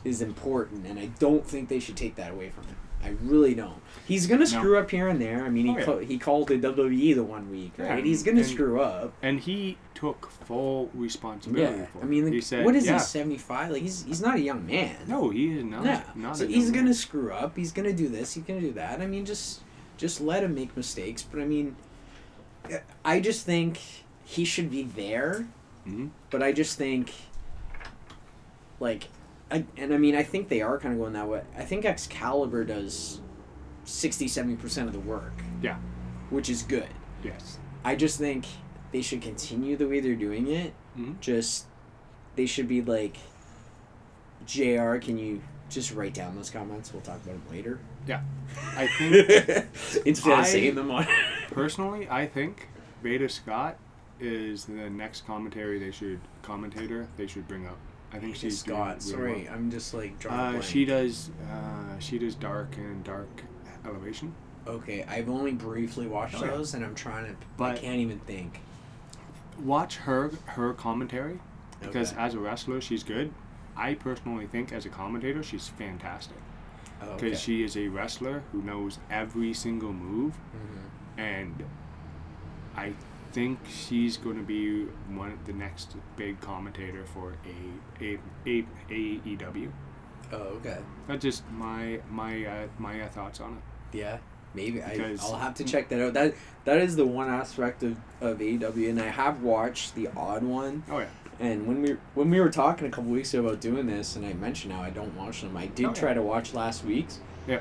is 0.04 0.20
important, 0.20 0.86
and 0.86 0.98
I 0.98 1.06
don't 1.18 1.46
think 1.46 1.68
they 1.68 1.78
should 1.80 1.96
take 1.96 2.16
that 2.16 2.32
away 2.32 2.50
from 2.50 2.64
him. 2.64 2.76
I 3.08 3.16
really 3.22 3.54
don't. 3.54 3.80
He's 4.06 4.26
gonna 4.26 4.46
screw 4.46 4.78
up 4.78 4.90
here 4.90 5.08
and 5.08 5.20
there. 5.20 5.44
I 5.44 5.48
mean, 5.50 5.66
he 5.66 5.84
Oh, 5.84 5.98
yeah. 5.98 6.06
he 6.06 6.18
called 6.18 6.48
the 6.48 6.56
WWE 6.58 7.14
the 7.14 7.22
one 7.24 7.50
week, 7.50 7.72
Yeah, 7.78 7.94
right? 7.94 8.04
He's 8.04 8.22
gonna 8.22 8.40
and- 8.40 8.46
screw 8.48 8.80
up. 8.80 9.12
And 9.22 9.40
he 9.40 9.76
took 9.94 10.30
full 10.30 10.90
responsibility 10.94 11.78
Yeah, 11.78 11.86
for 11.86 11.98
it. 11.98 12.02
I 12.04 12.06
mean, 12.06 12.32
he 12.32 12.40
said, 12.40 12.64
what 12.64 12.74
is 12.76 12.86
yeah. 12.86 12.94
he? 12.94 12.98
Seventy 13.00 13.38
five? 13.38 13.70
Like 13.70 13.82
he's 13.82 14.04
he's 14.04 14.20
not 14.20 14.36
a 14.36 14.40
young 14.40 14.66
man. 14.66 14.96
No, 15.06 15.30
he 15.30 15.58
is 15.58 15.64
not. 15.64 15.84
yeah. 15.84 16.02
Not 16.14 16.36
so 16.38 16.44
a 16.44 16.46
he's 16.48 16.70
gonna 16.70 16.84
man. 16.84 16.94
screw 16.94 17.32
up. 17.32 17.56
He's 17.56 17.72
gonna 17.72 17.92
do 17.92 18.08
this. 18.08 18.34
He's 18.34 18.44
gonna 18.44 18.60
do 18.60 18.72
that. 18.72 19.00
I 19.00 19.06
mean, 19.06 19.24
just 19.24 19.60
just 19.96 20.20
let 20.20 20.42
him 20.44 20.54
make 20.54 20.76
mistakes. 20.76 21.22
But 21.22 21.40
I 21.40 21.44
mean, 21.44 21.76
I 23.04 23.20
just 23.20 23.44
think 23.44 23.78
he 24.24 24.44
should 24.44 24.70
be 24.70 24.82
there. 24.84 25.46
Mhm. 25.86 26.10
But 26.30 26.42
I 26.42 26.52
just 26.52 26.76
think, 26.78 27.12
like, 28.80 29.08
I, 29.50 29.64
and 29.76 29.94
I 29.94 29.98
mean, 29.98 30.14
I 30.14 30.22
think 30.22 30.48
they 30.48 30.60
are 30.60 30.78
kind 30.78 30.92
of 30.94 31.00
going 31.00 31.14
that 31.14 31.26
way. 31.28 31.42
I 31.56 31.62
think 31.64 31.84
Excalibur 31.84 32.64
does 32.64 33.20
60 33.84 34.28
70 34.28 34.56
percent 34.56 34.88
of 34.88 34.92
the 34.92 35.00
work. 35.00 35.32
Yeah. 35.62 35.76
Which 36.30 36.50
is 36.50 36.62
good. 36.62 36.88
Yes. 37.24 37.58
I 37.84 37.96
just 37.96 38.18
think 38.18 38.44
they 38.92 39.00
should 39.02 39.22
continue 39.22 39.76
the 39.76 39.88
way 39.88 40.00
they're 40.00 40.14
doing 40.14 40.48
it. 40.48 40.74
Mhm. 40.98 41.18
Just 41.20 41.66
they 42.36 42.44
should 42.46 42.68
be 42.68 42.82
like, 42.82 43.16
Jr. 44.46 44.96
Can 44.98 45.18
you 45.18 45.40
just 45.70 45.92
write 45.94 46.14
down 46.14 46.36
those 46.36 46.50
comments? 46.50 46.92
We'll 46.92 47.02
talk 47.02 47.16
about 47.16 47.26
them 47.26 47.42
later. 47.50 47.78
Yeah. 48.06 48.22
I 48.76 48.86
think 48.98 49.66
Instead 50.06 50.32
I- 50.32 50.40
of 50.40 50.46
saying 50.46 50.74
them 50.74 50.90
on. 50.90 51.06
personally, 51.50 52.08
I 52.10 52.26
think 52.26 52.68
Veda 53.02 53.28
Scott 53.28 53.76
is 54.20 54.64
the 54.64 54.90
next 54.90 55.26
commentary 55.26 55.78
they 55.78 55.90
should 55.92 56.20
commentator 56.42 57.06
they 57.16 57.26
should 57.26 57.46
bring 57.46 57.66
up. 57.66 57.78
I 58.12 58.18
think 58.18 58.36
she's 58.36 58.60
Scott. 58.60 59.02
Sorry, 59.02 59.44
well. 59.44 59.54
I'm 59.54 59.70
just 59.70 59.92
like 59.94 60.18
drawing 60.18 60.56
Uh, 60.56 60.60
she 60.62 60.84
does. 60.84 61.30
Uh, 61.50 61.98
she 61.98 62.18
does 62.18 62.34
dark 62.34 62.76
and 62.76 63.04
dark 63.04 63.28
elevation. 63.84 64.34
Okay, 64.66 65.02
I've 65.04 65.28
only 65.28 65.52
briefly 65.52 66.06
watched 66.06 66.36
Oh, 66.36 66.44
yeah. 66.44 66.50
those, 66.52 66.74
and 66.74 66.84
I'm 66.84 66.94
trying 66.94 67.26
to. 67.26 67.34
But 67.56 67.76
I 67.76 67.78
can't 67.78 68.00
even 68.00 68.18
think. 68.20 68.60
Watch 69.62 69.96
her 69.98 70.30
her 70.46 70.72
commentary 70.74 71.40
because 71.80 72.12
Okay. 72.12 72.20
as 72.22 72.34
a 72.34 72.38
wrestler 72.38 72.80
she's 72.80 73.02
good. 73.02 73.32
I 73.76 73.94
personally 73.94 74.46
think 74.46 74.72
as 74.72 74.86
a 74.86 74.88
commentator 74.88 75.42
she's 75.42 75.68
fantastic 75.68 76.36
Oh, 77.02 77.14
because 77.14 77.32
okay. 77.32 77.36
she 77.36 77.62
is 77.62 77.76
a 77.76 77.88
wrestler 77.88 78.42
who 78.52 78.62
knows 78.62 78.98
every 79.10 79.52
single 79.54 79.92
move 79.92 80.34
Mhm. 80.34 81.20
and 81.20 81.64
I 82.76 82.92
think 83.32 83.58
she's 83.68 84.16
going 84.16 84.36
to 84.36 84.42
be 84.42 84.84
one 85.14 85.38
the 85.44 85.52
next 85.52 85.96
big 86.16 86.40
commentator 86.40 87.04
for 87.04 87.34
a 87.46 88.04
a 88.04 88.18
a 88.46 88.64
AEW. 88.90 89.70
Oh, 90.32 90.36
okay. 90.36 90.78
That's 91.06 91.22
just 91.22 91.42
my 91.50 92.00
my 92.10 92.44
uh, 92.44 92.66
my 92.78 93.00
uh, 93.00 93.08
thoughts 93.08 93.40
on 93.40 93.54
it. 93.54 93.96
Yeah, 93.98 94.18
maybe 94.54 94.82
I, 94.82 94.96
Because- 94.96 95.20
I'll 95.22 95.36
have 95.38 95.54
to 95.54 95.64
check 95.64 95.88
that 95.88 96.00
out. 96.00 96.12
That 96.14 96.34
that 96.64 96.78
is 96.78 96.96
the 96.96 97.06
one 97.06 97.28
aspect 97.28 97.82
of 97.82 97.96
of 98.20 98.38
AEW, 98.38 98.90
and 98.90 99.00
I 99.00 99.08
have 99.08 99.42
watched 99.42 99.94
the 99.94 100.08
odd 100.16 100.42
one. 100.42 100.82
Oh 100.90 100.98
yeah, 100.98 101.06
And 101.40 101.66
when 101.66 101.80
we 101.82 101.96
when 102.14 102.28
we 102.30 102.40
were 102.40 102.50
talking 102.50 102.86
a 102.86 102.90
couple 102.90 103.10
weeks 103.10 103.32
ago 103.32 103.46
about 103.46 103.60
doing 103.60 103.86
this, 103.86 104.16
and 104.16 104.26
I 104.26 104.34
mentioned 104.34 104.72
how 104.74 104.82
I 104.82 104.90
don't 104.90 105.16
watch 105.16 105.40
them, 105.42 105.56
I 105.56 105.66
did 105.66 105.86
Oh, 105.86 105.88
yeah. 105.90 105.94
try 105.94 106.14
to 106.14 106.22
watch 106.22 106.52
last 106.54 106.84
week's. 106.84 107.20
Yeah. 107.46 107.60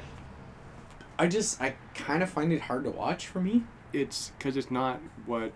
I 1.20 1.28
just 1.28 1.62
I 1.62 1.76
kind 1.96 2.22
of 2.22 2.30
find 2.30 2.52
it 2.54 2.62
hard 2.62 2.84
to 2.84 2.92
watch 2.92 3.28
for 3.28 3.40
me. 3.40 3.64
It's 3.94 4.32
because 4.38 4.58
it's 4.58 4.72
not 4.72 5.00
what. 5.26 5.52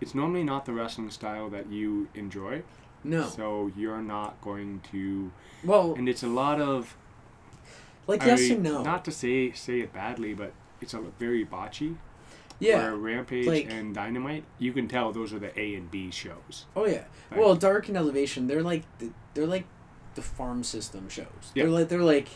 It's 0.00 0.14
normally 0.14 0.42
not 0.42 0.64
the 0.64 0.72
wrestling 0.72 1.10
style 1.10 1.48
that 1.50 1.70
you 1.70 2.08
enjoy, 2.14 2.62
No. 3.04 3.28
so 3.28 3.70
you're 3.76 4.02
not 4.02 4.40
going 4.40 4.80
to. 4.90 5.30
well, 5.64 5.94
And 5.94 6.08
it's 6.08 6.24
a 6.24 6.28
lot 6.28 6.60
of. 6.60 6.96
like 8.08 8.22
I 8.22 8.26
yes 8.26 8.40
mean, 8.40 8.52
and 8.54 8.62
no. 8.64 8.82
Not 8.82 9.04
to 9.04 9.12
say 9.12 9.52
say 9.52 9.80
it 9.80 9.92
badly, 9.92 10.34
but 10.34 10.52
it's 10.80 10.92
a 10.94 11.00
very 11.20 11.44
botchy. 11.46 11.96
yeah. 12.58 12.78
Where 12.78 12.96
Rampage 12.96 13.46
like- 13.46 13.70
and 13.70 13.94
Dynamite, 13.94 14.42
you 14.58 14.72
can 14.72 14.88
tell 14.88 15.12
those 15.12 15.32
are 15.32 15.38
the 15.38 15.56
A 15.58 15.74
and 15.76 15.88
B 15.90 16.10
shows. 16.10 16.66
Oh 16.74 16.84
yeah. 16.86 17.04
Like- 17.30 17.38
well, 17.40 17.54
Dark 17.54 17.86
and 17.88 17.96
Elevation, 17.96 18.48
they're 18.48 18.62
like 18.62 18.82
the, 18.98 19.10
they're 19.34 19.46
like 19.46 19.66
the 20.16 20.22
farm 20.22 20.64
system 20.64 21.08
shows. 21.08 21.52
Yeah. 21.54 21.62
They're 21.64 21.72
like 21.72 21.88
they're 21.88 22.02
like 22.02 22.28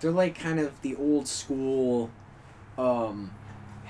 they're 0.00 0.12
like 0.12 0.38
kind 0.38 0.60
of 0.60 0.80
the 0.82 0.94
old 0.94 1.26
school 1.26 2.10
um 2.78 3.32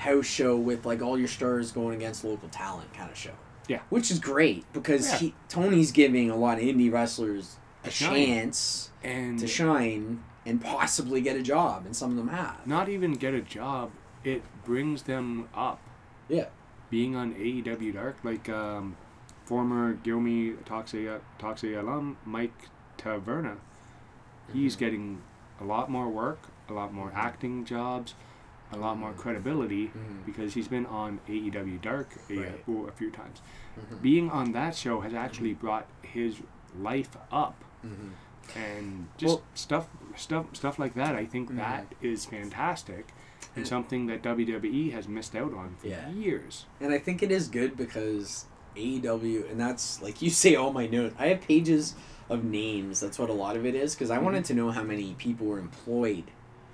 house 0.03 0.27
show 0.27 0.57
with 0.57 0.85
like 0.87 1.01
all 1.03 1.19
your 1.19 1.29
stars 1.29 1.73
going 1.73 1.97
against 1.97 2.25
local 2.25 2.49
talent 2.49 2.93
kind 2.95 3.11
of 3.11 3.17
show. 3.17 3.33
Yeah. 3.69 3.81
Which 3.89 4.11
is 4.11 4.19
great 4.19 4.65
because 4.73 5.09
Yeah. 5.11 5.19
he 5.19 5.35
Tony's 5.49 5.93
giving 5.93 6.31
a 6.31 6.37
lot 6.37 6.59
of 6.59 6.65
indie 6.65 6.93
wrestlers 6.93 7.57
a 7.85 7.89
A 7.89 7.91
chance 7.91 8.91
And 9.03 9.39
to 9.39 9.47
shine 9.47 10.23
and 10.47 10.61
possibly 10.63 11.21
get 11.21 11.37
a 11.37 11.43
job 11.43 11.87
and 11.87 11.95
some 11.97 12.11
of 12.11 12.17
them 12.17 12.29
have. 12.29 12.67
not 12.67 12.89
even 12.89 13.13
get 13.15 13.33
a 13.35 13.41
job, 13.41 13.91
it 14.25 14.43
brings 14.65 15.03
them 15.05 15.49
up. 15.55 15.81
Yeah. 16.29 16.47
Being 16.91 17.15
on 17.17 17.35
AEW 17.35 17.95
Dark, 17.95 18.17
like 18.23 18.49
um, 18.49 18.97
former 19.45 19.95
Gilmy 19.95 20.57
Toxie 20.65 21.21
Toxie 21.39 21.79
alum 21.79 22.17
Mike 22.25 22.69
Taverna, 22.99 23.57
he's 24.53 24.75
Mm-hmm. 24.75 24.81
getting 24.85 25.23
a 25.61 25.65
lot 25.65 25.89
more 25.91 26.09
work, 26.09 26.41
a 26.69 26.73
lot 26.73 26.93
more 26.93 27.13
acting 27.15 27.65
jobs, 27.65 28.15
a 28.73 28.77
lot 28.77 28.99
more 28.99 29.13
credibility 29.13 29.89
Mhm. 29.89 30.25
because 30.27 30.55
he's 30.55 30.69
been 30.69 30.87
on 30.87 31.21
AEW 31.29 31.79
Dark 31.83 32.09
a, 32.31 32.37
Right. 32.39 32.65
oh, 32.69 32.87
a 32.87 32.93
few 32.93 33.11
times. 33.11 33.41
Mhm. 33.79 34.03
Being 34.03 34.31
on 34.31 34.53
that 34.53 34.75
show 34.75 35.01
has 35.01 35.15
actually 35.15 35.55
brought 35.55 35.87
his 36.03 36.37
life 36.81 37.17
up 37.31 37.63
Mhm. 37.85 38.11
and 38.57 39.09
just 39.19 39.37
Well- 39.37 39.43
stuff 39.55 39.89
stuff 40.17 40.47
stuff 40.55 40.79
like 40.79 40.93
that 40.95 41.15
i 41.15 41.25
think 41.25 41.55
that 41.57 41.87
is 42.03 42.25
fantastic 42.27 43.09
and 43.57 43.67
something 43.67 44.07
that 44.09 44.23
wwe 44.23 44.93
has 44.93 45.09
missed 45.09 45.35
out 45.37 45.55
on 45.55 45.77
for 45.79 45.87
Yeah. 45.89 46.11
years 46.11 46.67
And 46.81 46.93
I 46.93 46.99
think 46.99 47.23
it 47.23 47.31
is 47.31 47.49
good 47.49 47.77
because 47.77 48.47
AEW, 48.77 49.45
and 49.51 49.61
that's 49.61 50.01
like 50.03 50.21
you 50.23 50.31
say 50.31 50.55
all 50.55 50.73
my 50.73 50.87
notes. 50.87 51.15
I 51.19 51.27
have 51.29 51.43
pages 51.43 51.95
of 52.31 52.43
names. 52.45 53.01
That's 53.01 53.19
what 53.19 53.29
a 53.29 53.35
lot 53.35 53.55
of 53.57 53.67
it 53.67 53.75
is 53.75 53.95
because 53.95 54.11
I 54.11 54.17
wanted 54.19 54.45
to 54.47 54.55
know 54.55 54.71
how 54.71 54.83
many 54.83 55.13
people 55.15 55.47
were 55.47 55.59
employed 55.59 56.25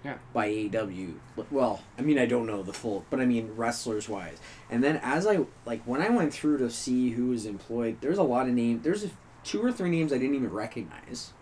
Yeah. 0.05 0.18
by 0.32 0.49
AEW. 0.49 1.14
Well, 1.51 1.82
I 1.99 2.03
mean, 2.03 2.18
I 2.18 2.26
don't 2.26 2.46
know 2.46 2.62
the 2.62 2.72
full, 2.72 3.05
but 3.11 3.20
I 3.20 3.26
mean 3.26 3.51
wrestlers 3.57 4.09
wise. 4.09 4.38
And 4.70 4.82
then 4.82 5.01
as 5.03 5.26
I 5.26 5.40
like 5.66 5.82
when 5.84 6.01
I 6.01 6.09
went 6.09 6.32
through 6.32 6.59
to 6.59 6.70
see 6.70 7.11
who 7.11 7.28
was 7.28 7.44
employed, 7.46 7.96
there's 8.01 8.18
a 8.18 8.22
lot 8.22 8.46
of 8.49 8.55
names. 8.55 8.84
There's 8.84 9.05
a, 9.05 9.11
two 9.44 9.61
or 9.64 9.72
three 9.72 9.90
names 9.90 10.12
I 10.12 10.18
didn't 10.18 10.36
even 10.36 10.51
recognize 10.53 11.32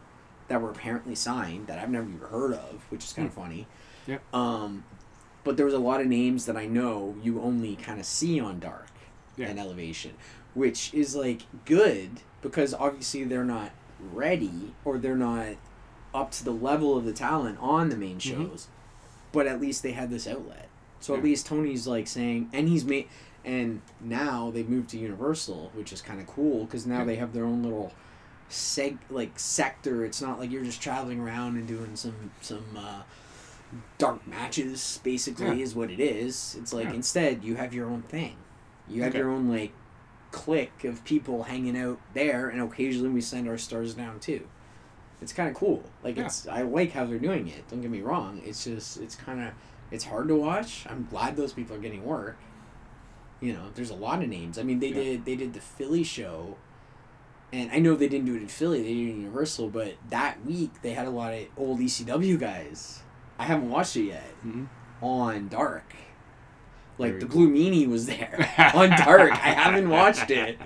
that 0.48 0.60
were 0.62 0.70
apparently 0.70 1.14
signed 1.14 1.66
that 1.66 1.78
I've 1.78 1.90
never 1.90 2.08
even 2.08 2.20
heard 2.28 2.54
of, 2.54 2.86
which 2.90 3.04
is 3.04 3.12
kind 3.12 3.28
of 3.28 3.34
funny. 3.34 3.66
Yep. 4.06 4.22
Um, 4.34 4.84
but 5.44 5.56
there 5.56 5.66
was 5.66 5.74
a 5.74 5.78
lot 5.78 6.00
of 6.00 6.06
names 6.06 6.46
that 6.46 6.56
I 6.56 6.66
know 6.66 7.16
you 7.22 7.40
only 7.42 7.76
kind 7.76 7.98
of 8.00 8.06
see 8.06 8.38
on 8.40 8.58
Dark 8.60 8.88
Yeah. 9.36 9.48
and 9.48 9.58
Elevation, 9.60 10.14
which 10.54 10.94
is 10.94 11.14
like 11.16 11.42
good 11.64 12.20
because 12.42 12.72
obviously 12.72 13.24
they're 13.24 13.44
not 13.44 13.72
ready 14.12 14.72
or 14.84 14.98
they're 14.98 15.16
not 15.16 15.56
up 16.16 16.30
to 16.32 16.44
the 16.44 16.50
level 16.50 16.96
of 16.96 17.04
the 17.04 17.12
talent 17.12 17.58
on 17.60 17.90
the 17.90 17.96
main 17.96 18.16
Mhm. 18.16 18.20
shows, 18.22 18.68
but 19.32 19.46
at 19.46 19.60
least 19.60 19.82
they 19.82 19.92
had 19.92 20.10
this 20.10 20.26
outlet. 20.26 20.68
So 21.00 21.14
at 21.14 21.22
least 21.22 21.46
Tony's 21.46 21.86
like 21.86 22.06
saying, 22.08 22.48
and 22.52 22.68
he's 22.68 22.84
made, 22.84 23.08
and 23.44 23.82
now 24.00 24.50
they've 24.50 24.68
moved 24.68 24.88
to 24.90 24.98
Universal, 24.98 25.70
which 25.74 25.92
is 25.92 26.00
kind 26.00 26.20
of 26.20 26.26
cool 26.26 26.64
because 26.64 26.86
now 26.86 26.98
Yeah. 27.00 27.04
they 27.04 27.16
have 27.16 27.32
their 27.34 27.44
own 27.44 27.62
little 27.62 27.92
seg 28.50 28.98
like 29.10 29.38
sector. 29.38 30.04
It's 30.04 30.22
not 30.22 30.38
like 30.40 30.50
you're 30.50 30.64
just 30.64 30.80
traveling 30.80 31.20
around 31.20 31.56
and 31.56 31.66
doing 31.68 31.94
some 31.96 32.30
some 32.40 32.64
uh, 32.76 33.02
dark 33.98 34.26
matches. 34.26 35.00
Basically, 35.04 35.46
Yeah. 35.58 35.64
is 35.64 35.74
what 35.74 35.90
it 35.90 36.00
is. 36.00 36.56
It's 36.58 36.72
like 36.72 36.86
Yeah. 36.86 36.94
instead 36.94 37.44
you 37.44 37.56
have 37.56 37.74
your 37.74 37.88
own 37.90 38.02
thing. 38.02 38.36
You 38.88 39.02
have 39.02 39.10
Okay. 39.10 39.18
your 39.18 39.30
own 39.30 39.48
like 39.48 39.72
clique 40.32 40.84
of 40.84 41.04
people 41.04 41.44
hanging 41.44 41.76
out 41.78 41.98
there, 42.14 42.48
and 42.48 42.60
occasionally 42.60 43.10
we 43.10 43.20
send 43.20 43.48
our 43.48 43.58
stars 43.58 43.94
down 43.94 44.18
too. 44.20 44.46
It's 45.20 45.32
kind 45.32 45.48
of 45.48 45.54
cool. 45.54 45.82
Like 46.02 46.16
Yeah. 46.16 46.26
it's 46.26 46.46
I 46.46 46.62
like 46.62 46.92
how 46.92 47.04
they're 47.06 47.18
doing 47.18 47.48
it. 47.48 47.68
Don't 47.68 47.80
get 47.80 47.90
me 47.90 48.02
wrong. 48.02 48.40
It's 48.44 48.64
just 48.64 48.98
it's 48.98 49.14
kind 49.16 49.40
of 49.40 49.52
it's 49.90 50.04
hard 50.04 50.28
to 50.28 50.34
watch. 50.36 50.84
I'm 50.88 51.06
glad 51.10 51.36
those 51.36 51.52
people 51.52 51.76
are 51.76 51.80
getting 51.80 52.04
work. 52.04 52.36
You 53.40 53.52
know, 53.52 53.70
there's 53.74 53.90
a 53.90 53.94
lot 53.94 54.22
of 54.22 54.28
names. 54.28 54.58
I 54.58 54.62
mean, 54.62 54.78
they 54.80 54.88
Yeah. 54.88 54.94
did 54.94 55.24
they 55.24 55.36
did 55.36 55.52
the 55.54 55.60
Philly 55.60 56.02
show, 56.04 56.56
and 57.52 57.70
I 57.70 57.78
know 57.78 57.94
they 57.94 58.08
didn't 58.08 58.26
do 58.26 58.34
it 58.34 58.42
in 58.42 58.48
Philly. 58.48 58.82
They 58.82 58.88
did 58.94 59.08
it 59.08 59.10
in 59.12 59.20
Universal, 59.22 59.70
but 59.70 59.94
that 60.10 60.44
week 60.44 60.82
they 60.82 60.92
had 60.94 61.06
a 61.06 61.10
lot 61.10 61.32
of 61.34 61.46
old 61.56 61.80
ECW 61.80 62.38
guys. 62.38 63.02
I 63.38 63.44
haven't 63.44 63.70
watched 63.70 63.96
it 63.96 64.04
yet 64.04 64.24
hmm 64.42 64.64
on 65.02 65.48
Dark. 65.48 65.94
Like 66.98 67.20
the. 67.20 67.26
Blue 67.26 67.48
Meanie 67.50 67.88
was 67.88 68.06
there 68.06 68.50
on 68.74 68.90
Dark. 68.90 69.32
I 69.32 69.50
haven't 69.50 69.88
watched 69.90 70.30
it. 70.30 70.58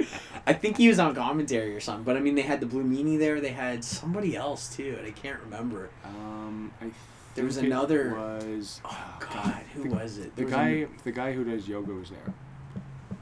I 0.46 0.52
think 0.52 0.76
he 0.76 0.88
was 0.88 0.98
on 0.98 1.14
commentary 1.14 1.74
or 1.74 1.80
something. 1.80 2.04
But 2.04 2.16
I 2.16 2.20
mean, 2.20 2.34
they 2.34 2.42
had 2.42 2.60
the 2.60 2.66
Blue 2.66 2.84
Meanie 2.84 3.18
there. 3.18 3.40
They 3.40 3.50
had 3.52 3.84
somebody 3.84 4.36
else 4.36 4.74
too, 4.74 4.94
and 4.98 5.06
I 5.06 5.10
can't 5.10 5.40
remember. 5.40 5.90
Um, 6.04 6.72
I 6.80 6.90
There 7.34 7.44
was 7.44 7.56
another- 7.58 8.14
Was 8.14 8.80
Oh 8.84 9.16
God, 9.20 9.62
who 9.74 9.82
the, 9.84 9.88
was 9.90 10.18
it? 10.18 10.34
The 10.36 10.44
There 10.44 10.44
was 10.46 10.54
guy, 10.54 10.86
the 11.04 11.12
guy 11.12 11.32
who 11.32 11.44
does 11.44 11.68
yoga 11.68 11.92
was 11.92 12.10
there. 12.10 12.34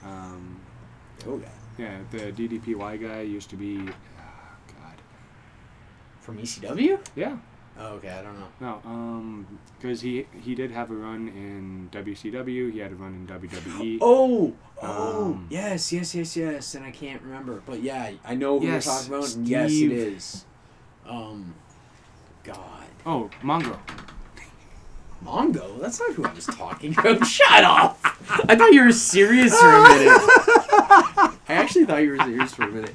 Um, 0.05 0.61
a- 1.25 1.29
oh, 1.31 1.43
yeah, 1.79 1.99
the 2.11 2.33
DDPY 2.33 3.01
guy 3.01 3.21
used 3.23 3.51
to 3.51 3.57
be. 3.57 3.79
Oh, 3.81 4.73
God. 4.81 4.95
from 6.21 6.39
ECW. 6.39 6.99
Yeah. 7.17 7.37
Oh, 7.81 7.95
okay, 7.95 8.09
I 8.11 8.23
don't 8.23 8.39
know. 8.39 8.49
No. 8.61 8.81
Um, 8.85 9.59
because 9.79 10.01
he 10.01 10.27
he 10.43 10.55
did 10.55 10.71
have 10.73 10.91
a 10.91 10.95
run 10.95 11.29
in 11.29 11.89
WCW. 11.93 12.73
He 12.73 12.79
had 12.81 12.91
a 12.93 12.97
run 12.97 13.15
in 13.15 13.27
WWE. 13.27 13.99
Oh, 14.03 14.53
oh, 14.83 15.25
Um, 15.27 15.47
yes, 15.51 15.93
yes, 15.93 16.15
yes, 16.15 16.37
yes. 16.37 16.75
And 16.75 16.85
I 16.85 16.91
can't 16.91 17.23
remember, 17.23 17.63
but 17.67 17.81
yeah, 17.83 18.11
I 18.25 18.35
know 18.35 18.59
who 18.59 18.67
Yes, 18.67 18.87
you're 18.87 18.95
talking 18.95 19.15
about. 19.15 19.35
And 19.37 19.49
yes, 19.49 19.71
it 19.71 19.75
Steve- 19.75 19.93
is. 19.93 20.45
Um, 21.07 21.55
God. 22.45 22.87
Oh, 23.07 23.31
Mongo. 23.43 23.79
Mongo? 25.25 25.81
That's 25.81 25.99
not 26.01 26.13
who 26.15 26.25
I 26.25 26.33
was 26.33 26.47
talking 26.47 26.97
about. 26.97 27.27
Shut 27.27 27.65
up! 27.65 27.99
I 28.49 28.55
thought 28.55 28.73
you 28.73 28.85
were 28.85 28.93
serious 28.93 29.59
for 29.59 29.67
a 29.69 29.83
minute. 29.83 30.09
I 30.11 31.35
actually 31.49 31.87
thought 31.87 32.03
you 32.03 32.11
were 32.11 32.19
serious 32.25 32.55
for 32.55 32.63
a 32.65 32.69
minute. 32.71 32.95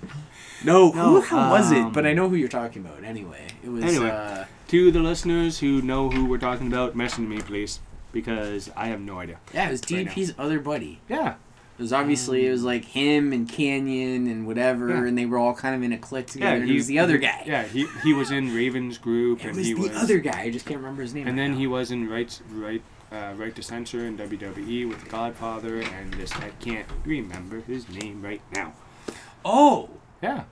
No, 0.63 0.91
who 0.91 0.97
No, 0.97 1.19
the 1.21 1.27
hell 1.27 1.49
was 1.51 1.71
it? 1.71 1.77
um, 1.79 1.91
But 1.91 2.05
I 2.05 2.13
know 2.13 2.29
who 2.29 2.35
you're 2.35 2.47
talking 2.49 2.85
about. 2.85 3.03
Anyway, 3.03 3.47
it 3.63 3.69
was. 3.69 3.83
Anyway. 3.83 4.09
Uh, 4.09 4.45
To 4.69 4.91
the 4.91 4.99
listeners 4.99 5.59
who 5.59 5.81
know 5.81 6.09
who 6.09 6.25
we're 6.25 6.37
talking 6.37 6.67
about, 6.67 6.95
message 6.95 7.27
me, 7.27 7.39
please, 7.39 7.79
because 8.11 8.71
I 8.75 8.87
have 8.87 9.01
no 9.01 9.19
idea. 9.19 9.37
yeah, 9.53 9.67
it 9.67 9.71
was 9.71 9.81
Right 9.91 10.33
other 10.39 10.59
buddy. 10.59 10.99
Yeah. 11.09 11.35
It 11.77 11.81
was 11.81 11.91
obviously 11.91 12.45
it 12.45 12.51
was 12.51 12.63
like 12.63 12.85
him 12.85 13.33
and 13.33 13.49
Kanyon 13.49 14.27
and 14.31 14.45
whatever, 14.45 14.89
Yeah. 14.89 15.05
and 15.07 15.17
they 15.17 15.25
were 15.25 15.39
all 15.39 15.55
kind 15.55 15.73
of 15.75 15.81
in 15.81 15.91
a 15.91 15.97
clique 15.97 16.27
together. 16.27 16.51
Yeah. 16.55 16.61
and 16.61 16.69
he 16.69 16.75
was 16.75 16.85
the 16.87 16.99
other 16.99 17.17
guy. 17.17 17.43
Yeah. 17.47 17.63
He 17.63 17.87
he 18.03 18.13
was 18.13 18.29
in 18.29 18.53
Raven's 18.55 18.99
group, 18.99 19.39
It 19.43 19.47
and 19.47 19.57
was 19.57 19.65
he 19.67 19.73
the 19.73 19.79
was 19.81 19.89
the 19.91 19.97
other 19.97 20.19
guy. 20.19 20.41
I 20.41 20.49
just 20.51 20.65
can't 20.67 20.79
remember 20.79 21.01
his 21.01 21.13
name. 21.15 21.27
And 21.27 21.35
right 21.37 21.43
then 21.43 21.51
now. 21.53 21.57
he 21.57 21.65
was 21.67 21.89
in 21.91 22.07
right, 22.07 22.39
right, 22.51 22.81
uh, 23.11 23.33
right 23.35 23.55
to 23.55 23.63
censor 23.63 24.05
in 24.05 24.17
WWE 24.19 24.87
with 24.87 25.09
Godfather, 25.09 25.79
and 25.81 26.13
this 26.13 26.31
I 26.33 26.49
can't 26.63 26.85
remember 27.05 27.61
his 27.61 27.89
name 27.89 28.21
right 28.21 28.41
now. 28.55 28.73
Oh, 29.43 29.89
Yeah. 30.23 30.43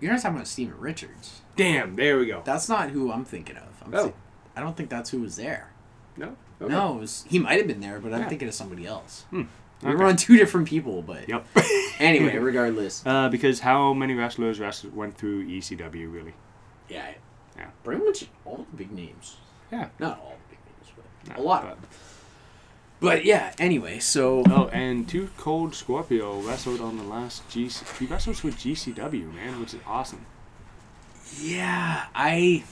you're 0.00 0.12
not 0.12 0.20
talking 0.22 0.36
about 0.36 0.46
Steven 0.48 0.78
Richards. 0.78 1.40
Damn. 1.56 1.96
There 1.96 2.18
we 2.18 2.26
go. 2.26 2.42
That's 2.44 2.68
not 2.68 2.90
who 2.90 3.10
I'm 3.12 3.24
thinking 3.24 3.56
of. 3.56 3.82
I'm 3.84 3.94
Oh. 3.94 4.08
thi- 4.08 4.14
I 4.56 4.60
don't 4.60 4.76
think 4.76 4.88
that's 4.90 5.10
who 5.10 5.20
was 5.20 5.36
there. 5.36 5.70
No. 6.16 6.36
No, 6.60 6.96
it 6.96 7.00
was, 7.00 7.24
he 7.28 7.38
might 7.38 7.58
have 7.58 7.66
been 7.66 7.80
there, 7.80 7.98
but 7.98 8.14
I'm 8.14 8.20
Yeah. 8.22 8.28
thinking 8.28 8.48
of 8.48 8.54
somebody 8.54 8.86
else. 8.86 9.24
Hmm. 9.30 9.42
We 9.82 9.88
Okay. 9.90 9.96
were 9.96 10.04
on 10.04 10.16
two 10.16 10.36
different 10.36 10.68
people, 10.68 11.02
but 11.02 11.28
Yep. 11.28 11.46
anyway, 11.98 12.36
regardless. 12.50 13.02
uh, 13.04 13.28
because 13.28 13.60
how 13.60 13.92
many 13.92 14.14
wrestlers 14.14 14.60
wrest- 14.60 14.84
went 14.86 15.18
through 15.18 15.44
ECW 15.46 16.08
really? 16.10 16.34
Yeah, 16.88 17.10
Yeah. 17.56 17.66
pretty 17.82 18.02
much 18.04 18.26
all 18.44 18.66
the 18.70 18.76
big 18.76 18.92
names. 18.92 19.36
Yeah. 19.72 19.88
Not 19.98 20.20
all 20.20 20.36
the 20.48 20.56
big 20.56 20.64
names, 20.64 20.92
but 21.26 21.36
No, 21.36 21.42
a 21.42 21.44
lot 21.44 21.64
of 21.64 21.70
them. 21.70 21.78
But 23.04 23.24
yeah, 23.24 23.52
anyway, 23.58 23.98
so 24.00 24.42
Oh, 24.50 24.68
and 24.72 25.08
2 25.08 25.30
Cold 25.36 25.74
Scorpio 25.74 26.40
wrestled 26.40 26.80
on 26.80 26.96
the 26.96 27.04
last 27.04 27.48
GC. 27.48 27.98
He 27.98 28.06
wrestles 28.06 28.42
with 28.42 28.56
GCW, 28.56 29.32
man, 29.34 29.60
which 29.60 29.74
is 29.74 29.80
awesome. 29.86 30.26
yeah, 31.40 32.06
I 32.14 32.64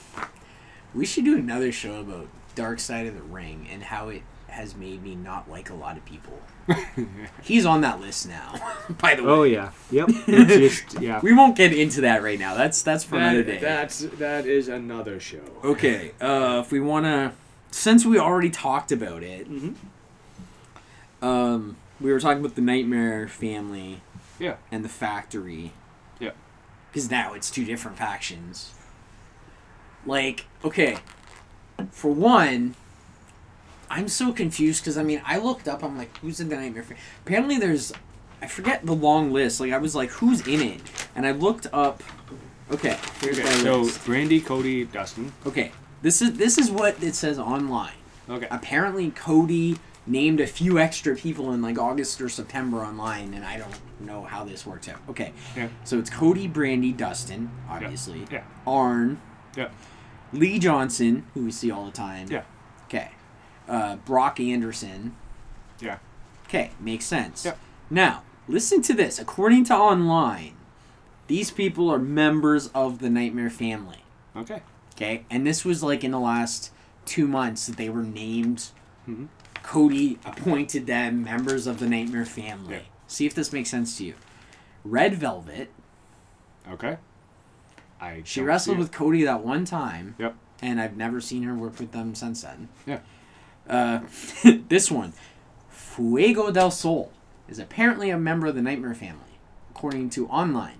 we 0.93 1.05
should 1.05 1.25
do 1.25 1.37
another 1.37 1.71
show 1.71 1.99
about 2.01 2.27
Dark 2.55 2.79
Side 2.79 3.07
of 3.07 3.15
the 3.15 3.21
Ring 3.23 3.67
and 3.71 3.83
how 3.83 4.09
it 4.09 4.21
has 4.47 4.75
made 4.75 5.01
me 5.01 5.15
not 5.15 5.49
like 5.49 5.71
a 5.71 5.73
lot 5.73 5.97
of 5.97 6.05
people. 6.05 6.39
He's 7.41 7.65
on 7.65 7.81
that 7.81 7.99
list 7.99 8.27
now, 8.27 8.53
by 9.01 9.15
the 9.15 9.23
way. 9.23 9.29
Oh 9.31 9.43
yeah. 9.43 9.71
Yep. 9.91 10.09
Just 10.27 11.01
yeah. 11.01 11.19
We 11.21 11.33
won't 11.33 11.55
get 11.57 11.73
into 11.73 12.01
that 12.01 12.21
right 12.23 12.37
now. 12.39 12.53
That's 12.55 12.81
that's 12.83 13.03
for 13.03 13.17
another 13.17 13.43
day. 13.43 13.57
that's 13.57 13.99
that 14.19 14.45
is 14.45 14.67
another 14.67 15.19
show. 15.19 15.41
Okay, 15.63 16.11
uh, 16.21 16.61
if 16.63 16.71
we 16.71 16.79
want 16.79 17.05
to, 17.05 17.31
since 17.71 18.05
we 18.05 18.19
already 18.19 18.49
talked 18.51 18.91
about 18.91 19.23
it, 19.23 19.49
Mhm. 19.51 19.73
Um, 21.23 21.77
we 22.01 22.11
were 22.11 22.19
talking 22.19 22.39
about 22.43 22.55
the 22.55 22.61
Nightmare 22.61 23.27
family 23.27 24.01
Yeah. 24.39 24.55
and 24.71 24.83
the 24.83 24.89
Factory. 24.89 25.71
Yeah. 26.19 26.31
Because 26.91 27.09
now 27.09 27.33
it's 27.33 27.49
two 27.49 27.63
different 27.65 27.97
factions. 27.97 28.73
Like, 30.05 30.45
okay, 30.65 30.97
for 31.91 32.11
one, 32.11 32.75
I'm 33.89 34.09
so 34.09 34.33
confused 34.33 34.83
because 34.83 34.97
I 34.97 35.03
mean, 35.03 35.21
I 35.25 35.37
looked 35.37 35.67
up, 35.67 35.81
I'm 35.83 35.97
like, 35.97 36.15
who's 36.17 36.39
in 36.41 36.49
the 36.49 36.57
Nightmare 36.57 36.83
family? 36.83 37.01
Apparently, 37.25 37.57
there's, 37.57 37.93
I 38.41 38.47
forget 38.47 38.85
the 38.85 38.93
long 38.93 39.31
list. 39.31 39.61
Like, 39.61 39.71
I 39.71 39.77
was 39.77 39.95
like, 39.95 40.09
who's 40.11 40.45
in 40.45 40.61
it? 40.61 40.81
And 41.15 41.25
I 41.25 41.31
looked 41.31 41.67
up. 41.71 42.03
Okay, 42.69 42.97
here's 43.21 43.39
Okay, 43.39 43.47
my 43.47 43.55
so 43.63 43.81
list. 43.81 43.99
Brandi, 44.01 44.43
Cody, 44.45 44.83
Dustin. 44.85 45.31
Okay, 45.45 45.71
this 46.01 46.21
is 46.21 46.33
this 46.37 46.57
is 46.57 46.69
what 46.71 47.01
it 47.03 47.13
says 47.15 47.37
online. 47.39 47.93
Okay. 48.29 48.47
Apparently, 48.49 49.11
Cody 49.11 49.77
named 50.05 50.39
a 50.41 50.47
few 50.47 50.77
extra 50.79 51.15
people 51.15 51.53
in 51.53 51.61
like 51.61 51.77
August 51.79 52.19
or 52.21 52.27
September 52.29 52.79
online, 52.79 53.33
and 53.33 53.45
I 53.45 53.57
don't 53.57 53.73
know 53.99 54.23
how 54.23 54.43
this 54.43 54.65
works 54.65 54.89
out. 54.89 54.99
Okay, 55.09 55.33
Yeah. 55.55 55.69
so 55.83 55.97
it's 55.99 56.09
Cody, 56.09 56.47
Brandi, 56.47 56.95
Dustin, 56.95 57.49
obviously, 57.69 58.25
Yeah. 58.31 58.43
Arn, 58.67 59.21
Yeah. 59.55 59.69
Lee 60.33 60.59
Johnson, 60.59 61.25
who 61.33 61.45
we 61.45 61.51
see 61.51 61.71
all 61.71 61.85
the 61.85 61.91
time. 61.91 62.27
Yeah. 62.29 62.43
Okay, 62.85 63.11
uh, 63.69 63.95
Brock 63.97 64.39
Anderson. 64.39 65.15
Yeah. 65.79 65.99
Okay, 66.47 66.71
makes 66.79 67.05
sense. 67.05 67.45
Yeah. 67.45 67.55
Now, 67.89 68.23
listen 68.47 68.81
to 68.83 68.93
this. 68.93 69.19
According 69.19 69.63
to 69.65 69.75
online, 69.75 70.53
these 71.27 71.49
people 71.51 71.89
are 71.89 71.99
members 71.99 72.67
of 72.75 72.99
the 72.99 73.09
Nightmare 73.09 73.49
family. 73.49 74.03
Okay. 74.35 74.61
Okay, 74.95 75.25
and 75.29 75.47
this 75.47 75.63
was 75.63 75.81
like 75.81 76.03
in 76.03 76.11
the 76.11 76.19
last 76.19 76.71
two 77.05 77.27
months 77.27 77.65
that 77.67 77.77
they 77.77 77.89
were 77.89 78.03
named. 78.03 78.69
Mhm. 79.07 79.27
Cody 79.63 80.19
appointed 80.25 80.85
them 80.87 81.23
members 81.23 81.65
of 81.67 81.79
the 81.79 81.87
Nightmare 81.87 82.25
family. 82.25 82.75
Yeah. 82.75 82.81
See 83.07 83.25
if 83.25 83.33
this 83.33 83.51
makes 83.53 83.69
sense 83.69 83.97
to 83.97 84.05
you. 84.05 84.13
Red 84.83 85.15
Velvet, 85.15 85.69
Okay. 86.69 86.97
I. 87.99 88.21
she 88.25 88.41
wrestled 88.41 88.77
with 88.77 88.91
Cody 88.91 89.23
that 89.23 89.43
one 89.43 89.63
time, 89.65 90.15
Yep. 90.19 90.35
and 90.61 90.79
I've 90.81 90.97
never 90.97 91.21
seen 91.21 91.43
her 91.43 91.55
work 91.55 91.79
with 91.79 91.91
them 91.93 92.13
since 92.15 92.41
then. 92.41 92.67
Yeah. 92.85 92.99
Uh, 93.67 93.99
this 94.67 94.91
one, 94.91 95.13
Fuego 95.69 96.51
del 96.51 96.71
Sol, 96.71 97.11
is 97.47 97.59
apparently 97.59 98.09
a 98.09 98.17
member 98.17 98.47
of 98.47 98.55
the 98.55 98.61
Nightmare 98.61 98.93
family, 98.95 99.39
according 99.71 100.09
to 100.11 100.27
online. 100.27 100.79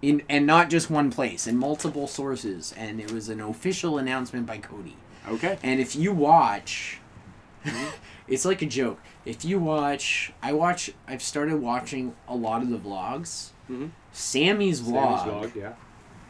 In, 0.00 0.22
and 0.28 0.46
not 0.46 0.70
just 0.70 0.90
one 0.90 1.10
place, 1.10 1.46
in 1.46 1.56
multiple 1.56 2.06
sources, 2.06 2.72
and 2.76 3.00
it 3.00 3.10
was 3.10 3.28
an 3.28 3.40
official 3.40 3.98
announcement 3.98 4.46
by 4.46 4.58
Cody. 4.58 4.96
Okay. 5.28 5.58
And 5.62 5.80
if 5.80 5.96
you 5.96 6.12
watch, 6.12 7.00
Mm-hmm. 7.64 7.86
it's 8.28 8.44
like 8.44 8.62
a 8.62 8.66
joke. 8.66 9.00
If 9.24 9.44
you 9.44 9.58
watch, 9.58 10.32
I 10.42 10.52
watch. 10.52 10.90
I've 11.06 11.22
started 11.22 11.60
watching 11.60 12.14
a 12.28 12.34
lot 12.34 12.62
of 12.62 12.70
the 12.70 12.78
vlogs. 12.78 13.50
Mhm. 13.70 13.90
Sammy's 14.12 14.78
Sammy's 14.78 14.80
vlog, 14.80 15.24
vlog, 15.26 15.54
Yeah. 15.54 15.72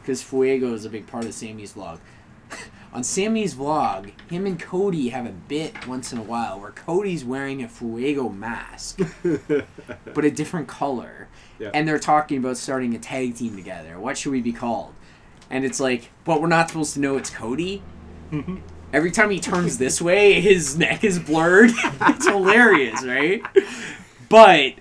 because 0.01 0.21
Fuego 0.21 0.73
is 0.73 0.85
a 0.85 0.89
big 0.89 1.07
part 1.07 1.25
of 1.25 1.33
Sammy's 1.33 1.73
vlog. 1.73 1.99
on 2.93 3.03
Sammy's 3.03 3.53
vlog, 3.55 4.11
him 4.29 4.45
and 4.45 4.59
Cody 4.59 5.09
have 5.09 5.25
a 5.25 5.31
bit 5.31 5.87
once 5.87 6.11
in 6.11 6.17
a 6.19 6.23
while 6.23 6.59
where 6.59 6.71
Cody's 6.71 7.23
wearing 7.23 7.63
a 7.63 7.69
Fuego 7.69 8.27
mask, 8.29 8.99
but 9.23 10.25
a 10.25 10.31
different 10.31 10.67
color, 10.67 11.27
Yeah. 11.59 11.69
and 11.73 11.87
they're 11.87 11.99
talking 11.99 12.37
about 12.39 12.57
starting 12.57 12.93
a 12.95 12.99
tag 12.99 13.35
team 13.35 13.55
together. 13.55 13.99
What 13.99 14.17
should 14.17 14.31
we 14.31 14.41
be 14.41 14.51
called? 14.53 14.93
And 15.49 15.63
it's 15.63 15.79
like, 15.79 16.09
but 16.25 16.41
we're 16.41 16.47
not 16.47 16.69
supposed 16.69 16.93
to 16.95 16.99
know 16.99 17.15
it's 17.17 17.29
Cody. 17.29 17.81
Every 18.91 19.11
time 19.11 19.29
he 19.29 19.39
turns 19.39 19.77
this 19.77 20.01
way, 20.01 20.41
his 20.41 20.77
neck 20.77 21.03
is 21.03 21.19
blurred. 21.19 21.71
it's 22.01 22.27
hilarious, 22.27 23.03
right? 23.03 23.41
But 24.29 24.75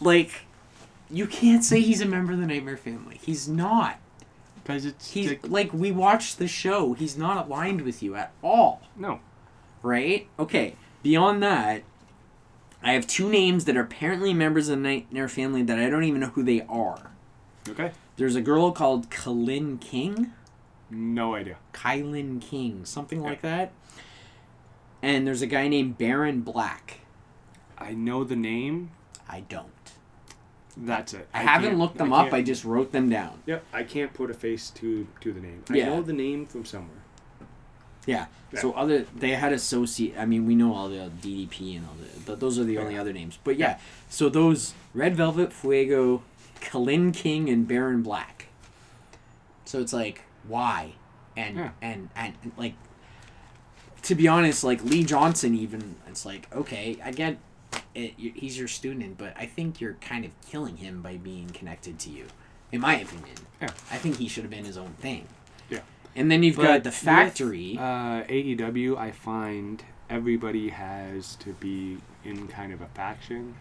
like, 0.00 0.30
you 1.10 1.26
can't 1.26 1.64
say 1.64 1.80
he's 1.80 2.00
a 2.00 2.06
member 2.06 2.32
of 2.32 2.40
the 2.40 2.46
Nightmare 2.46 2.76
Family. 2.76 3.20
He's 3.22 3.48
not. 3.48 3.98
Because 4.62 4.84
it's 4.84 5.12
He's 5.12 5.28
like- 5.28 5.48
like 5.48 5.72
we 5.72 5.92
watched 5.92 6.38
the 6.38 6.48
show. 6.48 6.94
He's 6.94 7.16
not 7.16 7.46
aligned 7.46 7.82
with 7.82 8.02
you 8.02 8.14
at 8.14 8.32
all, 8.42 8.82
no. 8.96 9.20
right? 9.82 10.26
Okay. 10.38 10.76
Beyond 11.02 11.42
that, 11.42 11.82
I 12.82 12.92
have 12.92 13.06
two 13.06 13.28
names 13.28 13.64
that 13.66 13.76
are 13.76 13.82
apparently 13.82 14.32
members 14.34 14.68
of 14.68 14.78
the 14.78 14.82
Nightmare 14.82 15.28
Family 15.28 15.62
that 15.62 15.78
I 15.78 15.88
don't 15.90 16.04
even 16.04 16.20
know 16.20 16.28
who 16.28 16.42
they 16.42 16.62
are. 16.68 17.10
Okay. 17.68 17.92
There's 18.16 18.34
a 18.36 18.40
girl 18.40 18.72
called 18.72 19.10
KiLynn 19.10 19.80
King. 19.80 20.32
No 20.92 21.34
idea. 21.34 21.56
KiLynn 21.72 22.40
King, 22.40 22.84
something 22.84 23.22
like 23.22 23.40
that. 23.42 23.72
And 25.02 25.26
there's 25.26 25.42
a 25.42 25.46
guy 25.46 25.68
named 25.68 25.98
Baron 25.98 26.42
Black. 26.42 27.00
I 27.78 27.92
know 27.94 28.22
the 28.24 28.36
name. 28.36 28.90
I 29.28 29.40
don't. 29.40 29.68
That's 30.76 31.12
it. 31.14 31.28
I, 31.34 31.42
haven't 31.42 31.78
looked 31.78 31.98
them 31.98 32.12
I 32.12 32.26
up. 32.26 32.32
I 32.32 32.42
just 32.42 32.64
wrote 32.64 32.92
them 32.92 33.08
down. 33.08 33.42
Yep. 33.46 33.64
I 33.72 33.82
can't 33.82 34.12
put 34.14 34.30
a 34.30 34.34
face 34.34 34.70
to 34.70 35.06
to 35.20 35.32
the 35.32 35.40
name. 35.40 35.64
I 35.68 35.74
Yeah. 35.74 35.86
know 35.86 36.02
the 36.02 36.12
name 36.12 36.46
from 36.46 36.64
somewhere. 36.64 37.02
Yeah. 38.06 38.26
Yeah. 38.52 38.60
So 38.60 38.72
other 38.72 39.06
they 39.14 39.30
had 39.30 39.52
associate. 39.52 40.14
I 40.18 40.24
mean, 40.24 40.46
we 40.46 40.54
know 40.54 40.74
all 40.74 40.88
the 40.88 41.10
DDP 41.20 41.76
and 41.76 41.86
all 41.86 41.94
the. 42.00 42.20
Th- 42.26 42.38
those 42.38 42.58
are 42.58 42.64
the 42.64 42.78
only 42.78 42.96
other 42.96 43.12
names. 43.12 43.38
But 43.42 43.56
yeah. 43.58 43.78
So 44.08 44.28
those 44.28 44.74
Red 44.94 45.14
Velvet, 45.16 45.52
Fuego, 45.52 46.22
KiLynn 46.60 47.14
King, 47.14 47.48
and 47.50 47.66
Baron 47.68 48.02
Black. 48.02 48.46
So 49.64 49.80
it's 49.80 49.92
like 49.92 50.22
why, 50.46 50.92
and 51.36 51.56
Yeah. 51.56 51.70
and 51.80 52.08
and 52.16 52.34
like. 52.56 52.74
To 54.06 54.16
be 54.16 54.26
honest, 54.26 54.64
like 54.64 54.82
Lee 54.84 55.04
Johnson, 55.04 55.54
even 55.54 55.94
it's 56.08 56.26
like 56.26 56.52
okay, 56.52 56.96
I 57.04 57.12
get 57.12 57.38
it. 57.94 58.14
He's 58.16 58.58
your 58.58 58.66
student, 58.66 59.16
but 59.16 59.32
I 59.38 59.46
think 59.46 59.80
you're 59.80 59.94
kind 60.00 60.24
of 60.24 60.32
killing 60.44 60.78
him 60.78 61.02
by 61.02 61.18
being 61.18 61.50
connected 61.50 62.00
to 62.00 62.10
you, 62.10 62.26
in 62.72 62.80
my 62.80 62.96
opinion. 62.96 63.36
Yeah. 63.60 63.68
I 63.92 63.98
think 63.98 64.16
he 64.16 64.26
should 64.26 64.42
have 64.42 64.50
been 64.50 64.64
his 64.64 64.76
own 64.76 64.94
thing. 64.94 65.28
Yeah. 65.70 65.80
And 66.16 66.32
then 66.32 66.42
you've 66.42 66.56
got 66.56 66.64
But 66.82 66.82
the 66.84 66.88
with, 66.90 66.94
factory. 66.96 67.76
uh, 67.78 68.24
AEW, 68.28 68.96
I 68.98 69.12
find 69.12 69.84
everybody 70.10 70.70
has 70.70 71.36
to 71.36 71.52
be 71.52 71.98
in 72.24 72.48
kind 72.48 72.72
of 72.72 72.80
a 72.80 72.88
faction, 72.88 73.54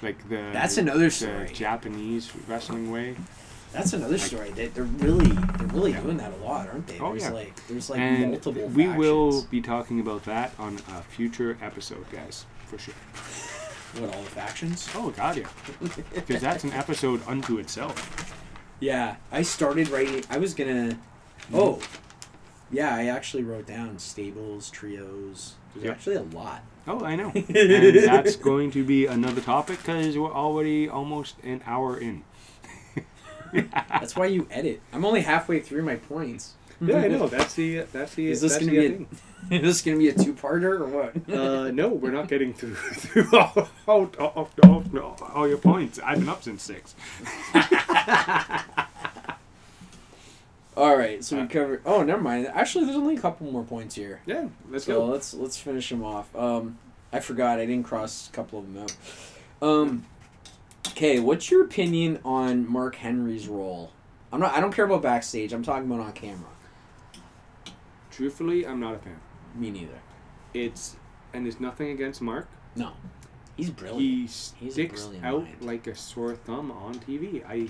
like 0.00 0.26
the 0.30 0.48
That's 0.54 0.78
another 0.78 1.04
the 1.04 1.10
story. 1.10 1.48
Japanese 1.52 2.32
wrestling 2.48 2.90
way. 2.90 3.16
That's 3.74 3.92
another 3.92 4.16
story. 4.18 4.50
They, 4.50 4.68
they're 4.68 4.84
really 4.84 5.26
they're 5.28 5.66
really 5.68 5.90
Yeah. 5.90 6.00
doing 6.00 6.16
that 6.18 6.32
a 6.32 6.36
lot, 6.44 6.68
aren't 6.68 6.86
they? 6.86 6.98
Oh, 7.00 7.10
there's 7.10 7.24
yeah. 7.24 7.30
like 7.30 7.66
there's 7.68 7.90
like 7.90 7.98
and 8.00 8.30
multiple. 8.30 8.68
we 8.68 8.86
will 8.88 9.42
be 9.50 9.60
talking 9.60 9.98
about 10.00 10.24
that 10.24 10.52
on 10.58 10.76
a 10.88 11.02
future 11.02 11.58
episode, 11.60 12.08
guys, 12.10 12.46
for 12.66 12.78
sure. 12.78 12.94
What 14.00 14.12
all 14.12 14.22
the 14.22 14.30
factions? 14.30 14.88
Oh 14.96 15.10
God, 15.10 15.36
yeah, 15.36 15.46
because 16.14 16.40
that's 16.40 16.64
an 16.64 16.72
episode 16.72 17.20
unto 17.28 17.58
itself. 17.58 18.34
Yeah, 18.80 19.16
I 19.30 19.42
started 19.42 19.88
writing. 19.88 20.24
I 20.28 20.38
was 20.38 20.52
gonna. 20.52 20.98
Mm-hmm. 21.52 21.54
Oh, 21.54 21.78
yeah. 22.72 22.92
I 22.92 23.06
actually 23.06 23.44
wrote 23.44 23.66
down 23.66 24.00
stables, 24.00 24.68
trios. 24.70 25.54
There's 25.74 25.84
Yep. 25.84 25.94
actually 25.94 26.16
a 26.16 26.22
lot. 26.22 26.62
Oh, 26.88 27.04
I 27.04 27.14
know, 27.14 27.30
and 27.34 27.96
that's 27.96 28.34
going 28.34 28.72
to 28.72 28.82
be 28.84 29.06
another 29.06 29.40
topic 29.40 29.78
because 29.78 30.18
we're 30.18 30.32
already 30.34 30.88
almost 30.88 31.36
an 31.44 31.62
hour 31.64 31.96
in. 31.96 32.24
That's 33.72 34.16
why 34.16 34.26
you 34.26 34.46
edit. 34.50 34.80
I'm 34.92 35.04
only 35.04 35.20
halfway 35.22 35.60
through 35.60 35.82
my 35.82 35.96
points. 35.96 36.54
Yeah, 36.80 36.98
I 36.98 37.08
know. 37.08 37.28
That's 37.28 37.54
the 37.54 37.80
that's 37.92 38.14
the. 38.14 38.30
Is 38.30 38.40
this 38.40 38.52
that's 38.54 38.64
gonna 38.66 38.80
the 38.80 38.88
be 38.88 38.94
a- 38.94 38.96
thing. 38.98 39.08
Is 39.50 39.60
this 39.60 39.82
gonna 39.82 39.98
be 39.98 40.08
a 40.08 40.14
two-parter 40.14 40.80
or 40.80 40.86
what? 40.86 41.28
Uh, 41.32 41.70
no, 41.70 41.88
we're 41.88 42.10
not 42.10 42.28
getting 42.28 42.54
through 42.54 42.74
through 42.76 43.28
all, 43.38 43.68
all, 43.86 44.10
all, 44.18 44.50
all, 44.64 44.82
all, 44.98 45.16
all 45.34 45.46
your 45.48 45.58
points. 45.58 45.98
I've 46.02 46.18
been 46.18 46.28
up 46.30 46.42
since 46.42 46.62
six. 46.62 46.94
all 50.76 50.96
right, 50.96 51.22
so 51.22 51.36
we 51.36 51.42
Uh, 51.42 51.46
covered. 51.46 51.82
Oh, 51.86 52.02
never 52.02 52.20
mind. 52.22 52.46
Actually, 52.48 52.86
there's 52.86 52.96
only 52.96 53.16
a 53.16 53.20
couple 53.20 53.46
more 53.52 53.62
points 53.64 53.94
here. 53.94 54.20
Yeah, 54.26 54.48
let's 54.70 54.86
So 54.86 55.00
go. 55.00 55.04
let's 55.06 55.34
let's 55.34 55.58
finish 55.58 55.88
them 55.90 56.02
off. 56.02 56.34
Um, 56.34 56.78
I 57.12 57.20
forgot 57.20 57.58
I 57.60 57.66
didn't 57.66 57.84
cross 57.84 58.28
a 58.28 58.32
couple 58.32 58.58
of 58.58 58.72
them 58.72 58.82
out. 58.82 58.96
Um, 59.62 60.04
okay, 60.88 61.20
what's 61.20 61.50
your 61.50 61.64
opinion 61.64 62.20
on 62.24 62.70
Mark 62.70 62.96
Henry's 62.96 63.48
role? 63.48 63.92
I'm 64.32 64.40
not. 64.40 64.54
I 64.54 64.60
don't 64.60 64.74
care 64.74 64.84
about 64.84 65.02
backstage. 65.02 65.52
I'm 65.52 65.62
talking 65.62 65.90
about 65.90 66.00
on 66.04 66.12
camera. 66.12 66.48
Truthfully, 68.10 68.66
I'm 68.66 68.80
not 68.80 68.94
a 68.94 68.98
fan. 68.98 69.20
Me 69.54 69.70
neither. 69.70 69.98
It's 70.52 70.96
and 71.32 71.44
there's 71.44 71.60
nothing 71.60 71.90
against 71.90 72.20
Mark. 72.20 72.48
No, 72.76 72.92
he's 73.56 73.70
brilliant. 73.70 74.00
He 74.00 74.20
He's 74.64 74.72
sticks 74.72 75.02
brilliant 75.02 75.24
out 75.26 75.44
mind. 75.44 75.56
like 75.62 75.86
a 75.86 75.94
sore 75.94 76.34
thumb 76.34 76.70
on 76.70 76.94
TV. 76.96 77.44
I 77.48 77.68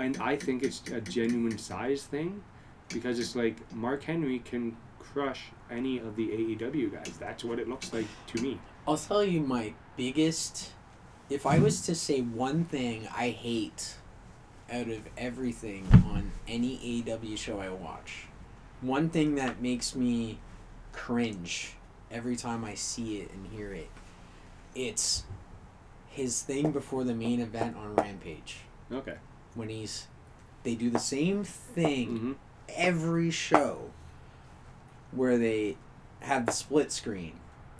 and 0.00 0.16
I 0.18 0.36
think 0.36 0.62
it's 0.62 0.82
a 0.90 1.00
genuine 1.00 1.58
size 1.58 2.04
thing 2.04 2.42
because 2.88 3.18
it's 3.18 3.36
like 3.36 3.56
Mark 3.74 4.02
Henry 4.02 4.38
can 4.40 4.76
crush 4.98 5.44
any 5.70 5.98
of 5.98 6.16
the 6.16 6.28
AEW 6.28 6.92
guys. 6.92 7.16
That's 7.18 7.44
what 7.44 7.58
it 7.58 7.68
looks 7.68 7.92
like 7.92 8.06
to 8.28 8.42
me. 8.42 8.58
I'll 8.86 8.96
tell 8.96 9.24
you 9.24 9.40
my 9.40 9.74
biggest. 9.96 10.70
If 11.34 11.46
I 11.46 11.58
was 11.58 11.80
to 11.82 11.94
say 11.96 12.20
one 12.20 12.64
thing 12.64 13.08
I 13.14 13.30
hate 13.30 13.94
out 14.72 14.88
of 14.88 15.00
everything 15.18 15.86
on 16.06 16.30
any 16.46 17.02
AEW 17.04 17.36
show 17.36 17.58
I 17.58 17.70
watch, 17.70 18.26
one 18.80 19.08
thing 19.08 19.34
that 19.34 19.60
makes 19.60 19.96
me 19.96 20.38
cringe 20.92 21.72
every 22.10 22.36
time 22.36 22.64
I 22.64 22.74
see 22.74 23.16
it 23.18 23.32
and 23.32 23.48
hear 23.48 23.72
it, 23.72 23.90
it's 24.76 25.24
his 26.08 26.40
thing 26.42 26.70
before 26.70 27.02
the 27.02 27.14
main 27.14 27.40
event 27.40 27.76
on 27.76 27.96
Rampage. 27.96 28.58
Okay. 28.92 29.16
When 29.54 29.68
he's. 29.68 30.06
They 30.62 30.76
do 30.76 30.88
the 30.88 30.98
same 31.00 31.42
thing 31.44 32.08
Mm-hmm. 32.08 32.32
every 32.70 33.30
show 33.30 33.90
where 35.10 35.36
they 35.36 35.76
have 36.20 36.46
the 36.46 36.52
split 36.52 36.90
screen. 36.92 37.32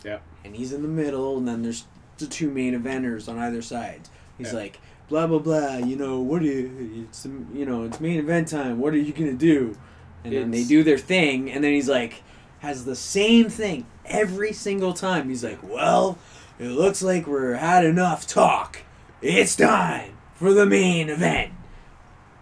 Yeah. 0.03 0.19
And 0.43 0.55
he's 0.55 0.71
in 0.71 0.81
the 0.83 0.87
middle, 0.87 1.37
and 1.37 1.47
then 1.47 1.63
there's 1.63 1.85
the 2.17 2.27
two 2.27 2.49
main 2.49 2.79
eventers 2.79 3.27
on 3.29 3.37
either 3.39 3.61
side. 3.61 4.01
He's 4.37 4.47
Yeah. 4.53 4.59
like, 4.59 4.79
blah 5.09 5.27
blah 5.27 5.39
blah. 5.39 5.77
You 5.77 5.95
know 5.95 6.19
what? 6.19 6.41
Do 6.41 6.47
you, 6.47 7.05
it's 7.09 7.25
you 7.53 7.65
know 7.65 7.83
it's 7.83 7.99
main 7.99 8.19
event 8.19 8.47
time. 8.49 8.79
What 8.79 8.93
are 8.93 8.97
you 8.97 9.13
gonna 9.13 9.33
do? 9.33 9.77
And 10.23 10.33
then 10.33 10.51
they 10.51 10.63
do 10.63 10.83
their 10.83 10.97
thing, 10.97 11.51
and 11.51 11.63
then 11.63 11.73
he's 11.73 11.87
like, 11.89 12.23
has 12.59 12.85
the 12.85 12.95
same 12.95 13.47
thing 13.49 13.85
every 14.05 14.53
single 14.53 14.91
time. 14.93 15.29
He's 15.29 15.43
like, 15.43 15.59
well, 15.61 16.17
it 16.57 16.69
looks 16.69 17.03
like 17.03 17.27
we're 17.27 17.53
had 17.55 17.85
enough 17.85 18.25
talk. 18.25 18.79
It's 19.21 19.55
time 19.55 20.17
for 20.33 20.51
the 20.53 20.65
main 20.65 21.09
event. 21.09 21.51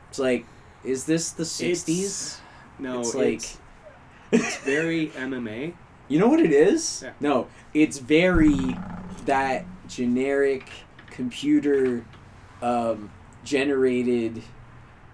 It's 0.10 0.20
like, 0.20 0.46
is 0.86 1.04
this 1.06 1.32
the 1.32 1.44
'60s? 1.44 2.38
No, 2.80 3.00
It's 3.00 3.10
it's 3.10 3.16
like- 3.16 3.26
like 3.26 4.42
it's 4.44 4.58
very 4.58 5.08
MMA. 5.10 5.74
You 6.10 6.20
know 6.20 6.28
what 6.28 6.42
it 6.42 6.52
is? 6.52 7.02
Yeah. 7.04 7.14
No, 7.22 7.48
it's 7.74 7.98
very 7.98 8.76
that 9.26 9.66
generic 9.88 10.70
computer 11.10 12.06
um, 12.62 13.12
generated 13.44 14.42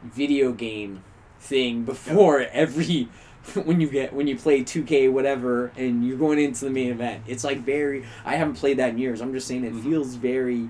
video 0.03 0.51
game 0.51 1.03
thing 1.39 1.83
before 1.83 2.41
every 2.51 3.07
when 3.65 3.81
you 3.81 3.89
get 3.89 4.13
when 4.13 4.27
you 4.27 4.37
play 4.37 4.61
2K 4.63 5.11
whatever 5.11 5.71
and 5.77 6.05
you're 6.05 6.17
going 6.17 6.39
into 6.39 6.65
the 6.65 6.71
main 6.71 6.91
event. 6.91 7.23
It's 7.27 7.43
like 7.43 7.59
very 7.59 8.05
I 8.25 8.35
haven't 8.35 8.55
played 8.55 8.77
that 8.77 8.89
in 8.91 8.97
years. 8.97 9.21
I'm 9.21 9.33
just 9.33 9.47
saying 9.47 9.63
it 9.63 9.73
Mhm. 9.73 9.83
feels 9.83 10.15
very 10.15 10.69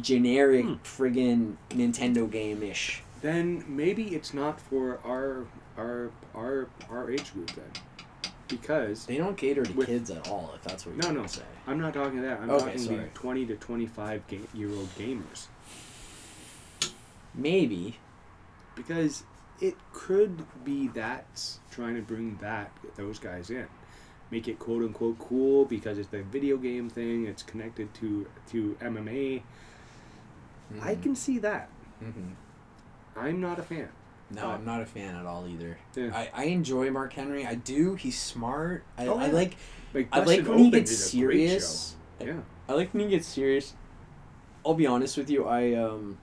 generic 0.00 0.64
Hmm. 0.64 0.74
friggin' 0.84 1.56
Nintendo 1.70 2.30
game 2.30 2.62
ish. 2.62 3.02
Then 3.22 3.64
maybe 3.68 4.14
it's 4.14 4.32
not 4.32 4.60
for 4.60 4.98
our 5.04 5.44
our 5.76 6.10
our 6.34 6.68
our 6.90 7.10
age 7.10 7.32
group 7.32 7.50
then, 7.52 7.70
because 8.50 9.06
They 9.06 9.16
don't 9.16 9.36
cater 9.36 9.62
to 9.64 9.72
With- 9.72 9.86
kids 9.86 10.10
at 10.10 10.28
all 10.28 10.52
if 10.56 10.62
that's 10.62 10.84
what 10.84 10.96
you're 10.96 11.12
No, 11.12 11.22
no. 11.22 11.26
say. 11.26 11.42
I'm 11.66 11.80
not 11.80 11.94
talking 11.94 12.20
that. 12.22 12.40
I'm 12.40 12.50
Okay, 12.50 12.64
talking 12.64 12.78
sorry. 12.78 12.96
the 12.98 13.06
20 13.14 13.46
to 13.46 13.56
25 13.56 14.26
ga- 14.28 14.40
year 14.52 14.70
old 14.70 14.88
gamers 14.96 15.46
Maybe. 17.34 17.98
because 18.74 19.24
it 19.60 19.76
could 19.92 20.44
be 20.64 20.88
that 20.88 21.58
trying 21.70 21.94
to 21.94 22.02
bring 22.02 22.36
that 22.40 22.72
those 22.96 23.18
guys 23.18 23.50
in 23.50 23.66
make 24.30 24.48
it 24.48 24.58
quote 24.58 24.82
unquote 24.82 25.18
cool 25.18 25.64
because 25.66 25.98
it's 25.98 26.08
the 26.08 26.22
video 26.22 26.56
game 26.56 26.88
thing 26.88 27.26
it's 27.26 27.42
connected 27.42 27.92
to 27.92 28.26
to 28.48 28.76
mma 28.80 29.42
i 30.80 30.94
Mhm. 30.94 31.02
can 31.02 31.14
see 31.16 31.38
that 31.38 31.68
Mhm. 32.02 32.34
i'm 33.16 33.40
not 33.40 33.58
a 33.58 33.62
fan 33.62 33.88
No, 34.30 34.50
I'm 34.50 34.64
not 34.64 34.80
a 34.80 34.86
fan 34.86 35.16
at 35.16 35.26
all 35.26 35.46
either. 35.48 35.78
Yeah. 35.96 36.10
I, 36.14 36.30
I 36.32 36.44
enjoy 36.44 36.90
Mark 36.90 37.12
Henry. 37.12 37.44
I 37.46 37.54
do. 37.56 37.94
He's 37.96 38.18
smart. 38.18 38.84
I, 38.96 39.06
Oh, 39.08 39.18
I 39.18 39.26
like 39.28 39.56
Like, 39.92 40.08
I 40.12 40.20
like 40.20 40.46
when 40.46 40.58
he 40.58 40.70
gets 40.70 40.90
is 40.90 41.12
a 41.14 41.16
great 41.20 41.36
serious. 41.48 41.96
Yeah. 42.20 42.34
I 42.68 42.74
like 42.74 42.94
when 42.94 43.04
he 43.04 43.08
gets 43.10 43.26
serious. 43.26 43.74
I'll 44.64 44.74
be 44.74 44.86
honest 44.86 45.16
with 45.16 45.30
you. 45.30 45.46
I 45.46 45.74
um, 45.74 46.18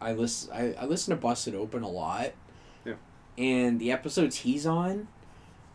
I 0.00 0.12
listen. 0.12 0.52
I, 0.52 0.74
I 0.74 0.84
listen 0.86 1.14
to 1.14 1.20
Busted 1.20 1.54
Open 1.54 1.82
a 1.82 1.88
lot. 1.88 2.32
Yeah. 2.84 2.94
And 3.38 3.80
the 3.80 3.90
episodes 3.92 4.36
he's 4.38 4.66
on, 4.66 5.08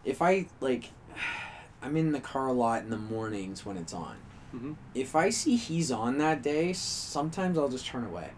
if 0.06 0.22
I 0.22 0.48
like, 0.60 0.92
I'm 1.82 1.98
in 1.98 2.12
the 2.12 2.20
car 2.20 2.48
a 2.48 2.54
lot 2.54 2.84
in 2.84 2.90
the 2.90 2.98
mornings 2.98 3.66
when 3.66 3.78
it's 3.78 3.94
on. 3.94 4.18
Mhm. 4.56 4.76
If 4.94 5.16
I 5.16 5.30
see 5.30 5.56
he's 5.56 5.92
on 5.92 6.18
that 6.20 6.42
day, 6.44 6.74
sometimes 6.74 7.58
I'll 7.58 7.70
just 7.70 7.86
turn 7.88 8.06
away. 8.06 8.30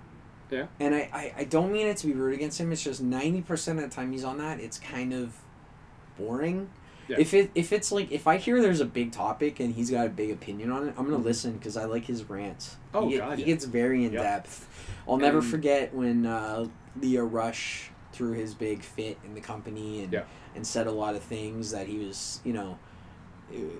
Yeah. 0.52 0.66
And 0.80 0.96
I, 0.96 1.10
I, 1.14 1.34
I 1.40 1.44
don't 1.44 1.72
mean 1.72 1.88
it 1.88 1.98
to 1.98 2.08
be 2.08 2.14
rude 2.14 2.34
against 2.34 2.60
him. 2.60 2.72
It's 2.72 2.84
just 2.84 3.02
ninety 3.02 3.42
percent 3.42 3.80
of 3.80 3.90
the 3.90 3.96
time 3.96 4.12
he's 4.12 4.24
on 4.24 4.38
that, 4.40 4.60
it's 4.60 4.80
kind 4.80 5.14
of 5.14 5.36
boring. 6.18 6.70
Yeah. 7.08 7.18
If 7.20 7.34
it 7.34 7.50
if 7.56 7.74
it's 7.74 7.92
like 7.92 8.12
if 8.12 8.28
I 8.28 8.38
hear 8.38 8.62
there's 8.62 8.82
a 8.82 8.86
big 8.86 9.12
topic 9.12 9.60
and 9.60 9.74
he's 9.74 9.90
got 9.90 10.06
a 10.06 10.10
big 10.10 10.30
opinion 10.32 10.72
on 10.72 10.88
it, 10.88 10.94
I'm 10.98 11.06
gonna 11.06 11.18
Mhm. 11.18 11.24
listen 11.24 11.54
because 11.54 11.76
I 11.76 11.86
like 11.86 12.06
his 12.06 12.30
rants. 12.30 12.76
Oh, 12.94 13.06
he, 13.08 13.14
get- 13.16 13.20
God, 13.20 13.38
he 13.38 13.44
yeah. 13.46 13.48
gets 13.48 13.66
very 13.66 14.06
in 14.06 14.14
Yep. 14.14 14.22
depth. 14.22 14.68
I'll 15.08 15.18
never 15.18 15.42
forget 15.42 15.94
when 15.94 16.26
uh, 16.28 16.68
Lio 17.02 17.24
Rush 17.26 17.90
threw 18.14 18.34
his 18.34 18.54
big 18.54 18.84
fit 18.84 19.18
in 19.26 19.34
the 19.34 19.42
company 19.42 20.04
and 20.04 20.14
Yeah. 20.14 20.24
and 20.56 20.66
said 20.68 20.86
a 20.88 20.92
lot 20.92 21.16
of 21.16 21.24
things 21.24 21.72
that 21.72 21.88
he 21.88 21.98
was 22.00 22.42
you 22.44 22.54
know 22.54 22.78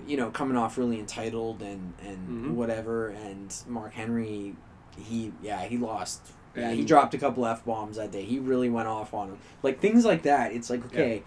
you 0.08 0.16
know 0.16 0.30
coming 0.30 0.56
off 0.56 0.76
really 0.76 0.98
entitled 0.98 1.62
and 1.62 1.92
and 2.04 2.28
Mhm. 2.28 2.54
whatever 2.54 3.08
and 3.10 3.54
Mark 3.68 3.92
Henry 3.92 4.56
he 4.98 5.32
yeah 5.40 5.60
he 5.62 5.76
lost 5.76 6.20
yeah 6.56 6.72
he 6.72 6.84
dropped 6.84 7.14
a 7.14 7.18
couple 7.18 7.46
f 7.46 7.64
bombs 7.64 7.96
that 7.96 8.10
day. 8.10 8.24
He 8.24 8.38
really 8.38 8.68
went 8.70 8.88
off 8.88 9.14
on 9.14 9.28
him 9.28 9.38
like 9.62 9.80
things 9.80 10.04
like 10.04 10.22
that 10.22 10.52
it's 10.52 10.68
like 10.70 10.84
okay 10.86 11.22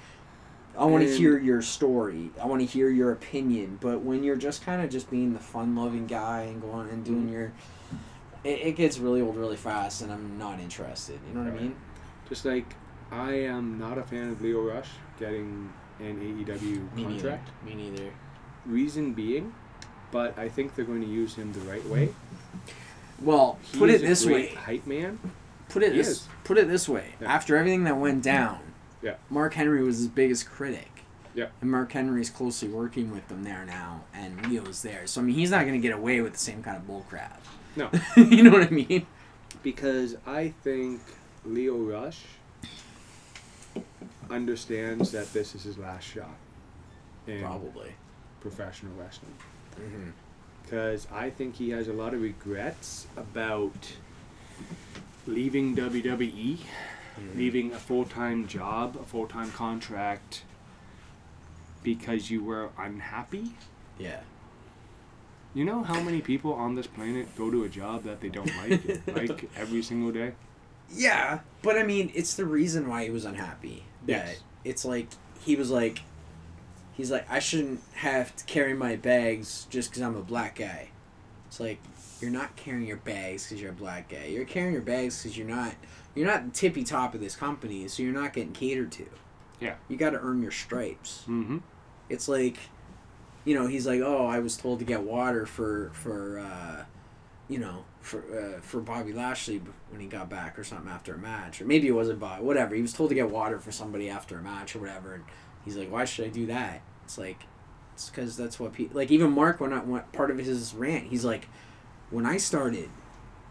I 0.78 0.86
want 0.86 1.04
to 1.04 1.10
And- 1.10 1.18
hear 1.20 1.38
your 1.38 1.62
story. 1.62 2.32
I 2.42 2.48
want 2.48 2.62
to 2.62 2.66
hear 2.66 2.90
your 2.90 3.12
opinion. 3.12 3.78
But 3.80 4.02
when 4.02 4.24
you're 4.24 4.36
just 4.36 4.66
kind 4.66 4.82
of 4.82 4.90
just 4.90 5.08
being 5.12 5.34
the 5.34 5.40
fun 5.40 5.76
loving 5.76 6.08
guy 6.08 6.42
and 6.50 6.60
going 6.60 6.90
and 6.90 7.04
doing 7.06 7.28
Mhm. 7.28 7.32
your 7.32 7.52
it, 8.44 8.60
it 8.70 8.72
gets 8.76 8.98
really 8.98 9.22
old 9.22 9.38
really 9.38 9.56
fast 9.56 10.02
and 10.02 10.12
I'm 10.12 10.38
not 10.40 10.60
interested 10.60 11.20
you 11.28 11.36
know 11.36 11.44
what 11.50 11.54
I 11.54 11.62
mean? 11.62 11.76
Just 12.28 12.44
like 12.44 12.76
I 13.12 13.34
am 13.34 13.78
not 13.78 14.00
a 14.00 14.04
fan 14.04 14.32
of 14.32 14.42
Lio 14.42 14.62
Rush 14.64 14.90
getting 15.20 15.72
an 16.00 16.20
AEW 16.20 16.96
me 16.96 17.04
contract. 17.04 17.52
neither 17.64 17.78
me 17.78 17.90
neither. 17.92 18.12
Reason 18.66 19.14
being, 19.14 19.54
but 20.12 20.36
I 20.40 20.50
think 20.50 20.74
they're 20.76 20.86
going 20.86 21.02
to 21.02 21.08
use 21.08 21.36
him 21.36 21.54
the 21.54 21.60
right 21.62 21.86
way. 21.88 22.10
Well 23.22 23.58
He 23.72 23.78
put 23.80 23.90
it 23.90 24.02
this 24.02 24.26
way 24.26 24.48
hype 24.50 24.86
man. 24.88 25.20
Put 25.70 25.84
it 25.84 25.92
He 25.94 25.98
this 26.00 26.08
is. 26.08 26.28
put 26.44 26.58
it 26.58 26.68
this 26.68 26.88
way. 26.90 27.16
Yeah. 27.22 27.32
After 27.34 27.56
everything 27.58 27.84
that 27.86 27.98
went 27.98 28.24
down, 28.24 28.60
Yeah. 29.02 29.16
Mark 29.30 29.54
Henry 29.56 29.84
was 29.84 29.98
his 29.98 30.08
biggest 30.08 30.50
critic. 30.50 30.90
Yeah. 31.36 31.48
And 31.62 31.72
Mark 31.72 31.92
Henry's 31.94 32.30
closely 32.30 32.68
working 32.70 33.12
with 33.12 33.28
them 33.28 33.44
there 33.44 33.66
now, 33.66 34.04
and 34.14 34.46
Lio's 34.48 34.84
there. 34.84 35.08
So 35.08 35.20
I 35.20 35.24
mean, 35.24 35.34
he's 35.36 35.50
not 35.50 35.62
going 35.62 35.74
to 35.74 35.80
get 35.80 35.92
away 35.98 36.22
with 36.22 36.34
the 36.34 36.40
same 36.40 36.62
kind 36.62 36.78
of 36.78 36.84
bullcrap. 36.88 37.38
No, 37.76 37.90
you 38.18 38.44
know 38.44 38.52
what 38.52 38.62
I 38.68 38.70
mean? 38.70 39.08
because 39.64 40.16
I 40.28 40.54
think 40.64 41.02
Lio 41.46 41.76
Rush 41.78 42.20
understands 44.30 45.12
that 45.12 45.32
this 45.34 45.56
is 45.56 45.64
his 45.64 45.78
last 45.78 46.04
shot 46.04 46.36
in 47.28 47.42
Probably. 47.42 47.94
professional 48.42 48.92
wrestling. 48.98 49.34
Mm-hmm. 49.80 50.10
Because 50.74 51.06
I 51.14 51.30
think 51.30 51.58
he 51.58 51.70
has 51.70 51.88
a 51.88 51.94
lot 51.94 52.16
of 52.16 52.22
regrets 52.24 53.06
about 53.16 53.94
leaving 55.28 55.76
WWE, 55.76 56.58
mm-hmm. 56.58 57.38
leaving 57.38 57.72
a 57.72 57.78
full 57.78 58.06
time 58.06 58.48
job, 58.48 58.98
a 59.00 59.04
full 59.04 59.28
time 59.28 59.52
contract, 59.52 60.42
because 61.84 62.32
you 62.32 62.44
were 62.44 62.72
unhappy. 62.76 63.52
Yeah. 64.00 64.22
You 65.54 65.64
know 65.64 65.84
how 65.84 66.02
many 66.02 66.22
people 66.22 66.54
on 66.56 66.74
this 66.74 66.88
planet 66.88 67.36
go 67.36 67.52
to 67.52 67.66
a 67.66 67.70
job 67.70 68.02
that 68.06 68.20
they 68.22 68.30
don't 68.30 68.52
like, 68.58 69.06
like 69.16 69.52
every 69.56 69.84
single 69.84 70.12
day? 70.12 70.32
Yeah, 70.92 71.42
but 71.62 71.78
I 71.78 71.84
mean, 71.84 72.12
it's 72.16 72.34
the 72.34 72.46
reason 72.46 72.90
why 72.90 73.04
he 73.04 73.12
was 73.12 73.26
unhappy. 73.26 73.84
That 74.08 74.26
Yes. 74.26 74.40
it's 74.64 74.86
like 74.86 75.10
he 75.46 75.56
was 75.56 75.70
like, 75.70 76.02
he's 76.94 77.12
like, 77.12 77.30
I 77.30 77.40
shouldn't 77.40 77.82
have 77.96 78.36
to 78.36 78.46
carry 78.46 78.74
my 78.74 78.96
bags 78.96 79.68
just 79.70 79.90
because 79.90 80.02
I'm 80.02 80.16
a 80.16 80.22
black 80.22 80.56
guy. 80.56 80.90
It's 81.48 81.60
like 81.60 81.80
you're 82.22 82.32
not 82.32 82.56
carrying 82.56 82.88
your 82.88 82.98
bags 82.98 83.46
because 83.46 83.62
you're 83.62 83.72
a 83.72 83.76
black 83.76 84.10
guy. 84.10 84.26
You're 84.26 84.46
carrying 84.46 84.74
your 84.74 84.82
bags 84.82 85.22
because 85.22 85.38
you're 85.38 85.48
not 85.48 85.76
you're 86.16 86.28
not 86.28 86.46
the 86.46 86.52
tippy 86.52 86.84
top 86.84 87.14
of 87.14 87.22
this 87.22 87.36
company, 87.36 87.88
so 87.88 88.04
you're 88.04 88.14
not 88.14 88.34
getting 88.34 88.54
catered 88.54 88.92
to. 88.94 89.06
Yeah. 89.60 89.76
You 89.88 89.98
got 89.98 90.12
to 90.12 90.20
earn 90.20 90.42
your 90.42 90.52
stripes. 90.52 91.24
Mm-hmm. 91.28 91.60
It's 92.10 92.28
like, 92.28 92.58
you 93.46 93.56
know, 93.56 93.68
he's 93.68 93.88
like, 93.88 94.02
oh, 94.02 94.26
I 94.26 94.40
was 94.40 94.58
told 94.58 94.80
to 94.80 94.86
get 94.86 95.04
water 95.04 95.46
for 95.46 95.92
for, 95.94 96.40
uh, 96.40 96.86
you 97.50 97.60
know, 97.60 97.86
for 98.02 98.20
uh, 98.20 98.62
for 98.62 98.82
Bobby 98.82 99.14
Lashley 99.14 99.62
when 99.90 100.02
he 100.02 100.08
got 100.08 100.30
back 100.30 100.60
or 100.60 100.64
something 100.64 100.90
after 100.92 101.16
a 101.16 101.18
match, 101.18 101.62
or 101.62 101.66
maybe 101.66 101.88
it 101.88 101.92
wasn't 101.92 102.20
Bobby, 102.20 102.44
whatever. 102.44 102.76
He 102.76 102.82
was 102.82 102.94
told 102.94 103.10
to 103.10 103.16
get 103.16 103.30
water 103.30 103.60
for 103.60 103.72
somebody 103.72 104.10
after 104.10 104.38
a 104.38 104.42
match 104.42 104.76
or 104.76 104.80
whatever, 104.80 105.14
and 105.16 105.24
he's 105.64 105.78
like, 105.78 105.92
why 105.92 106.06
should 106.06 106.26
I 106.26 106.30
do 106.30 106.46
that? 106.48 106.82
It's 107.04 107.18
like, 107.18 107.44
it's 107.94 108.10
because 108.10 108.36
that's 108.38 108.60
what 108.60 108.74
people 108.74 108.98
like. 108.98 109.12
Even 109.12 109.32
Mark, 109.32 109.60
when 109.60 109.74
I 109.74 109.80
went 109.84 110.12
part 110.12 110.32
of 110.32 110.38
his 110.38 110.74
rant, 110.74 111.08
he's 111.08 111.26
like, 111.26 111.48
when 112.10 112.26
I 112.26 112.38
started, 112.38 112.90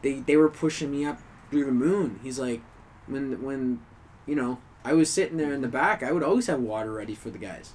they 0.02 0.14
they 0.14 0.36
were 0.36 0.48
pushing 0.48 0.90
me 0.90 1.04
up 1.04 1.20
through 1.50 1.64
the 1.64 1.72
moon. 1.72 2.20
He's 2.22 2.38
like, 2.38 2.62
when 3.06 3.42
when, 3.42 3.80
you 4.26 4.34
know, 4.34 4.58
I 4.84 4.94
was 4.94 5.10
sitting 5.10 5.36
there 5.36 5.52
in 5.52 5.62
the 5.62 5.68
back, 5.68 6.02
I 6.02 6.12
would 6.12 6.22
always 6.22 6.46
have 6.46 6.60
water 6.60 6.92
ready 6.92 7.14
for 7.14 7.30
the 7.30 7.38
guys. 7.38 7.72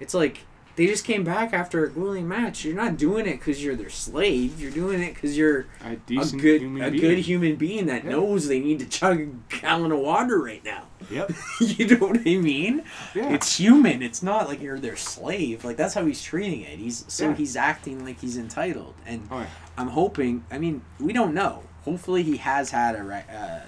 It's 0.00 0.14
like 0.14 0.46
they 0.76 0.86
just 0.86 1.04
came 1.04 1.22
back 1.24 1.52
after 1.52 1.84
a 1.84 1.90
grueling 1.90 2.26
match. 2.26 2.64
You're 2.64 2.74
not 2.76 2.96
doing 2.96 3.26
it 3.26 3.32
because 3.38 3.62
you're 3.62 3.76
their 3.76 3.90
slave. 3.90 4.60
You're 4.60 4.70
doing 4.70 5.02
it 5.02 5.14
because 5.14 5.36
you're 5.36 5.66
A 5.84 5.92
a 5.92 5.96
good 6.36 6.60
human 6.62 6.82
a 6.82 6.90
being. 6.90 7.00
good 7.00 7.18
human 7.18 7.56
being 7.56 7.86
that 7.86 8.04
Yeah. 8.04 8.10
knows 8.12 8.48
they 8.48 8.58
need 8.60 8.78
to 8.78 8.86
chug 8.88 9.20
a 9.20 9.26
gallon 9.60 9.92
of 9.92 9.98
water 9.98 10.40
right 10.42 10.64
now. 10.64 10.84
Yep. 11.10 11.32
you 11.60 11.86
know 11.88 12.06
what 12.06 12.20
I 12.20 12.36
mean? 12.36 12.84
Yeah. 13.14 13.32
It's 13.34 13.58
human. 13.58 14.02
It's 14.02 14.22
not 14.22 14.48
like 14.48 14.62
you're 14.62 14.78
their 14.80 14.96
slave. 14.96 15.64
Like 15.64 15.76
that's 15.76 15.94
how 15.94 16.06
he's 16.06 16.22
treating 16.22 16.62
it. 16.62 16.78
He's 16.78 17.04
so 17.08 17.28
Yeah. 17.30 17.34
he's 17.36 17.54
acting 17.56 18.04
like 18.04 18.20
he's 18.20 18.36
entitled. 18.38 18.94
And 19.04 19.28
Oh, 19.30 19.40
yeah. 19.40 19.46
I'm 19.76 19.88
hoping. 19.88 20.44
I 20.50 20.58
mean, 20.58 20.82
we 20.98 21.12
don't 21.12 21.34
know. 21.34 21.64
Hopefully, 21.84 22.22
he 22.22 22.36
has 22.36 22.70
had 22.70 22.94
a 22.94 23.02
right. 23.02 23.24
Uh, 23.28 23.60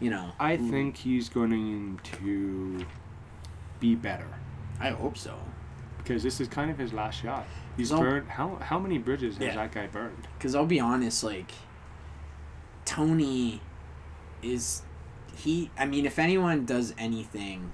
you 0.00 0.10
know. 0.10 0.32
I 0.40 0.56
think 0.56 0.96
he's 0.96 1.28
going 1.28 2.00
to 2.20 2.84
be 3.78 3.94
better 3.94 4.26
I 4.80 4.90
hope 4.90 5.16
so. 5.16 5.34
Because 6.10 6.24
this 6.24 6.40
is 6.40 6.48
kind 6.48 6.72
of 6.72 6.76
his 6.78 6.92
last 6.92 7.22
shot. 7.22 7.46
He's 7.76 7.90
So- 7.90 7.98
burned 8.00 8.28
how 8.30 8.56
how 8.56 8.80
many 8.80 8.98
bridges 8.98 9.36
has 9.36 9.46
Yeah. 9.46 9.54
that 9.54 9.70
guy 9.72 9.86
burned? 9.86 10.26
Because 10.36 10.56
I'll 10.56 10.66
be 10.66 10.80
honest, 10.80 11.22
like 11.22 11.52
Tony 12.84 13.60
is 14.42 14.82
he. 15.36 15.70
I 15.78 15.86
mean, 15.86 16.04
if 16.06 16.18
anyone 16.18 16.64
does 16.66 16.92
anything 16.98 17.70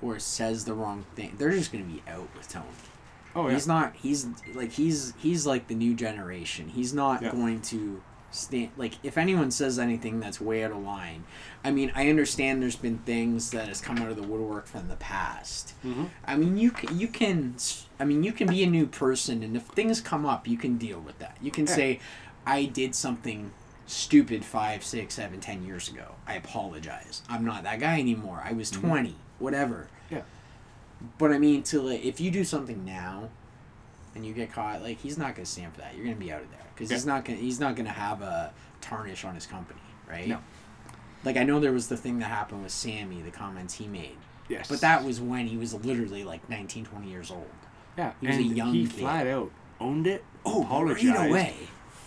or 0.00 0.20
says 0.20 0.64
the 0.66 0.74
wrong 0.74 1.04
thing, 1.16 1.34
they're 1.36 1.50
just 1.50 1.72
gonna 1.72 1.84
be 1.84 2.00
out 2.08 2.28
with 2.36 2.48
Tony. 2.48 2.66
Oh 3.34 3.48
yeah. 3.48 3.54
He's 3.54 3.66
not. 3.66 3.96
He's 3.96 4.28
like 4.54 4.70
he's 4.70 5.12
he's 5.18 5.44
like 5.44 5.66
the 5.66 5.74
new 5.74 5.94
generation. 5.94 6.68
He's 6.68 6.94
not 6.94 7.22
Yeah. 7.22 7.32
going 7.32 7.60
to 7.62 8.00
stand. 8.34 8.70
Like 8.76 8.94
if 9.02 9.16
anyone 9.16 9.50
says 9.50 9.78
anything 9.78 10.20
that's 10.20 10.40
way 10.40 10.64
out 10.64 10.70
of 10.72 10.78
line, 10.78 11.24
I 11.64 11.70
mean, 11.70 11.92
I 11.94 12.08
understand 12.08 12.62
there's 12.62 12.76
been 12.76 12.98
things 12.98 13.50
that 13.52 13.68
has 13.68 13.80
come 13.80 13.98
out 13.98 14.10
of 14.10 14.16
the 14.16 14.22
woodwork 14.22 14.66
from 14.66 14.88
the 14.88 14.96
past. 14.96 15.74
Mhm. 15.84 16.08
I 16.26 16.36
mean, 16.36 16.56
you 16.56 16.70
can, 16.70 16.98
you 16.98 17.08
can. 17.08 17.54
I 18.00 18.04
mean, 18.04 18.22
you 18.24 18.32
can 18.32 18.48
be 18.48 18.62
a 18.62 18.66
new 18.66 18.86
person, 18.86 19.42
and 19.42 19.56
if 19.56 19.62
things 19.64 20.00
come 20.00 20.26
up, 20.26 20.46
you 20.48 20.56
can 20.58 20.76
deal 20.78 21.00
with 21.00 21.18
that. 21.20 21.36
You 21.40 21.50
can 21.50 21.66
Yeah. 21.66 21.74
say, 21.74 22.00
"I 22.46 22.64
did 22.66 22.94
something." 22.94 23.52
stupid 23.86 24.42
five 24.46 24.82
six 24.82 25.12
seven 25.12 25.38
ten 25.40 25.62
years 25.62 25.90
ago 25.90 26.12
i 26.26 26.32
apologize 26.32 27.20
i'm 27.28 27.44
not 27.44 27.64
that 27.64 27.78
guy 27.78 28.00
anymore 28.00 28.40
i 28.42 28.50
was 28.50 28.70
20 28.70 29.14
whatever 29.38 29.88
Yeah. 30.10 30.22
but 31.18 31.30
i 31.30 31.38
mean 31.38 31.62
to 31.64 31.82
like 31.82 32.02
if 32.02 32.18
you 32.18 32.30
do 32.30 32.44
something 32.44 32.82
now 32.86 33.28
and 34.14 34.24
you 34.24 34.32
get 34.32 34.50
caught 34.50 34.80
like 34.82 35.00
he's 35.00 35.18
not 35.18 35.34
gonna 35.34 35.44
stand 35.44 35.74
for 35.74 35.82
that 35.82 35.94
you're 35.94 36.04
gonna 36.06 36.16
be 36.16 36.32
out 36.32 36.40
of 36.40 36.50
there 36.50 36.63
because 36.74 36.90
he's 36.90 37.06
not 37.06 37.24
gonna 37.24 37.38
he's 37.38 37.60
not 37.60 37.76
gonna 37.76 37.88
have 37.90 38.20
a 38.22 38.52
tarnish 38.80 39.24
on 39.24 39.34
his 39.34 39.46
company 39.46 39.80
right 40.08 40.28
No. 40.28 40.38
like 41.24 41.36
i 41.36 41.42
know 41.42 41.60
there 41.60 41.72
was 41.72 41.88
the 41.88 41.96
thing 41.96 42.18
that 42.18 42.26
happened 42.26 42.62
with 42.62 42.72
sammy 42.72 43.22
the 43.22 43.30
comments 43.30 43.74
he 43.74 43.86
made 43.86 44.16
Yes. 44.48 44.68
but 44.68 44.80
that 44.82 45.02
was 45.04 45.20
when 45.22 45.46
he 45.46 45.56
was 45.56 45.72
literally 45.72 46.22
like 46.24 46.48
19 46.50 46.84
20 46.84 47.08
years 47.10 47.30
old 47.30 47.48
yeah. 47.96 48.12
he 48.20 48.26
was 48.26 48.36
a 48.36 48.42
young 48.42 48.72
he 48.74 48.86
kid. 48.86 48.92
flat 49.00 49.26
out 49.26 49.50
owned 49.80 50.06
it. 50.06 50.24
oh 50.44 50.62
apologized. 50.62 51.06
right 51.16 51.30
away 51.30 51.54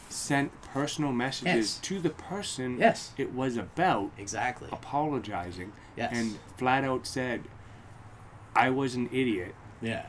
Sent 0.09 0.51
personal 0.61 1.11
messages 1.11 1.53
Yes. 1.55 1.79
to 1.79 1.99
the 1.99 2.09
person 2.11 2.77
yes 2.79 3.11
it 3.17 3.33
was 3.33 3.57
about 3.57 4.11
exactly 4.17 4.69
apologizing 4.71 5.73
yes 5.95 6.11
and 6.15 6.37
flat 6.57 6.83
out 6.83 7.05
said, 7.07 7.43
"I 8.55 8.69
was 8.69 8.95
an 8.95 9.09
idiot. 9.11 9.53
yeah 9.81 10.05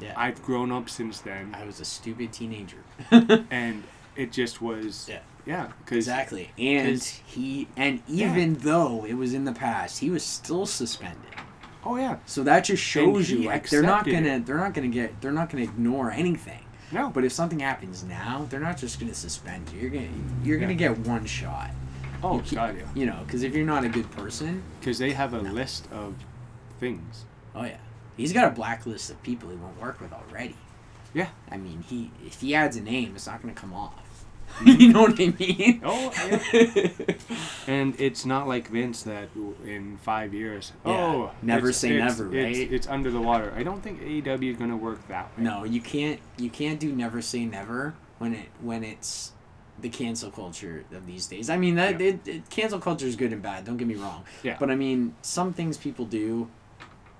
yeah 0.00 0.14
I've 0.16 0.42
grown 0.42 0.70
up 0.72 0.88
since 0.90 1.20
then." 1.20 1.54
I 1.58 1.64
was 1.64 1.80
a 1.80 1.84
stupid 1.84 2.32
teenager. 2.32 2.82
and 3.50 3.84
it 4.16 4.32
just 4.32 4.60
was 4.60 5.06
Yeah. 5.08 5.20
Yeah, 5.46 5.68
Exactly. 5.90 6.50
And 6.58 7.02
he 7.02 7.66
and 7.76 8.02
even 8.06 8.54
though 8.56 9.04
it 9.06 9.14
was 9.14 9.32
in 9.32 9.44
the 9.44 9.52
past, 9.52 9.98
he 10.00 10.10
was 10.10 10.22
still 10.22 10.66
suspended. 10.66 11.34
oh 11.84 11.96
yeah, 11.96 12.18
So 12.26 12.42
that 12.44 12.64
just 12.64 12.82
shows 12.82 13.30
you 13.30 13.44
like 13.44 13.68
they're 13.70 13.82
not 13.82 14.04
gonna 14.04 14.36
it. 14.36 14.46
they're 14.46 14.58
not 14.58 14.74
gonna 14.74 14.88
get 14.88 15.20
they're 15.22 15.32
not 15.32 15.48
gonna 15.50 15.64
ignore 15.64 16.10
anything. 16.10 16.62
no, 16.92 17.08
But 17.08 17.24
if 17.24 17.32
something 17.32 17.60
happens 17.60 18.04
now, 18.04 18.46
they're 18.50 18.60
not 18.60 18.76
just 18.76 19.00
gonna 19.00 19.14
suspend 19.14 19.70
you. 19.72 19.80
You're 19.80 19.90
gonna 19.90 20.08
you're 20.44 20.58
gonna 20.58 20.74
get 20.74 20.98
one 20.98 21.24
shot. 21.24 21.70
oh 22.22 22.36
You 22.36 22.42
keep- 22.42 22.54
god, 22.58 22.76
yeah, 22.76 22.84
You 22.94 23.06
know, 23.06 23.20
because 23.26 23.42
if 23.42 23.54
you're 23.56 23.64
not 23.66 23.82
a 23.84 23.88
good 23.88 24.10
person, 24.10 24.62
because 24.78 24.98
they 24.98 25.12
have 25.12 25.32
a 25.32 25.38
list 25.40 25.88
of 25.90 26.14
things. 26.78 27.24
oh 27.54 27.64
yeah, 27.64 27.78
he's 28.16 28.32
got 28.32 28.46
a 28.46 28.50
blacklist 28.54 29.10
of 29.10 29.22
people 29.22 29.50
he 29.50 29.56
won't 29.56 29.80
work 29.80 30.00
with 30.00 30.12
already. 30.12 30.56
Yeah. 31.14 31.28
I 31.50 31.56
mean, 31.56 31.84
he 31.88 32.10
if 32.26 32.40
he 32.40 32.54
adds 32.54 32.76
a 32.76 32.80
name, 32.80 33.12
it's 33.16 33.26
not 33.26 33.42
gonna 33.42 33.54
come 33.54 33.72
off. 33.72 33.94
you 34.64 34.92
know 34.92 35.02
what 35.02 35.20
I 35.20 35.32
mean? 35.38 35.80
Oh 35.84 36.12
yeah. 36.52 36.88
And 37.66 37.94
it's 38.00 38.26
not 38.26 38.48
like 38.48 38.68
Vince 38.68 39.02
that 39.04 39.28
in 39.64 39.96
five 39.98 40.34
years. 40.34 40.72
Yeah, 40.84 40.92
Oh, 40.92 41.30
never 41.42 41.72
say 41.72 41.90
it's- 41.96 42.18
never, 42.18 42.34
It's, 42.36 42.58
right? 42.58 42.72
it's 42.72 42.86
under 42.88 43.10
the 43.10 43.20
water. 43.20 43.52
I 43.56 43.62
don't 43.62 43.80
think 43.82 44.00
AEW 44.02 44.50
is 44.52 44.56
gonna 44.56 44.76
work 44.76 45.06
that 45.08 45.26
way. 45.36 45.44
no, 45.44 45.64
you 45.64 45.80
can't. 45.80 46.18
You 46.36 46.50
can't 46.50 46.80
do 46.80 46.92
never 46.92 47.22
say 47.22 47.44
never 47.44 47.94
when 48.18 48.34
it 48.34 48.48
when 48.60 48.82
it's 48.84 49.32
the 49.80 49.88
cancel 49.88 50.30
culture 50.30 50.84
of 50.92 51.06
these 51.06 51.26
days. 51.26 51.48
I 51.48 51.56
mean 51.56 51.76
that 51.76 52.00
Yeah. 52.00 52.08
it, 52.08 52.28
it, 52.28 52.50
cancel 52.50 52.78
culture 52.80 53.06
is 53.06 53.16
good 53.16 53.32
and 53.32 53.40
bad. 53.42 53.64
Don't 53.64 53.76
get 53.78 53.86
me 53.88 53.94
wrong. 53.94 54.24
Yeah. 54.42 54.56
But 54.60 54.70
I 54.70 54.74
mean, 54.74 55.14
some 55.22 55.52
things 55.52 55.76
people 55.78 56.04
do. 56.06 56.48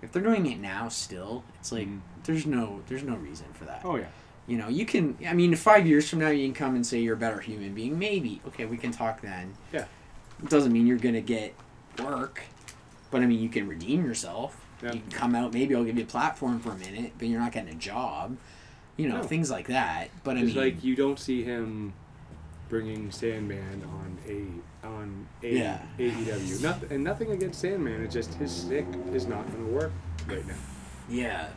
If 0.02 0.12
they're 0.12 0.22
doing 0.22 0.46
it 0.46 0.58
now, 0.60 0.88
still, 0.88 1.44
it's 1.60 1.72
like 1.72 1.86
Mhm. 1.88 2.00
there's 2.24 2.46
no 2.46 2.80
there's 2.88 3.02
no 3.02 3.16
reason 3.16 3.46
for 3.52 3.64
that. 3.66 3.82
Oh 3.84 3.96
yeah. 3.96 4.06
You 4.46 4.56
know, 4.58 4.68
you 4.68 4.84
can. 4.86 5.16
I 5.26 5.32
mean, 5.34 5.54
five 5.54 5.86
years 5.86 6.08
from 6.08 6.18
now, 6.20 6.28
you 6.30 6.44
can 6.46 6.54
come 6.54 6.74
and 6.74 6.84
say 6.84 6.98
you're 7.00 7.14
a 7.14 7.18
better 7.18 7.40
human 7.40 7.72
being. 7.74 7.98
Maybe. 7.98 8.40
Okay, 8.48 8.64
we 8.66 8.76
can 8.76 8.90
talk 8.90 9.20
then. 9.20 9.54
Yeah. 9.72 9.84
It 10.42 10.48
doesn't 10.48 10.72
mean 10.72 10.86
you're 10.86 10.96
gonna 10.98 11.20
get 11.20 11.54
work, 12.02 12.42
but 13.10 13.20
I 13.22 13.26
mean, 13.26 13.40
you 13.40 13.48
can 13.48 13.68
redeem 13.68 14.04
yourself. 14.04 14.56
Yeah. 14.82 14.92
You 14.94 15.00
can 15.00 15.10
come 15.10 15.34
out. 15.34 15.52
Maybe 15.52 15.74
I'll 15.76 15.84
give 15.84 15.96
you 15.98 16.04
a 16.04 16.06
platform 16.06 16.58
for 16.58 16.70
a 16.72 16.76
minute, 16.76 17.12
but 17.18 17.28
you're 17.28 17.38
not 17.40 17.52
getting 17.52 17.72
a 17.74 17.76
job. 17.78 18.36
You 18.96 19.08
know, 19.08 19.18
No. 19.18 19.22
things 19.22 19.50
like 19.50 19.68
that. 19.68 20.08
But 20.24 20.36
I 20.36 20.40
It's 20.40 20.54
mean, 20.54 20.64
like 20.64 20.82
you 20.82 20.96
don't 20.96 21.18
see 21.18 21.42
him 21.44 21.92
bringing 22.68 23.10
Sandman 23.10 23.82
on 23.84 24.18
a 24.26 24.46
on 24.84 25.26
a 25.42 25.48
Yeah. 25.48 25.78
AEW. 25.98 26.62
Nothing 26.62 26.92
and 26.92 27.04
nothing 27.04 27.30
against 27.32 27.60
Sandman. 27.60 28.02
It's 28.02 28.14
just 28.14 28.34
his 28.34 28.50
stick 28.54 28.86
is 29.12 29.26
not 29.26 29.46
going 29.52 29.66
to 29.66 29.72
work 29.72 29.92
right 30.28 30.46
now. 30.46 30.54
yeah. 31.08 31.48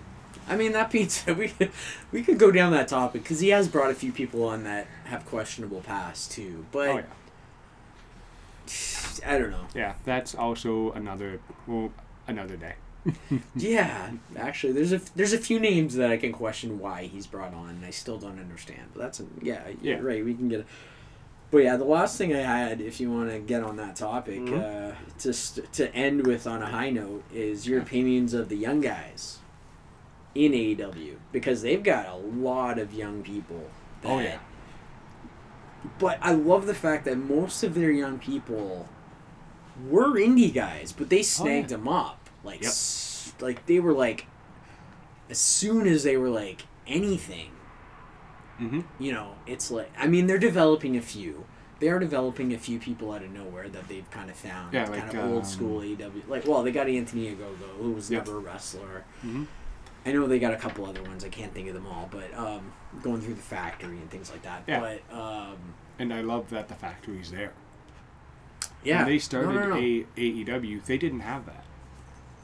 I 0.48 0.58
mean, 0.58 0.74
that 0.74 0.92
said, 1.10 1.38
we 1.44 1.48
could 1.50 1.72
we 2.12 2.22
could 2.22 2.38
go 2.38 2.52
down 2.52 2.72
that 2.74 2.88
topic 2.90 3.24
because 3.24 3.40
he 3.40 3.50
has 3.50 3.68
brought 3.70 3.92
a 3.92 3.96
few 3.96 4.12
people 4.12 4.44
on 4.46 4.64
that 4.66 4.88
have 5.06 5.26
questionable 5.26 5.80
past 5.82 6.32
too. 6.32 6.66
But 6.72 6.90
Oh 6.90 6.98
yeah. 6.98 7.04
I 9.26 9.38
don't 9.38 9.52
know. 9.52 9.68
Yeah, 9.76 9.94
that's 10.04 10.36
also 10.36 10.92
another 10.92 11.40
well 11.68 11.92
another 12.28 12.58
day. 12.58 12.74
Yeah, 13.56 14.12
actually, 14.38 14.74
there's 14.74 14.92
a 14.94 15.02
there's 15.16 15.34
a 15.34 15.38
few 15.38 15.60
names 15.60 15.96
that 15.96 16.10
I 16.10 16.18
can 16.18 16.32
question 16.32 16.80
why 16.80 17.04
he's 17.04 17.28
brought 17.28 17.54
on, 17.54 17.70
and 17.70 17.86
I 17.86 17.90
still 17.92 18.18
don't 18.18 18.40
understand. 18.40 18.82
But 18.94 19.02
that's 19.02 19.20
a, 19.20 19.26
yeah, 19.42 19.68
Yeah. 19.82 19.96
yeah, 19.96 20.00
right. 20.00 20.24
We 20.26 20.34
can 20.34 20.50
get. 20.50 20.62
A, 20.62 20.66
but 21.54 21.60
yeah, 21.64 21.78
the 21.78 21.84
last 21.86 22.18
thing 22.18 22.36
I 22.36 22.40
had, 22.42 22.82
if 22.82 23.00
you 23.00 23.12
want 23.12 23.30
to 23.30 23.38
get 23.40 23.62
on 23.64 23.78
that 23.78 23.96
topic, 23.96 24.40
Mhm. 24.42 24.92
uh, 24.92 24.96
just 25.20 25.60
to 25.74 25.94
end 25.96 26.26
with 26.26 26.48
on 26.48 26.64
a 26.64 26.66
high 26.66 26.90
note, 26.90 27.24
is 27.32 27.68
your 27.68 27.80
opinions 27.80 28.34
of 28.34 28.50
the 28.50 28.56
young 28.58 28.82
guys 28.82 29.38
in 30.34 30.52
AEW 30.54 31.18
because 31.32 31.62
they've 31.62 31.84
got 31.84 32.08
a 32.08 32.16
lot 32.16 32.80
of 32.80 32.92
young 32.92 33.22
people. 33.22 33.70
Oh, 34.04 34.20
yeah. 34.20 34.40
But 36.00 36.18
I 36.22 36.32
love 36.34 36.66
the 36.66 36.74
fact 36.74 37.06
that 37.06 37.18
most 37.18 37.64
of 37.64 37.76
their 37.76 37.92
young 37.92 38.18
people 38.18 38.88
were 39.90 40.14
indie 40.16 40.54
guys, 40.54 40.92
but 40.92 41.10
they 41.10 41.22
snagged 41.22 41.70
them 41.70 41.88
up. 41.88 42.30
Like, 42.44 42.62
Yep. 42.64 42.70
s- 42.72 43.34
like 43.40 43.66
they 43.68 43.80
were 43.80 43.94
like, 43.94 44.26
as 45.30 45.38
soon 45.40 45.88
as 45.88 46.04
they 46.04 46.18
were 46.18 46.30
like 46.30 46.64
anything, 46.88 47.52
Mm-hmm. 48.62 48.82
you 49.00 49.12
know, 49.12 49.36
it's 49.48 49.72
like 49.72 49.92
I 49.98 50.08
mean 50.08 50.28
they're 50.28 50.38
developing 50.38 50.96
a 50.98 51.02
few. 51.02 51.46
They 51.80 51.90
are 51.90 52.00
developing 52.00 52.54
a 52.54 52.58
few 52.58 52.80
people 52.80 53.12
out 53.12 53.24
of 53.24 53.32
nowhere 53.32 53.68
that 53.68 53.88
they've 53.90 54.10
kind 54.12 54.30
of 54.30 54.36
found. 54.38 54.74
Yeah, 54.74 54.86
kind 54.86 55.02
like, 55.04 55.14
of 55.16 55.26
old 55.32 55.38
um, 55.40 55.44
school 55.44 55.80
AW. 55.82 56.12
Like, 56.30 56.48
well, 56.48 56.64
they 56.64 56.72
got 56.72 56.88
Anthony 56.88 57.30
Ogogo, 57.36 57.78
who 57.82 57.92
was 57.92 58.10
never 58.10 58.38
a 58.38 58.40
wrestler. 58.40 59.04
Mhm. 59.26 59.48
I 60.06 60.12
know 60.12 60.28
they 60.28 60.40
got 60.40 60.54
a 60.54 60.58
couple 60.58 60.86
other 60.86 61.02
ones. 61.02 61.24
I 61.26 61.30
can't 61.30 61.54
think 61.54 61.68
of 61.68 61.74
them 61.74 61.88
all, 61.88 62.08
but 62.12 62.34
um, 62.38 62.72
going 63.02 63.20
through 63.22 63.34
the 63.36 63.42
factory 63.42 63.98
and 63.98 64.10
things 64.10 64.32
like 64.32 64.44
that. 64.44 64.64
Yeah. 64.68 64.80
But 64.80 65.18
um, 65.18 65.58
And 66.00 66.14
I 66.14 66.22
love 66.22 66.50
that 66.52 66.68
the 66.70 66.76
factory's 66.76 67.32
there. 67.32 67.54
yeah, 68.84 68.98
When 69.00 69.06
they 69.08 69.14
No, 69.14 69.20
started 69.20 69.54
no, 69.56 69.68
no. 69.70 69.76
A- 69.78 70.06
AEW, 70.18 70.86
they 70.86 70.98
didn't 70.98 71.22
have 71.22 71.46
that. 71.48 71.64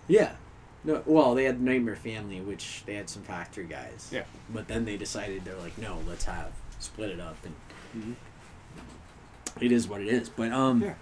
Yeah. 0.08 0.36
No, 0.84 1.04
well, 1.06 1.36
they 1.36 1.44
had 1.44 1.62
Nightmare 1.62 1.96
Family, 1.98 2.40
which 2.40 2.84
they 2.86 2.96
had 2.96 3.10
some 3.10 3.22
factory 3.24 3.66
guys. 3.66 4.10
Yeah. 4.14 4.24
But 4.50 4.68
then 4.68 4.86
they 4.86 4.96
decided 4.98 5.44
they're 5.44 5.56
like, 5.58 5.78
no, 5.78 6.00
let's 6.08 6.24
have 6.26 6.52
split 6.80 7.10
it 7.10 7.20
up, 7.20 7.36
and 7.44 7.56
Mhm. 7.98 8.16
it 9.62 9.72
is 9.72 9.88
what 9.88 10.02
it 10.02 10.08
is. 10.08 10.30
But 10.30 10.52
um, 10.54 10.82
Yeah. 10.82 10.94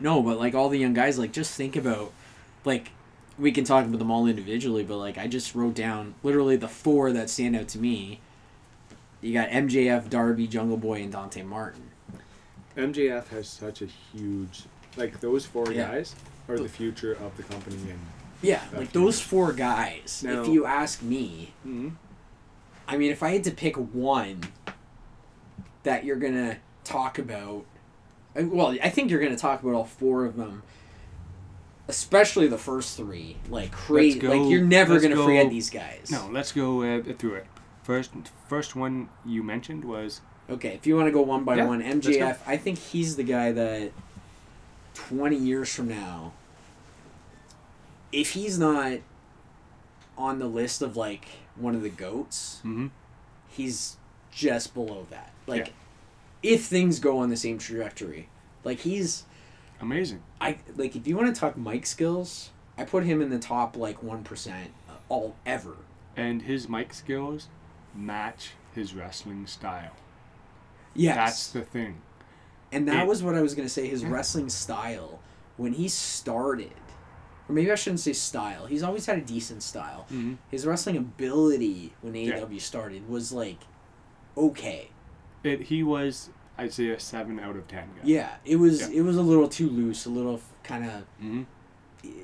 no, 0.00 0.22
but 0.22 0.38
like 0.38 0.54
all 0.54 0.68
the 0.70 0.78
young 0.78 0.94
guys, 0.94 1.18
like 1.18 1.32
just 1.32 1.54
think 1.54 1.76
about, 1.76 2.12
like, 2.64 2.90
we 3.38 3.52
can 3.52 3.64
talk 3.64 3.84
about 3.84 3.98
them 3.98 4.10
all 4.10 4.26
individually, 4.26 4.82
but 4.82 4.96
like 4.96 5.18
I 5.18 5.26
just 5.26 5.54
wrote 5.54 5.74
down 5.74 6.14
literally 6.22 6.56
the 6.56 6.68
four 6.68 7.12
that 7.12 7.28
stand 7.28 7.54
out 7.54 7.68
to 7.68 7.78
me. 7.78 8.20
You 9.20 9.34
got 9.34 9.50
MJF, 9.50 10.08
Darby, 10.08 10.46
Jungle 10.46 10.76
Boy, 10.78 11.02
and 11.02 11.12
Dante 11.12 11.42
Martin. 11.42 11.90
MJF 12.76 13.28
has 13.28 13.48
such 13.48 13.82
a 13.82 13.86
huge 13.86 14.64
like 14.96 15.20
those 15.20 15.44
four 15.44 15.70
Yeah. 15.70 15.88
guys 15.88 16.14
are 16.48 16.58
the 16.58 16.68
future 16.70 17.12
of 17.12 17.36
the 17.36 17.42
company 17.42 17.76
and 17.90 17.98
Yeah, 18.42 18.60
That's 18.70 18.76
like 18.76 18.92
those 18.92 19.20
four 19.20 19.52
guys. 19.52 20.22
Now- 20.24 20.42
if 20.42 20.48
you 20.48 20.66
ask 20.66 21.02
me, 21.02 21.52
mm-hmm. 21.66 21.90
I 22.88 22.96
mean, 22.96 23.10
if 23.10 23.22
I 23.22 23.30
had 23.30 23.44
to 23.44 23.50
pick 23.50 23.76
one 23.76 24.42
that 25.82 26.04
you're 26.04 26.16
gonna 26.16 26.58
talk 26.84 27.18
about, 27.18 27.64
uh, 28.38 28.44
well, 28.44 28.76
I 28.82 28.90
think 28.90 29.10
you're 29.10 29.20
gonna 29.20 29.36
talk 29.36 29.62
about 29.62 29.74
all 29.74 29.84
four 29.84 30.24
of 30.24 30.36
them, 30.36 30.62
especially 31.88 32.46
the 32.46 32.58
first 32.58 32.96
three. 32.96 33.36
Like 33.48 33.72
crazy, 33.72 34.20
like 34.20 34.48
you're 34.50 34.64
never 34.64 34.92
let's 34.94 35.02
gonna 35.02 35.16
go- 35.16 35.24
forget 35.24 35.50
these 35.50 35.70
guys. 35.70 36.10
No, 36.10 36.28
let's 36.30 36.52
go 36.52 36.82
uh, 36.82 37.02
through 37.18 37.34
it. 37.34 37.46
First, 37.82 38.12
first 38.48 38.76
one 38.76 39.08
you 39.24 39.42
mentioned 39.42 39.84
was 39.84 40.20
Okay, 40.48 40.74
if 40.74 40.86
you 40.86 40.96
want 40.96 41.08
to 41.08 41.12
go 41.12 41.22
one 41.22 41.44
by 41.44 41.56
Yeah, 41.56 41.66
one, 41.66 41.80
let's 41.80 42.06
go. 42.06 42.12
MJF, 42.12 42.38
I 42.46 42.56
think 42.56 42.78
he's 42.78 43.16
the 43.16 43.24
guy 43.24 43.52
that 43.52 43.92
twenty 44.94 45.36
years 45.36 45.74
from 45.74 45.88
now, 45.88 46.32
if 48.12 48.32
he's 48.32 48.58
not 48.58 48.98
on 50.16 50.38
the 50.38 50.46
list 50.46 50.82
of 50.82 50.96
like 50.96 51.26
one 51.56 51.74
of 51.74 51.82
the 51.82 51.88
goats, 51.88 52.56
mm-hmm. 52.58 52.88
he's 53.48 53.96
just 54.30 54.74
below 54.74 55.06
that. 55.10 55.32
Like, 55.46 55.72
if 56.42 56.64
things 56.64 56.98
go 56.98 57.18
on 57.18 57.30
the 57.30 57.36
same 57.36 57.58
trajectory, 57.58 58.28
like 58.64 58.80
he's, 58.80 59.24
amazing. 59.80 60.22
I 60.40 60.58
like 60.76 60.96
if 60.96 61.06
you 61.06 61.16
want 61.16 61.34
to 61.34 61.38
talk 61.38 61.56
mic 61.56 61.86
skills, 61.86 62.50
I 62.76 62.84
put 62.84 63.04
him 63.04 63.22
in 63.22 63.30
the 63.30 63.38
top 63.38 63.76
like 63.76 64.02
one 64.02 64.22
percent 64.22 64.72
all 65.08 65.36
ever. 65.44 65.76
And 66.16 66.42
his 66.42 66.68
mic 66.68 66.94
skills 66.94 67.48
match 67.94 68.52
his 68.74 68.94
wrestling 68.94 69.46
style. 69.46 69.92
Yes, 70.94 71.16
That's 71.16 71.46
the 71.48 71.62
thing. 71.62 72.00
and 72.72 72.88
that 72.88 73.02
it- 73.02 73.06
was 73.06 73.22
what 73.22 73.34
I 73.34 73.42
was 73.42 73.54
gonna 73.54 73.68
say. 73.68 73.86
His 73.86 74.04
wrestling 74.04 74.48
style 74.48 75.20
when 75.56 75.74
he 75.74 75.88
started, 75.88 76.72
or 77.48 77.54
maybe 77.54 77.70
I 77.70 77.74
shouldn't 77.76 78.00
say 78.00 78.12
style. 78.12 78.66
He's 78.66 78.82
always 78.82 79.06
had 79.06 79.18
a 79.18 79.20
decent 79.22 79.62
style. 79.62 80.06
Mm-hmm. 80.10 80.34
His 80.50 80.66
wrestling 80.66 80.96
ability 80.96 81.92
when 82.02 82.14
Yeah. 82.14 82.40
AEW 82.40 82.60
started 82.60 83.08
was 83.08 83.32
like 83.32 83.58
okay. 84.36 84.90
It 85.44 85.62
he 85.62 85.82
was 85.82 86.30
I'd 86.58 86.72
say 86.72 86.88
a 86.90 86.98
seven 87.00 87.38
out 87.38 87.56
of 87.56 87.68
ten 87.68 87.84
guy. 87.96 88.02
Yeah, 88.04 88.30
it 88.44 88.56
was 88.56 88.80
Yeah. 88.80 88.98
it 88.98 89.02
was 89.02 89.16
a 89.16 89.22
little 89.22 89.48
too 89.48 89.68
loose, 89.68 90.06
a 90.06 90.10
little 90.10 90.40
kind 90.62 90.84
of 90.84 90.90
Mm-hmm. 91.22 91.42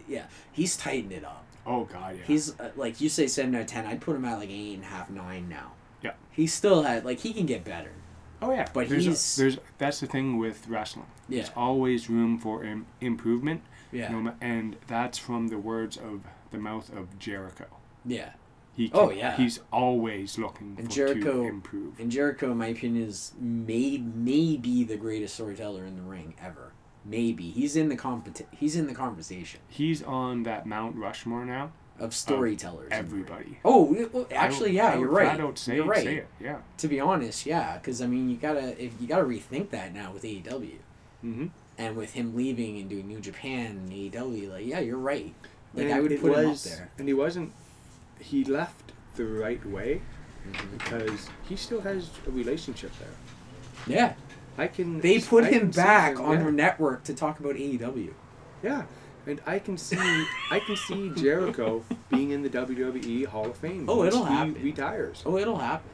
yeah. 0.09 0.25
He's 0.53 0.77
tightened 0.77 1.13
it 1.13 1.25
up. 1.25 1.45
Oh 1.67 1.85
god, 1.85 2.17
yeah. 2.19 2.25
He's 2.27 2.59
uh, 2.59 2.71
like 2.77 3.01
you 3.01 3.09
say 3.09 3.27
seven 3.27 3.55
out 3.55 3.61
of 3.63 3.67
ten. 3.69 3.87
I'd 3.87 4.01
put 4.01 4.17
him 4.17 4.25
at 4.25 4.39
like 4.39 4.51
eight 4.51 4.75
and 4.75 4.83
a 4.85 4.87
half, 4.87 5.11
nine 5.11 5.49
now. 5.49 5.73
Yeah. 6.03 6.13
He 6.31 6.47
still 6.47 6.83
had 6.83 7.05
like 7.05 7.21
he 7.21 7.33
can 7.33 7.47
get 7.47 7.65
better. 7.65 7.93
oh 8.41 8.51
yeah. 8.53 8.67
but 8.73 8.89
there's 8.89 9.05
he's- 9.05 9.37
there's 9.37 9.59
that's 9.79 10.01
the 10.01 10.07
thing 10.07 10.39
with 10.39 10.67
wrestling. 10.69 11.07
Yeah. 11.29 11.43
There's 11.43 11.53
always 11.57 12.11
room 12.11 12.39
for 12.39 12.65
Im- 12.65 12.87
improvement. 13.01 13.63
Yeah. 13.93 14.11
No, 14.11 14.33
and 14.41 14.77
that's 14.87 15.19
from 15.19 15.49
the 15.49 15.59
words 15.59 15.97
of 15.97 16.23
the 16.51 16.59
mouth 16.59 16.91
of 16.97 17.19
Jericho. 17.19 17.67
Yeah. 18.05 18.31
He 18.75 18.91
Oh, 18.95 19.11
yeah. 19.11 19.37
He's 19.37 19.61
always 19.71 20.39
looking 20.39 20.77
And 20.79 20.87
for 20.89 20.93
Jericho- 20.95 21.43
to 21.43 21.49
improve. 21.49 22.01
And 22.01 22.11
Jericho, 22.11 22.51
in 22.53 22.57
my 22.59 22.69
opinion, 22.69 23.07
is 23.07 23.33
may 23.39 23.99
maybe 23.99 24.83
the 24.83 24.97
greatest 24.97 25.35
storyteller 25.35 25.85
in 25.85 25.97
the 25.97 26.03
ring 26.03 26.35
ever. 26.43 26.73
Maybe 27.05 27.51
he's 27.51 27.77
in 27.77 27.89
the 27.91 27.97
competi- 27.97 28.47
He's 28.53 28.75
in 28.77 28.87
the 28.87 28.95
conversation. 28.95 29.61
He's 29.69 30.03
on 30.03 30.45
that 30.45 30.65
Mount 30.67 30.97
Rushmore 30.97 31.45
now 31.45 31.73
of 31.99 32.15
storytellers. 32.15 32.89
Everybody. 32.93 33.59
Oh, 33.65 34.09
well, 34.13 34.27
actually, 34.35 34.73
yeah, 34.73 34.93
I 34.95 34.99
you're 34.99 35.09
right. 35.09 35.27
flat 35.37 35.41
out 35.41 35.59
say, 35.59 35.77
you're 35.77 35.85
right. 35.85 36.03
Say 36.03 36.17
it. 36.19 36.29
Yeah. 36.41 36.59
To 36.79 36.89
be 36.89 36.99
honest, 36.99 37.45
yeah, 37.45 37.77
because 37.77 38.01
I 38.01 38.07
mean, 38.07 38.31
you 38.31 38.37
gotta 38.37 38.83
if 38.83 38.93
you 39.01 39.07
gotta 39.07 39.25
rethink 39.25 39.69
that 39.71 39.93
now 39.93 40.13
with 40.13 40.23
AEW, 40.23 40.79
Mm-hmm. 41.25 41.47
And 41.83 41.97
with 41.97 42.13
him 42.13 42.35
leaving 42.37 42.79
and 42.79 42.89
doing 42.89 43.07
New 43.09 43.21
Japan 43.21 43.67
and 43.67 43.91
AEW, 43.91 44.51
like 44.53 44.67
yeah, 44.67 44.81
you're 44.81 44.97
right. 44.99 45.35
Like 45.75 45.85
And 45.87 45.95
I 45.95 46.01
would 46.01 46.11
put 46.21 46.33
him 46.39 46.51
up 46.51 46.57
there. 46.59 46.91
And 46.99 47.09
he 47.09 47.15
wasn't. 47.15 47.53
He 48.21 48.45
left 48.45 48.93
the 49.17 49.25
right 49.27 49.65
way 49.67 50.03
Mm-hmm. 50.43 50.77
because 50.77 51.29
he 51.49 51.55
still 51.55 51.81
has 51.83 52.11
a 52.27 52.31
relationship 52.33 52.91
there. 52.99 53.15
Yeah, 53.97 54.15
I 54.59 54.67
can. 54.67 55.01
they 55.01 55.21
put 55.21 55.45
I 55.45 55.51
him 55.51 55.71
back 55.71 56.15
him, 56.19 56.25
on 56.25 56.33
yeah. 56.33 56.43
their 56.43 56.51
network 56.53 57.05
to 57.05 57.15
talk 57.15 57.39
about 57.39 57.55
AEW. 57.55 58.13
Yeah, 58.61 58.83
and 59.25 59.41
I 59.47 59.61
can 59.61 59.79
see 59.79 59.97
I 60.51 60.59
can 60.67 60.75
see 60.75 61.11
Jericho 61.17 61.85
being 62.11 62.33
in 62.33 62.43
the 62.43 62.51
WWE 62.51 63.27
Hall 63.27 63.47
of 63.51 63.57
Fame. 63.57 63.87
Oh, 63.89 64.03
it'll 64.05 64.25
he 64.27 64.33
happen. 64.35 64.55
retires. 64.65 65.23
Oh, 65.25 65.39
it'll 65.39 65.59
happen. 65.59 65.89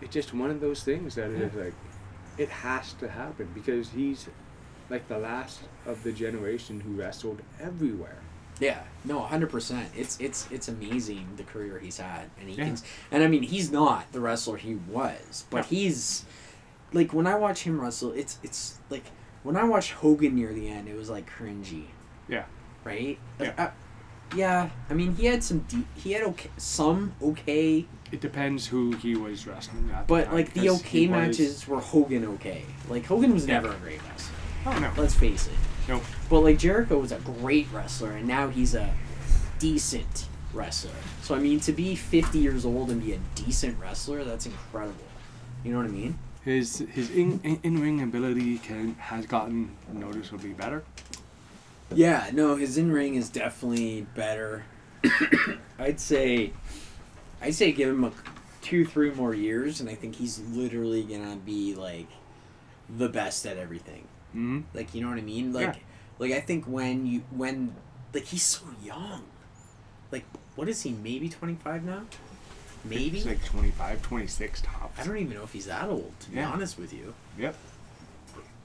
It's 0.00 0.12
just 0.14 0.32
one 0.32 0.50
of 0.52 0.60
those 0.60 0.84
things 0.84 1.16
that 1.16 1.30
is 1.30 1.52
like, 1.54 1.74
it 2.38 2.50
has 2.50 2.92
to 2.94 3.08
happen 3.08 3.48
because 3.52 3.90
he's 3.90 4.28
like 4.92 5.08
the 5.08 5.18
last 5.18 5.60
of 5.86 6.02
the 6.04 6.12
generation 6.12 6.78
who 6.80 6.92
wrestled 6.92 7.40
everywhere. 7.60 8.18
Yeah, 8.60 8.82
no, 9.04 9.20
hundred 9.20 9.50
percent. 9.50 9.88
It's 9.96 10.20
it's 10.20 10.46
it's 10.52 10.68
amazing 10.68 11.26
the 11.36 11.42
career 11.42 11.78
he's 11.80 11.96
had, 11.98 12.30
and 12.38 12.48
he 12.48 12.54
Yeah. 12.54 12.66
can. 12.66 12.76
And 13.10 13.24
I 13.24 13.26
mean, 13.26 13.42
he's 13.42 13.72
not 13.72 14.12
the 14.12 14.20
wrestler 14.20 14.58
he 14.58 14.74
was, 14.74 15.46
but 15.50 15.58
No. 15.58 15.62
he's 15.64 16.24
like 16.92 17.12
when 17.12 17.26
I 17.26 17.34
watch 17.34 17.62
him 17.62 17.80
wrestle, 17.80 18.12
it's 18.12 18.38
it's 18.42 18.78
like 18.90 19.04
when 19.42 19.56
I 19.56 19.64
watched 19.64 19.92
Hogan 19.92 20.36
near 20.36 20.52
the 20.52 20.68
end, 20.68 20.86
it 20.86 20.96
was 20.96 21.08
like 21.10 21.28
cringy, 21.28 21.86
Yeah. 22.28 22.44
right? 22.84 23.18
Yeah. 23.40 23.54
Uh, 23.58 23.70
yeah, 24.36 24.70
I 24.88 24.94
mean, 24.94 25.16
he 25.16 25.26
had 25.26 25.42
some 25.42 25.64
he 25.96 26.12
had 26.12 26.22
okay, 26.22 26.50
some 26.58 27.14
okay, 27.22 27.86
It 28.12 28.20
depends 28.20 28.66
who 28.66 28.92
he 28.96 29.16
was 29.16 29.46
wrestling 29.46 29.90
at. 29.92 30.06
the 30.06 30.14
but 30.14 30.24
time, 30.26 30.34
like 30.34 30.52
the 30.52 30.68
okay 30.70 30.88
he 31.00 31.08
was- 31.08 31.10
matches 31.38 31.66
were 31.66 31.80
Hogan 31.80 32.24
okay. 32.34 32.64
Like 32.88 33.06
Hogan 33.06 33.32
was 33.32 33.46
Yeah. 33.46 33.54
never 33.60 33.72
a 33.74 33.78
great 33.78 34.00
wrestler. 34.08 34.31
Oh 34.66 34.78
no. 34.78 34.90
Let's 34.96 35.14
face 35.14 35.46
it. 35.46 35.54
Nope. 35.88 36.02
But 36.30 36.40
like 36.40 36.58
Jericho 36.58 36.98
was 36.98 37.12
a 37.12 37.18
great 37.18 37.66
wrestler, 37.72 38.12
and 38.12 38.26
now 38.26 38.48
he's 38.48 38.74
a 38.74 38.92
decent 39.58 40.26
wrestler. 40.52 40.90
So 41.22 41.34
I 41.34 41.38
mean, 41.38 41.60
to 41.60 41.72
be 41.72 41.94
fifty 41.94 42.38
years 42.38 42.64
old 42.64 42.90
and 42.90 43.02
be 43.02 43.12
a 43.12 43.18
decent 43.34 43.78
wrestler, 43.80 44.24
that's 44.24 44.46
incredible. 44.46 45.04
You 45.64 45.72
know 45.72 45.78
what 45.78 45.86
I 45.86 45.90
mean? 45.90 46.18
His 46.44 46.78
his 46.90 47.10
in 47.10 47.40
in, 47.42 47.60
in 47.62 47.80
ring 47.80 48.02
ability 48.02 48.58
can 48.58 48.94
has 48.94 49.26
gotten 49.26 49.76
noticeably 49.92 50.52
better. 50.52 50.84
Yeah, 51.94 52.30
no, 52.32 52.56
his 52.56 52.78
in 52.78 52.90
ring 52.90 53.16
is 53.16 53.28
definitely 53.28 54.06
better. 54.14 54.64
I'd 55.78 56.00
say, 56.00 56.52
I'd 57.40 57.54
say 57.54 57.72
give 57.72 57.90
him 57.90 58.04
a 58.04 58.12
two, 58.62 58.86
three 58.86 59.10
more 59.10 59.34
years, 59.34 59.80
and 59.80 59.90
I 59.90 59.94
think 59.94 60.16
he's 60.16 60.40
literally 60.50 61.02
gonna 61.02 61.36
be 61.36 61.74
like 61.74 62.08
the 62.88 63.08
best 63.08 63.46
at 63.46 63.56
everything. 63.56 64.06
Mm-hmm. 64.32 64.60
Like 64.74 64.94
you 64.94 65.02
know 65.02 65.08
what 65.08 65.18
I 65.18 65.22
mean? 65.22 65.52
Like 65.52 65.74
Yeah. 65.76 65.80
like 66.18 66.32
I 66.32 66.40
think 66.40 66.64
when 66.66 67.06
you 67.06 67.22
when 67.30 67.74
like 68.12 68.24
he's 68.24 68.42
so 68.42 68.64
young. 68.84 69.24
Like 70.10 70.24
what 70.56 70.68
is 70.68 70.82
he? 70.82 70.92
Maybe 70.92 71.28
twenty 71.28 71.54
five 71.54 71.84
now? 71.84 72.02
Maybe 72.84 73.10
He's 73.18 73.26
like 73.26 73.44
25, 73.44 74.02
26 74.02 74.62
tops. 74.62 74.98
I 75.00 75.04
don't 75.06 75.16
even 75.16 75.34
know 75.36 75.44
if 75.44 75.52
he's 75.52 75.66
that 75.66 75.88
old. 75.88 76.12
To 76.20 76.30
be 76.30 76.36
Yeah. 76.38 76.50
honest 76.50 76.76
with 76.76 76.92
you. 76.92 77.14
Yep. 77.38 77.54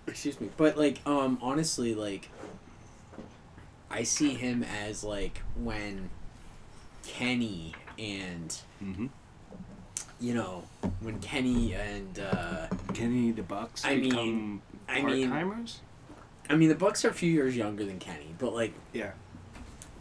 Excuse 0.08 0.42
me. 0.42 0.50
But 0.58 0.76
like 0.78 1.00
um 1.06 1.38
honestly 1.42 1.94
like 1.94 2.30
I 3.92 4.04
see 4.04 4.34
him 4.34 4.64
as 4.64 5.04
like 5.04 5.42
when 5.56 6.10
Kenny 7.06 7.74
and 8.00 8.56
Mm-hmm. 8.84 9.08
you 10.20 10.34
know 10.34 10.64
when 11.02 11.20
Kenny 11.20 11.74
and 11.74 12.20
uh 12.20 12.68
Kenny 12.94 13.32
the 13.32 13.44
Bucks 13.44 13.86
I 13.86 13.96
mean- 13.98 14.62
I 14.88 15.02
mean- 15.02 15.30
timers. 15.30 15.82
I 16.50 16.56
mean 16.56 16.70
the 16.70 16.76
Bucks 16.76 17.04
are 17.04 17.10
a 17.10 17.14
few 17.14 17.30
years 17.32 17.58
younger 17.58 17.84
than 17.86 18.00
Kenny, 18.00 18.34
but 18.40 18.54
like 18.54 18.74
Yeah. 18.94 19.12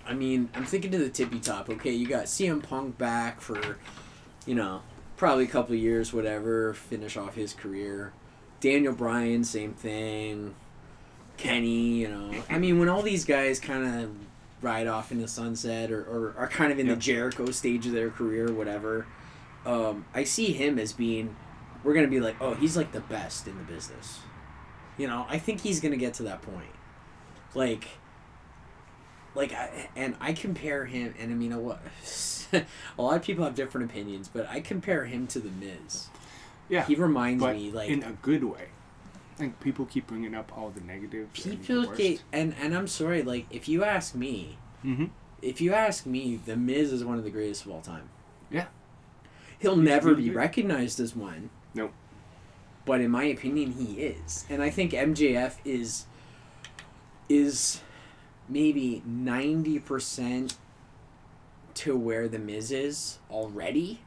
I 0.07 0.15
mean, 0.15 0.49
I'm 0.55 0.65
thinking 0.65 0.93
to 0.93 0.99
the 0.99 1.09
tippy 1.11 1.41
top. 1.41 1.69
Okay, 1.69 1.91
you 1.91 2.07
got 2.07 2.27
CM 2.27 2.63
Punk 2.63 2.97
back 2.97 3.41
for, 3.41 3.79
you 4.47 4.55
know, 4.55 4.83
probably 5.17 5.43
a 5.45 5.49
couple 5.49 5.75
of 5.75 5.81
years, 5.81 6.13
whatever, 6.13 6.75
finish 6.75 7.17
off 7.17 7.35
his 7.35 7.53
career. 7.53 8.13
Daniel 8.61 8.95
Bryan, 8.95 9.43
same 9.43 9.73
thing. 9.75 10.55
Kenny, 11.37 11.97
you 11.99 12.09
know. 12.09 12.31
I 12.49 12.59
mean, 12.59 12.79
when 12.79 12.89
all 12.89 13.03
these 13.03 13.25
guys 13.25 13.59
kind 13.59 13.85
of 14.05 14.11
ride 14.63 14.87
off 14.87 15.11
in 15.11 15.21
the 15.21 15.27
sunset 15.29 15.91
or, 15.91 16.03
or 16.05 16.35
are 16.39 16.49
kind 16.49 16.71
of 16.73 16.79
in 16.79 16.87
Yep. 16.87 16.95
the 16.97 17.01
Jericho 17.03 17.51
stage 17.51 17.85
of 17.87 17.93
their 17.93 18.11
career, 18.11 18.53
whatever, 18.53 19.07
um, 19.67 20.05
I 20.15 20.23
see 20.23 20.53
him 20.53 20.79
as 20.79 20.93
being, 20.93 21.35
we're 21.83 21.95
going 21.95 22.07
to 22.07 22.11
be 22.11 22.21
like, 22.21 22.37
oh, 22.41 22.55
he's 22.55 22.77
like 22.77 22.93
the 22.93 23.01
best 23.01 23.49
in 23.49 23.57
the 23.59 23.65
business. 23.65 24.21
You 24.99 25.07
know, 25.09 25.27
I 25.29 25.39
think 25.39 25.61
he's 25.61 25.81
going 25.81 25.93
to 25.93 25.99
get 25.99 26.15
to 26.15 26.23
that 26.25 26.43
point. 26.43 26.71
Like, 27.55 27.87
like 29.35 29.53
I, 29.53 29.89
and 29.95 30.17
I 30.21 30.33
compare 30.33 30.87
him 30.87 31.15
and 31.19 31.31
I 31.31 31.35
mean 31.35 31.53
a 31.53 31.59
lot 31.61 31.81
a 32.53 32.63
lot 33.03 33.17
of 33.17 33.23
people 33.23 33.45
have 33.45 33.55
different 33.55 33.91
opinions 33.91 34.29
but 34.33 34.49
I 34.49 34.61
compare 34.61 35.05
him 35.05 35.27
to 35.29 35.39
the 35.39 35.51
Miz. 35.51 36.09
Yeah. 36.69 36.85
He 36.87 36.95
reminds 36.95 37.43
me 37.45 37.71
like 37.71 37.91
in 37.91 38.03
a 38.03 38.13
good 38.23 38.45
way. 38.45 38.69
I 39.35 39.39
think 39.39 39.61
people 39.61 39.85
keep 39.85 40.07
bringing 40.07 40.35
up 40.35 40.57
all 40.57 40.71
the 40.71 40.81
negatives. 40.81 41.45
and 41.45 41.55
the 41.55 41.57
people 41.59 41.87
worst. 41.89 41.99
get 41.99 42.23
and 42.33 42.55
and 42.61 42.75
I'm 42.75 42.87
sorry 42.89 43.23
like 43.23 43.47
if 43.51 43.69
you 43.69 43.85
ask 43.85 44.15
me 44.15 44.57
Mhm. 44.85 45.11
if 45.43 45.61
you 45.61 45.75
ask 45.75 46.07
me 46.07 46.41
the 46.45 46.57
Miz 46.57 46.93
is 46.93 47.05
one 47.05 47.19
of 47.19 47.25
the 47.25 47.31
greatest 47.31 47.67
of 47.67 47.73
all 47.73 47.83
time. 47.83 48.09
Yeah. 48.51 48.67
He'll 49.59 49.75
He's 49.77 49.85
never 49.85 50.15
be 50.15 50.25
good. 50.29 50.35
recognized 50.35 50.99
as 51.01 51.15
one. 51.15 51.51
Nope. 51.75 51.93
But 52.87 53.03
in 53.03 53.11
my 53.11 53.25
opinion 53.25 53.73
he 53.73 54.01
is. 54.01 54.47
And 54.49 54.63
I 54.63 54.71
think 54.71 54.93
MJF 54.93 55.57
is 55.67 56.07
is 57.29 57.83
maybe 58.49 59.03
90% 59.07 60.55
to 61.75 61.97
where 61.97 62.29
the 62.29 62.39
Miz 62.39 62.71
is 62.71 63.19
already. 63.31 64.01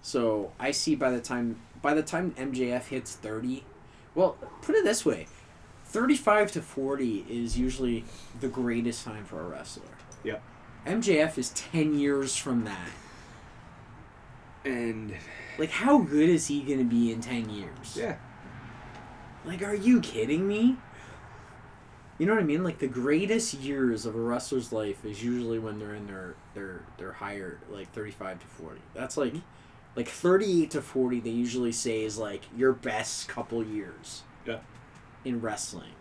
So 0.00 0.52
I 0.58 0.70
see 0.70 0.94
by 0.94 1.10
the 1.10 1.20
time 1.20 1.60
by 1.82 1.92
the 1.94 2.02
time 2.02 2.32
MJF 2.38 2.84
hits 2.84 3.14
30, 3.16 3.64
well, 4.14 4.36
put 4.62 4.74
it 4.74 4.84
this 4.84 5.04
way. 5.04 5.26
35 5.84 6.52
to 6.52 6.62
40 6.62 7.26
is 7.28 7.58
usually 7.58 8.04
the 8.40 8.48
greatest 8.48 9.04
time 9.04 9.24
for 9.24 9.40
a 9.40 9.44
wrestler. 9.48 9.84
Yep. 10.24 10.42
MJF 10.86 11.38
is 11.38 11.50
10 11.50 11.98
years 11.98 12.36
from 12.36 12.64
that. 12.64 12.90
And 14.66 15.14
Like 15.58 15.70
how 15.70 15.98
good 15.98 16.28
is 16.28 16.48
he 16.48 16.62
going 16.62 16.78
to 16.78 16.84
be 16.84 17.12
in 17.12 17.20
10 17.20 17.48
years? 17.50 17.96
yeah. 17.96 18.16
Like, 19.44 19.62
are 19.62 19.74
you 19.74 20.00
kidding 20.00 20.48
me? 20.48 20.76
You 22.18 22.26
know 22.26 22.32
what 22.34 22.42
I 22.42 22.46
mean? 22.46 22.64
Like 22.64 22.78
the 22.78 22.88
greatest 22.88 23.54
years 23.54 24.06
of 24.06 24.16
a 24.16 24.20
wrestler's 24.20 24.72
life 24.72 25.04
is 25.04 25.22
usually 25.22 25.58
when 25.58 25.78
they're 25.78 25.94
in 25.94 26.06
their 26.06 26.34
their 26.54 26.80
their 26.96 27.12
higher 27.12 27.60
like 27.70 27.92
thirty 27.92 28.10
five 28.10 28.40
to 28.40 28.46
forty. 28.46 28.80
That's 28.94 29.16
like 29.18 29.34
mm-hmm. 29.34 29.44
like 29.94 30.08
thirty 30.08 30.62
eight 30.62 30.70
to 30.72 30.80
forty. 30.82 31.20
They 31.20 31.30
usually 31.30 31.72
say 31.72 32.02
is 32.04 32.16
like 32.18 32.44
your 32.56 32.72
best 32.72 33.28
couple 33.28 33.62
years 33.62 34.22
Yeah. 34.46 34.60
in 35.26 35.40
wrestling. 35.42 35.92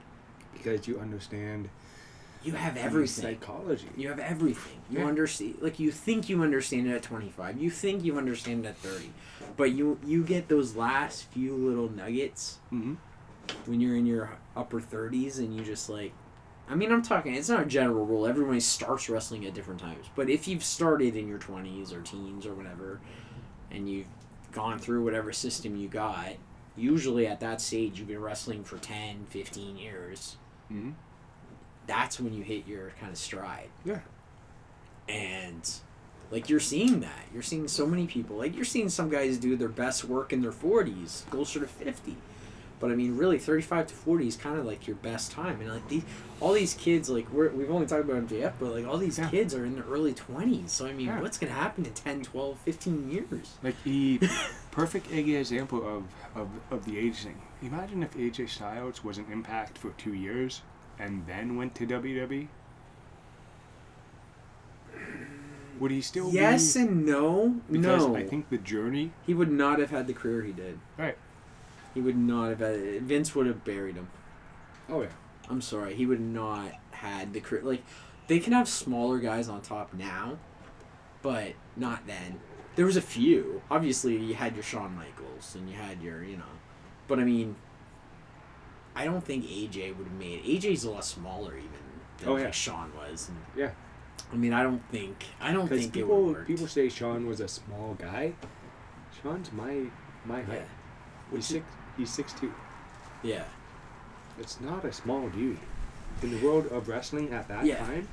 Because 0.54 0.88
you 0.88 1.00
understand 1.00 1.68
You 2.46 2.54
have 2.54 2.78
everything. 2.78 3.24
psychology. 3.24 3.90
You 3.98 4.10
have 4.10 4.20
everything. 4.20 4.78
You 4.90 5.00
Yeah. 5.00 5.06
understand. 5.08 5.58
Like 5.62 5.80
you 5.80 5.92
think 5.92 6.30
you 6.30 6.42
understand 6.44 6.88
it 6.88 6.94
at 6.96 7.04
twenty 7.04 7.30
five. 7.30 7.58
You 7.60 7.70
think 7.70 8.04
you 8.04 8.18
understand 8.18 8.66
it 8.66 8.70
at 8.70 8.78
thirty, 8.78 9.12
but 9.58 9.72
you 9.72 9.98
you 10.06 10.24
get 10.24 10.48
those 10.48 10.76
last 10.76 11.24
few 11.32 11.54
little 11.56 11.90
nuggets 11.90 12.60
Mm-hmm. 12.72 12.94
when 13.66 13.82
you're 13.82 13.96
in 13.98 14.06
your 14.06 14.30
upper 14.56 14.80
30s 14.80 15.38
and 15.40 15.56
you 15.56 15.64
just 15.64 15.90
like 15.90 16.12
I 16.70 16.74
mean 16.76 16.92
I'm 16.92 17.02
talking 17.04 17.36
it's 17.36 17.50
not 17.50 17.62
a 17.62 17.66
general 17.66 18.06
rule 18.06 18.26
everybody 18.26 18.60
starts 18.60 19.10
wrestling 19.10 19.46
at 19.46 19.54
different 19.54 19.80
times 19.82 20.06
but 20.16 20.30
if 20.30 20.48
you've 20.48 20.64
started 20.64 21.16
in 21.16 21.28
your 21.28 21.38
20s 21.40 21.94
or 21.94 22.02
teens 22.02 22.46
or 22.48 22.54
whatever 22.56 23.00
and 23.70 23.88
you've 23.90 24.08
gone 24.52 24.80
through 24.80 25.04
whatever 25.04 25.32
system 25.34 25.76
you 25.76 25.88
got 25.88 26.30
usually 26.78 27.28
at 27.28 27.40
that 27.42 27.60
stage 27.62 28.00
you've 28.00 28.08
been 28.08 28.22
wrestling 28.22 28.64
for 28.64 28.78
10 28.78 29.26
15 29.30 29.78
years 29.78 30.38
Mm-hmm. 30.74 30.92
That's 31.88 32.20
when 32.20 32.34
you 32.34 32.44
hit 32.44 32.66
your 32.68 32.92
kind 33.00 33.12
of 33.12 33.18
stride 33.18 33.70
Yeah. 33.84 34.00
and 35.08 35.70
like 36.32 36.50
you're 36.50 36.60
seeing 36.60 37.02
that 37.02 37.24
you're 37.34 37.44
seeing 37.44 37.68
so 37.68 37.86
many 37.86 38.08
people 38.08 38.36
like 38.38 38.56
you're 38.56 38.66
seeing 38.66 38.90
some 38.90 39.10
guys 39.10 39.38
do 39.38 39.56
their 39.56 39.70
best 39.70 40.04
work 40.06 40.34
in 40.34 40.42
their 40.42 40.52
40s 40.52 41.30
closer 41.30 41.60
to 41.60 41.68
50 41.68 42.16
but 42.78 42.92
I 42.92 42.96
mean, 42.96 43.16
really, 43.16 43.40
thirty-five 43.40 43.88
to 43.88 43.94
forty 43.96 44.28
is 44.28 44.36
kind 44.36 44.60
of 44.60 44.66
like 44.66 44.86
your 44.86 44.98
best 44.98 45.32
time, 45.32 45.62
and 45.62 45.70
like 45.72 45.88
these, 45.88 46.04
all 46.42 46.52
these 46.52 46.74
kids, 46.74 47.10
like 47.10 47.32
we're, 47.32 47.48
we've 47.50 47.72
only 47.72 47.88
talked 47.88 48.04
about 48.04 48.28
MJF, 48.28 48.52
but 48.60 48.74
like 48.74 48.86
all 48.86 48.98
these 48.98 49.18
Yeah. 49.18 49.30
kids 49.30 49.56
are 49.56 49.66
in 49.66 49.76
their 49.76 49.86
early 49.86 50.14
twenties. 50.14 50.74
So 50.74 50.86
I 50.86 50.92
mean, 50.92 51.06
Yeah. 51.08 51.22
what's 51.22 51.38
gonna 51.38 51.54
happen 51.54 51.86
in 51.86 51.94
10, 51.94 52.24
12, 52.24 52.60
15 52.60 53.10
years? 53.10 53.54
Like 53.64 53.82
the 53.86 54.20
perfect 54.72 55.10
example 55.10 55.88
of, 55.88 56.04
of, 56.40 56.50
of 56.70 56.84
the 56.84 57.00
age 57.00 57.16
thing. 57.24 57.42
Imagine 57.62 58.04
if 58.04 58.14
AJ 58.14 58.50
Styles 58.50 59.06
was 59.06 59.18
an 59.20 59.26
impact 59.32 59.78
for 59.78 59.92
two 59.92 60.14
years 60.14 60.62
and 61.00 61.26
then 61.28 61.58
went 61.58 61.76
to 61.76 61.88
WWE. 61.88 62.48
would 65.80 65.92
he 65.92 66.02
still 66.02 66.32
yes 66.32 66.74
be? 66.74 66.82
and 66.82 67.06
no. 67.06 67.62
Because 67.70 68.06
no, 68.08 68.16
I 68.16 68.26
think 68.26 68.50
the 68.50 68.58
journey. 68.58 69.12
he 69.26 69.34
would 69.34 69.52
not 69.52 69.80
have 69.80 69.92
had 69.92 70.08
the 70.08 70.14
career 70.14 70.42
he 70.42 70.54
did. 70.54 70.80
Right. 70.98 71.18
He 71.94 72.02
would 72.02 72.18
not 72.18 72.50
have 72.50 72.60
had. 72.60 72.76
it. 72.76 73.02
Vince 73.04 73.36
would 73.36 73.48
have 73.48 73.64
buried 73.64 73.96
him. 73.96 74.10
Oh 74.90 75.02
yeah. 75.02 75.10
I'm 75.50 75.62
sorry, 75.62 75.94
he 75.96 76.06
would 76.06 76.20
not 76.22 76.72
had 76.92 77.34
the 77.34 77.40
career. 77.40 77.62
Like, 77.64 77.84
they 78.28 78.40
can 78.40 78.54
have 78.54 78.68
smaller 78.68 79.20
guys 79.20 79.48
on 79.48 79.62
top 79.62 79.94
now, 79.94 80.38
but 81.22 81.54
not 81.76 82.08
then. 82.08 82.40
There 82.76 82.86
was 82.86 82.98
a 82.98 83.02
few. 83.02 83.62
Obviously, 83.70 84.18
you 84.18 84.34
had 84.34 84.56
your 84.56 84.64
Shawn 84.64 84.96
Michaels 84.96 85.56
and 85.56 85.70
you 85.70 85.76
had 85.76 86.02
your, 86.02 86.24
you 86.24 86.38
know, 86.38 86.44
but 87.08 87.20
I 87.20 87.24
mean, 87.24 87.56
I 88.96 89.06
don't 89.06 89.24
think 89.24 89.46
AJ 89.46 89.96
would 89.98 90.08
have 90.08 90.18
made. 90.18 90.44
AJ's 90.44 90.84
a 90.86 90.92
lot 90.92 91.04
smaller 91.06 91.58
even 91.58 91.70
than 92.20 92.30
Oh, 92.30 92.34
like 92.34 92.44
yeah. 92.44 92.52
Shawn 92.52 92.92
was. 92.98 93.30
And, 93.30 93.38
Yeah. 93.56 93.72
I 94.32 94.36
mean, 94.38 94.54
I 94.54 94.64
don't 94.64 94.82
think. 94.90 95.26
I 95.42 95.52
don't 95.54 95.68
think 95.68 95.84
it 95.84 95.94
people 95.94 96.36
people 96.48 96.68
say 96.68 96.90
Shawn 96.90 97.28
was 97.28 97.40
a 97.42 97.48
small 97.48 97.96
guy. 97.96 98.34
Shawn's 99.22 99.52
my 99.52 99.86
my 100.26 100.40
yeah, 100.40 100.46
height. 100.46 100.62
He's 101.32 101.46
six. 101.46 101.66
He's 101.98 102.10
six 102.10 102.34
two. 102.34 102.54
yeah, 103.24 103.44
It's 104.40 104.60
not 104.62 104.84
a 104.86 104.92
small 104.94 105.30
dude. 105.30 105.58
In 106.22 106.32
the 106.32 106.46
world 106.46 106.68
of 106.68 106.88
wrestling 106.88 107.34
at 107.34 107.48
that 107.50 107.66
Yeah. 107.66 107.78
time, 107.78 108.08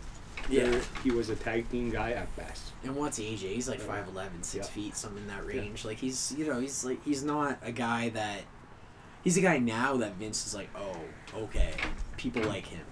yeah. 0.49 0.81
he 1.05 1.11
was 1.11 1.29
a 1.31 1.37
tag 1.37 1.69
team 1.71 1.91
guy 1.91 2.13
at 2.13 2.35
best. 2.37 2.73
And 2.85 2.95
what's 2.97 3.19
AJ? 3.19 3.55
He's 3.55 3.69
like 3.69 3.81
uh, 3.81 3.85
Yeah. 3.93 4.05
5'11", 4.05 4.43
6 4.45 4.55
Yeah. 4.67 4.73
feet, 4.73 4.97
something 4.97 5.23
in 5.23 5.29
that 5.29 5.43
Yeah. 5.49 5.61
range. 5.61 5.85
Like 5.85 5.99
he's 5.99 6.33
you 6.37 6.47
know 6.47 6.61
he's 6.61 6.85
like 6.85 7.03
he's 7.05 7.23
not 7.25 7.59
a 7.63 7.73
guy 7.73 8.09
that 8.11 8.41
he's 9.25 9.37
a 9.37 9.41
guy 9.41 9.59
now 9.59 9.97
that 9.99 10.15
Vince 10.15 10.47
is 10.47 10.55
like 10.55 10.69
oh 10.77 10.97
okay 11.37 11.73
people 12.17 12.43
like 12.45 12.67
him, 12.67 12.85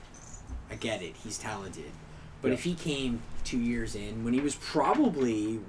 I 0.70 0.74
get 0.76 1.02
it 1.02 1.14
he's 1.22 1.38
talented, 1.38 1.90
but 2.42 2.48
Yeah. 2.48 2.54
if 2.54 2.64
he 2.64 2.74
came 2.74 3.20
two 3.44 3.58
years 3.58 3.94
in 3.94 4.24
when 4.24 4.32
he 4.34 4.40
was 4.40 4.54
probably 4.56 5.60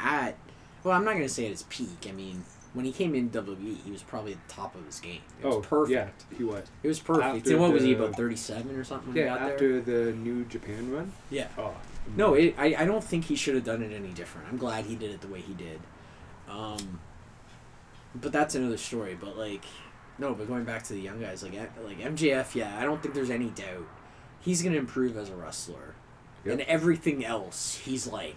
at 0.00 0.36
well 0.82 0.96
I'm 0.96 1.04
not 1.04 1.14
gonna 1.14 1.28
say 1.28 1.44
at 1.46 1.50
his 1.50 1.62
peak 1.64 2.06
I 2.08 2.12
mean 2.12 2.44
when 2.74 2.84
he 2.84 2.90
came 2.92 3.14
in 3.14 3.30
WWE 3.30 3.76
he 3.84 3.90
was 3.92 4.02
probably 4.02 4.32
at 4.32 4.48
the 4.48 4.54
top 4.54 4.74
of 4.74 4.84
his 4.84 4.98
game 5.00 5.20
it 5.40 5.46
was 5.46 5.56
oh, 5.56 5.60
perfect 5.60 5.92
Yeah, 6.30 6.36
he 6.36 6.42
was. 6.44 6.64
it 6.82 6.88
was 6.88 6.98
perfect 7.00 7.24
After 7.38 7.50
and 7.52 7.60
what 7.60 7.72
was 7.72 7.82
he 7.84 7.94
about 7.94 8.16
thirty 8.16 8.36
seven 8.36 8.74
or 8.76 8.84
something 8.84 9.16
Yeah, 9.16 9.36
after 9.36 9.80
the 9.80 10.12
New 10.12 10.44
Japan 10.46 10.90
run. 10.90 11.12
yeah 11.30 11.46
Oh. 11.56 11.74
no, 12.16 12.34
it, 12.34 12.54
I, 12.58 12.74
I 12.80 12.84
don't 12.84 13.02
think 13.02 13.24
he 13.26 13.36
should 13.36 13.54
have 13.54 13.64
done 13.64 13.80
it 13.82 13.90
any 13.94 14.08
different. 14.08 14.48
I'm 14.50 14.58
glad 14.58 14.84
he 14.86 14.94
did 14.96 15.10
it 15.12 15.20
the 15.22 15.28
way 15.28 15.40
he 15.40 15.54
did. 15.54 15.80
Um, 16.50 17.00
but 18.14 18.30
that's 18.30 18.54
another 18.54 18.76
story. 18.76 19.16
But 19.18 19.38
like, 19.38 19.64
no. 20.18 20.34
But 20.34 20.48
going 20.48 20.64
back 20.64 20.82
to 20.84 20.92
the 20.92 21.00
young 21.00 21.20
guys, 21.20 21.42
like 21.42 21.54
like 21.84 21.98
MJF, 21.98 22.54
yeah, 22.54 22.76
I 22.78 22.84
don't 22.84 23.02
think 23.02 23.14
there's 23.14 23.30
any 23.30 23.50
doubt 23.50 23.86
he's 24.40 24.62
gonna 24.62 24.76
improve 24.76 25.16
as 25.16 25.30
a 25.30 25.34
wrestler, 25.34 25.94
Yep. 26.44 26.52
and 26.52 26.60
everything 26.62 27.24
else, 27.24 27.76
he's 27.84 28.06
like, 28.06 28.36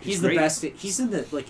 he's, 0.00 0.06
He's 0.06 0.20
the 0.22 0.28
great. 0.28 0.38
best. 0.38 0.62
He's 0.62 1.00
in 1.00 1.10
the 1.10 1.26
like, 1.32 1.46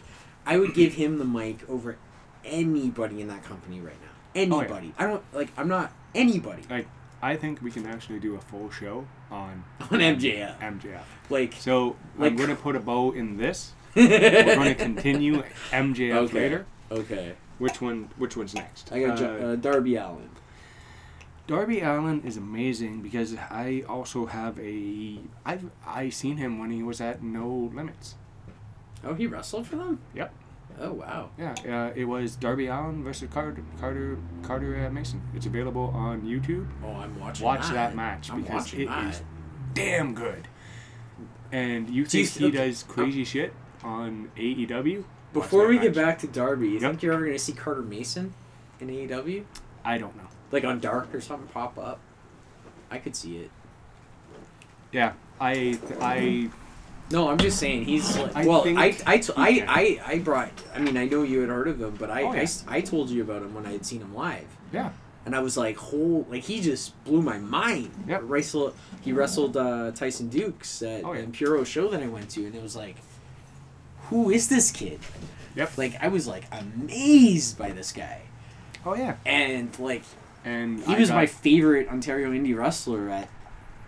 I 0.47 0.57
would 0.59 0.75
give 0.75 0.95
him 0.95 1.19
the 1.19 1.25
mic 1.25 1.69
over 1.69 1.97
anybody 2.45 3.21
in 3.21 3.29
that 3.29 3.45
company 3.45 3.81
right 3.81 3.95
now. 4.01 4.09
Oh, 4.57 4.61
yeah. 4.61 4.67
Anybody. 4.67 4.95
I 4.99 5.07
don't 5.07 5.23
like. 5.33 5.49
I'm 5.57 5.69
not 5.69 5.93
anybody 6.15 6.63
Like, 6.71 6.87
I 7.23 7.37
think 7.37 7.61
we 7.63 7.71
can 7.71 7.87
actually 7.87 8.19
do 8.21 8.35
a 8.37 8.41
full 8.41 8.71
show 8.71 9.07
on 9.31 9.65
on 9.81 9.99
MJF. 10.01 10.59
MJF. 10.61 11.01
Like, 11.31 11.55
So 11.55 11.97
Like- 12.17 12.33
I'm 12.33 12.37
gonna 12.37 12.55
put 12.57 12.77
a 12.77 12.81
bow 12.81 13.13
in 13.13 13.37
this. 13.37 13.73
We're 13.97 14.55
gonna 14.57 14.75
continue 14.75 15.43
MJF 15.73 16.15
Okay. 16.15 16.35
later. 16.41 16.67
okay. 16.91 17.35
Which 17.59 17.81
one? 17.81 18.09
Which 18.17 18.37
one's 18.37 18.55
next? 18.55 18.93
I 18.93 19.01
got 19.03 19.21
Uh, 19.21 19.25
uh, 19.27 19.57
Darby 19.57 19.97
Allin. 19.97 20.31
Darby 21.47 21.81
Allin 21.81 22.23
is 22.23 22.37
amazing 22.37 23.03
because 23.03 23.35
I 23.37 23.85
also 23.89 24.27
have 24.27 24.59
a 24.59 25.21
I've 25.45 25.71
I 25.87 26.09
seen 26.11 26.37
him 26.39 26.59
when 26.59 26.71
he 26.71 26.83
was 26.83 27.01
at 27.01 27.23
No 27.23 27.71
Limits. 27.73 28.17
Oh, 29.05 29.15
he 29.15 29.27
wrestled 29.27 29.67
for 29.67 29.77
them. 29.77 30.01
Yep. 30.15 30.33
Oh 30.81 30.93
wow. 30.93 31.31
Yeah, 31.39 31.55
uh, 31.67 31.93
it 31.95 32.05
was 32.05 32.37
Darby 32.37 32.67
Allin 32.67 33.03
versus 33.05 33.29
Carter 33.33 33.63
Carter 33.81 34.19
Carter 34.43 34.85
uh, 34.87 34.91
Mason. 34.91 35.23
It's 35.35 35.47
available 35.47 35.93
on 35.95 36.23
YouTube. 36.23 36.67
Oh, 36.85 36.93
I'm 36.97 37.19
watching. 37.19 37.47
Watch 37.47 37.63
that, 37.69 37.73
that 37.75 37.95
match 37.97 38.31
I'm 38.31 38.43
because 38.43 38.65
watching 38.65 38.81
it 38.81 38.89
that. 38.89 39.15
is 39.15 39.23
damn 39.73 40.15
good. 40.15 40.49
And 41.53 41.89
you 41.89 42.03
Do 42.05 42.09
think 42.11 42.29
th- 42.29 42.39
he 42.39 42.59
okay. 42.59 42.69
does 42.69 42.83
crazy 42.83 43.25
shit 43.25 43.55
on 43.85 44.31
AEW? 44.37 45.05
Before 45.43 45.67
we 45.69 45.79
get 45.79 45.95
back 45.95 46.19
to 46.21 46.27
Darby, 46.27 46.69
you 46.69 46.73
Yep. 46.75 46.83
think 46.83 47.03
you're 47.03 47.13
ever 47.15 47.25
gonna 47.27 47.39
see 47.39 47.53
Carter 47.53 47.83
Mason 47.83 48.33
in 48.81 48.89
AEW, 48.89 49.45
I 49.85 49.99
don't 49.99 50.17
know. 50.17 50.29
like 50.53 50.65
on 50.65 50.81
Dark 50.81 51.15
or 51.15 51.21
something, 51.21 51.49
pop 51.49 51.79
up? 51.79 51.99
I 52.91 52.99
could 52.99 53.15
see 53.17 53.39
it. 53.39 53.51
Yeah, 54.93 55.13
I 55.41 55.79
I 56.01 56.51
No, 57.11 57.29
I'm 57.29 57.39
just 57.39 57.59
saying 57.59 57.85
he's 57.85 58.17
like, 58.19 58.35
I 58.35 58.47
well. 58.47 58.65
I 58.67 58.97
I, 59.07 59.19
t- 59.19 59.33
I. 59.37 59.65
I 59.69 60.01
I 60.15 60.19
brought. 60.19 60.51
I 60.75 60.81
mean, 60.81 60.97
I 60.97 61.05
know 61.07 61.23
you 61.23 61.41
had 61.41 61.51
heard 61.51 61.69
of 61.69 61.81
him, 61.81 61.95
but 61.99 62.11
I, 62.11 62.23
Oh, 62.23 62.29
I 62.31 62.37
yeah. 62.37 62.43
s- 62.43 62.65
I 62.67 62.81
told 62.81 63.11
you 63.11 63.23
about 63.23 63.43
him 63.43 63.55
when 63.55 63.65
I 63.67 63.73
had 63.73 63.85
seen 63.87 64.01
him 64.01 64.15
live. 64.15 64.47
yeah 64.73 64.91
And 65.25 65.35
I 65.37 65.41
was 65.41 65.57
like, 65.57 65.77
whole 65.77 66.27
like 66.31 66.43
he 66.45 66.61
just 66.61 67.03
blew 67.05 67.23
my 67.23 67.39
mind. 67.39 67.91
Yep. 68.09 68.23
Wrestle, 68.25 68.75
he 69.03 69.13
wrestled 69.13 69.57
uh, 69.57 69.91
Tyson 69.93 70.29
Dux 70.31 70.83
at 70.83 71.05
Oh, 71.05 71.13
yeah. 71.13 71.23
the 71.23 71.29
Puro 71.29 71.63
show 71.65 71.89
that 71.91 72.03
I 72.03 72.07
went 72.09 72.29
to, 72.31 72.45
and 72.47 72.55
it 72.55 72.63
was 72.63 72.75
like, 72.75 72.97
who 74.11 74.31
is 74.31 74.49
this 74.49 74.71
kid? 74.71 75.01
Yep. 75.55 75.79
Like 75.79 75.97
I 76.03 76.09
was 76.09 76.27
like 76.27 76.45
amazed 76.53 77.59
by 77.59 77.71
this 77.73 77.93
guy, 77.93 78.23
oh 78.85 78.95
yeah. 78.95 79.17
and 79.25 79.77
like 79.79 80.03
And 80.45 80.81
he 80.85 80.95
I 80.95 80.99
was 80.99 81.09
got- 81.09 81.17
my 81.17 81.27
favorite 81.27 81.89
Ontario 81.89 82.31
indie 82.31 82.57
wrestler 82.57 83.09
at, 83.11 83.29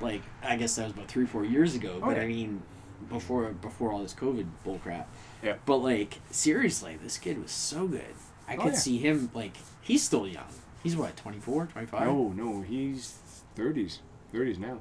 like 0.00 0.22
I 0.42 0.56
guess 0.56 0.76
that 0.76 0.84
was 0.84 0.92
about 0.92 1.08
three 1.08 1.26
four 1.26 1.44
years 1.44 1.74
ago. 1.74 2.00
Oh, 2.02 2.06
but 2.06 2.16
yeah. 2.16 2.22
I 2.22 2.26
mean, 2.26 2.62
before 3.08 3.44
before 3.52 3.92
all 3.92 4.02
this 4.02 4.14
COVID 4.14 4.46
bullcrap. 4.66 5.04
Yeah. 5.42 5.56
But 5.66 5.76
like 5.76 6.18
seriously, 6.30 6.98
this 7.02 7.18
kid 7.18 7.40
was 7.40 7.50
so 7.52 7.86
good. 7.86 8.14
I 8.48 8.56
Oh, 8.56 8.62
could 8.62 8.72
yeah. 8.72 8.78
see 8.78 8.98
him 8.98 9.30
like 9.34 9.56
he's 9.82 10.02
still 10.02 10.26
young. 10.26 10.48
He's 10.82 10.96
what 10.96 11.16
24, 11.16 11.66
25? 11.66 12.06
no 12.06 12.28
no 12.34 12.62
he's 12.62 13.18
thirties 13.54 13.98
thirties 14.32 14.58
now. 14.58 14.78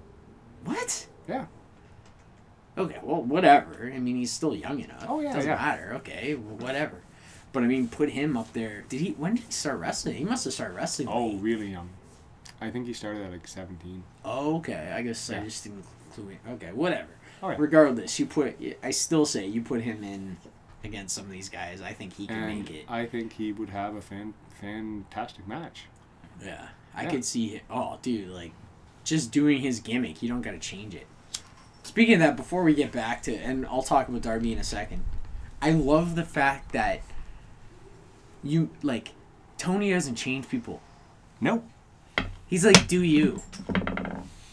What? 0.63 1.07
Yeah. 1.27 1.45
Okay, 2.77 2.99
well, 3.01 3.21
whatever. 3.21 3.91
I 3.93 3.99
mean, 3.99 4.15
he's 4.17 4.31
still 4.31 4.55
young 4.55 4.79
enough. 4.79 5.05
Oh, 5.07 5.19
yeah, 5.19 5.33
doesn't 5.33 5.49
yeah. 5.49 5.55
matter. 5.55 5.93
Okay, 5.95 6.35
well, 6.35 6.57
whatever. 6.57 7.01
But 7.53 7.63
I 7.63 7.67
mean, 7.67 7.87
put 7.87 8.09
him 8.09 8.37
up 8.37 8.53
there. 8.53 8.83
Did 8.89 9.01
he? 9.01 9.11
When 9.11 9.35
did 9.35 9.45
he 9.45 9.51
start 9.51 9.79
wrestling? 9.79 10.15
He 10.15 10.23
must 10.25 10.43
have 10.43 10.53
started 10.53 10.75
wrestling. 10.75 11.07
Oh 11.09 11.33
really 11.37 11.67
young. 11.71 11.89
I 12.61 12.69
think 12.69 12.85
he 12.87 12.93
started 12.93 13.23
at 13.23 13.31
like 13.31 13.47
seventeen. 13.47 14.03
Oh, 14.23 14.57
okay. 14.57 14.91
I 14.95 15.01
guess 15.01 15.29
I 15.29 15.39
just 15.43 15.63
didn't 15.63 15.83
clue 16.11 16.29
in. 16.29 16.53
Okay, 16.53 16.71
whatever. 16.73 17.07
Oh, 17.41 17.43
All 17.45 17.49
right. 17.49 17.59
Regardless, 17.59 18.19
you 18.19 18.25
put. 18.25 18.57
I 18.83 18.91
still 18.91 19.25
say 19.25 19.47
you 19.47 19.61
put 19.61 19.81
him 19.81 20.03
in 20.03 20.37
against 20.83 21.15
some 21.15 21.25
of 21.25 21.31
these 21.31 21.49
guys. 21.49 21.81
I 21.81 21.93
think 21.93 22.13
he 22.13 22.27
can 22.27 22.43
and 22.43 22.59
make 22.59 22.69
it. 22.69 22.85
I 22.89 23.05
think 23.05 23.33
he 23.33 23.53
would 23.53 23.69
have 23.69 23.95
a 23.95 24.01
fan 24.01 24.33
fantastic 24.61 25.47
match. 25.47 25.85
yeah, 26.43 26.67
I 26.93 27.03
Yeah. 27.03 27.09
could 27.09 27.25
see. 27.25 27.55
It. 27.55 27.61
Oh, 27.69 27.97
dude, 28.01 28.27
like 28.29 28.51
just 29.03 29.31
doing 29.31 29.61
his 29.61 29.79
gimmick. 29.79 30.21
You 30.21 30.29
don't 30.29 30.41
got 30.41 30.51
to 30.51 30.59
change 30.59 30.93
it. 30.93 31.07
Speaking 31.87 32.15
of 32.15 32.19
that, 32.19 32.35
before 32.35 32.63
we 32.63 32.73
get 32.73 32.91
back 32.91 33.23
to, 33.23 33.33
and 33.33 33.65
I'll 33.65 33.81
talk 33.81 34.09
about 34.09 34.21
Darby 34.21 34.51
in 34.51 34.59
a 34.59 34.63
second. 34.63 35.05
I 35.61 35.71
love 35.71 36.15
the 36.17 36.25
fact 36.25 36.73
that 36.73 36.99
you 38.43 38.69
like 38.83 39.13
Tony 39.57 39.91
doesn't 39.91 40.15
change 40.15 40.49
people. 40.49 40.81
No. 41.39 41.63
He's 42.45 42.65
like, 42.65 42.87
do 42.89 43.01
you? 43.01 43.41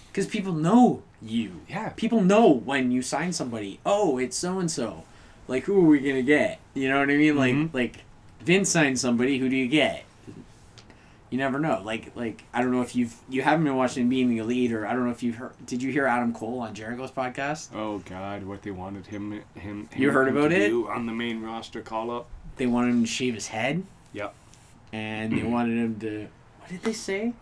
Because 0.06 0.28
people 0.28 0.52
know 0.52 1.02
you. 1.20 1.62
Yeah. 1.69 1.89
People 1.97 2.23
know 2.23 2.48
when 2.48 2.93
you 2.93 3.02
sign 3.02 3.32
somebody. 3.32 3.81
Oh, 3.85 4.16
it's 4.16 4.36
so 4.36 4.61
and 4.61 4.70
so. 4.70 5.02
Like, 5.48 5.65
who 5.65 5.85
are 5.85 5.89
we 5.89 5.98
gonna 5.98 6.23
get? 6.23 6.61
You 6.73 6.89
know 6.89 7.01
what 7.01 7.11
I 7.11 7.16
mean? 7.16 7.36
Like, 7.36 7.55
Mhm. 7.55 7.74
like 7.74 8.05
Vince 8.40 8.70
signs 8.70 9.01
somebody. 9.01 9.39
Who 9.40 9.48
do 9.48 9.56
you 9.56 9.66
get? 9.66 10.05
You 11.31 11.39
never 11.39 11.59
know. 11.59 11.83
Like, 11.85 12.15
like 12.15 12.45
I 12.53 12.61
don't 12.61 12.71
know 12.71 12.83
if 12.83 12.95
you've 12.95 13.15
you 13.29 13.43
haven't 13.43 13.65
been 13.65 13.77
watching 13.77 14.09
Being 14.09 14.29
the 14.29 14.39
Elite, 14.39 14.73
or 14.73 14.87
I 14.87 14.93
don't 14.93 15.05
know 15.05 15.11
if 15.11 15.23
you've 15.23 15.37
heard. 15.37 15.53
Did 15.67 15.83
you 15.83 15.91
hear 15.91 16.07
Adam 16.07 16.33
Cole 16.33 16.61
on 16.61 16.75
Jericho's 16.75 17.11
podcast? 17.11 17.75
Oh 17.75 17.99
God, 18.09 18.45
what 18.45 18.63
they 18.63 18.71
wanted 18.71 19.07
him 19.07 19.43
him. 19.55 19.89
You 19.97 20.09
him 20.09 20.15
heard 20.15 20.33
to 20.33 20.39
about 20.39 20.53
it? 20.53 20.73
on 20.73 21.07
the 21.07 21.13
main 21.13 21.43
roster 21.43 21.81
call 21.81 22.11
up. 22.11 22.29
They 22.57 22.67
wanted 22.67 22.91
him 22.91 23.01
to 23.03 23.09
shave 23.11 23.35
his 23.35 23.49
head, 23.49 23.83
Yep. 24.13 24.33
and 24.93 25.33
they 25.37 25.43
wanted 25.57 25.77
him 25.79 25.99
to. 26.01 26.29
What 26.61 26.71
did 26.71 26.83
they 26.83 26.93
say? 26.93 27.33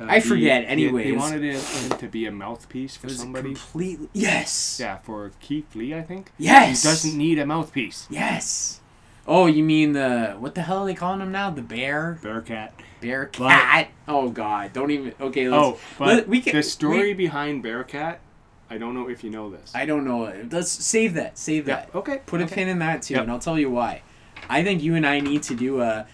Uh, 0.00 0.06
I 0.08 0.20
forget, 0.20 0.64
anyways. 0.66 1.04
They, 1.06 1.12
wanted 1.12 1.42
him 1.42 1.60
him 1.90 1.98
to 1.98 2.06
be 2.08 2.24
a 2.26 2.30
mouthpiece 2.30 2.96
for 2.96 3.08
somebody. 3.08 3.48
completely. 3.48 4.08
Yes. 4.14 4.78
Yeah, 4.80 4.98
for 4.98 5.32
Keith 5.40 5.74
Lee, 5.74 5.94
I 5.94 6.02
think. 6.02 6.30
Yes. 6.38 6.82
He 6.82 6.88
doesn't 6.88 7.18
need 7.18 7.38
a 7.38 7.44
mouthpiece. 7.44 8.06
Yes. 8.08 8.80
Oh, 9.26 9.46
you 9.46 9.62
mean 9.62 9.92
the 9.92 10.36
what 10.38 10.54
the 10.54 10.62
hell 10.62 10.82
are 10.82 10.86
they 10.86 10.94
calling 10.94 11.20
him 11.20 11.30
now? 11.32 11.50
The 11.50 11.62
bear, 11.62 12.18
Bearcat. 12.22 12.72
bear 13.00 13.26
cat. 13.26 13.90
oh 14.08 14.30
God, 14.30 14.72
don't 14.72 14.90
even. 14.90 15.14
Okay, 15.20 15.48
let's, 15.48 15.62
Oh, 15.62 15.78
but 15.98 16.06
let- 16.08 16.28
we 16.28 16.40
can. 16.40 16.54
the 16.56 16.62
story 16.62 17.08
we- 17.08 17.14
behind 17.14 17.62
Bearcat, 17.62 18.20
I 18.68 18.78
don't 18.78 18.94
know 18.94 19.08
if 19.08 19.22
you 19.22 19.30
know 19.30 19.50
this. 19.50 19.72
I 19.74 19.84
don't 19.86 20.04
know. 20.04 20.32
Let's 20.50 20.70
save 20.70 21.14
that. 21.14 21.38
Save 21.38 21.68
Yeah, 21.68 21.76
that. 21.76 21.94
okay, 21.94 22.20
Put 22.26 22.40
a 22.40 22.46
pin 22.46 22.68
in 22.68 22.78
that 22.80 23.02
too, 23.02 23.14
Yep. 23.14 23.22
and 23.24 23.32
I'll 23.32 23.38
tell 23.38 23.58
you 23.58 23.70
why. 23.70 24.02
I 24.48 24.62
think 24.64 24.82
you 24.82 24.94
and 24.94 25.06
I 25.06 25.20
need 25.20 25.42
to 25.44 25.54
do 25.54 25.80
a 25.80 26.06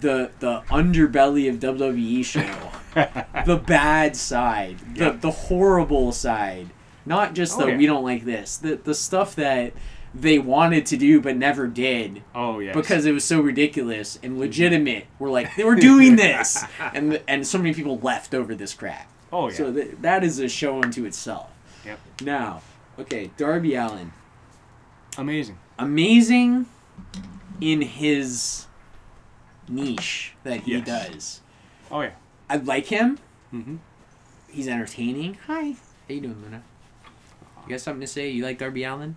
the 0.00 0.30
the 0.40 0.60
underbelly 0.70 1.48
of 1.48 1.56
WWE 1.60 2.24
show. 2.24 2.70
the 3.46 3.56
bad 3.56 4.14
side, 4.16 4.76
the 4.96 5.10
the 5.12 5.30
horrible 5.30 6.12
side, 6.12 6.68
not 7.06 7.34
just 7.34 7.58
the 7.58 7.64
Oh, 7.64 7.68
yeah. 7.68 7.76
we 7.78 7.86
don't 7.86 8.04
like 8.04 8.24
this, 8.24 8.56
the 8.58 8.76
the 8.76 8.94
stuff 8.94 9.34
that 9.36 9.72
they 10.14 10.38
wanted 10.38 10.84
to 10.86 10.96
do 10.96 11.20
but 11.20 11.36
never 11.36 11.66
did 11.66 12.22
Oh 12.34 12.58
yeah. 12.58 12.72
because 12.74 13.06
it 13.06 13.12
was 13.12 13.24
so 13.24 13.40
ridiculous 13.40 14.18
and 14.22 14.38
legitimate. 14.38 15.06
We're 15.18 15.30
like, 15.30 15.56
they 15.56 15.64
were 15.64 15.74
doing 15.90 16.16
this, 16.16 16.62
and 16.94 17.20
and 17.26 17.46
so 17.46 17.58
many 17.58 17.72
people 17.74 17.98
left 17.98 18.34
over 18.34 18.54
this 18.54 18.74
crap. 18.74 19.10
Oh 19.32 19.48
yeah. 19.48 19.54
So 19.56 19.72
th- 19.72 19.96
that 20.02 20.22
is 20.22 20.38
a 20.38 20.48
show 20.48 20.82
unto 20.82 21.04
itself. 21.06 21.50
Yep. 21.86 21.98
Now, 22.22 22.60
okay, 22.98 23.30
Darby 23.36 23.74
Allin, 23.74 24.12
Amazing. 25.18 25.58
amazing 25.78 26.66
in 27.60 27.80
his 27.80 28.66
niche 29.68 30.34
that 30.44 30.60
he 30.62 30.72
Yes. 30.72 30.86
does. 30.86 31.40
Oh 31.90 32.00
yeah. 32.02 32.10
I 32.50 32.56
like 32.56 32.86
him. 32.86 33.18
Mm-hmm. 33.52 33.76
He's 34.50 34.68
entertaining. 34.68 35.38
Hi. 35.46 35.70
How 36.08 36.14
you 36.14 36.20
doing, 36.20 36.42
Luna? 36.42 36.62
You 37.64 37.70
got 37.70 37.80
something 37.80 38.00
to 38.02 38.06
say? 38.06 38.28
You 38.30 38.44
like 38.44 38.58
Darby 38.58 38.84
Allin? 38.84 39.16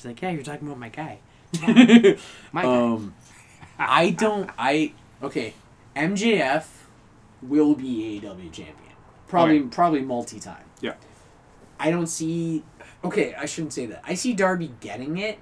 She's 0.00 0.06
like, 0.06 0.22
yeah, 0.22 0.30
you're 0.30 0.42
talking 0.42 0.66
about 0.66 0.78
my 0.78 0.88
guy. 0.88 1.18
My 2.52 2.62
guy. 2.62 2.64
um, 2.64 3.12
I 3.78 4.10
don't. 4.10 4.48
I 4.58 4.94
okay. 5.22 5.52
MJF 5.94 6.64
will 7.42 7.74
be 7.74 8.18
AEW 8.22 8.50
champion. 8.50 8.76
Probably, 9.28 9.58
Okay. 9.58 9.68
probably 9.68 10.00
multi-time. 10.00 10.64
Yeah. 10.80 10.94
I 11.78 11.90
don't 11.90 12.06
see. 12.06 12.62
Okay, 13.04 13.34
I 13.34 13.44
shouldn't 13.44 13.74
say 13.74 13.84
that. 13.86 14.00
I 14.06 14.14
see 14.14 14.32
Darby 14.32 14.72
getting 14.80 15.18
it 15.18 15.38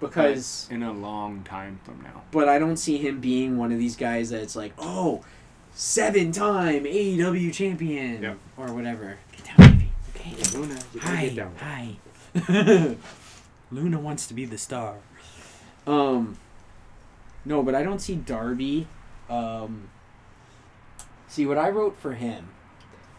because, 0.00 0.68
in 0.70 0.82
a 0.82 0.92
long 0.92 1.42
time 1.44 1.80
from 1.84 2.02
now. 2.02 2.24
but 2.30 2.46
I 2.46 2.58
don't 2.58 2.76
see 2.76 2.98
him 2.98 3.20
being 3.20 3.56
one 3.56 3.72
of 3.72 3.78
these 3.78 3.96
guys 3.96 4.28
that's 4.30 4.54
like, 4.56 4.74
oh, 4.78 5.24
seven-time 5.74 6.84
AEW 6.84 7.52
champion 7.54 8.22
Yep. 8.22 8.38
or 8.58 8.72
whatever. 8.74 9.16
Get 9.32 9.56
down, 9.56 9.70
baby. 9.78 9.90
Okay. 10.14 10.58
Luna, 10.58 10.78
you 10.92 11.00
Hi. 11.00 11.28
get 11.28 11.36
down. 11.36 11.54
Hi. 11.58 12.96
Luna 13.74 13.98
wants 13.98 14.26
to 14.28 14.34
be 14.34 14.44
the 14.44 14.58
star. 14.58 14.96
Um 15.86 16.38
No, 17.44 17.62
but 17.62 17.74
I 17.74 17.82
don't 17.82 17.98
see 18.00 18.14
Darby. 18.16 18.86
Um 19.28 19.88
See 21.28 21.46
what 21.46 21.58
I 21.58 21.70
wrote 21.70 21.96
for 21.98 22.12
him. 22.14 22.48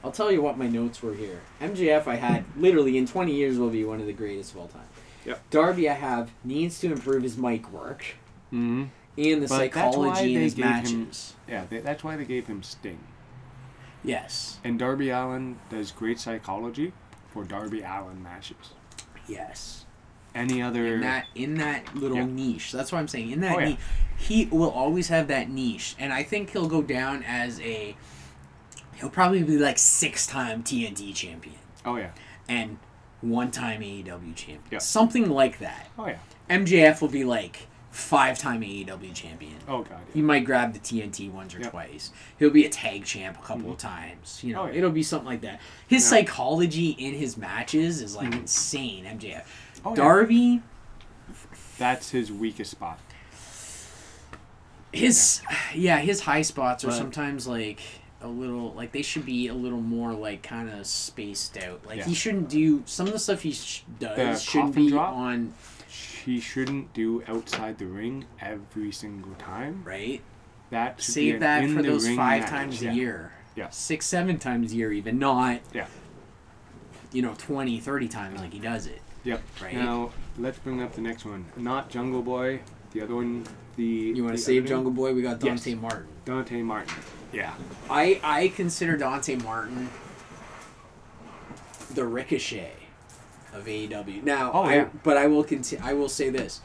I'll 0.03 0.11
tell 0.11 0.32
you 0.32 0.41
what 0.41 0.57
my 0.57 0.68
notes 0.68 1.02
were 1.02 1.14
here. 1.14 1.41
MJF 1.60 2.07
I 2.07 2.15
had 2.15 2.45
literally 2.57 2.98
in 2.98 3.06
20 3.07 3.34
years 3.34 3.57
will 3.57 3.69
be 3.72 3.84
one 3.84 3.99
of 3.99 4.06
the 4.06 4.14
greatest 4.14 4.52
of 4.53 4.60
all 4.60 4.68
time. 4.68 4.88
Yep. 5.26 5.49
Darby 5.49 5.90
I 5.90 5.94
have 5.94 6.32
needs 6.44 6.80
to 6.82 6.91
improve 6.91 7.23
his 7.23 7.38
mic 7.38 7.72
work 7.72 8.06
Mm-hmm. 8.53 8.84
and 9.18 9.41
the 9.44 9.48
But 9.48 9.57
psychology 9.57 10.36
in 10.36 10.41
his 10.41 10.53
gave 10.53 10.65
him- 10.65 10.72
matches. 10.72 11.34
Yeah, 11.49 11.65
they, 11.69 11.80
that's 11.80 12.03
why 12.03 12.15
they 12.15 12.26
gave 12.26 12.45
him 12.48 12.61
Sting. 12.64 12.99
Yes. 14.03 14.60
And 14.64 14.77
Darby 14.77 15.10
Allin 15.10 15.57
does 15.69 15.91
great 15.91 16.19
psychology 16.19 16.94
for 17.34 17.44
Darby 17.44 17.82
Allin 17.82 18.22
matches. 18.22 18.69
Yes. 19.27 19.85
Any 20.36 20.62
other 20.62 20.86
in 20.86 21.02
that 21.02 21.26
in 21.34 21.56
that 21.56 21.95
little 21.95 22.18
Yeah. 22.18 22.26
niche. 22.26 22.72
That's 22.74 22.91
what 22.91 22.99
I'm 22.99 23.07
saying. 23.07 23.32
In 23.32 23.40
that 23.41 23.56
Oh, 23.56 23.60
yeah. 23.60 23.66
niche, 23.70 23.78
he 24.18 24.45
will 24.48 24.70
always 24.70 25.07
have 25.07 25.28
that 25.30 25.49
niche, 25.49 25.95
and 25.98 26.12
I 26.14 26.24
think 26.24 26.52
he'll 26.52 26.68
go 26.68 26.82
down 26.82 27.24
as 27.24 27.60
a. 27.62 27.95
He'll 28.95 29.10
probably 29.10 29.44
be 29.44 29.57
like 29.57 29.78
six 29.78 30.28
time 30.28 30.62
TNT 30.64 31.14
champion 31.14 31.56
Oh 31.86 31.95
yeah. 31.98 32.12
and 32.48 32.78
one 33.22 33.49
time 33.52 33.82
AEW 33.82 34.34
champion, 34.36 34.62
Yeah. 34.72 34.78
something 34.80 35.30
like 35.30 35.60
that. 35.60 35.88
Oh 35.98 36.07
yeah. 36.07 36.18
MJF 36.49 37.02
will 37.02 37.07
be 37.10 37.24
like 37.24 37.68
five 37.91 38.38
time 38.38 38.62
AEW 38.62 39.14
champion. 39.14 39.56
Oh 39.68 39.84
god. 39.84 39.99
He 40.14 40.22
might 40.22 40.44
grab 40.45 40.74
the 40.74 40.80
TNT 40.80 41.30
once 41.30 41.56
or 41.56 41.60
Yep. 41.60 41.72
twice. 41.72 42.12
He'll 42.40 42.49
be 42.49 42.66
a 42.66 42.70
tag 42.70 43.03
champ 43.06 43.38
a 43.38 43.45
couple 43.45 43.72
of 43.72 43.78
times. 43.78 44.40
You 44.44 44.53
know, 44.53 44.64
Oh, 44.64 44.66
yeah. 44.68 44.74
it'll 44.76 44.91
be 44.91 45.03
something 45.03 45.28
like 45.28 45.41
that. 45.41 45.60
His 45.88 46.03
Yeah. 46.03 46.10
psychology 46.10 46.90
in 46.91 47.14
his 47.16 47.36
matches 47.38 48.02
is 48.02 48.16
like 48.16 48.30
Mhm. 48.32 48.41
insane. 48.41 49.06
MJF, 49.06 49.44
Oh, 49.86 49.91
yeah. 49.91 49.95
Darby, 49.95 50.62
That's 51.78 52.10
his 52.12 52.32
weakest 52.32 52.72
spot. 52.72 52.99
his 54.91 55.41
yeah 55.74 55.98
his 55.99 56.22
high 56.22 56.41
spots 56.41 56.84
are 56.84 56.88
But- 56.88 56.95
sometimes 56.98 57.48
like 57.48 57.80
a 58.22 58.28
little 58.30 58.72
like 58.74 58.91
they 58.94 59.02
should 59.02 59.26
be 59.26 59.48
a 59.48 59.53
little 59.53 59.82
more 59.82 60.14
like 60.14 60.41
kind 60.41 60.70
of 60.70 60.88
spaced 60.88 61.57
out 61.57 61.86
like 61.86 61.98
Yeah. 61.99 62.06
he 62.06 62.14
shouldn't 62.14 62.49
do 62.49 62.82
some 62.86 63.06
of 63.07 63.14
the 63.14 63.20
stuff 63.20 63.41
he 63.41 63.52
sh- 63.52 63.84
does 63.99 64.16
The 64.18 64.52
shouldn't 64.52 64.76
be 64.76 64.90
drop? 64.90 65.14
on 65.14 65.53
He 66.26 66.40
shouldn't 66.40 66.94
do 66.94 67.24
outside 67.28 67.78
the 67.78 67.86
ring 67.88 68.26
every 68.41 68.91
single 68.91 69.34
time. 69.36 69.84
right 69.84 70.22
That 70.70 71.02
should 71.02 71.07
be 71.07 71.14
save 71.14 71.34
an 71.36 71.40
that 71.41 71.70
for 71.70 71.84
those 71.84 72.07
five 72.07 72.41
match. 72.44 72.49
times 72.49 72.82
Yeah. 72.82 72.91
a 72.91 72.94
year 72.94 73.32
Yeah. 73.56 73.70
six 73.70 74.06
seven 74.06 74.40
times 74.40 74.72
a 74.72 74.76
year 74.76 74.94
even 74.94 75.20
not 75.20 75.60
Yeah. 75.74 75.88
you 77.12 77.22
know 77.22 77.36
20 77.38 77.80
30 77.82 78.07
times 78.07 78.40
like 78.40 78.53
he 78.53 78.60
does 78.60 78.88
it 78.88 79.02
Yep. 79.26 79.41
Right. 79.61 79.73
Now 79.73 80.11
let's 80.39 80.57
bring 80.60 80.81
up 80.81 80.93
the 80.93 81.02
next 81.02 81.26
one. 81.26 81.45
Not 81.57 81.89
Jungle 81.89 82.22
Boy. 82.22 82.61
The 82.93 83.02
other 83.02 83.15
one. 83.15 83.45
The 83.76 83.84
you 83.84 84.23
want 84.23 84.38
to 84.38 84.41
save 84.41 84.65
jungle 84.65 84.89
boy 84.91 85.14
we 85.14 85.22
got 85.22 85.43
Yes. 85.43 85.65
dante 85.65 85.76
martin 85.76 86.07
Dante 86.23 86.61
Martin. 86.61 86.95
Yeah. 87.34 87.53
i 87.89 88.22
i 88.23 88.47
consider 88.47 88.95
dante 88.95 89.35
martin 89.35 89.89
the 91.93 92.06
ricochet 92.06 92.72
of 93.53 93.65
AEW. 93.65 94.23
Now, 94.23 94.52
Oh, 94.53 94.64
I, 94.64 94.76
yeah. 94.76 94.88
but 95.03 95.18
I 95.18 95.27
will 95.27 95.43
conti- 95.43 95.77
I 95.77 95.93
will 95.93 96.10
say 96.10 96.30
this. 96.30 96.61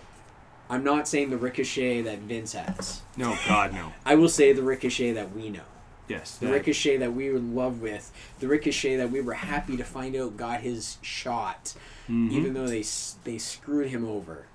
I'm 0.69 0.85
not 0.85 1.09
saying 1.09 1.31
the 1.31 1.37
ricochet 1.37 2.03
that 2.03 2.19
Vince 2.21 2.53
has. 2.53 3.03
No, 3.17 3.37
God 3.49 3.73
no. 3.73 3.93
I 4.07 4.15
will 4.15 4.29
say 4.29 4.53
the 4.53 4.63
ricochet 4.63 5.13
that 5.13 5.35
we 5.35 5.51
know. 5.51 5.63
Yes. 6.09 6.37
The 6.37 6.47
that- 6.47 6.53
ricochet 6.53 6.97
that 6.99 7.13
we 7.13 7.31
were 7.31 7.37
in 7.39 7.55
love 7.55 7.81
with. 7.81 8.13
The 8.41 8.47
ricochet 8.49 8.97
that 8.97 9.11
we 9.11 9.21
were 9.21 9.35
happy 9.35 9.77
to 9.77 9.85
find 9.85 10.15
out 10.17 10.37
got 10.37 10.61
his 10.61 10.99
shot, 11.03 11.75
Mhm. 12.11 12.31
even 12.33 12.55
though 12.55 12.67
they 12.67 12.85
they 13.25 13.39
screwed 13.39 13.89
him 13.89 14.05
over. 14.05 14.47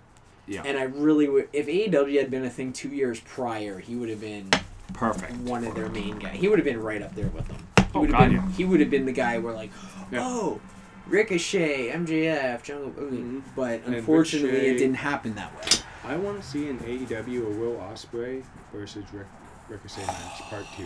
Yeah. 0.47 0.61
And 0.63 0.77
I 0.77 0.83
really 0.83 1.27
would. 1.27 1.49
If 1.53 1.67
AEW 1.67 2.19
had 2.19 2.29
been 2.29 2.45
a 2.45 2.49
thing 2.49 2.71
two 2.73 2.89
years 2.89 3.19
prior, 3.21 3.79
he 3.79 3.95
would 3.95 4.09
have 4.09 4.21
been 4.21 4.49
Perfect. 4.93 5.33
one 5.37 5.63
of 5.63 5.73
their 5.73 5.89
main 5.89 6.19
guys. 6.19 6.35
He 6.37 6.47
would 6.47 6.59
have 6.59 6.65
been 6.65 6.81
right 6.81 7.01
up 7.01 7.15
there 7.15 7.27
with 7.29 7.47
them. 7.47 7.57
He 7.77 7.83
Oh, 7.95 8.01
would 8.01 8.11
have 8.11 8.19
God, 8.19 8.25
been. 8.29 8.35
yeah. 8.35 8.51
He 8.51 8.65
would 8.65 8.79
have 8.79 8.89
been 8.91 9.05
the 9.05 9.11
guy 9.11 9.39
where 9.39 9.53
like, 9.53 9.71
Yeah. 10.11 10.19
oh, 10.23 10.59
Ricochet, 11.07 11.89
MJF, 11.91 12.61
Jungle. 12.63 12.91
Mhm. 12.91 13.41
But 13.55 13.81
And 13.85 13.95
unfortunately, 13.95 14.67
it 14.67 14.77
didn't 14.77 14.95
happen 14.97 15.33
that 15.35 15.55
way. 15.55 15.79
I 16.03 16.15
want 16.17 16.41
to 16.41 16.47
see 16.47 16.67
an 16.69 16.79
AEW 16.85 17.45
a 17.47 17.49
Will 17.49 17.77
Ospreay 17.77 18.43
versus 18.73 19.03
Ric- 19.13 19.25
Ricochet 19.69 20.05
match 20.05 20.41
part 20.49 20.65
two. 20.77 20.85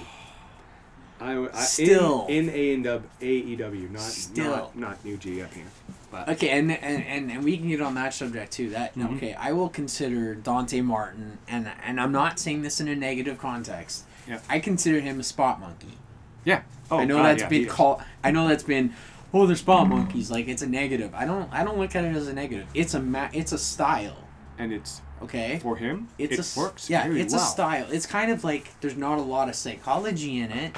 I, 1.22 1.48
I 1.54 1.62
Still. 1.64 2.26
in, 2.28 2.50
in 2.50 2.56
A 2.56 2.74
and 2.76 2.84
W 2.84 3.10
AEW, 3.22 3.92
not 3.92 4.02
Still. 4.02 4.52
not 4.52 4.78
not 4.78 5.06
New 5.06 5.18
G 5.18 5.42
up 5.42 5.54
here. 5.54 5.66
But 6.12 6.28
Okay, 6.30 6.50
and, 6.50 6.72
and 6.72 7.04
and 7.04 7.32
and 7.32 7.44
we 7.44 7.58
can 7.58 7.68
get 7.68 7.82
on 7.82 7.94
that 7.96 8.14
subject 8.14 8.52
too. 8.54 8.70
That 8.72 8.96
Mhm. 8.96 9.18
okay, 9.18 9.34
I 9.34 9.52
will 9.52 9.70
consider 9.70 10.34
Dante 10.36 10.82
Martin, 10.82 11.38
and 11.48 11.70
and 11.86 12.00
I'm 12.02 12.12
not 12.12 12.40
saying 12.40 12.62
this 12.64 12.80
in 12.80 12.88
a 12.88 12.96
negative 12.96 13.38
context. 13.38 14.06
Yeah. 14.28 14.40
I 14.50 14.60
consider 14.60 15.00
him 15.02 15.20
a 15.20 15.24
spot 15.24 15.60
monkey. 15.60 15.98
yeah, 16.46 16.62
oh, 16.90 17.00
I 17.00 17.06
know 17.06 17.18
God, 17.18 17.26
that's 17.26 17.42
yeah, 17.44 17.50
been 17.50 17.66
called. 17.68 18.02
I 18.24 18.32
know 18.32 18.48
that's 18.48 18.64
been. 18.64 18.94
Oh, 19.32 19.46
they're 19.46 19.56
spot 19.56 19.88
monkeys. 19.88 20.32
Like 20.32 20.48
it's 20.48 20.62
a 20.64 20.68
negative. 20.68 21.14
I 21.14 21.26
don't. 21.26 21.52
I 21.54 21.64
don't 21.64 21.78
look 21.78 21.96
at 21.96 22.04
it 22.06 22.16
as 22.16 22.28
a 22.28 22.34
negative. 22.34 22.68
It's 22.74 22.94
a 22.96 23.00
ma- 23.00 23.30
It's 23.34 23.52
a 23.52 23.60
style. 23.60 24.18
and 24.58 24.74
it's 24.74 25.02
Okay. 25.24 25.60
for 25.62 25.76
him. 25.76 26.08
It's 26.18 26.38
it 26.40 26.58
a 26.58 26.60
works. 26.60 26.90
Yeah, 26.90 27.08
it's 27.12 27.34
well. 27.34 27.42
a 27.44 27.46
style. 27.46 27.88
It's 27.92 28.06
kind 28.06 28.32
of 28.32 28.44
like 28.44 28.80
there's 28.82 28.98
not 28.98 29.18
a 29.18 29.22
lot 29.22 29.50
of 29.50 29.56
psychology 29.56 30.40
in 30.40 30.52
it, 30.52 30.76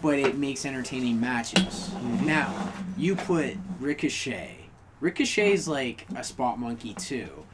but 0.00 0.18
it 0.18 0.36
makes 0.36 0.64
entertaining 0.66 1.20
matches. 1.20 1.90
Mm-hmm. 1.94 2.26
Now, 2.26 2.72
you 2.96 3.16
put 3.16 3.56
Ricochet. 3.80 4.58
Ricochet's 5.00 5.66
like 5.66 6.06
a 6.16 6.22
spot 6.22 6.58
monkey 6.60 6.94
too, 6.94 7.44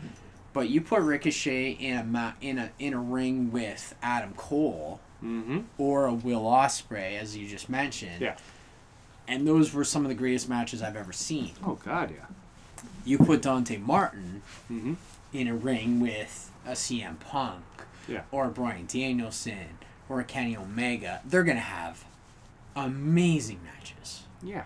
but 0.53 0.69
you 0.69 0.81
put 0.81 1.01
Ricochet 1.01 1.71
in 1.73 1.97
a 1.97 2.05
ma- 2.05 2.33
in 2.41 2.59
a 2.59 2.71
in 2.79 2.93
a 2.95 2.99
ring 3.01 3.51
with 3.53 3.95
Adam 4.03 4.35
Cole 4.37 5.01
Mm-hmm. 5.21 5.63
or 5.79 6.07
a 6.07 6.15
Will 6.15 6.43
Ospreay, 6.43 7.19
as 7.19 7.37
you 7.37 7.49
just 7.49 7.69
mentioned. 7.69 8.21
Yeah. 8.21 8.37
And 9.27 9.49
those 9.49 9.75
were 9.75 9.83
some 9.83 10.05
of 10.05 10.09
the 10.11 10.15
greatest 10.15 10.49
matches 10.49 10.81
I've 10.81 10.95
ever 10.95 11.13
seen. 11.13 11.55
Oh 11.67 11.75
God, 11.75 12.13
yeah. 12.13 12.27
You 13.09 13.17
put 13.19 13.41
Dante 13.43 13.79
Martin 13.79 14.43
Mm-hmm. 14.71 14.95
in 15.33 15.49
a 15.49 15.55
ring 15.55 15.99
with 16.01 16.51
a 16.67 16.73
CM 16.73 17.19
Punk 17.21 17.65
Yeah. 18.07 18.23
or 18.31 18.45
a 18.47 18.51
Bryan 18.51 18.85
Danielson 18.87 19.79
or 20.11 20.21
a 20.21 20.25
Kenny 20.25 20.55
Omega, 20.57 21.21
they're 21.25 21.43
gonna 21.45 21.61
have 21.61 22.05
amazing 22.77 23.61
matches. 23.65 24.25
Yeah. 24.43 24.65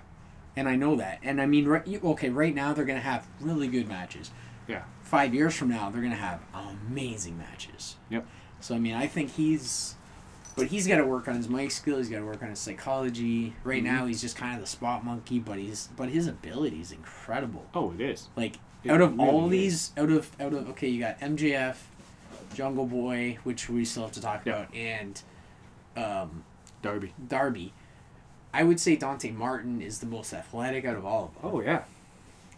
And 0.56 0.68
I 0.68 0.74
know 0.76 0.96
that. 0.96 1.20
And 1.22 1.40
I 1.40 1.46
mean, 1.46 1.66
right, 1.66 1.86
okay, 2.04 2.28
right 2.30 2.54
now 2.54 2.72
they're 2.74 2.84
gonna 2.84 3.00
have 3.00 3.26
really 3.40 3.68
good 3.68 3.88
matches. 3.88 4.30
Yeah. 4.68 4.82
Five 5.02 5.34
years 5.34 5.54
from 5.54 5.68
now, 5.68 5.90
they're 5.90 6.02
gonna 6.02 6.14
have 6.16 6.40
amazing 6.52 7.38
matches. 7.38 7.96
Yep. 8.10 8.26
So 8.60 8.74
I 8.74 8.78
mean, 8.78 8.94
I 8.94 9.06
think 9.06 9.30
he's, 9.32 9.94
but 10.56 10.66
he's 10.66 10.86
got 10.86 10.96
to 10.98 11.04
work 11.06 11.28
on 11.28 11.34
his 11.36 11.48
mic 11.48 11.70
skill. 11.70 11.98
He's 11.98 12.08
got 12.08 12.18
to 12.18 12.24
work 12.26 12.42
on 12.42 12.50
his 12.50 12.58
psychology. 12.58 13.54
Right 13.64 13.82
Mhm. 13.82 13.86
now, 13.86 14.06
he's 14.06 14.20
just 14.20 14.36
kind 14.36 14.54
of 14.54 14.60
the 14.60 14.66
spot 14.66 15.04
monkey, 15.04 15.38
but 15.38 15.58
he's 15.58 15.88
but 15.96 16.08
his 16.10 16.26
ability 16.26 16.80
is 16.80 16.92
incredible. 16.92 17.66
Oh, 17.74 17.92
it 17.92 18.00
is. 18.00 18.28
Like 18.36 18.56
It 18.84 18.90
out 18.90 19.00
of 19.00 19.18
all 19.20 19.42
really 19.44 19.58
these, 19.60 19.92
out 19.96 20.10
of 20.10 20.30
out 20.40 20.52
of 20.52 20.68
okay, 20.70 20.88
you 20.88 21.00
got 21.00 21.18
MJF, 21.20 21.76
Jungle 22.54 22.86
Boy, 22.86 23.38
which 23.44 23.68
we 23.68 23.84
still 23.84 24.02
have 24.04 24.12
to 24.12 24.20
talk 24.20 24.42
Yeah. 24.44 24.52
about, 24.62 24.74
and 24.74 25.22
um, 25.96 26.44
Darby. 26.82 27.12
Darby. 27.28 27.72
I 28.54 28.64
would 28.64 28.78
say 28.80 28.96
Dante 28.96 29.30
Martin 29.30 29.80
is 29.80 30.00
the 30.00 30.06
most 30.06 30.32
athletic 30.34 30.84
out 30.84 30.96
of 30.96 31.06
all 31.06 31.26
of 31.34 31.42
them, 31.42 31.50
Oh 31.54 31.60
yeah. 31.60 31.84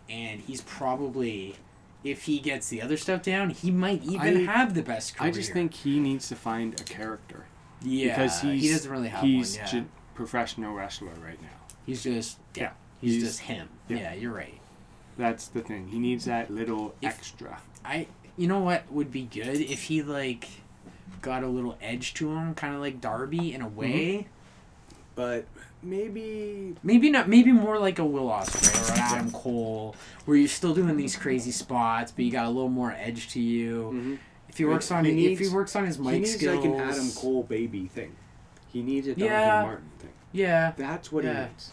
and 0.09 0.41
he's 0.41 0.61
probably 0.63 1.57
if 2.03 2.25
he 2.25 2.39
gets 2.39 2.69
the 2.69 2.83
other 2.83 2.97
stuff 2.99 3.23
down, 3.23 3.49
he 3.51 3.71
might 3.71 4.03
even 4.05 4.37
I- 4.49 4.53
have 4.53 4.75
the 4.75 4.83
best 4.83 5.17
career. 5.17 5.29
I 5.29 5.33
just 5.33 5.53
think 5.53 5.73
he 5.73 5.99
needs 6.01 6.29
to 6.29 6.37
find 6.37 6.79
a 6.79 6.85
character 6.85 7.47
yeah, 7.85 8.09
because 8.17 8.41
he's 8.41 8.63
he 8.63 8.69
doesn't 8.71 8.91
really 8.91 9.09
have 9.09 9.23
he's 9.23 9.57
one. 9.57 9.65
Yeah. 9.67 9.71
ju- 9.73 9.89
professional 10.15 10.73
wrestler 10.75 11.13
right 11.25 11.41
now. 11.43 11.49
he's 11.87 12.03
just 12.03 12.39
yeah, 12.55 12.63
Yeah, 12.65 12.71
he's, 13.01 13.13
he's- 13.15 13.25
just 13.25 13.41
him. 13.41 13.69
yeah. 13.89 13.97
Yeah. 13.99 14.15
you're 14.15 14.33
right. 14.35 14.61
That's 15.17 15.47
the 15.49 15.61
thing. 15.61 15.89
He 15.89 15.99
needs 15.99 16.25
that 16.25 16.51
little 16.51 16.95
If- 17.01 17.11
extra. 17.15 17.61
I 17.85 18.07
you 18.37 18.49
know 18.49 18.61
what 18.61 18.91
would 18.91 19.11
be 19.13 19.23
good 19.23 19.61
if 19.61 19.85
he 19.85 20.03
like 20.03 20.49
got 21.23 21.43
a 21.45 21.49
little 21.49 21.77
edge 21.81 22.15
to 22.15 22.31
him, 22.35 22.55
kind 22.55 22.75
of 22.75 22.81
like 22.81 23.01
Darby 23.01 23.53
in 23.55 23.61
a 23.63 23.69
way. 23.69 24.27
But 25.15 25.45
maybe 25.83 26.75
Maybe 26.83 27.09
not. 27.11 27.29
Maybe 27.29 27.53
more 27.53 27.79
like 27.79 27.99
a 28.01 28.05
Will 28.05 28.27
Ospreay 28.29 28.91
or 28.91 28.93
an 28.95 28.99
Adam 28.99 29.31
Cole, 29.31 29.95
where 30.25 30.37
you're 30.37 30.49
still 30.49 30.75
doing 30.75 30.97
these 30.97 31.15
crazy 31.17 31.53
spots, 31.53 32.11
but 32.11 32.25
you 32.25 32.33
got 32.33 32.47
a 32.47 32.51
little 32.51 32.69
more 32.69 32.93
edge 32.93 33.29
to 33.31 33.41
you. 33.41 33.93
Mhm. 33.95 34.19
If 34.55 34.59
he 34.59 34.65
works 34.67 34.93
on 34.93 35.05
He 35.05 35.27
it, 35.27 35.33
if 35.33 35.41
he 35.41 35.49
works 35.49 35.75
on 35.75 35.85
his 35.85 35.99
mic 35.99 36.13
he 36.15 36.19
needs 36.21 36.35
skills, 36.37 36.65
like 36.65 36.65
an 36.65 36.79
Adam 36.79 37.11
Cole 37.11 37.43
baby 37.43 37.89
thing. 37.89 38.15
He 38.69 38.83
needs 38.83 39.09
a 39.09 39.11
Dante 39.17 39.25
Yeah. 39.25 39.63
Martin 39.63 39.91
thing. 39.99 40.11
Yeah, 40.31 40.73
That's 40.77 41.11
what 41.11 41.25
Yeah. 41.25 41.33
he 41.33 41.49
needs. 41.49 41.73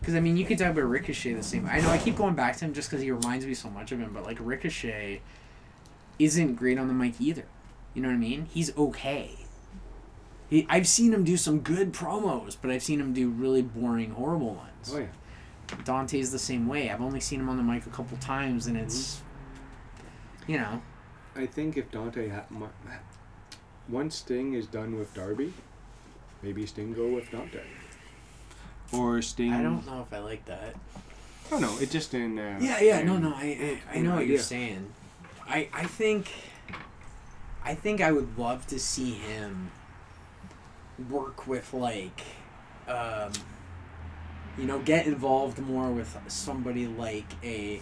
because 0.00 0.14
I 0.14 0.20
mean, 0.20 0.36
you 0.36 0.44
could 0.44 0.58
talk 0.58 0.68
about 0.72 0.84
Ricochet 0.84 1.32
the 1.32 1.42
same. 1.42 1.66
I 1.66 1.80
know 1.80 1.88
I 1.88 1.96
keep 1.96 2.16
going 2.16 2.34
back 2.34 2.56
to 2.58 2.66
him 2.66 2.74
just 2.74 2.90
because 2.90 3.02
he 3.02 3.10
reminds 3.10 3.46
me 3.46 3.54
so 3.54 3.70
much 3.70 3.92
of 3.92 3.98
him, 3.98 4.10
but 4.12 4.24
like 4.24 4.36
Ricochet 4.42 5.22
isn't 6.18 6.56
great 6.56 6.78
on 6.78 6.86
the 6.88 6.92
mic 6.94 7.18
either. 7.18 7.46
You 7.94 8.02
know 8.02 8.08
what 8.08 8.14
I 8.14 8.18
mean? 8.18 8.46
He's 8.52 8.76
okay. 8.76 9.30
He, 10.50 10.66
I've 10.68 10.86
seen 10.86 11.14
him 11.14 11.24
do 11.24 11.38
some 11.38 11.60
good 11.60 11.94
promos, 11.94 12.58
but 12.60 12.70
I've 12.70 12.82
seen 12.82 13.00
him 13.00 13.14
do 13.14 13.30
really 13.30 13.62
boring, 13.62 14.10
horrible 14.10 14.54
ones. 14.54 14.92
Oh 14.94 14.98
yeah. 14.98 15.06
Dante's 15.84 16.30
the 16.30 16.38
same 16.38 16.66
way. 16.68 16.90
I've 16.90 17.00
only 17.00 17.20
seen 17.20 17.40
him 17.40 17.48
on 17.48 17.56
the 17.56 17.62
mic 17.62 17.86
a 17.86 17.90
couple 17.90 18.16
times, 18.18 18.66
and 18.66 18.76
it's, 18.76 19.20
you 20.46 20.58
know, 20.58 20.80
I 21.38 21.46
think 21.46 21.76
if 21.76 21.90
Dante 21.92 22.28
ha- 22.28 22.44
Mar- 22.50 22.70
once 23.88 24.16
Sting 24.16 24.54
is 24.54 24.66
done 24.66 24.98
with 24.98 25.14
Darby, 25.14 25.54
maybe 26.42 26.66
Sting 26.66 26.92
go 26.92 27.06
with 27.08 27.30
Dante. 27.30 27.60
Or 28.92 29.22
Sting. 29.22 29.52
I 29.52 29.62
don't 29.62 29.86
know 29.86 30.02
if 30.02 30.12
I 30.12 30.18
like 30.18 30.44
that. 30.46 30.74
Oh 31.52 31.58
no, 31.58 31.78
it 31.78 31.90
just 31.90 32.12
in. 32.12 32.38
Uh, 32.38 32.58
Yeah, 32.60 32.80
yeah, 32.80 33.02
no, 33.02 33.14
in- 33.14 33.22
no, 33.22 33.32
I, 33.34 33.80
I, 33.94 33.98
I 33.98 34.00
know 34.00 34.16
what 34.16 34.26
you're 34.26 34.38
saying. 34.38 34.92
I, 35.48 35.68
I 35.72 35.84
think, 35.86 36.30
I 37.64 37.74
think 37.74 38.00
I 38.00 38.12
would 38.12 38.36
love 38.36 38.66
to 38.66 38.78
see 38.78 39.12
him 39.12 39.70
work 41.08 41.46
with 41.46 41.72
like, 41.72 42.20
um, 42.88 43.30
you 44.58 44.64
know, 44.64 44.80
get 44.80 45.06
involved 45.06 45.58
more 45.60 45.90
with 45.90 46.18
somebody 46.26 46.86
like 46.88 47.26
a 47.44 47.80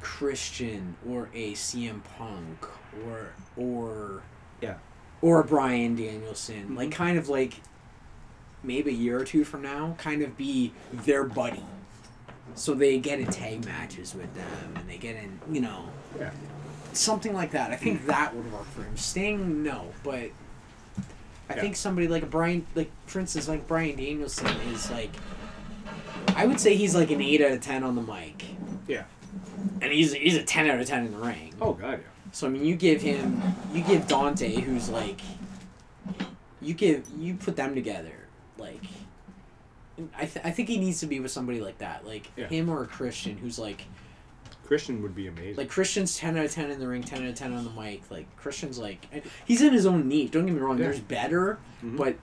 Christian 0.00 0.96
or 1.06 1.28
a 1.34 1.52
CM 1.54 2.00
Punk 2.16 2.64
or 3.06 3.28
or 3.56 4.22
Yeah. 4.60 4.74
or 5.22 5.42
Bryan 5.42 5.96
Danielson, 5.96 6.74
like 6.74 6.88
Mhm. 6.90 6.92
kind 6.92 7.18
of 7.18 7.28
like 7.28 7.54
maybe 8.62 8.90
a 8.90 8.94
year 8.94 9.18
or 9.20 9.24
two 9.24 9.44
from 9.44 9.62
now, 9.62 9.94
kind 9.98 10.22
of 10.22 10.36
be 10.36 10.72
their 10.92 11.24
buddy. 11.24 11.64
So 12.54 12.74
they 12.74 12.98
get 12.98 13.20
in 13.20 13.26
tag 13.26 13.64
matches 13.64 14.14
with 14.14 14.34
them 14.34 14.74
and 14.76 14.88
they 14.88 14.96
get 14.96 15.16
in, 15.16 15.38
you 15.52 15.60
know, 15.60 15.90
Yeah. 16.18 16.30
something 16.92 17.32
like 17.34 17.50
that. 17.52 17.70
I 17.70 17.76
think 17.76 18.06
that 18.06 18.34
would 18.34 18.50
work 18.52 18.64
for 18.66 18.82
him. 18.82 18.96
Sting, 18.96 19.62
no, 19.62 19.92
but 20.02 20.30
I 21.48 21.54
Yeah. 21.54 21.60
think 21.60 21.76
somebody 21.76 22.08
like 22.08 22.22
a 22.22 22.26
Brian, 22.26 22.66
like 22.74 22.90
for 23.06 23.20
instance, 23.20 23.46
like 23.46 23.66
Bryan 23.68 23.96
Danielson 23.96 24.46
is 24.72 24.90
like, 24.90 25.10
I 26.34 26.46
would 26.46 26.58
say 26.58 26.74
he's 26.76 26.94
like 26.94 27.10
an 27.10 27.20
eight 27.20 27.40
out 27.40 27.52
of 27.52 27.60
ten 27.60 27.84
on 27.84 27.94
the 27.94 28.02
mic, 28.02 28.44
Yeah. 28.88 29.04
and 29.80 29.92
he's 29.92 30.12
he's 30.12 30.36
a 30.36 30.42
ten 30.42 30.68
out 30.68 30.80
of 30.80 30.86
ten 30.86 31.04
in 31.06 31.12
the 31.12 31.18
ring. 31.18 31.52
Oh 31.60 31.72
god, 31.74 32.00
yeah. 32.02 32.06
So 32.36 32.46
I 32.46 32.50
mean, 32.50 32.66
you 32.66 32.76
give 32.76 33.00
him, 33.00 33.40
you 33.72 33.80
give 33.82 34.06
Dante, 34.06 34.60
who's 34.60 34.90
like, 34.90 35.22
you 36.60 36.74
give, 36.74 37.06
you 37.18 37.32
put 37.32 37.56
them 37.56 37.74
together, 37.74 38.12
like, 38.58 38.82
I, 40.14 40.26
th- 40.26 40.44
I 40.44 40.50
think 40.50 40.68
he 40.68 40.76
needs 40.76 41.00
to 41.00 41.06
be 41.06 41.18
with 41.18 41.30
somebody 41.30 41.62
like 41.62 41.78
that, 41.78 42.06
like 42.06 42.30
Yeah. 42.36 42.46
him 42.48 42.68
or 42.68 42.82
a 42.82 42.86
Christian, 42.86 43.38
who's 43.38 43.58
like, 43.58 43.86
Christian 44.66 45.00
would 45.00 45.14
be 45.14 45.28
amazing. 45.28 45.56
like 45.56 45.70
Christian's 45.70 46.18
ten 46.18 46.36
out 46.36 46.44
of 46.44 46.50
ten 46.52 46.70
in 46.70 46.78
the 46.78 46.86
ring, 46.86 47.02
ten 47.02 47.22
out 47.22 47.30
of 47.30 47.34
ten 47.36 47.54
on 47.54 47.64
the 47.64 47.70
mic. 47.70 48.02
Like 48.10 48.26
Christian's 48.36 48.78
like, 48.78 49.06
he's 49.46 49.62
in 49.62 49.72
his 49.72 49.86
own 49.86 50.06
niche. 50.06 50.32
Don't 50.32 50.44
get 50.44 50.54
me 50.54 50.60
wrong. 50.60 50.76
Yeah. 50.76 50.84
There's 50.88 51.00
better, 51.00 51.58
Mhm. 51.82 51.96
but 51.96 52.16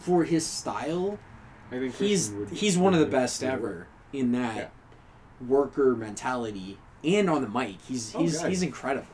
for 0.00 0.24
his 0.24 0.46
style, 0.46 1.18
I 1.70 1.80
think 1.80 1.96
he's 1.96 2.30
would- 2.30 2.48
he's 2.48 2.78
one 2.78 2.94
of 2.94 3.00
the 3.00 3.04
best 3.06 3.42
would 3.42 3.50
ever 3.50 3.88
in 4.10 4.32
that 4.32 4.56
Yeah. 4.56 5.46
worker 5.46 5.94
mentality 5.94 6.78
and 7.02 7.28
on 7.28 7.42
the 7.42 7.48
mic. 7.50 7.76
He's 7.86 8.14
Oh, 8.14 8.20
he's 8.20 8.38
God. 8.40 8.48
he's 8.48 8.62
incredible. 8.62 9.06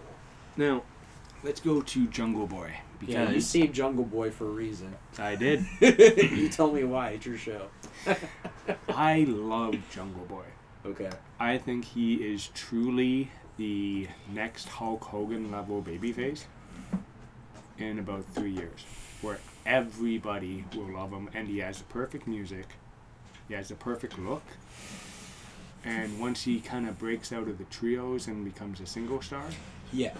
Now, 0.60 0.82
let's 1.42 1.58
go 1.58 1.80
to 1.80 2.06
Jungle 2.08 2.46
Boy 2.46 2.74
Yeah, 3.00 3.22
you 3.22 3.26
because 3.28 3.46
saved 3.46 3.74
Jungle 3.74 4.04
Boy 4.04 4.30
for 4.30 4.44
a 4.44 4.50
reason. 4.50 4.94
I 5.18 5.34
did. 5.34 5.64
you 5.80 6.50
tell 6.50 6.70
me 6.70 6.84
why. 6.84 7.12
It's 7.12 7.24
your 7.24 7.38
show. 7.38 7.68
I 8.90 9.24
love 9.26 9.74
Jungle 9.90 10.26
Boy. 10.26 10.44
Okay. 10.84 11.08
I 11.38 11.56
think 11.56 11.86
he 11.86 12.16
is 12.16 12.48
truly 12.48 13.30
the 13.56 14.06
next 14.30 14.68
Hulk 14.68 15.02
Hogan 15.02 15.50
level 15.50 15.82
babyface 15.82 16.44
in 17.78 17.98
about 17.98 18.26
three 18.34 18.50
years, 18.50 18.84
where 19.22 19.38
everybody 19.64 20.66
will 20.76 20.92
love 20.92 21.10
him, 21.10 21.30
and 21.32 21.48
he 21.48 21.60
has 21.60 21.78
the 21.78 21.84
perfect 21.84 22.26
music, 22.26 22.66
he 23.48 23.54
has 23.54 23.70
the 23.70 23.76
perfect 23.76 24.18
look, 24.18 24.42
and 25.84 26.20
once 26.20 26.42
he 26.42 26.60
kind 26.60 26.86
of 26.86 26.98
breaks 26.98 27.32
out 27.32 27.48
of 27.48 27.56
the 27.56 27.64
trios 27.64 28.26
and 28.26 28.44
becomes 28.44 28.80
a 28.80 28.86
single 28.86 29.22
star, 29.22 29.46
Yeah. 29.90 30.12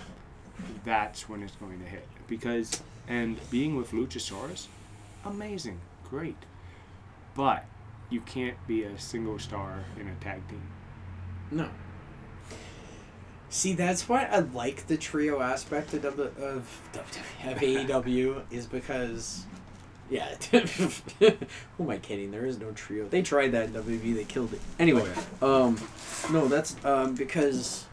That's 0.84 1.28
when 1.28 1.42
it's 1.42 1.56
going 1.56 1.80
to 1.80 1.86
hit. 1.86 2.06
Because 2.26 2.82
and 3.08 3.38
being 3.50 3.76
with 3.76 3.90
Luchasaurus, 3.90 4.66
amazing, 5.24 5.80
great, 6.08 6.36
but 7.34 7.64
you 8.08 8.20
can't 8.20 8.56
be 8.66 8.82
a 8.82 8.98
single 8.98 9.38
star 9.38 9.84
in 9.98 10.08
a 10.08 10.14
tag 10.16 10.46
team. 10.48 10.62
No. 11.50 11.68
See, 13.48 13.72
that's 13.72 14.08
why 14.08 14.24
I 14.26 14.38
like 14.38 14.86
the 14.86 14.96
trio 14.96 15.40
aspect 15.40 15.92
of 15.92 16.02
W- 16.02 16.30
of, 16.38 16.80
of 17.44 17.56
AEW 17.58 18.42
is 18.52 18.66
because, 18.66 19.44
yeah. 20.08 20.36
who 21.18 21.34
am 21.80 21.90
I 21.90 21.98
kidding? 21.98 22.30
There 22.30 22.46
is 22.46 22.60
no 22.60 22.70
trio. 22.70 23.08
They 23.08 23.22
tried 23.22 23.50
that 23.52 23.66
in 23.66 23.72
WWE. 23.72 24.14
They 24.14 24.24
killed 24.24 24.52
it. 24.52 24.60
Anyway, 24.78 25.10
um, 25.42 25.80
no, 26.30 26.46
that's 26.46 26.76
um 26.84 27.16
because 27.16 27.86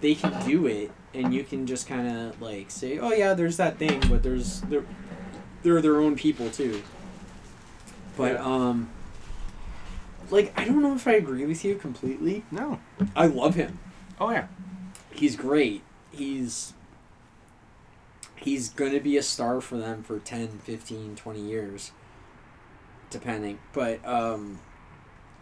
they 0.00 0.14
can 0.14 0.46
do 0.46 0.66
it, 0.66 0.90
and 1.14 1.32
you 1.34 1.44
can 1.44 1.66
just 1.66 1.86
kind 1.86 2.08
of 2.08 2.40
like 2.40 2.70
say, 2.70 2.98
oh 2.98 3.12
yeah, 3.12 3.34
there's 3.34 3.56
that 3.58 3.78
thing, 3.78 4.00
but 4.08 4.22
there's 4.22 4.60
they're 4.62 4.84
they're 5.62 5.80
their 5.82 5.96
own 6.00 6.16
people 6.16 6.50
too. 6.50 6.82
But 8.16 8.34
Yeah. 8.34 8.44
um, 8.44 8.88
like 10.30 10.52
I 10.58 10.64
don't 10.64 10.82
know 10.82 10.94
if 10.94 11.06
I 11.06 11.12
agree 11.12 11.44
with 11.46 11.64
you 11.64 11.74
completely. 11.76 12.44
No. 12.50 12.80
I 13.16 13.26
love 13.26 13.54
him. 13.54 13.78
Oh 14.20 14.30
yeah. 14.30 14.46
He's 15.12 15.36
great. 15.36 15.82
He's 16.12 16.72
he's 18.36 18.70
going 18.70 18.92
to 18.92 19.00
be 19.00 19.16
a 19.18 19.22
star 19.22 19.60
for 19.60 19.76
them 19.76 20.02
for 20.02 20.18
10, 20.18 20.60
15, 20.64 21.14
20 21.16 21.40
years 21.40 21.92
depending. 23.10 23.58
But 23.72 24.04
um 24.06 24.60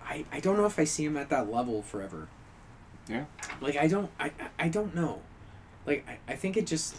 I 0.05 0.25
I 0.33 0.41
don't 0.41 0.57
know 0.57 0.67
if 0.67 0.79
I 0.79 0.85
see 0.85 1.05
him 1.05 1.17
at 1.17 1.29
that 1.31 1.51
level 1.51 1.83
forever. 1.83 2.29
Yeah. 3.09 3.25
Like 3.61 3.77
I 3.77 3.87
don't 3.87 4.11
I 4.21 4.31
I- 4.59 4.69
don't 4.69 4.95
know. 4.95 5.21
Like 5.87 6.07
I, 6.09 6.33
I 6.33 6.37
think 6.37 6.57
it 6.57 6.67
just 6.67 6.95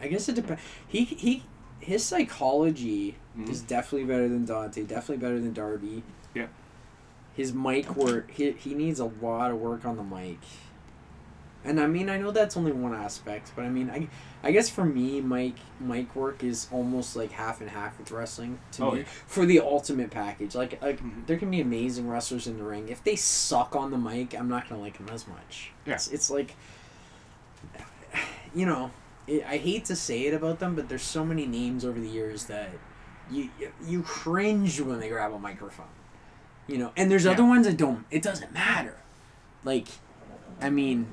I 0.00 0.08
guess 0.08 0.28
it 0.28 0.34
depends. 0.34 0.62
He 0.86 1.04
he 1.04 1.42
his 1.80 2.04
psychology 2.04 3.16
Mhm. 3.36 3.48
is 3.48 3.60
definitely 3.62 4.06
better 4.06 4.28
than 4.28 4.44
Dante, 4.44 4.82
definitely 4.82 5.16
better 5.18 5.40
than 5.40 5.52
Darby. 5.52 6.02
Yeah. 6.34 6.46
His 7.34 7.52
mic 7.54 7.96
work 7.96 8.30
he 8.30 8.52
he 8.52 8.74
needs 8.74 9.00
a 9.00 9.06
lot 9.06 9.50
of 9.50 9.58
work 9.58 9.84
on 9.84 9.96
the 9.96 10.02
mic. 10.04 10.38
And 11.64 11.78
I 11.80 11.86
mean 11.86 12.08
I 12.10 12.18
know 12.18 12.30
that's 12.32 12.56
only 12.56 12.72
one 12.72 12.94
aspect, 12.94 13.52
but 13.54 13.64
I 13.64 13.68
mean 13.68 13.88
I 13.90 14.08
I 14.42 14.50
guess 14.50 14.68
for 14.68 14.84
me 14.84 15.20
mic 15.20 15.54
mic 15.78 16.14
work 16.16 16.42
is 16.42 16.66
almost 16.72 17.14
like 17.14 17.30
half 17.30 17.60
and 17.60 17.70
half 17.70 17.98
with 17.98 18.10
wrestling 18.10 18.58
to 18.72 18.84
Oh, 18.84 18.90
me 18.92 18.98
yeah. 19.00 19.04
for 19.26 19.46
the 19.46 19.60
ultimate 19.60 20.10
package. 20.10 20.54
Like 20.56 20.82
like 20.82 21.00
Mhm. 21.00 21.26
there 21.26 21.36
can 21.38 21.50
be 21.50 21.60
amazing 21.60 22.08
wrestlers 22.08 22.46
in 22.48 22.58
the 22.58 22.64
ring. 22.64 22.88
If 22.88 23.04
they 23.04 23.14
suck 23.16 23.76
on 23.76 23.90
the 23.92 23.98
mic, 23.98 24.34
I'm 24.38 24.48
not 24.48 24.68
gonna 24.68 24.80
like 24.80 24.98
them 24.98 25.08
as 25.12 25.28
much. 25.28 25.70
Yeah. 25.86 25.94
It's, 25.94 26.08
it's 26.08 26.30
like, 26.30 26.54
you 28.54 28.66
know, 28.66 28.90
it, 29.26 29.44
I 29.44 29.56
hate 29.56 29.84
to 29.86 29.96
say 29.96 30.26
it 30.26 30.34
about 30.34 30.58
them, 30.58 30.74
but 30.74 30.88
there's 30.88 31.02
so 31.02 31.24
many 31.24 31.46
names 31.46 31.84
over 31.84 31.98
the 31.98 32.08
years 32.08 32.46
that 32.46 32.70
you 33.30 33.50
you 33.86 34.02
cringe 34.02 34.80
when 34.80 35.00
they 35.00 35.08
grab 35.08 35.32
a 35.32 35.38
microphone. 35.38 35.86
You 36.66 36.78
know, 36.78 36.92
and 36.96 37.10
there's 37.10 37.24
Yeah. 37.24 37.32
other 37.32 37.44
ones 37.44 37.66
that 37.66 37.76
don't. 37.76 38.04
It 38.10 38.22
doesn't 38.22 38.52
matter. 38.52 38.96
Like, 39.64 39.88
I 40.60 40.70
mean, 40.70 41.06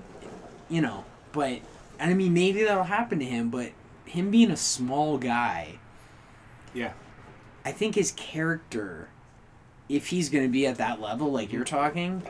you 0.69 0.81
know, 0.81 1.05
but 1.31 1.59
and 1.99 2.11
I 2.11 2.13
mean 2.13 2.33
maybe 2.33 2.63
that'll 2.63 2.83
happen 2.85 3.19
to 3.19 3.25
him, 3.25 3.49
but 3.49 3.71
him 4.05 4.31
being 4.31 4.51
a 4.51 4.57
small 4.57 5.17
guy. 5.17 5.79
Yeah. 6.73 6.93
I 7.65 7.71
think 7.71 7.95
his 7.95 8.11
character, 8.11 9.09
if 9.89 10.07
he's 10.07 10.29
going 10.29 10.43
to 10.45 10.49
be 10.49 10.65
at 10.65 10.77
that 10.77 11.01
level, 11.01 11.31
like 11.31 11.51
you're 11.51 11.63
talking, 11.65 12.23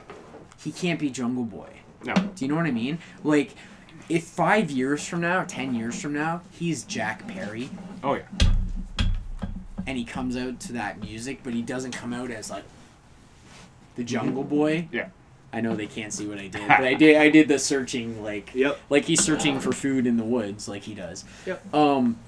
he 0.61 0.71
can't 0.71 0.99
be 0.99 1.09
Jungle 1.09 1.43
Boy. 1.45 1.69
No. 2.03 2.13
Do 2.13 2.45
you 2.45 2.47
know 2.49 2.55
what 2.55 2.65
I 2.65 2.71
mean? 2.71 2.99
Like, 3.23 3.53
if 4.09 4.23
five 4.23 4.71
years 4.71 5.05
from 5.07 5.21
now, 5.21 5.43
ten 5.47 5.75
years 5.75 6.01
from 6.01 6.13
now, 6.13 6.41
he's 6.51 6.83
Jack 6.83 7.27
Perry, 7.27 7.69
Oh 8.03 8.15
yeah. 8.15 8.23
and 9.85 9.97
he 9.97 10.03
comes 10.05 10.35
out 10.35 10.59
to 10.61 10.73
that 10.73 10.99
music, 10.99 11.41
but 11.43 11.53
he 11.53 11.61
doesn't 11.61 11.91
come 11.91 12.13
out 12.13 12.31
as 12.31 12.49
like 12.49 12.63
the 13.95 14.03
Jungle 14.03 14.43
Boy. 14.43 14.87
Yeah. 14.91 15.09
I 15.51 15.61
know 15.61 15.75
they 15.75 15.87
can't 15.87 16.13
see 16.13 16.27
what 16.27 16.37
I 16.37 16.47
did, 16.47 16.67
but 16.67 16.81
I 16.83 16.93
did. 16.95 17.15
I 17.17 17.29
did 17.29 17.47
the 17.47 17.57
searching, 17.59 18.21
like, 18.23 18.53
Yep. 18.53 18.79
like 18.89 19.05
he's 19.05 19.23
searching 19.23 19.59
for 19.59 19.71
food 19.71 20.05
in 20.05 20.17
the 20.17 20.23
woods, 20.23 20.67
like 20.67 20.83
he 20.83 20.93
does. 20.93 21.25
Yep. 21.45 21.73
Um, 21.73 22.19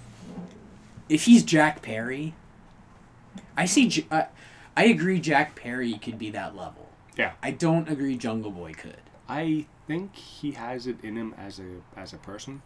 if 1.07 1.25
he's 1.25 1.43
Jack 1.43 1.81
Perry, 1.81 2.33
I 3.55 3.65
see. 3.65 3.87
J- 3.89 4.05
I, 4.09 4.25
I 4.75 4.85
agree. 4.85 5.19
Jack 5.19 5.55
Perry 5.55 5.93
could 5.99 6.17
be 6.17 6.29
that 6.31 6.55
level. 6.55 6.89
Yeah. 7.15 7.33
I 7.43 7.51
don't 7.51 7.89
agree. 7.89 8.17
Jungle 8.17 8.51
Boy 8.51 8.73
could. 8.73 8.97
I 9.29 9.65
think 9.87 10.15
he 10.15 10.51
has 10.53 10.87
it 10.87 10.97
in 11.03 11.15
him 11.15 11.35
as 11.37 11.59
a 11.59 11.81
as 11.99 12.13
a 12.13 12.17
person. 12.17 12.61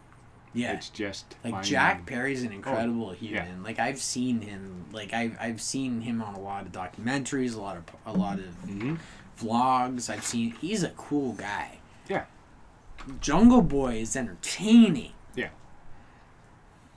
Yeah. 0.54 0.72
It's 0.72 0.88
just 0.88 1.34
Like 1.44 1.52
finding- 1.52 1.70
Jack 1.70 2.06
Perry's 2.06 2.42
an 2.44 2.52
incredible 2.52 3.14
yeah. 3.20 3.44
human. 3.44 3.62
Like 3.62 3.78
I've 3.78 3.98
seen 3.98 4.40
him. 4.40 4.86
Like 4.92 5.12
I've 5.12 5.36
I've 5.38 5.60
seen 5.60 6.00
him 6.00 6.22
on 6.22 6.34
a 6.34 6.40
lot 6.40 6.64
of 6.64 6.72
documentaries, 6.72 7.54
a 7.54 7.60
lot 7.60 7.76
of 7.76 7.84
a 8.06 8.12
lot 8.16 8.38
of 8.38 8.46
Mhm. 8.66 8.98
Vlogs. 9.38 10.08
I've 10.10 10.24
seen. 10.24 10.52
He's 10.60 10.82
a 10.82 10.90
cool 10.90 11.32
guy. 11.32 11.78
Yeah. 12.08 12.24
Jungle 13.20 13.62
Boy 13.62 13.96
is 13.96 14.16
entertaining. 14.16 15.12
Yeah. 15.34 15.48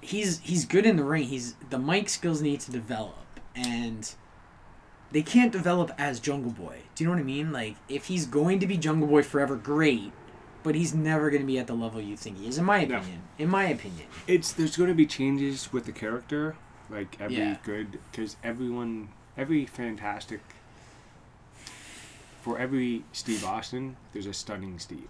He's 0.01 0.39
he's 0.39 0.65
good 0.65 0.85
in 0.85 0.95
the 0.95 1.03
ring. 1.03 1.23
He's 1.25 1.55
the 1.69 1.79
mic 1.79 2.09
skills 2.09 2.41
need 2.41 2.61
to 2.61 2.71
develop, 2.71 3.39
and 3.55 4.13
they 5.11 5.21
can't 5.21 5.51
develop 5.51 5.91
as 5.97 6.19
Jungle 6.19 6.51
Boy. 6.51 6.79
Do 6.95 7.03
you 7.03 7.09
know 7.09 7.15
what 7.15 7.19
I 7.21 7.23
mean? 7.25 7.51
Like 7.51 7.75
if 7.89 8.05
he's 8.05 8.25
going 8.25 8.59
to 8.59 8.67
be 8.67 8.77
Jungle 8.77 9.07
Boy 9.07 9.23
forever, 9.23 9.55
great. 9.55 10.11
But 10.61 10.75
he's 10.75 10.93
never 10.93 11.29
going 11.29 11.41
to 11.41 11.47
be 11.47 11.57
at 11.57 11.67
the 11.67 11.73
level 11.73 12.01
you 12.01 12.17
think 12.17 12.37
he 12.37 12.45
is, 12.47 12.57
in 12.57 12.65
my 12.65 12.83
No. 12.83 12.97
opinion. 12.97 13.21
In 13.37 13.47
my 13.49 13.63
opinion. 13.69 14.07
It's 14.27 14.51
there's 14.51 14.75
going 14.75 14.89
to 14.89 14.93
be 14.93 15.05
changes 15.05 15.71
with 15.71 15.85
the 15.85 15.93
character, 15.93 16.57
like 16.89 17.15
every 17.19 17.37
Yeah. 17.37 17.57
good 17.63 17.97
because 18.11 18.35
everyone, 18.43 19.07
every 19.37 19.65
fantastic. 19.65 20.41
For 22.41 22.57
every 22.57 23.03
Steve 23.11 23.43
Austin, 23.43 23.97
there's 24.13 24.25
a 24.25 24.33
stunning 24.33 24.79
Steve. 24.79 25.07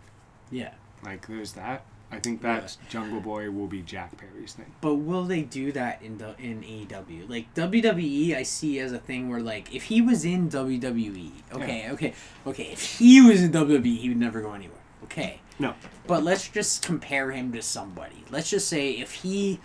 Yeah. 0.52 0.74
Like 1.04 1.28
there's 1.28 1.54
that. 1.54 1.86
I 2.12 2.18
think 2.20 2.42
that's 2.42 2.80
Jungle 2.90 3.20
Boy 3.20 3.52
will 3.52 3.68
be 3.68 3.84
Jack 3.84 4.18
Perry's 4.18 4.54
thing. 4.54 4.74
But 4.82 4.96
will 4.96 5.26
they 5.26 5.44
do 5.44 5.72
that 5.74 6.02
in 6.02 6.18
the 6.18 6.36
in 6.40 6.62
AEW? 6.64 7.30
Like 7.30 7.54
WWE, 7.54 8.36
I 8.36 8.42
see 8.42 8.80
as 8.80 8.92
a 8.92 8.98
thing 8.98 9.30
where 9.30 9.42
like 9.42 9.74
if 9.76 9.84
he 9.84 10.02
was 10.02 10.26
in 10.26 10.50
WWE, 10.50 11.32
okay, 11.54 11.90
okay, 11.92 12.14
okay, 12.48 12.64
if 12.72 12.98
he 12.98 13.22
was 13.22 13.44
in 13.44 13.52
WWE, 13.52 13.98
he 13.98 14.10
would 14.10 14.18
never 14.18 14.42
go 14.42 14.54
anywhere. 14.54 14.76
Okay, 15.04 15.40
No. 15.60 15.76
but 16.08 16.24
let's 16.24 16.48
just 16.50 16.84
compare 16.86 17.32
him 17.32 17.52
to 17.54 17.62
somebody. 17.62 18.24
Let's 18.32 18.50
just 18.50 18.68
say 18.68 18.92
if 18.92 19.14
he, 19.14 19.60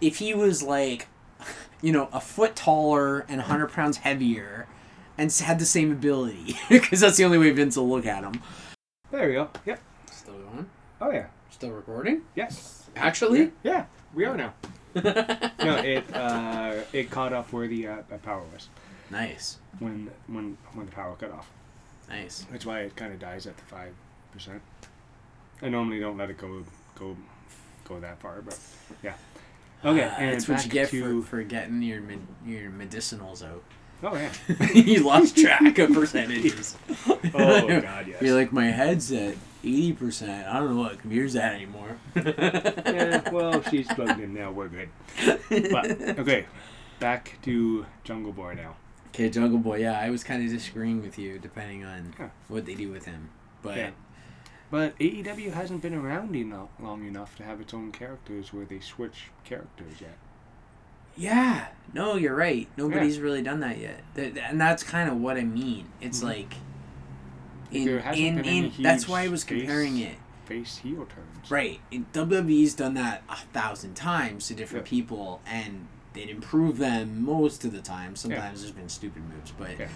if 0.00 0.18
he 0.18 0.32
was 0.32 0.62
like, 0.62 1.08
you 1.82 1.92
know, 1.92 2.08
a 2.12 2.20
foot 2.20 2.54
taller 2.56 3.20
and 3.28 3.40
hundred 3.42 3.72
pounds 3.72 3.98
heavier, 3.98 4.68
and 5.18 5.32
had 5.32 5.58
the 5.58 5.66
same 5.66 5.92
ability, 5.92 6.56
because 6.68 7.00
that's 7.00 7.16
the 7.16 7.24
only 7.24 7.38
way 7.38 7.50
Vince 7.50 7.76
will 7.76 7.88
look 7.88 8.06
at 8.06 8.24
him. 8.24 8.40
There 9.10 9.26
we 9.28 9.34
go. 9.34 9.48
Yep. 9.66 9.80
Still 10.12 10.34
going? 10.34 10.66
Oh 11.00 11.10
yeah. 11.10 11.26
Still 11.50 11.70
recording? 11.70 12.22
Yes. 12.34 12.88
Actually? 12.96 13.52
Yeah. 13.62 13.86
We 14.14 14.24
are 14.24 14.36
now. 14.36 14.54
no, 14.94 15.76
it 15.84 16.04
uh, 16.16 16.74
it 16.92 17.10
caught 17.10 17.32
up 17.32 17.52
where 17.52 17.68
the 17.68 17.86
uh, 17.86 17.96
uh, 18.12 18.18
power 18.18 18.42
was 18.52 18.68
Nice, 19.10 19.58
when 19.78 20.10
when 20.26 20.56
when 20.74 20.86
the 20.86 20.92
power 20.92 21.14
cut 21.16 21.30
off. 21.32 21.48
nice. 22.08 22.44
That's 22.50 22.66
why 22.66 22.80
it 22.80 22.96
kind 22.96 23.12
of 23.12 23.20
dies 23.20 23.46
at 23.46 23.56
the 23.56 23.62
five 23.64 23.92
percent. 24.32 24.60
I 25.62 25.68
normally 25.68 26.00
don't 26.00 26.16
let 26.16 26.30
it 26.30 26.38
go 26.38 26.64
go 26.98 27.16
go 27.84 28.00
that 28.00 28.18
far, 28.20 28.42
but 28.42 28.58
yeah. 29.02 29.14
Okay, 29.84 30.02
Uh, 30.04 30.10
and 30.18 30.34
that's 30.34 30.48
what 30.48 30.64
you 30.64 30.70
get 30.70 30.88
to 30.90 31.22
for, 31.22 31.28
for 31.28 31.42
getting 31.44 31.82
your 31.82 32.00
med- 32.00 32.26
your 32.44 32.70
medicinals 32.70 33.44
out. 33.44 33.62
Oh 34.02 34.14
yeah. 34.16 34.32
you 34.74 35.04
lost 35.04 35.36
track 35.36 35.78
of 35.78 35.92
percentages. 35.92 36.76
Oh 37.34 37.80
God, 37.80 38.06
yes. 38.08 38.22
You're 38.22 38.34
like 38.36 38.52
my 38.52 38.66
head's 38.66 39.12
at 39.12 39.34
eighty 39.62 39.92
percent. 39.92 40.46
I 40.48 40.58
don't 40.58 40.74
know 40.74 40.80
what 40.82 40.98
computer's 40.98 41.36
at 41.36 41.54
anymore. 41.54 41.96
yeah, 42.16 43.28
well, 43.30 43.62
she's 43.62 43.86
plugged 43.88 44.20
in 44.20 44.34
now. 44.34 44.50
We're 44.50 44.68
good. 44.68 44.88
But 45.70 46.18
okay, 46.18 46.46
back 46.98 47.38
to 47.42 47.86
Jungle 48.04 48.32
Boy 48.32 48.54
now. 48.54 48.76
Okay, 49.08 49.28
Jungle 49.28 49.58
Boy. 49.58 49.78
Yeah, 49.78 49.98
I 49.98 50.10
was 50.10 50.24
kind 50.24 50.42
of 50.44 50.50
disagreeing 50.50 51.02
with 51.02 51.18
you, 51.18 51.38
depending 51.38 51.84
on 51.84 52.14
Yeah. 52.18 52.28
what 52.48 52.64
they 52.66 52.74
do 52.74 52.90
with 52.90 53.04
him. 53.06 53.30
But 53.62 53.76
Yeah. 53.76 53.90
But 54.70 54.96
AEW 55.00 55.52
hasn't 55.52 55.82
been 55.82 55.94
around 55.94 56.34
enough, 56.36 56.68
long 56.78 57.04
enough 57.04 57.34
to 57.36 57.42
have 57.42 57.60
its 57.60 57.74
own 57.74 57.90
characters 57.90 58.52
where 58.52 58.64
they 58.64 58.78
switch 58.78 59.24
characters 59.44 60.00
yet. 60.00 60.16
Yeah, 61.16 61.68
no, 61.92 62.16
you're 62.16 62.34
right. 62.34 62.68
Nobody's 62.76 63.18
really 63.20 63.42
done 63.42 63.60
that 63.60 63.78
yet, 63.78 64.00
and 64.16 64.60
that's 64.60 64.82
kind 64.82 65.08
of 65.10 65.16
what 65.20 65.36
I 65.36 65.42
mean. 65.44 65.86
It's 66.00 66.20
Mhm. 66.20 66.24
like. 66.24 66.54
There 67.72 67.98
In, 68.14 68.38
in, 68.40 68.44
in, 68.44 68.72
that's 68.82 69.06
why 69.06 69.22
I 69.22 69.28
was 69.28 69.44
face- 69.44 69.60
comparing 69.60 69.96
it. 69.98 70.16
Face 70.46 70.78
heel 70.78 71.06
turns. 71.06 71.48
Right. 71.50 71.78
And 71.92 72.10
WWE's 72.12 72.74
done 72.74 72.94
that 72.94 73.22
a 73.28 73.36
thousand 73.52 73.94
times 73.94 74.48
to 74.48 74.54
different 74.54 74.86
Yeah. 74.86 74.90
people, 74.90 75.40
and 75.46 75.86
they'd 76.12 76.28
improve 76.30 76.78
them 76.78 77.22
most 77.24 77.64
of 77.64 77.70
the 77.70 77.80
time. 77.80 78.16
Sometimes 78.16 78.60
there's 78.62 78.72
been 78.72 78.88
stupid 78.88 79.22
moves, 79.32 79.52
but 79.56 79.78
Yeah. 79.78 79.88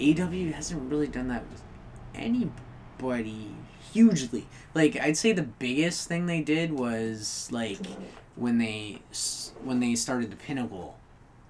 AW 0.00 0.50
hasn't 0.52 0.90
really 0.90 1.06
done 1.06 1.28
that 1.28 1.44
with 1.48 1.62
anybody 2.16 3.50
hugely. 3.92 4.46
Like 4.74 4.96
I'd 5.00 5.16
say 5.16 5.32
the 5.32 5.42
biggest 5.42 6.08
thing 6.08 6.26
they 6.26 6.40
did 6.40 6.72
was 6.72 7.48
like 7.52 7.78
when 8.36 8.58
they 8.58 9.00
when 9.64 9.80
they 9.80 9.94
started 9.94 10.30
the 10.30 10.36
Pinnacle. 10.36 10.98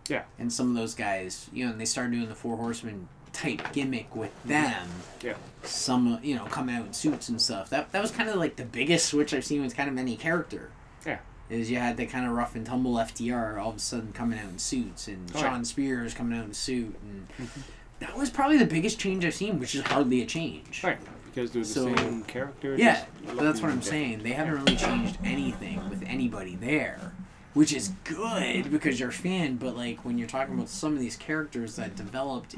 Yeah. 0.08 0.22
And 0.38 0.52
some 0.52 0.70
of 0.70 0.76
those 0.76 0.94
guys, 0.94 1.50
you 1.52 1.64
know, 1.64 1.72
and 1.72 1.80
they 1.80 1.84
started 1.84 2.12
doing 2.12 2.28
the 2.28 2.34
Four 2.34 2.56
Horsemen 2.56 3.08
type 3.32 3.72
gimmick 3.72 4.14
with 4.16 4.30
mm-hmm. 4.40 4.48
them 4.48 4.88
Yeah. 5.22 5.34
some 5.62 6.18
you 6.22 6.36
know 6.36 6.44
come 6.46 6.70
out 6.70 6.86
in 6.86 6.92
suits 6.92 7.28
and 7.28 7.40
stuff. 7.40 7.68
That 7.70 7.92
that 7.92 8.00
was 8.00 8.10
kind 8.10 8.28
of 8.30 8.36
like 8.36 8.56
the 8.56 8.64
biggest 8.64 9.06
switch 9.06 9.34
I've 9.34 9.44
seen 9.44 9.62
with 9.62 9.76
kind 9.76 9.90
of 9.90 9.98
any 9.98 10.16
character. 10.16 10.70
Yeah. 11.04 11.18
Is 11.50 11.70
you 11.70 11.78
had 11.78 11.96
the 11.96 12.06
kind 12.06 12.26
of 12.26 12.32
rough 12.32 12.54
and 12.54 12.64
tumble 12.64 12.94
FTR 12.94 13.60
all 13.60 13.70
of 13.70 13.76
a 13.76 13.78
sudden 13.78 14.12
coming 14.12 14.38
out 14.38 14.48
in 14.48 14.58
suits 14.58 15.06
and 15.06 15.30
Oh, 15.34 15.40
Shawn 15.40 15.58
yeah. 15.58 15.62
Spears 15.64 16.14
coming 16.14 16.38
out 16.38 16.46
in 16.46 16.54
suit 16.54 16.96
and 17.02 17.28
mm-hmm. 17.28 17.60
that 18.00 18.16
was 18.16 18.30
probably 18.30 18.58
the 18.58 18.66
biggest 18.66 18.98
change 18.98 19.24
I've 19.24 19.34
seen, 19.34 19.58
which 19.58 19.74
is 19.74 19.82
hardly 19.82 20.22
a 20.22 20.26
change. 20.26 20.82
Right. 20.82 20.98
Because 21.36 21.50
they're 21.50 21.62
the 21.64 21.68
So- 21.68 21.94
same 21.94 22.22
characters. 22.22 22.80
Yeah, 22.80 23.04
but 23.26 23.36
that's 23.40 23.60
what 23.60 23.70
I'm 23.70 23.82
saying. 23.82 24.22
They 24.22 24.32
haven't 24.32 24.54
really 24.54 24.74
changed 24.74 25.18
anything 25.22 25.86
with 25.90 26.02
anybody 26.06 26.56
there, 26.56 27.12
which 27.52 27.74
is 27.74 27.92
good 28.04 28.70
because 28.70 28.98
you're 28.98 29.10
a 29.10 29.12
fan. 29.12 29.56
But 29.56 29.76
like 29.76 30.02
when 30.02 30.16
you're 30.16 30.28
talking 30.28 30.54
about 30.54 30.70
some 30.70 30.94
of 30.94 30.98
these 30.98 31.14
characters 31.14 31.76
that 31.76 31.94
developed, 31.94 32.54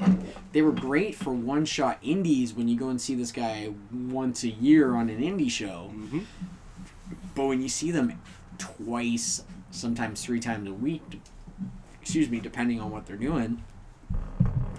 they 0.53 0.61
were 0.61 0.71
great 0.71 1.15
for 1.15 1.33
one 1.33 1.65
shot 1.65 1.97
indies 2.01 2.53
when 2.53 2.69
you 2.69 2.79
go 2.79 2.87
and 2.87 3.01
see 3.01 3.15
this 3.15 3.33
guy 3.33 3.73
once 3.91 4.45
a 4.45 4.49
year 4.49 4.95
on 4.95 5.09
an 5.09 5.19
indie 5.19 5.51
show. 5.51 5.89
hmm 5.91 6.19
But 7.35 7.47
when 7.47 7.61
you 7.61 7.67
see 7.67 7.91
them 7.91 8.13
twice, 8.57 9.43
sometimes 9.71 10.23
three 10.23 10.39
times 10.39 10.69
a 10.69 10.73
week, 10.73 11.19
excuse 12.01 12.29
me, 12.29 12.39
depending 12.39 12.79
on 12.79 12.91
what 12.91 13.05
they're 13.07 13.17
doing, 13.17 13.61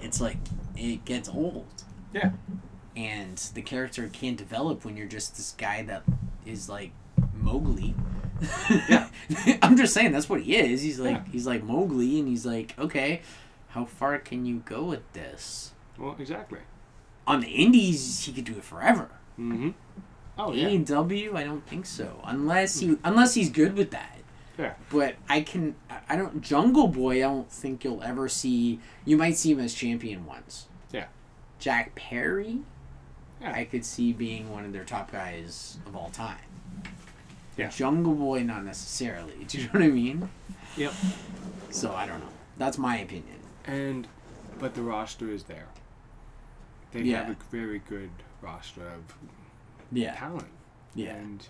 it's 0.01 0.23
like 0.23 0.39
it 0.75 1.05
gets 1.05 1.29
old 1.29 1.85
Yeah. 2.15 2.31
And 3.07 3.37
the 3.55 3.63
character 3.63 4.09
can't 4.13 4.37
develop 4.37 4.85
when 4.85 4.97
you're 4.97 5.07
just 5.07 5.37
this 5.37 5.55
guy 5.57 5.83
that 5.85 6.03
is 6.47 6.69
like 6.69 6.93
Mowgli. 7.35 7.95
Yeah. 8.89 9.09
I'm 9.63 9.77
just 9.77 9.93
saying 9.95 10.13
that's 10.13 10.29
what 10.29 10.43
he 10.43 10.57
is. 10.57 10.83
He's 10.83 10.99
like 10.99 11.17
Yeah. 11.17 11.33
he's 11.33 11.47
like 11.47 11.63
Mowgli, 11.63 12.19
and 12.19 12.29
he's 12.29 12.45
like, 12.47 12.75
okay, 12.79 13.23
how 13.69 13.85
far 13.85 14.19
can 14.19 14.45
you 14.47 14.63
go 14.65 14.85
with 14.85 15.11
this? 15.13 15.73
Well, 15.99 16.17
exactly. 16.19 16.61
On 17.27 17.41
the 17.41 17.49
Indies, 17.49 18.25
he 18.25 18.33
could 18.33 18.45
do 18.45 18.53
it 18.57 18.65
forever. 18.65 19.09
hmm 19.37 19.71
Oh 20.39 20.53
yeah. 20.53 20.69
AEW, 20.69 21.35
I 21.35 21.45
don't 21.45 21.67
think 21.67 21.85
so. 21.87 22.21
Unless 22.25 22.81
he 22.81 22.97
unless 23.05 23.35
he's 23.35 23.51
good 23.51 23.75
with 23.77 23.91
that. 23.91 24.17
Yeah. 24.59 24.75
But 24.91 25.17
I 25.29 25.43
can 25.43 25.75
I 26.09 26.17
don't 26.17 26.41
Jungle 26.41 26.89
Boy. 26.89 27.19
I 27.19 27.29
don't 27.29 27.51
think 27.51 27.85
you'll 27.85 28.03
ever 28.03 28.29
see. 28.29 28.81
You 29.05 29.17
might 29.19 29.37
see 29.37 29.53
him 29.53 29.61
as 29.61 29.75
champion 29.75 30.25
once. 30.27 30.67
Yeah. 30.93 31.07
Jack 31.59 31.95
Perry. 31.95 32.61
Yeah. 33.41 33.53
I 33.53 33.65
could 33.65 33.85
see 33.85 34.13
being 34.13 34.51
one 34.51 34.65
of 34.65 34.73
their 34.73 34.85
top 34.85 35.11
guys 35.13 35.79
of 35.87 35.97
all 35.97 36.11
time. 36.11 36.37
Yeah. 37.57 37.69
Jungle 37.69 38.15
Boy, 38.15 38.43
not 38.43 38.65
necessarily. 38.65 39.45
Do 39.49 39.59
you 39.59 39.65
know 39.65 39.71
what 39.73 39.83
I 39.83 39.89
mean? 39.89 40.29
Yep. 40.77 40.93
So 41.71 41.93
I 41.95 42.07
don't 42.07 42.21
know. 42.21 42.29
That's 42.59 42.79
my 42.79 42.99
opinion. 42.99 43.39
And, 43.67 44.07
but 44.59 44.75
the 44.75 44.83
roster 44.83 45.31
is 45.31 45.45
there. 45.45 45.67
They 46.93 47.03
Yeah. 47.03 47.25
have 47.25 47.31
a 47.31 47.37
very 47.51 47.79
good 47.81 48.11
roster 48.43 48.87
of 48.87 49.15
Yeah. 49.93 50.15
talent. 50.15 50.49
Yeah. 50.95 51.15
And 51.15 51.47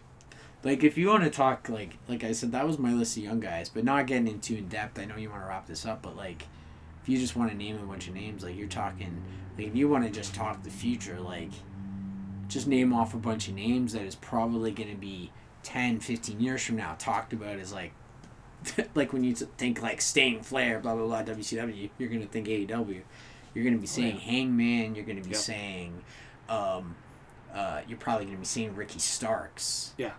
Like 0.63 0.85
if 0.85 0.99
you 0.99 1.09
want 1.09 1.25
to 1.25 1.31
talk 1.31 1.69
like 1.71 1.97
like 2.09 2.23
I 2.23 2.33
said, 2.33 2.53
that 2.53 2.67
was 2.67 2.79
my 2.79 2.93
list 2.93 3.17
of 3.17 3.23
young 3.23 3.41
guys, 3.41 3.69
but 3.71 3.83
not 3.85 4.07
getting 4.07 4.29
into 4.29 4.57
in 4.59 4.69
depth. 4.69 4.99
I 4.99 5.07
know 5.07 5.17
you 5.17 5.31
want 5.31 5.43
to 5.43 5.49
wrap 5.49 5.67
this 5.67 5.87
up, 5.87 6.03
but 6.03 6.17
like 6.17 6.47
if 7.03 7.09
you 7.09 7.19
just 7.19 7.35
want 7.35 7.51
to 7.51 7.57
name 7.57 7.77
a 7.77 7.87
bunch 7.87 8.09
of 8.09 8.15
names, 8.15 8.43
like 8.45 8.57
you're 8.57 8.69
talking 8.69 9.23
like 9.57 9.69
if 9.69 9.75
you 9.77 9.89
want 9.89 10.05
to 10.05 10.11
just 10.11 10.35
talk 10.35 10.63
the 10.63 10.71
future, 10.71 11.19
like 11.19 11.51
just 12.51 12.67
name 12.67 12.93
off 12.93 13.15
a 13.15 13.17
bunch 13.17 13.49
of 13.49 13.55
names 13.55 13.93
that 13.95 14.03
is 14.03 14.15
probably 14.15 14.71
going 14.73 14.91
to 14.91 14.97
be 14.97 15.31
10, 15.63 16.01
15 16.01 16.41
years 16.41 16.63
from 16.63 16.77
now 16.77 16.95
talked 16.99 17.33
about 17.33 17.59
as 17.59 17.73
like, 17.73 17.93
like 18.95 19.13
when 19.13 19.25
you 19.25 19.35
think 19.35 19.81
like 19.81 20.01
Sting, 20.03 20.43
Flair, 20.43 20.81
blah 20.81 20.95
blah 20.95 21.07
blah, 21.07 21.23
WCW, 21.35 21.89
you're 21.99 22.09
gonna 22.11 22.27
think 22.27 22.47
AEW. 22.47 23.01
You're 23.55 23.65
gonna 23.65 23.79
be 23.79 23.87
saying 23.87 24.19
Hangman. 24.19 24.95
You're 24.95 25.05
gonna 25.07 25.23
be 25.23 25.31
Yep. 25.31 25.39
saying, 25.39 26.05
um, 26.49 26.95
uh, 27.55 27.81
you're 27.89 27.97
probably 27.99 28.27
gonna 28.27 28.37
be 28.39 28.45
saying 28.45 28.77
Ricky 28.77 28.99
Starks 28.99 29.93
Yeah. 29.97 30.13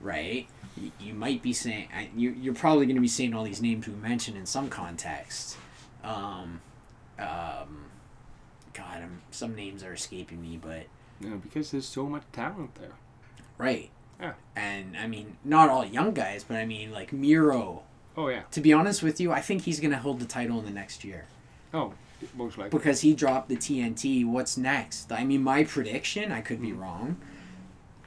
right? 0.00 0.48
You, 0.76 0.90
you 0.98 1.14
might 1.14 1.40
be 1.40 1.52
saying 1.52 1.88
you 2.16 2.30
you're 2.32 2.54
probably 2.54 2.86
going 2.86 2.96
to 2.96 3.00
be 3.02 3.06
saying 3.08 3.32
all 3.32 3.44
these 3.44 3.62
names 3.62 3.86
we 3.86 3.94
mentioned 3.94 4.36
in 4.36 4.44
some 4.46 4.68
context. 4.68 5.56
Um, 6.02 6.60
um, 7.18 7.86
God, 8.72 9.02
I'm, 9.02 9.22
some 9.30 9.54
names 9.54 9.84
are 9.84 9.92
escaping 9.92 10.42
me, 10.42 10.58
but 10.60 10.86
No, 11.24 11.36
because 11.36 11.70
there's 11.70 11.86
so 11.86 12.06
much 12.06 12.22
talent 12.32 12.74
there. 12.76 12.92
right. 13.58 13.90
Yeah. 14.20 14.34
And 14.54 14.96
I 14.96 15.06
mean, 15.08 15.36
not 15.44 15.68
all 15.68 15.84
young 15.84 16.14
guys, 16.14 16.44
but 16.44 16.56
I 16.56 16.64
mean, 16.66 16.92
like 16.92 17.12
Miro. 17.12 17.82
Oh 18.16 18.28
yeah. 18.28 18.42
To 18.52 18.60
be 18.60 18.72
honest 18.72 19.02
with 19.02 19.20
you, 19.20 19.32
I 19.32 19.40
think 19.40 19.62
he's 19.62 19.80
going 19.80 19.90
to 19.90 19.98
hold 19.98 20.20
the 20.20 20.24
title 20.26 20.58
in 20.60 20.64
the 20.64 20.70
next 20.70 21.04
year 21.04 21.26
Oh, 21.72 21.92
most 22.36 22.56
likely. 22.56 22.70
because 22.78 23.00
he 23.00 23.12
dropped 23.12 23.48
the 23.48 23.56
TNT. 23.56 24.24
What's 24.24 24.56
next? 24.56 25.10
I 25.10 25.24
mean, 25.24 25.42
my 25.42 25.64
prediction, 25.64 26.30
I 26.30 26.40
could 26.42 26.62
be 26.62 26.70
hmm. 26.70 26.80
wrong. 26.80 27.16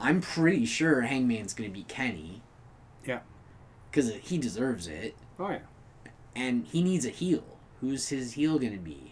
I'm 0.00 0.20
pretty 0.22 0.64
sure 0.64 1.02
Hangman's 1.02 1.52
going 1.52 1.68
to 1.70 1.74
be 1.74 1.82
Kenny. 1.84 2.40
Yeah. 3.06 3.20
Because 3.90 4.14
he 4.14 4.38
deserves 4.38 4.86
it. 4.86 5.14
Oh 5.38 5.50
yeah. 5.50 5.58
and 6.34 6.66
he 6.66 6.82
needs 6.82 7.04
a 7.04 7.10
heel. 7.10 7.44
Who's 7.80 8.08
his 8.08 8.32
heel 8.32 8.58
gonna 8.58 8.76
be? 8.78 9.07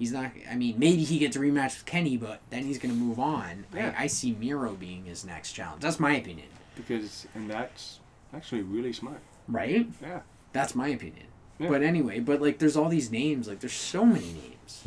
He's 0.00 0.10
not. 0.12 0.32
I 0.50 0.56
mean, 0.56 0.78
maybe 0.78 1.04
he 1.04 1.18
gets 1.18 1.36
a 1.36 1.38
rematch 1.38 1.76
with 1.76 1.84
Kenny, 1.84 2.16
but 2.16 2.40
then 2.50 2.64
he's 2.64 2.78
gonna 2.78 2.94
move 2.94 3.20
on. 3.20 3.66
Yeah. 3.72 3.94
I, 3.96 4.04
I 4.04 4.06
see 4.08 4.32
Miro 4.32 4.72
being 4.72 5.04
his 5.04 5.24
next 5.24 5.52
challenge. 5.52 5.82
That's 5.82 6.00
my 6.00 6.16
opinion, 6.16 6.48
Because 6.74 7.28
and 7.34 7.48
that's 7.48 8.00
actually 8.34 8.62
really 8.62 8.92
smart. 8.94 9.20
right? 9.46 9.86
Yeah. 10.02 10.20
That's 10.52 10.74
my 10.74 10.88
opinion. 10.88 11.26
Yeah. 11.58 11.68
But 11.68 11.82
anyway, 11.82 12.18
but 12.20 12.40
like, 12.40 12.58
there's 12.58 12.76
all 12.76 12.88
these 12.88 13.10
names. 13.12 13.46
Like, 13.46 13.60
there's 13.60 13.74
so 13.74 14.04
many 14.06 14.32
names. 14.32 14.84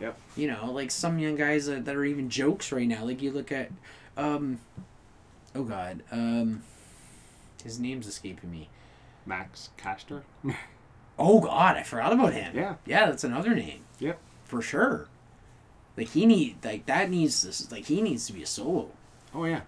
Yep. 0.00 0.16
You 0.36 0.46
know, 0.48 0.70
like 0.72 0.90
some 0.92 1.18
young 1.18 1.34
guys 1.36 1.66
that, 1.66 1.84
that 1.84 1.94
are 1.96 2.04
even 2.04 2.30
jokes 2.30 2.70
right 2.72 2.86
now. 2.88 3.04
Like 3.04 3.20
you 3.20 3.30
look 3.32 3.50
at, 3.52 3.70
um, 4.16 4.60
oh 5.56 5.64
god, 5.64 6.02
um, 6.12 6.62
his 7.64 7.78
name's 7.80 8.06
escaping 8.06 8.50
me. 8.50 8.68
Max 9.26 9.70
Caster. 9.76 10.22
Oh 11.18 11.40
God, 11.40 11.76
I 11.76 11.82
forgot 11.82 12.12
about 12.14 12.32
him. 12.32 12.56
Yeah. 12.56 12.76
Yeah, 12.86 13.04
that's 13.06 13.22
another 13.22 13.54
name. 13.54 13.80
Yep. 13.98 14.18
For 14.52 14.60
sure. 14.60 15.08
Like 15.96 16.08
he 16.10 16.26
need 16.26 16.62
like 16.62 16.84
that 16.84 17.08
needs 17.08 17.40
this 17.40 17.72
like 17.72 17.86
he 17.86 18.02
needs 18.02 18.26
to 18.26 18.34
be 18.34 18.42
a 18.42 18.46
solo. 18.46 18.90
Oh 19.34 19.46
yeah. 19.46 19.62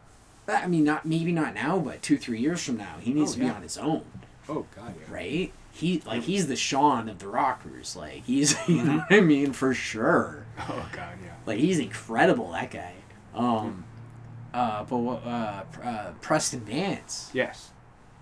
That- 0.44 0.62
I 0.65 0.66
mean, 0.66 0.85
not 0.85 1.06
maybe 1.06 1.32
not 1.32 1.55
now, 1.55 1.78
but 1.78 2.02
two 2.02 2.19
three 2.19 2.39
years 2.39 2.62
from 2.62 2.77
now, 2.77 2.97
he 3.01 3.15
needs 3.15 3.31
Oh, 3.31 3.35
to 3.36 3.40
be 3.40 3.47
yeah. 3.47 3.55
on 3.55 3.62
his 3.62 3.78
own, 3.78 4.05
Oh 4.47 4.66
god 4.77 4.94
yeah. 5.01 5.15
right? 5.15 5.52
He 5.73 6.02
like 6.05 6.24
he's 6.24 6.48
the 6.48 6.55
Shawn 6.56 7.09
of 7.09 7.19
the 7.19 7.28
Rockers. 7.28 7.97
Like 7.97 8.24
he's 8.24 8.52
you 8.69 8.77
Mm-hmm. 8.77 8.86
know 8.89 8.97
what 8.98 9.12
I 9.12 9.20
mean 9.23 9.55
for 9.55 9.73
sure. 9.73 10.44
Oh 10.59 10.86
god 10.93 11.16
yeah. 11.24 11.32
Like 11.47 11.61
he's 11.61 11.78
incredible. 11.78 12.52
That 12.52 12.70
guy. 12.70 12.93
Um. 13.35 13.85
Uh, 14.52 14.85
but? 14.85 14.97
Uh, 14.98 15.65
uh, 15.82 16.12
Preston 16.20 16.61
Vance. 16.61 17.31
Yes. 17.32 17.70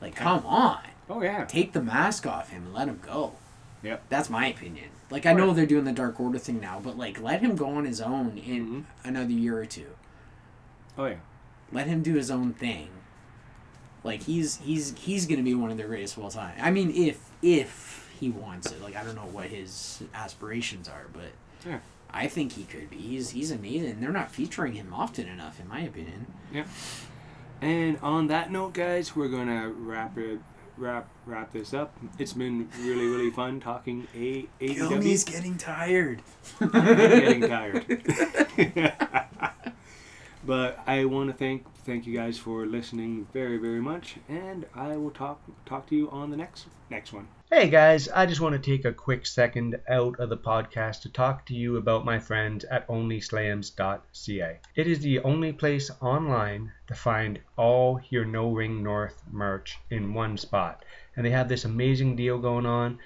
Like, 0.00 0.14
come 0.14 0.46
on. 0.46 0.78
Oh 1.10 1.22
yeah. 1.22 1.44
take 1.44 1.72
the 1.72 1.82
mask 1.82 2.24
off 2.24 2.50
him 2.50 2.66
and 2.66 2.72
let 2.72 2.86
him 2.86 3.00
go. 3.04 3.32
Yep. 3.82 4.04
That's 4.08 4.30
my 4.30 4.46
opinion. 4.46 4.88
Like 5.10 5.26
I 5.26 5.32
know 5.32 5.48
yeah. 5.48 5.52
they're 5.54 5.66
doing 5.66 5.84
the 5.84 5.92
Dark 5.92 6.18
Order 6.20 6.38
thing 6.38 6.60
now, 6.60 6.80
but 6.82 6.96
like 6.96 7.20
let 7.20 7.40
him 7.40 7.56
go 7.56 7.66
on 7.70 7.84
his 7.84 8.00
own 8.00 8.38
in 8.38 8.66
Mhm. 8.66 8.84
another 9.04 9.32
year 9.32 9.58
or 9.58 9.66
two. 9.66 9.88
Oh 10.96 11.06
yeah. 11.06 11.16
Let 11.72 11.86
him 11.86 12.02
do 12.02 12.14
his 12.14 12.30
own 12.30 12.52
thing. 12.52 12.88
Like 14.04 14.22
he's 14.24 14.56
he's 14.58 14.94
he's 14.98 15.26
gonna 15.26 15.42
be 15.42 15.54
one 15.54 15.70
of 15.70 15.76
the 15.76 15.84
greatest 15.84 16.16
of 16.16 16.22
all 16.24 16.30
time. 16.30 16.54
I 16.60 16.70
mean, 16.70 16.90
if 16.94 17.20
if 17.42 18.10
he 18.18 18.30
wants 18.30 18.70
it. 18.70 18.80
Like 18.80 18.94
I 18.96 19.02
don't 19.04 19.14
know 19.16 19.22
what 19.32 19.46
his 19.46 20.02
aspirations 20.14 20.88
are, 20.88 21.06
but 21.12 21.32
Yeah. 21.66 21.78
I 22.14 22.26
think 22.28 22.52
he 22.52 22.64
could 22.64 22.90
be. 22.90 22.96
He's 22.98 23.30
he's 23.30 23.50
amazing. 23.50 24.00
They're 24.00 24.10
not 24.12 24.30
featuring 24.30 24.74
him 24.74 24.92
often 24.94 25.26
enough, 25.28 25.58
in 25.60 25.66
my 25.68 25.80
opinion. 25.80 26.26
Yeah. 26.52 26.64
And 27.60 27.98
on 28.02 28.26
that 28.26 28.50
note, 28.50 28.74
guys, 28.74 29.14
we're 29.16 29.28
gonna 29.28 29.68
wrap 29.70 30.18
it, 30.18 30.40
wrap 30.82 31.08
wrap 31.26 31.52
this 31.52 31.72
up. 31.72 31.96
It's 32.18 32.32
been 32.32 32.68
really 32.80 33.06
really 33.06 33.30
fun 33.30 33.60
talking 33.60 34.08
A 34.14 34.48
AEW. 34.60 35.24
getting 35.24 35.56
tired. 35.56 36.22
I'm 36.60 36.70
getting 36.70 37.42
tired. 37.42 37.86
but 40.44 40.80
I 40.86 41.04
want 41.04 41.30
to 41.30 41.36
thank 41.36 41.64
thank 41.86 42.06
you 42.06 42.14
guys 42.16 42.36
for 42.36 42.66
listening 42.66 43.28
very 43.32 43.58
very 43.58 43.80
much, 43.80 44.16
and 44.28 44.66
I 44.74 44.96
will 44.96 45.12
talk 45.12 45.40
talk 45.64 45.86
to 45.90 45.96
you 45.96 46.10
on 46.10 46.30
the 46.30 46.36
next 46.36 46.66
next 46.90 47.12
one. 47.12 47.28
Hey 47.50 47.68
guys, 47.68 48.08
I 48.08 48.26
just 48.26 48.40
want 48.40 48.54
to 48.54 48.70
take 48.70 48.84
a 48.84 48.92
quick 48.92 49.26
second 49.26 49.78
out 49.88 50.18
of 50.18 50.30
the 50.30 50.36
podcast 50.38 51.02
to 51.02 51.10
talk 51.10 51.46
to 51.46 51.54
you 51.54 51.76
about 51.76 52.04
my 52.04 52.18
friends 52.18 52.64
at 52.64 52.88
OnlySlams.ca. 52.88 54.60
It 54.74 54.86
is 54.86 55.00
the 55.00 55.20
only 55.20 55.52
place 55.52 55.90
online 56.00 56.72
to 56.92 56.98
find 57.00 57.40
all 57.56 58.00
your 58.10 58.24
No 58.26 58.50
Ring 58.50 58.82
North 58.82 59.22
merch 59.30 59.78
in 59.90 60.12
one 60.12 60.36
spot, 60.36 60.84
and 61.16 61.24
they 61.24 61.30
have 61.30 61.48
this 61.48 61.64
amazing 61.64 62.16
deal 62.16 62.38
going 62.38 62.66
on. 62.66 62.98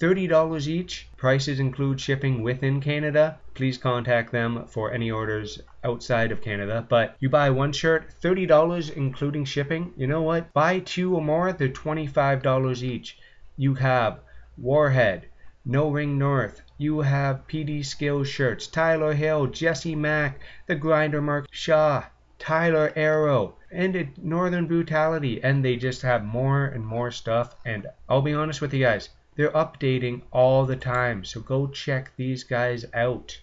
$30 0.00 0.66
each. 0.66 1.08
Prices 1.16 1.60
include 1.60 2.00
shipping 2.00 2.42
within 2.42 2.80
Canada. 2.80 3.38
Please 3.54 3.78
contact 3.78 4.32
them 4.32 4.66
for 4.66 4.92
any 4.92 5.10
orders 5.10 5.60
outside 5.84 6.32
of 6.32 6.42
Canada. 6.42 6.84
But 6.86 7.16
you 7.20 7.30
buy 7.30 7.50
one 7.50 7.72
shirt, 7.72 8.12
$30 8.20 8.90
including 8.96 9.44
shipping. 9.44 9.94
You 9.96 10.08
know 10.08 10.22
what? 10.22 10.52
Buy 10.52 10.80
two 10.80 11.14
or 11.14 11.22
more, 11.22 11.52
they're 11.52 11.68
$25 11.68 12.82
each. 12.82 13.16
You 13.56 13.74
have 13.74 14.20
Warhead, 14.58 15.26
No 15.64 15.88
Ring 15.88 16.18
North. 16.18 16.60
You 16.76 17.00
have 17.00 17.46
PD 17.46 17.86
Skills 17.86 18.28
shirts, 18.28 18.66
Tyler 18.66 19.14
Hill, 19.14 19.46
Jesse 19.46 19.94
Mack, 19.94 20.40
The 20.66 20.74
Grinder 20.74 21.22
Mark 21.22 21.46
Shaw, 21.50 22.04
Tyler 22.42 22.92
Arrow, 22.96 23.54
and 23.70 24.10
Northern 24.20 24.66
Brutality, 24.66 25.40
and 25.44 25.64
they 25.64 25.76
just 25.76 26.02
have 26.02 26.24
more 26.24 26.64
and 26.64 26.84
more 26.84 27.12
stuff. 27.12 27.54
And 27.64 27.86
I'll 28.08 28.20
be 28.20 28.34
honest 28.34 28.60
with 28.60 28.74
you 28.74 28.84
guys, 28.84 29.10
they're 29.36 29.52
updating 29.52 30.22
all 30.32 30.66
the 30.66 30.74
time, 30.74 31.24
so 31.24 31.40
go 31.40 31.68
check 31.68 32.10
these 32.16 32.42
guys 32.42 32.84
out. 32.94 33.38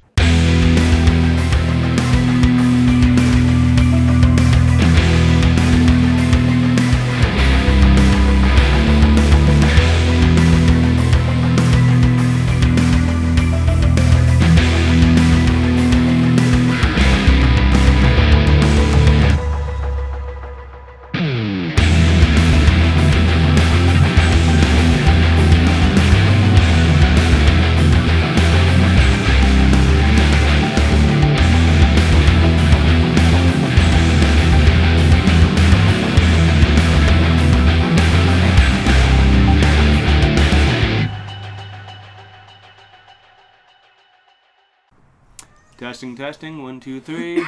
Testing, 46.19 46.57
testing, 46.57 46.63
one, 46.63 46.79
two, 46.81 46.99
three. 46.99 47.45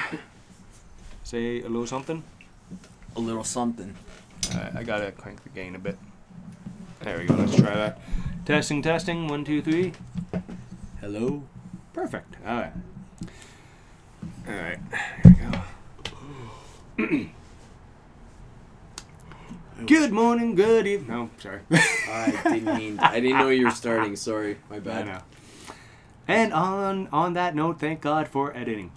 Say 1.26 1.60
a 1.60 1.68
little 1.68 1.86
something. 1.86 2.24
A 3.18 3.20
little 3.20 3.44
something. 3.44 3.94
Alright, 4.50 4.74
I 4.74 4.84
gotta 4.84 5.12
crank 5.12 5.44
the 5.44 5.50
gain 5.50 5.76
a 5.76 5.80
bit. 5.80 5.98
There 7.02 7.18
we 7.18 7.26
go, 7.26 7.34
let's 7.34 7.54
try 7.54 7.76
that. 7.76 8.00
Testing, 8.46 8.82
testing, 8.82 9.28
one, 9.28 9.44
two, 9.44 9.62
three. 9.62 9.92
Hello. 11.02 11.44
Perfect. 11.92 12.38
Alright. 12.48 12.72
Alright, 14.48 14.80
here 15.24 15.36
we 16.98 17.08
go. 17.08 17.30
Good 19.86 20.14
morning, 20.14 20.56
good 20.56 20.88
evening. 20.88 21.10
No, 21.10 21.30
sorry. 21.40 21.60
I 21.72 22.40
didn't 22.46 22.78
mean. 22.78 23.00
I 23.00 23.20
didn't 23.20 23.38
know 23.40 23.50
you 23.50 23.66
were 23.66 23.72
starting. 23.72 24.16
Sorry, 24.16 24.58
my 24.70 24.78
I 24.78 24.80
bad. 24.80 25.24
And 26.32 26.54
on 26.54 27.08
on 27.12 27.34
that 27.34 27.56
note, 27.56 27.80
thank 27.80 28.02
God 28.02 28.28
for 28.28 28.56
editing. 28.56 28.92